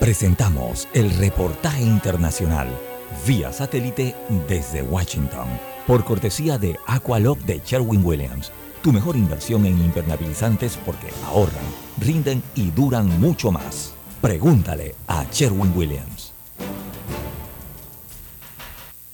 Presentamos 0.00 0.88
el 0.94 1.10
reportaje 1.10 1.82
internacional 1.82 2.68
vía 3.26 3.52
satélite 3.52 4.16
desde 4.48 4.82
Washington, 4.82 5.48
por 5.86 6.04
cortesía 6.04 6.58
de 6.58 6.78
Aqualock 6.86 7.38
de 7.40 7.60
Sherwin 7.64 8.04
Williams 8.04 8.50
tu 8.82 8.92
mejor 8.92 9.16
inversión 9.16 9.64
en 9.64 9.78
impermeabilizantes 9.78 10.76
porque 10.84 11.06
ahorran, 11.24 11.62
rinden 12.02 12.42
y 12.54 12.70
duran 12.70 13.06
mucho 13.20 13.50
más. 13.50 13.94
Pregúntale 14.20 14.94
a 15.06 15.24
Sherwin 15.30 15.72
Williams. 15.76 16.32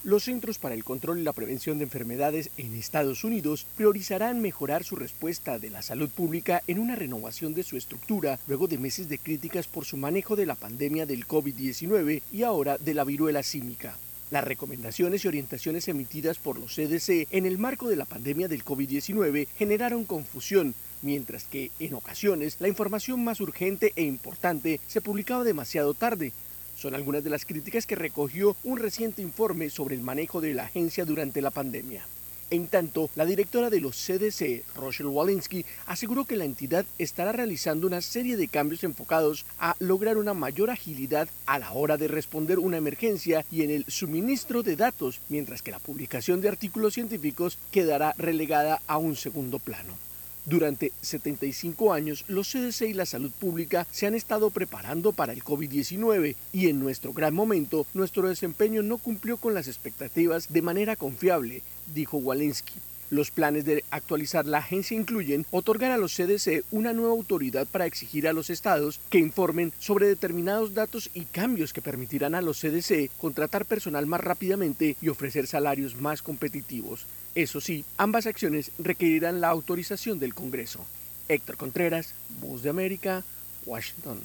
Los 0.09 0.23
Centros 0.23 0.57
para 0.57 0.73
el 0.73 0.83
Control 0.83 1.19
y 1.19 1.23
la 1.23 1.33
Prevención 1.33 1.77
de 1.77 1.83
Enfermedades 1.83 2.49
en 2.57 2.73
Estados 2.73 3.23
Unidos 3.23 3.67
priorizarán 3.75 4.41
mejorar 4.41 4.83
su 4.83 4.95
respuesta 4.95 5.59
de 5.59 5.69
la 5.69 5.83
salud 5.83 6.09
pública 6.09 6.63
en 6.67 6.79
una 6.79 6.95
renovación 6.95 7.53
de 7.53 7.61
su 7.63 7.77
estructura 7.77 8.39
luego 8.47 8.67
de 8.67 8.79
meses 8.79 9.07
de 9.07 9.19
críticas 9.19 9.67
por 9.67 9.85
su 9.85 9.97
manejo 9.97 10.35
de 10.35 10.47
la 10.47 10.55
pandemia 10.55 11.05
del 11.05 11.27
COVID-19 11.27 12.23
y 12.31 12.41
ahora 12.43 12.79
de 12.79 12.93
la 12.95 13.03
viruela 13.03 13.43
símica. 13.43 13.97
Las 14.31 14.43
recomendaciones 14.43 15.25
y 15.25 15.27
orientaciones 15.27 15.87
emitidas 15.87 16.37
por 16.37 16.57
los 16.57 16.75
CDC 16.75 17.27
en 17.31 17.45
el 17.45 17.57
marco 17.57 17.89
de 17.89 17.95
la 17.95 18.05
pandemia 18.05 18.47
del 18.47 18.63
COVID-19 18.63 19.47
generaron 19.57 20.05
confusión, 20.05 20.75
mientras 21.01 21.45
que, 21.45 21.71
en 21.79 21.93
ocasiones, 21.93 22.57
la 22.59 22.67
información 22.67 23.23
más 23.23 23.41
urgente 23.41 23.93
e 23.95 24.03
importante 24.03 24.79
se 24.87 25.01
publicaba 25.01 25.43
demasiado 25.43 25.93
tarde. 25.93 26.33
Son 26.75 26.95
algunas 26.95 27.23
de 27.23 27.29
las 27.29 27.45
críticas 27.45 27.85
que 27.85 27.95
recogió 27.95 28.55
un 28.63 28.77
reciente 28.77 29.21
informe 29.21 29.69
sobre 29.69 29.95
el 29.95 30.01
manejo 30.01 30.41
de 30.41 30.53
la 30.53 30.63
agencia 30.63 31.05
durante 31.05 31.41
la 31.41 31.51
pandemia. 31.51 32.05
En 32.51 32.67
tanto, 32.67 33.11
la 33.15 33.25
directora 33.25 33.69
de 33.69 33.79
los 33.79 33.95
CDC, 33.95 34.63
Rochelle 34.75 35.09
Walensky, 35.09 35.65
aseguró 35.85 36.25
que 36.25 36.35
la 36.35 36.45
entidad 36.45 36.83
estará 36.97 37.31
realizando 37.31 37.85
una 37.85 38.01
serie 38.01 38.37
de 38.37 38.47
cambios 38.47 38.83
enfocados 38.83 39.45
a 39.59 39.75
lograr 39.79 40.17
una 40.17 40.33
mayor 40.33 40.71
agilidad 40.71 41.29
a 41.45 41.59
la 41.59 41.71
hora 41.73 41.97
de 41.97 42.07
responder 42.07 42.57
una 42.57 42.77
emergencia 42.77 43.45
y 43.51 43.61
en 43.61 43.69
el 43.69 43.85
suministro 43.87 44.63
de 44.63 44.75
datos, 44.75 45.21
mientras 45.29 45.61
que 45.61 45.71
la 45.71 45.79
publicación 45.79 46.41
de 46.41 46.49
artículos 46.49 46.95
científicos 46.95 47.59
quedará 47.69 48.15
relegada 48.17 48.81
a 48.87 48.97
un 48.97 49.15
segundo 49.15 49.59
plano. 49.59 50.08
Durante 50.45 50.91
75 51.01 51.93
años, 51.93 52.25
los 52.27 52.51
CDC 52.51 52.81
y 52.89 52.93
la 52.93 53.05
salud 53.05 53.31
pública 53.31 53.85
se 53.91 54.07
han 54.07 54.15
estado 54.15 54.49
preparando 54.49 55.11
para 55.11 55.33
el 55.33 55.43
COVID-19 55.43 56.35
y 56.53 56.69
en 56.69 56.79
nuestro 56.79 57.13
gran 57.13 57.33
momento, 57.33 57.85
nuestro 57.93 58.27
desempeño 58.27 58.81
no 58.81 58.97
cumplió 58.97 59.37
con 59.37 59.53
las 59.53 59.67
expectativas 59.67 60.51
de 60.51 60.61
manera 60.61 60.95
confiable, 60.95 61.61
dijo 61.93 62.17
Walensky. 62.17 62.73
Los 63.11 63.31
planes 63.31 63.65
de 63.65 63.83
actualizar 63.89 64.45
la 64.45 64.59
agencia 64.59 64.95
incluyen 64.95 65.45
otorgar 65.49 65.91
a 65.91 65.97
los 65.97 66.15
CDC 66.15 66.63
una 66.69 66.93
nueva 66.93 67.11
autoridad 67.11 67.65
para 67.65 67.87
exigir 67.87 68.27
a 68.27 68.33
los 68.33 68.51
estados 68.51 68.99
que 69.09 69.17
informen 69.17 69.73
sobre 69.79 70.07
determinados 70.07 70.75
datos 70.75 71.09
y 71.15 71.25
cambios 71.25 71.73
que 71.73 71.81
permitirán 71.81 72.35
a 72.35 72.41
los 72.41 72.59
CDC 72.59 73.09
contratar 73.17 73.65
personal 73.65 74.05
más 74.05 74.21
rápidamente 74.21 74.95
y 75.01 75.09
ofrecer 75.09 75.47
salarios 75.47 75.95
más 75.95 76.21
competitivos. 76.21 77.07
Eso 77.39 77.61
sí, 77.61 77.85
ambas 77.95 78.27
acciones 78.27 78.73
requerirán 78.79 79.39
la 79.39 79.47
autorización 79.47 80.19
del 80.19 80.35
Congreso. 80.35 80.85
Héctor 81.29 81.55
Contreras, 81.55 82.13
Voz 82.41 82.63
de 82.63 82.69
América, 82.69 83.23
Washington. 83.65 84.19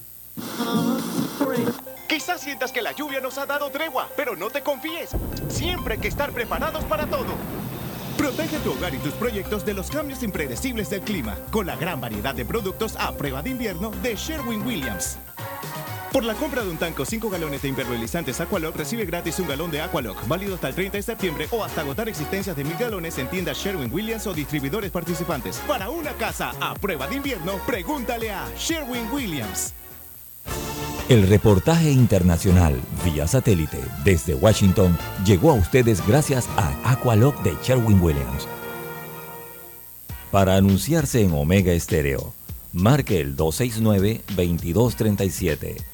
Quizás 2.09 2.41
sientas 2.41 2.73
que 2.73 2.83
la 2.83 2.91
lluvia 2.91 3.21
nos 3.21 3.39
ha 3.39 3.47
dado 3.47 3.71
tregua, 3.71 4.11
pero 4.17 4.35
no 4.35 4.51
te 4.51 4.63
confíes. 4.63 5.11
Siempre 5.49 5.95
hay 5.95 6.01
que 6.01 6.09
estar 6.09 6.33
preparados 6.33 6.83
para 6.87 7.07
todo. 7.07 7.37
Protege 8.19 8.59
tu 8.59 8.73
hogar 8.73 8.93
y 8.93 8.99
tus 8.99 9.15
proyectos 9.15 9.65
de 9.65 9.75
los 9.75 9.91
cambios 9.91 10.25
impredecibles 10.25 10.91
del 10.91 11.03
clima 11.03 11.39
con 11.53 11.67
la 11.67 11.77
gran 11.77 12.01
variedad 12.01 12.35
de 12.35 12.45
productos 12.45 12.97
a 12.97 13.17
prueba 13.17 13.43
de 13.43 13.51
invierno 13.51 13.93
de 14.03 14.17
Sherwin 14.17 14.67
Williams. 14.67 15.19
Por 16.15 16.25
la 16.25 16.35
compra 16.35 16.63
de 16.63 16.71
un 16.71 16.77
tanco 16.77 17.05
5 17.05 17.29
galones 17.29 17.63
de 17.63 17.69
impermeabilizantes 17.69 18.41
Aqualock, 18.41 18.77
recibe 18.77 19.05
gratis 19.05 19.41
un 19.41 19.49
galón 19.49 19.73
de 19.73 19.81
Aqualock, 19.81 20.29
válido 20.29 20.55
hasta 20.55 20.69
el 20.69 20.77
30 20.77 20.99
de 20.99 21.03
septiembre 21.03 21.49
o 21.51 21.65
hasta 21.65 21.81
agotar 21.81 22.09
existencias 22.09 22.55
de 22.55 22.63
mil 22.63 22.77
galones 22.77 23.19
en 23.19 23.27
tiendas 23.27 23.59
Sherwin 23.59 23.93
Williams 23.93 24.29
o 24.29 24.33
distribuidores 24.33 24.93
participantes. 24.93 25.57
Para 25.67 25.91
una 25.91 26.13
casa 26.13 26.53
a 26.61 26.75
prueba 26.75 27.09
de 27.09 27.17
invierno, 27.17 27.55
pregúntale 27.67 28.31
a 28.31 28.49
Sherwin 28.57 29.09
Williams. 29.13 29.75
El 31.09 31.27
reportaje 31.27 31.91
internacional 31.91 32.81
vía 33.05 33.27
satélite 33.27 33.81
desde 34.05 34.37
Washington 34.37 34.97
llegó 35.27 35.51
a 35.51 35.55
ustedes 35.55 36.07
gracias 36.07 36.49
a 36.57 36.93
Aqualock 36.93 37.43
de 37.43 37.57
Sherwin 37.65 38.01
Williams. 38.01 38.47
Para 40.31 40.55
anunciarse 40.55 41.23
en 41.23 41.33
Omega 41.33 41.73
Estéreo, 41.73 42.33
marque 42.73 43.21
el 43.21 43.37
269-2237. 43.37 45.94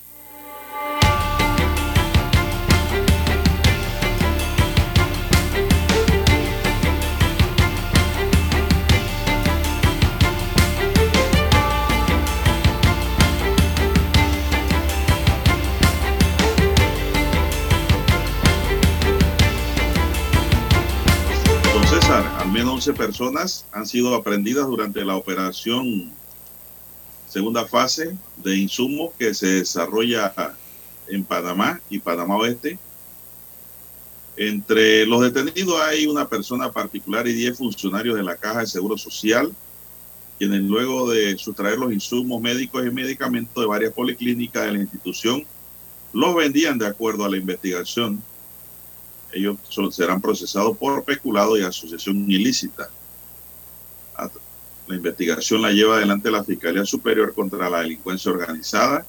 11 22.81 22.93
personas 22.93 23.65
han 23.71 23.85
sido 23.85 24.15
aprendidas 24.15 24.65
durante 24.65 25.05
la 25.05 25.15
operación 25.15 26.09
segunda 27.27 27.67
fase 27.67 28.17
de 28.37 28.57
insumos 28.57 29.11
que 29.19 29.35
se 29.35 29.45
desarrolla 29.59 30.33
en 31.07 31.23
Panamá 31.23 31.79
y 31.91 31.99
Panamá 31.99 32.37
Oeste. 32.37 32.79
Entre 34.35 35.05
los 35.05 35.21
detenidos 35.21 35.79
hay 35.79 36.07
una 36.07 36.27
persona 36.27 36.71
particular 36.71 37.27
y 37.27 37.33
10 37.33 37.59
funcionarios 37.59 38.15
de 38.15 38.23
la 38.23 38.35
Caja 38.35 38.61
de 38.61 38.65
Seguro 38.67 38.97
Social, 38.97 39.53
quienes 40.39 40.63
luego 40.63 41.07
de 41.07 41.37
sustraer 41.37 41.77
los 41.77 41.93
insumos 41.93 42.41
médicos 42.41 42.83
y 42.83 42.89
medicamentos 42.89 43.61
de 43.61 43.67
varias 43.67 43.93
policlínicas 43.93 44.65
de 44.65 44.71
la 44.71 44.79
institución, 44.79 45.45
los 46.13 46.33
vendían 46.33 46.79
de 46.79 46.87
acuerdo 46.87 47.25
a 47.25 47.29
la 47.29 47.37
investigación. 47.37 48.23
Ellos 49.33 49.57
serán 49.91 50.21
procesados 50.21 50.77
por 50.77 51.03
peculado 51.03 51.57
y 51.57 51.63
asociación 51.63 52.29
ilícita. 52.29 52.89
La 54.87 54.95
investigación 54.95 55.61
la 55.61 55.71
lleva 55.71 55.95
adelante 55.97 56.29
la 56.29 56.43
Fiscalía 56.43 56.85
Superior 56.85 57.33
contra 57.33 57.69
la 57.69 57.79
Delincuencia 57.79 58.31
Organizada. 58.31 59.05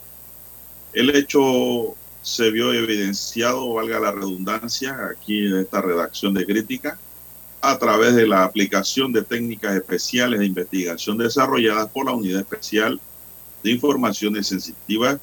El 0.92 1.10
hecho 1.16 1.96
se 2.22 2.50
vio 2.50 2.72
evidenciado, 2.72 3.72
valga 3.72 3.98
la 3.98 4.12
redundancia, 4.12 4.96
aquí 5.10 5.46
en 5.46 5.56
esta 5.56 5.80
redacción 5.80 6.34
de 6.34 6.46
crítica, 6.46 6.98
a 7.60 7.78
través 7.78 8.14
de 8.14 8.26
la 8.26 8.44
aplicación 8.44 9.12
de 9.12 9.22
técnicas 9.22 9.74
especiales 9.74 10.38
de 10.38 10.46
investigación 10.46 11.18
desarrolladas 11.18 11.88
por 11.90 12.06
la 12.06 12.12
Unidad 12.12 12.40
Especial 12.40 13.00
de 13.62 13.70
Informaciones 13.70 14.48
Sensitivas 14.48 15.18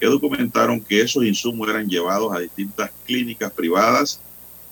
que 0.00 0.06
documentaron 0.06 0.80
que 0.80 1.02
esos 1.02 1.24
insumos 1.24 1.68
eran 1.68 1.88
llevados 1.88 2.34
a 2.34 2.40
distintas 2.40 2.90
clínicas 3.04 3.52
privadas 3.52 4.20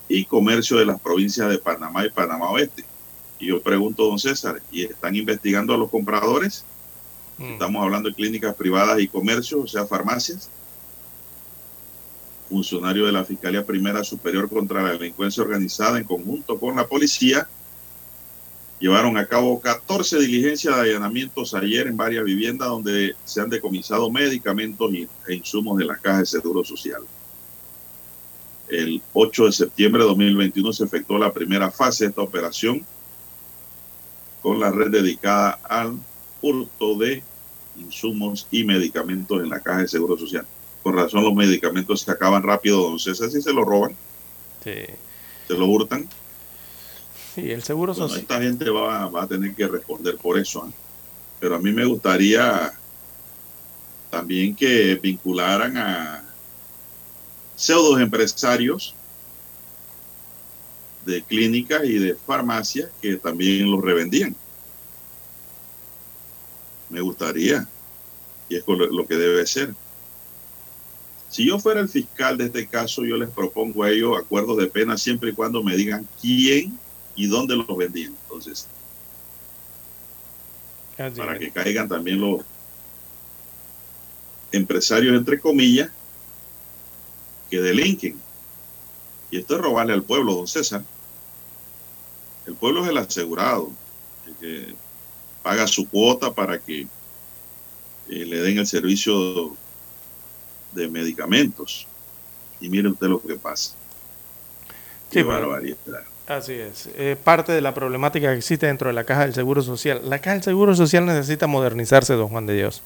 y 0.09 0.25
comercio 0.25 0.77
de 0.77 0.85
las 0.85 0.99
provincias 0.99 1.49
de 1.49 1.59
Panamá 1.59 2.05
y 2.05 2.09
Panamá 2.09 2.49
Oeste. 2.49 2.83
Y 3.39 3.47
yo 3.47 3.61
pregunto, 3.61 4.05
don 4.05 4.19
César, 4.19 4.61
¿y 4.71 4.83
están 4.83 5.15
investigando 5.15 5.73
a 5.73 5.77
los 5.77 5.89
compradores? 5.89 6.65
Mm. 7.37 7.53
Estamos 7.53 7.83
hablando 7.83 8.09
de 8.09 8.15
clínicas 8.15 8.55
privadas 8.55 8.99
y 8.99 9.07
comercio, 9.07 9.61
o 9.61 9.67
sea, 9.67 9.85
farmacias. 9.85 10.49
Funcionarios 12.49 13.05
de 13.05 13.11
la 13.13 13.23
Fiscalía 13.23 13.63
Primera 13.63 14.03
Superior 14.03 14.49
contra 14.49 14.81
la 14.81 14.93
Delincuencia 14.93 15.43
Organizada, 15.43 15.99
en 15.99 16.03
conjunto 16.03 16.59
con 16.59 16.75
la 16.75 16.87
policía, 16.87 17.47
llevaron 18.79 19.15
a 19.17 19.27
cabo 19.27 19.61
14 19.61 20.19
diligencias 20.19 20.75
de 20.75 20.81
allanamientos 20.81 21.53
ayer 21.53 21.85
en 21.85 21.95
varias 21.95 22.23
viviendas 22.23 22.67
donde 22.67 23.15
se 23.25 23.41
han 23.41 23.49
decomisado 23.49 24.09
medicamentos 24.09 24.91
e 25.27 25.35
insumos 25.35 25.77
de 25.77 25.85
la 25.85 25.97
Caja 25.97 26.19
de 26.19 26.25
Seguro 26.25 26.63
Social. 26.63 27.03
El 28.69 29.01
8 29.13 29.45
de 29.45 29.51
septiembre 29.51 30.03
de 30.03 30.09
2021 30.09 30.73
se 30.73 30.83
efectuó 30.85 31.17
la 31.17 31.33
primera 31.33 31.71
fase 31.71 32.03
de 32.05 32.09
esta 32.09 32.21
operación 32.21 32.85
con 34.41 34.59
la 34.59 34.71
red 34.71 34.89
dedicada 34.91 35.59
al 35.63 35.97
hurto 36.41 36.95
de 36.97 37.23
insumos 37.77 38.47
y 38.51 38.63
medicamentos 38.63 39.41
en 39.41 39.49
la 39.49 39.59
caja 39.59 39.81
de 39.81 39.87
seguro 39.87 40.17
social. 40.17 40.45
Con 40.83 40.95
razón 40.95 41.23
los 41.23 41.33
medicamentos 41.33 42.01
se 42.01 42.11
acaban 42.11 42.43
rápido, 42.43 42.81
don 42.83 42.99
César, 42.99 43.29
si 43.29 43.41
se 43.41 43.51
lo 43.53 43.63
roban, 43.65 43.95
Sí. 44.63 44.71
se 45.47 45.53
lo 45.53 45.65
hurtan. 45.65 46.07
Sí, 47.35 47.51
el 47.51 47.63
seguro 47.63 47.93
Bueno, 47.93 48.07
social. 48.07 48.21
esta 48.21 48.41
gente 48.41 48.69
va, 48.69 49.07
va 49.09 49.23
a 49.23 49.27
tener 49.27 49.55
que 49.55 49.67
responder 49.67 50.17
por 50.17 50.37
eso. 50.37 50.65
¿eh? 50.67 50.71
Pero 51.39 51.55
a 51.55 51.59
mí 51.59 51.71
me 51.71 51.85
gustaría 51.85 52.73
también 54.09 54.55
que 54.55 54.95
vincularan 54.95 55.77
a 55.77 56.23
pseudos 57.59 57.99
empresarios 57.99 58.95
de 61.05 61.21
clínicas 61.21 61.83
y 61.83 61.99
de 61.99 62.15
farmacias 62.15 62.89
que 63.01 63.17
también 63.17 63.69
los 63.69 63.83
revendían. 63.83 64.33
Me 66.89 67.01
gustaría. 67.01 67.67
Y 68.47 68.55
es 68.55 68.63
lo 68.65 69.05
que 69.05 69.15
debe 69.15 69.45
ser. 69.45 69.75
Si 71.29 71.45
yo 71.45 71.59
fuera 71.59 71.81
el 71.81 71.89
fiscal 71.89 72.37
de 72.37 72.45
este 72.45 72.65
caso, 72.65 73.03
yo 73.03 73.17
les 73.17 73.29
propongo 73.29 73.83
a 73.83 73.91
ellos 73.91 74.17
acuerdos 74.17 74.57
de 74.57 74.67
pena 74.67 74.97
siempre 74.97 75.31
y 75.31 75.33
cuando 75.33 75.61
me 75.61 75.75
digan 75.75 76.07
quién 76.21 76.79
y 77.15 77.27
dónde 77.27 77.57
los 77.57 77.75
vendían. 77.75 78.15
Entonces, 78.23 78.67
para 81.17 81.37
que 81.37 81.51
caigan 81.51 81.89
también 81.89 82.21
los 82.21 82.41
empresarios, 84.53 85.15
entre 85.15 85.39
comillas, 85.39 85.91
que 87.49 87.59
delinquen. 87.61 88.19
Y 89.31 89.39
esto 89.39 89.55
es 89.55 89.61
robarle 89.61 89.93
al 89.93 90.03
pueblo, 90.03 90.33
don 90.33 90.47
César. 90.47 90.83
El 92.45 92.55
pueblo 92.55 92.83
es 92.83 92.89
el 92.89 92.97
asegurado, 92.97 93.71
el 94.25 94.33
que 94.35 94.75
paga 95.43 95.67
su 95.67 95.87
cuota 95.87 96.33
para 96.33 96.59
que 96.59 96.81
eh, 96.81 98.25
le 98.25 98.41
den 98.41 98.57
el 98.57 98.67
servicio 98.67 99.55
de 100.71 100.87
medicamentos. 100.87 101.87
Y 102.59 102.69
mire 102.69 102.89
usted 102.89 103.07
lo 103.07 103.21
que 103.21 103.35
pasa. 103.35 103.73
Qué 105.11 105.19
Sí, 105.19 105.23
barbaridad. 105.23 105.77
Así 106.27 106.53
es. 106.53 106.89
Eh, 106.95 107.15
parte 107.21 107.51
de 107.51 107.61
la 107.61 107.73
problemática 107.73 108.31
que 108.31 108.37
existe 108.37 108.67
dentro 108.67 108.89
de 108.89 108.93
la 108.93 109.03
Caja 109.03 109.21
del 109.21 109.33
Seguro 109.33 109.63
Social. 109.63 110.01
La 110.07 110.19
Caja 110.19 110.35
del 110.35 110.43
Seguro 110.43 110.75
Social 110.75 111.05
necesita 111.05 111.47
modernizarse, 111.47 112.13
don 112.13 112.29
Juan 112.29 112.45
de 112.45 112.55
Dios. 112.55 112.83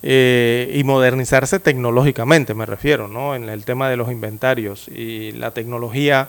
Eh, 0.00 0.70
y 0.74 0.84
modernizarse 0.84 1.58
tecnológicamente, 1.58 2.54
me 2.54 2.66
refiero, 2.66 3.08
¿no? 3.08 3.34
En 3.34 3.48
el 3.48 3.64
tema 3.64 3.90
de 3.90 3.96
los 3.96 4.12
inventarios 4.12 4.86
y 4.88 5.32
la 5.32 5.50
tecnología 5.50 6.28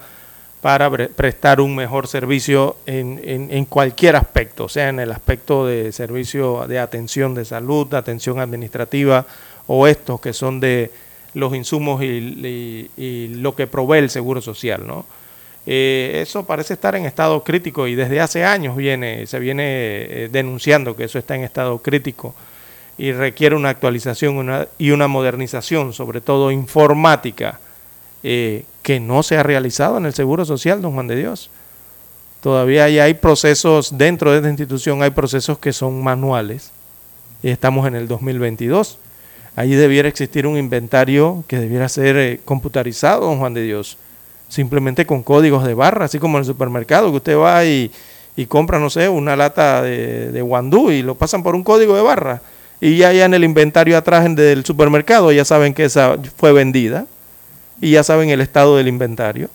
para 0.61 0.89
pre- 0.89 1.07
prestar 1.09 1.61
un 1.61 1.75
mejor 1.75 2.07
servicio 2.07 2.77
en, 2.87 3.21
en- 3.23 3.65
cualquier 3.65 4.15
aspecto, 4.15 4.67
sea 4.69 4.89
en 4.89 4.99
el 4.99 5.11
aspecto 5.11 5.67
de 5.67 5.91
servicio 5.91 6.65
de 6.67 6.79
atención 6.79 7.35
de 7.35 7.45
salud, 7.45 7.93
atención 7.93 8.39
administrativa 8.39 9.25
o 9.67 9.85
estos 9.85 10.19
que 10.19 10.33
son 10.33 10.59
de 10.59 10.91
los 11.35 11.53
insumos 11.53 12.01
y 12.03 13.27
lo 13.35 13.55
que 13.55 13.67
provee 13.67 13.99
el 13.99 14.09
Seguro 14.09 14.41
Social, 14.41 14.81
¿no? 14.85 15.05
Eh, 15.67 16.21
eso 16.23 16.43
parece 16.43 16.73
estar 16.73 16.95
en 16.95 17.05
estado 17.05 17.43
crítico 17.43 17.85
y 17.87 17.93
desde 17.93 18.19
hace 18.19 18.43
años 18.43 18.75
viene, 18.75 19.27
se 19.27 19.37
viene 19.37 19.63
eh, 19.65 20.29
denunciando 20.31 20.95
que 20.95 21.03
eso 21.03 21.19
está 21.19 21.35
en 21.35 21.43
estado 21.43 21.77
crítico 21.77 22.33
y 22.99 23.13
requiere 23.13 23.55
una 23.55 23.69
actualización 23.69 24.67
y 24.77 24.91
una 24.91 25.07
modernización, 25.07 25.93
sobre 25.93 26.19
todo 26.19 26.51
informática, 26.51 27.61
eh, 28.23 28.65
que 28.83 28.99
no 28.99 29.23
se 29.23 29.37
ha 29.37 29.43
realizado 29.43 29.97
en 29.97 30.05
el 30.05 30.13
Seguro 30.13 30.43
Social, 30.43 30.81
don 30.81 30.93
Juan 30.93 31.07
de 31.07 31.15
Dios. 31.15 31.49
Todavía 32.41 32.83
hay, 32.83 32.99
hay 32.99 33.13
procesos, 33.13 33.97
dentro 33.97 34.31
de 34.31 34.37
esta 34.39 34.49
institución 34.49 35.01
hay 35.01 35.11
procesos 35.11 35.57
que 35.59 35.71
son 35.71 36.03
manuales 36.03 36.71
y 37.41 37.49
estamos 37.49 37.87
en 37.87 37.95
el 37.95 38.09
2022. 38.09 38.97
Allí 39.55 39.75
debiera 39.75 40.09
existir 40.09 40.45
un 40.45 40.57
inventario 40.57 41.45
que 41.47 41.57
debiera 41.57 41.87
ser 41.87 42.17
eh, 42.17 42.41
computarizado, 42.43 43.27
don 43.27 43.39
Juan 43.39 43.53
de 43.53 43.63
Dios 43.63 43.97
simplemente 44.49 45.05
con 45.05 45.23
códigos 45.23 45.63
de 45.63 45.73
barra, 45.73 46.05
así 46.05 46.19
como 46.19 46.37
en 46.37 46.41
el 46.41 46.47
supermercado, 46.47 47.11
que 47.11 47.17
usted 47.17 47.37
va 47.37 47.63
y, 47.63 47.91
y 48.35 48.47
compra, 48.47 48.79
no 48.79 48.89
sé, 48.89 49.07
una 49.07 49.37
lata 49.37 49.83
de, 49.83 50.31
de 50.31 50.41
guandú 50.41 50.91
y 50.91 51.01
lo 51.01 51.15
pasan 51.15 51.43
por 51.43 51.55
un 51.55 51.63
código 51.63 51.95
de 51.95 52.01
barra. 52.01 52.41
Y 52.81 52.97
ya, 52.97 53.11
ya 53.11 53.25
en 53.25 53.33
el 53.33 53.43
inventario 53.43 53.97
atrás 53.97 54.33
del 54.35 54.63
supermercado 54.65 55.31
ya 55.31 55.43
saben 55.43 55.73
que 55.73 55.85
esa 55.85 56.17
fue 56.37 56.53
vendida 56.53 57.05
y 57.81 57.91
ya 57.91 58.03
saben 58.03 58.29
el 58.29 58.41
estado 58.41 58.77
del 58.77 58.87
inventario. 58.87 59.49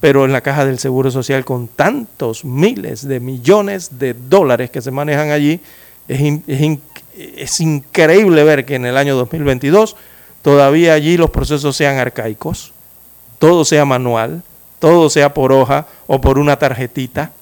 Pero 0.00 0.24
en 0.24 0.32
la 0.32 0.40
caja 0.40 0.64
del 0.64 0.78
Seguro 0.78 1.10
Social 1.10 1.44
con 1.44 1.68
tantos 1.68 2.44
miles 2.44 3.06
de 3.06 3.20
millones 3.20 3.98
de 3.98 4.14
dólares 4.14 4.70
que 4.70 4.82
se 4.82 4.90
manejan 4.90 5.30
allí, 5.30 5.60
es, 6.08 6.40
es, 6.46 6.78
es 7.36 7.60
increíble 7.60 8.44
ver 8.44 8.64
que 8.64 8.74
en 8.76 8.86
el 8.86 8.96
año 8.96 9.16
2022 9.16 9.96
todavía 10.42 10.94
allí 10.94 11.16
los 11.16 11.30
procesos 11.30 11.76
sean 11.76 11.98
arcaicos, 11.98 12.72
todo 13.38 13.64
sea 13.64 13.84
manual, 13.84 14.42
todo 14.78 15.10
sea 15.10 15.34
por 15.34 15.52
hoja 15.52 15.86
o 16.06 16.20
por 16.20 16.38
una 16.38 16.56
tarjetita. 16.56 17.32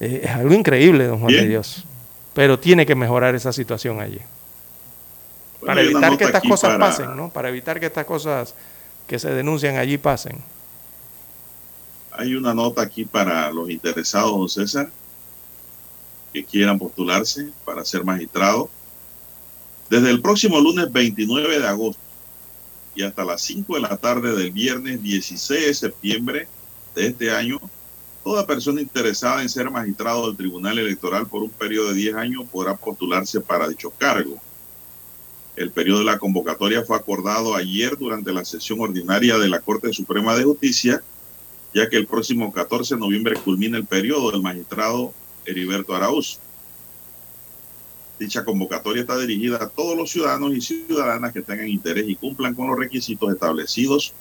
Eh, 0.00 0.22
es 0.24 0.30
algo 0.30 0.54
increíble, 0.54 1.06
don 1.06 1.18
Juan 1.18 1.28
Bien. 1.28 1.44
de 1.44 1.48
Dios. 1.48 1.84
Pero 2.34 2.58
tiene 2.58 2.86
que 2.86 2.94
mejorar 2.94 3.34
esa 3.34 3.52
situación 3.52 4.00
allí. 4.00 4.20
Bueno, 5.60 5.74
para 5.74 5.82
evitar 5.82 6.18
que 6.18 6.24
estas 6.24 6.42
cosas 6.42 6.70
para... 6.70 6.86
pasen, 6.86 7.16
¿no? 7.16 7.30
Para 7.30 7.48
evitar 7.48 7.78
que 7.78 7.86
estas 7.86 8.04
cosas 8.04 8.54
que 9.06 9.18
se 9.18 9.30
denuncian 9.30 9.76
allí 9.76 9.98
pasen. 9.98 10.42
Hay 12.12 12.34
una 12.34 12.52
nota 12.52 12.82
aquí 12.82 13.04
para 13.04 13.50
los 13.52 13.70
interesados, 13.70 14.32
don 14.32 14.48
César, 14.48 14.90
que 16.32 16.44
quieran 16.44 16.78
postularse 16.78 17.50
para 17.64 17.84
ser 17.84 18.04
magistrado. 18.04 18.68
Desde 19.88 20.10
el 20.10 20.20
próximo 20.20 20.60
lunes 20.60 20.90
29 20.90 21.60
de 21.60 21.66
agosto 21.66 22.00
y 22.94 23.02
hasta 23.02 23.24
las 23.24 23.42
5 23.42 23.74
de 23.74 23.80
la 23.80 23.96
tarde 23.96 24.34
del 24.34 24.50
viernes 24.50 25.02
16 25.02 25.66
de 25.66 25.74
septiembre 25.74 26.48
de 26.94 27.06
este 27.06 27.30
año, 27.30 27.60
toda 28.22 28.46
persona 28.46 28.80
interesada 28.80 29.42
en 29.42 29.48
ser 29.48 29.70
magistrado 29.70 30.26
del 30.26 30.36
Tribunal 30.36 30.78
Electoral 30.78 31.26
por 31.26 31.42
un 31.42 31.50
periodo 31.50 31.88
de 31.88 31.94
10 31.94 32.14
años 32.14 32.44
podrá 32.50 32.76
postularse 32.76 33.40
para 33.40 33.68
dicho 33.68 33.90
cargo. 33.90 34.38
El 35.56 35.70
periodo 35.70 35.98
de 35.98 36.06
la 36.06 36.18
convocatoria 36.18 36.82
fue 36.82 36.96
acordado 36.96 37.54
ayer 37.54 37.96
durante 37.98 38.32
la 38.32 38.44
sesión 38.44 38.80
ordinaria 38.80 39.36
de 39.38 39.48
la 39.48 39.60
Corte 39.60 39.92
Suprema 39.92 40.34
de 40.34 40.44
Justicia, 40.44 41.02
ya 41.74 41.88
que 41.88 41.96
el 41.96 42.06
próximo 42.06 42.52
14 42.52 42.94
de 42.94 43.00
noviembre 43.00 43.36
culmina 43.36 43.76
el 43.76 43.84
periodo 43.84 44.30
del 44.30 44.40
magistrado 44.40 45.12
Heriberto 45.44 45.94
Arauz. 45.94 46.38
Dicha 48.18 48.44
convocatoria 48.44 49.02
está 49.02 49.18
dirigida 49.18 49.56
a 49.56 49.68
todos 49.68 49.96
los 49.96 50.10
ciudadanos 50.10 50.54
y 50.54 50.60
ciudadanas 50.60 51.32
que 51.32 51.42
tengan 51.42 51.68
interés 51.68 52.08
y 52.08 52.14
cumplan 52.14 52.54
con 52.54 52.68
los 52.68 52.78
requisitos 52.78 53.32
establecidos 53.32 54.14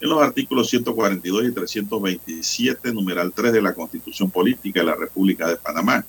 en 0.00 0.08
los 0.08 0.22
artículos 0.22 0.70
142 0.70 1.44
y 1.44 1.52
327, 1.52 2.92
numeral 2.92 3.32
3 3.34 3.52
de 3.52 3.62
la 3.62 3.74
Constitución 3.74 4.30
Política 4.30 4.80
de 4.80 4.86
la 4.86 4.94
República 4.94 5.48
de 5.48 5.56
Panamá. 5.56 6.04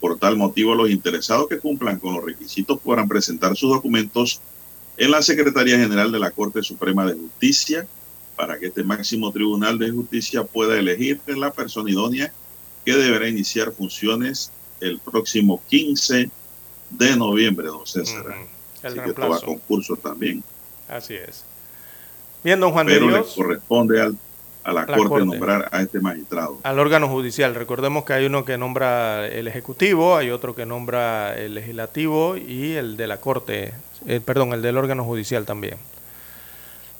Por 0.00 0.18
tal 0.18 0.36
motivo, 0.36 0.74
los 0.74 0.90
interesados 0.90 1.46
que 1.48 1.58
cumplan 1.58 1.98
con 1.98 2.14
los 2.14 2.24
requisitos 2.24 2.80
podrán 2.80 3.08
presentar 3.08 3.56
sus 3.56 3.70
documentos 3.70 4.40
en 4.96 5.10
la 5.10 5.22
Secretaría 5.22 5.78
General 5.78 6.10
de 6.10 6.18
la 6.18 6.30
Corte 6.30 6.62
Suprema 6.62 7.06
de 7.06 7.14
Justicia 7.14 7.86
para 8.34 8.58
que 8.58 8.66
este 8.66 8.82
máximo 8.82 9.30
tribunal 9.30 9.78
de 9.78 9.90
justicia 9.90 10.44
pueda 10.44 10.78
elegir 10.78 11.20
la 11.26 11.52
persona 11.52 11.90
idónea 11.90 12.32
que 12.84 12.94
deberá 12.94 13.28
iniciar 13.28 13.72
funciones 13.72 14.50
el 14.80 14.98
próximo 14.98 15.62
15 15.68 16.30
de 16.90 17.16
noviembre, 17.16 17.66
don 17.66 17.86
César. 17.86 18.24
Así 18.82 18.98
que 18.98 19.10
esto 19.10 19.28
va 19.28 19.36
a 19.36 19.40
concurso 19.40 19.96
también. 19.96 20.42
Así 20.88 21.14
es. 21.14 21.44
Bien, 22.42 22.58
don 22.58 22.72
Juan 22.72 22.86
Pero 22.86 23.06
de 23.06 23.12
Dios. 23.12 23.36
le 23.36 23.42
corresponde 23.44 24.00
al, 24.00 24.16
a 24.64 24.72
la, 24.72 24.80
la 24.80 24.86
corte, 24.86 25.08
corte, 25.08 25.26
nombrar 25.26 25.68
a 25.72 25.82
este 25.82 26.00
magistrado. 26.00 26.58
Al 26.62 26.78
órgano 26.78 27.08
judicial. 27.08 27.54
Recordemos 27.54 28.04
que 28.04 28.12
hay 28.12 28.26
uno 28.26 28.44
que 28.44 28.56
nombra 28.58 29.26
el 29.26 29.48
Ejecutivo, 29.48 30.16
hay 30.16 30.30
otro 30.30 30.54
que 30.54 30.66
nombra 30.66 31.36
el 31.36 31.54
Legislativo 31.54 32.36
y 32.36 32.72
el 32.72 32.96
de 32.96 33.06
la 33.06 33.18
Corte, 33.18 33.74
eh, 34.06 34.20
perdón, 34.24 34.52
el 34.52 34.62
del 34.62 34.76
órgano 34.76 35.04
judicial 35.04 35.44
también. 35.44 35.76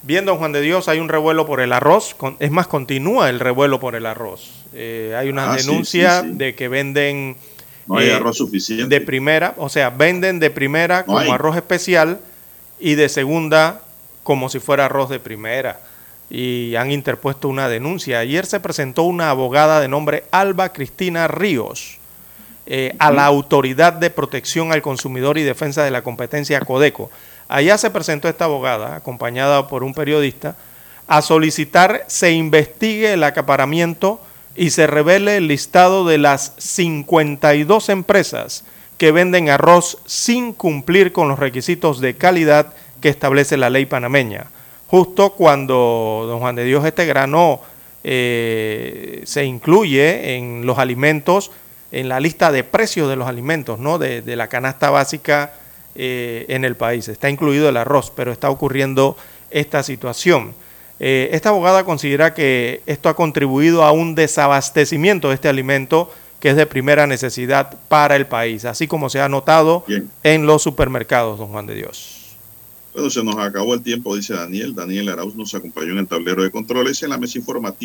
Bien, 0.02 0.24
don 0.24 0.38
Juan 0.38 0.52
de 0.52 0.62
Dios, 0.62 0.88
hay 0.88 0.98
un 0.98 1.10
revuelo 1.10 1.44
por 1.44 1.60
el 1.60 1.72
arroz. 1.72 2.16
Es 2.38 2.50
más, 2.50 2.66
continúa 2.66 3.28
el 3.28 3.38
revuelo 3.38 3.80
por 3.80 3.94
el 3.94 4.06
arroz. 4.06 4.64
Eh, 4.72 5.14
hay 5.18 5.28
una 5.28 5.52
ah, 5.52 5.56
denuncia 5.56 6.20
sí, 6.20 6.26
sí, 6.26 6.32
sí. 6.32 6.38
de 6.38 6.54
que 6.54 6.68
venden 6.68 7.36
no 7.86 7.98
hay 7.98 8.08
eh, 8.08 8.14
arroz 8.14 8.38
suficiente. 8.38 8.86
De 8.86 9.04
primera, 9.04 9.54
o 9.56 9.68
sea, 9.68 9.90
venden 9.90 10.38
de 10.38 10.50
primera 10.50 11.00
no 11.00 11.06
como 11.06 11.18
hay. 11.18 11.30
arroz 11.30 11.56
especial 11.56 12.20
y 12.78 12.94
de 12.94 13.08
segunda 13.08 13.82
como 14.30 14.48
si 14.48 14.60
fuera 14.60 14.84
arroz 14.84 15.10
de 15.10 15.18
primera. 15.18 15.80
Y 16.30 16.76
han 16.76 16.92
interpuesto 16.92 17.48
una 17.48 17.68
denuncia. 17.68 18.20
Ayer 18.20 18.46
se 18.46 18.60
presentó 18.60 19.02
una 19.02 19.28
abogada 19.28 19.80
de 19.80 19.88
nombre 19.88 20.22
Alba 20.30 20.72
Cristina 20.72 21.26
Ríos 21.26 21.98
eh, 22.66 22.94
a 23.00 23.10
la 23.10 23.26
Autoridad 23.26 23.92
de 23.92 24.08
Protección 24.08 24.70
al 24.70 24.82
Consumidor 24.82 25.36
y 25.36 25.42
Defensa 25.42 25.82
de 25.82 25.90
la 25.90 26.02
Competencia 26.02 26.60
Codeco. 26.60 27.10
Allá 27.48 27.76
se 27.76 27.90
presentó 27.90 28.28
esta 28.28 28.44
abogada, 28.44 28.94
acompañada 28.94 29.66
por 29.66 29.82
un 29.82 29.94
periodista, 29.94 30.54
a 31.08 31.22
solicitar 31.22 32.04
se 32.06 32.30
investigue 32.30 33.14
el 33.14 33.24
acaparamiento 33.24 34.20
y 34.54 34.70
se 34.70 34.86
revele 34.86 35.38
el 35.38 35.48
listado 35.48 36.06
de 36.06 36.18
las 36.18 36.52
52 36.56 37.88
empresas 37.88 38.62
que 38.96 39.10
venden 39.10 39.50
arroz 39.50 39.98
sin 40.06 40.52
cumplir 40.52 41.12
con 41.12 41.26
los 41.26 41.40
requisitos 41.40 42.00
de 42.00 42.14
calidad 42.14 42.74
que 43.00 43.08
establece 43.08 43.56
la 43.56 43.70
ley 43.70 43.86
panameña. 43.86 44.46
Justo 44.88 45.30
cuando 45.30 46.24
don 46.26 46.40
Juan 46.40 46.56
de 46.56 46.64
Dios 46.64 46.84
este 46.84 47.06
grano 47.06 47.60
eh, 48.02 49.22
se 49.24 49.44
incluye 49.44 50.36
en 50.36 50.66
los 50.66 50.78
alimentos, 50.78 51.50
en 51.92 52.08
la 52.08 52.20
lista 52.20 52.50
de 52.50 52.64
precios 52.64 53.08
de 53.08 53.16
los 53.16 53.28
alimentos, 53.28 53.78
¿no? 53.78 53.98
de, 53.98 54.22
de 54.22 54.36
la 54.36 54.48
canasta 54.48 54.90
básica 54.90 55.52
eh, 55.94 56.46
en 56.48 56.64
el 56.64 56.76
país. 56.76 57.08
Está 57.08 57.28
incluido 57.28 57.68
el 57.68 57.76
arroz, 57.76 58.12
pero 58.14 58.30
está 58.30 58.48
ocurriendo 58.48 59.16
esta 59.50 59.82
situación. 59.82 60.54
Eh, 61.00 61.30
esta 61.32 61.48
abogada 61.48 61.84
considera 61.84 62.32
que 62.32 62.82
esto 62.86 63.08
ha 63.08 63.16
contribuido 63.16 63.84
a 63.84 63.90
un 63.90 64.14
desabastecimiento 64.14 65.28
de 65.28 65.34
este 65.34 65.48
alimento 65.48 66.10
que 66.38 66.50
es 66.50 66.56
de 66.56 66.66
primera 66.66 67.06
necesidad 67.06 67.76
para 67.88 68.16
el 68.16 68.26
país, 68.26 68.64
así 68.64 68.86
como 68.86 69.10
se 69.10 69.20
ha 69.20 69.28
notado 69.28 69.84
Bien. 69.86 70.10
en 70.22 70.46
los 70.46 70.62
supermercados, 70.62 71.38
don 71.38 71.48
Juan 71.48 71.66
de 71.66 71.74
Dios. 71.74 72.19
Bueno, 72.92 73.08
se 73.08 73.22
nos 73.22 73.36
acabó 73.36 73.74
el 73.74 73.82
tiempo, 73.82 74.16
dice 74.16 74.34
Daniel. 74.34 74.74
Daniel 74.74 75.08
Arauz 75.10 75.36
nos 75.36 75.54
acompañó 75.54 75.92
en 75.92 75.98
el 75.98 76.08
tablero 76.08 76.42
de 76.42 76.50
controles 76.50 77.02
en 77.02 77.10
la 77.10 77.18
mesa 77.18 77.38
informativa. 77.38 77.78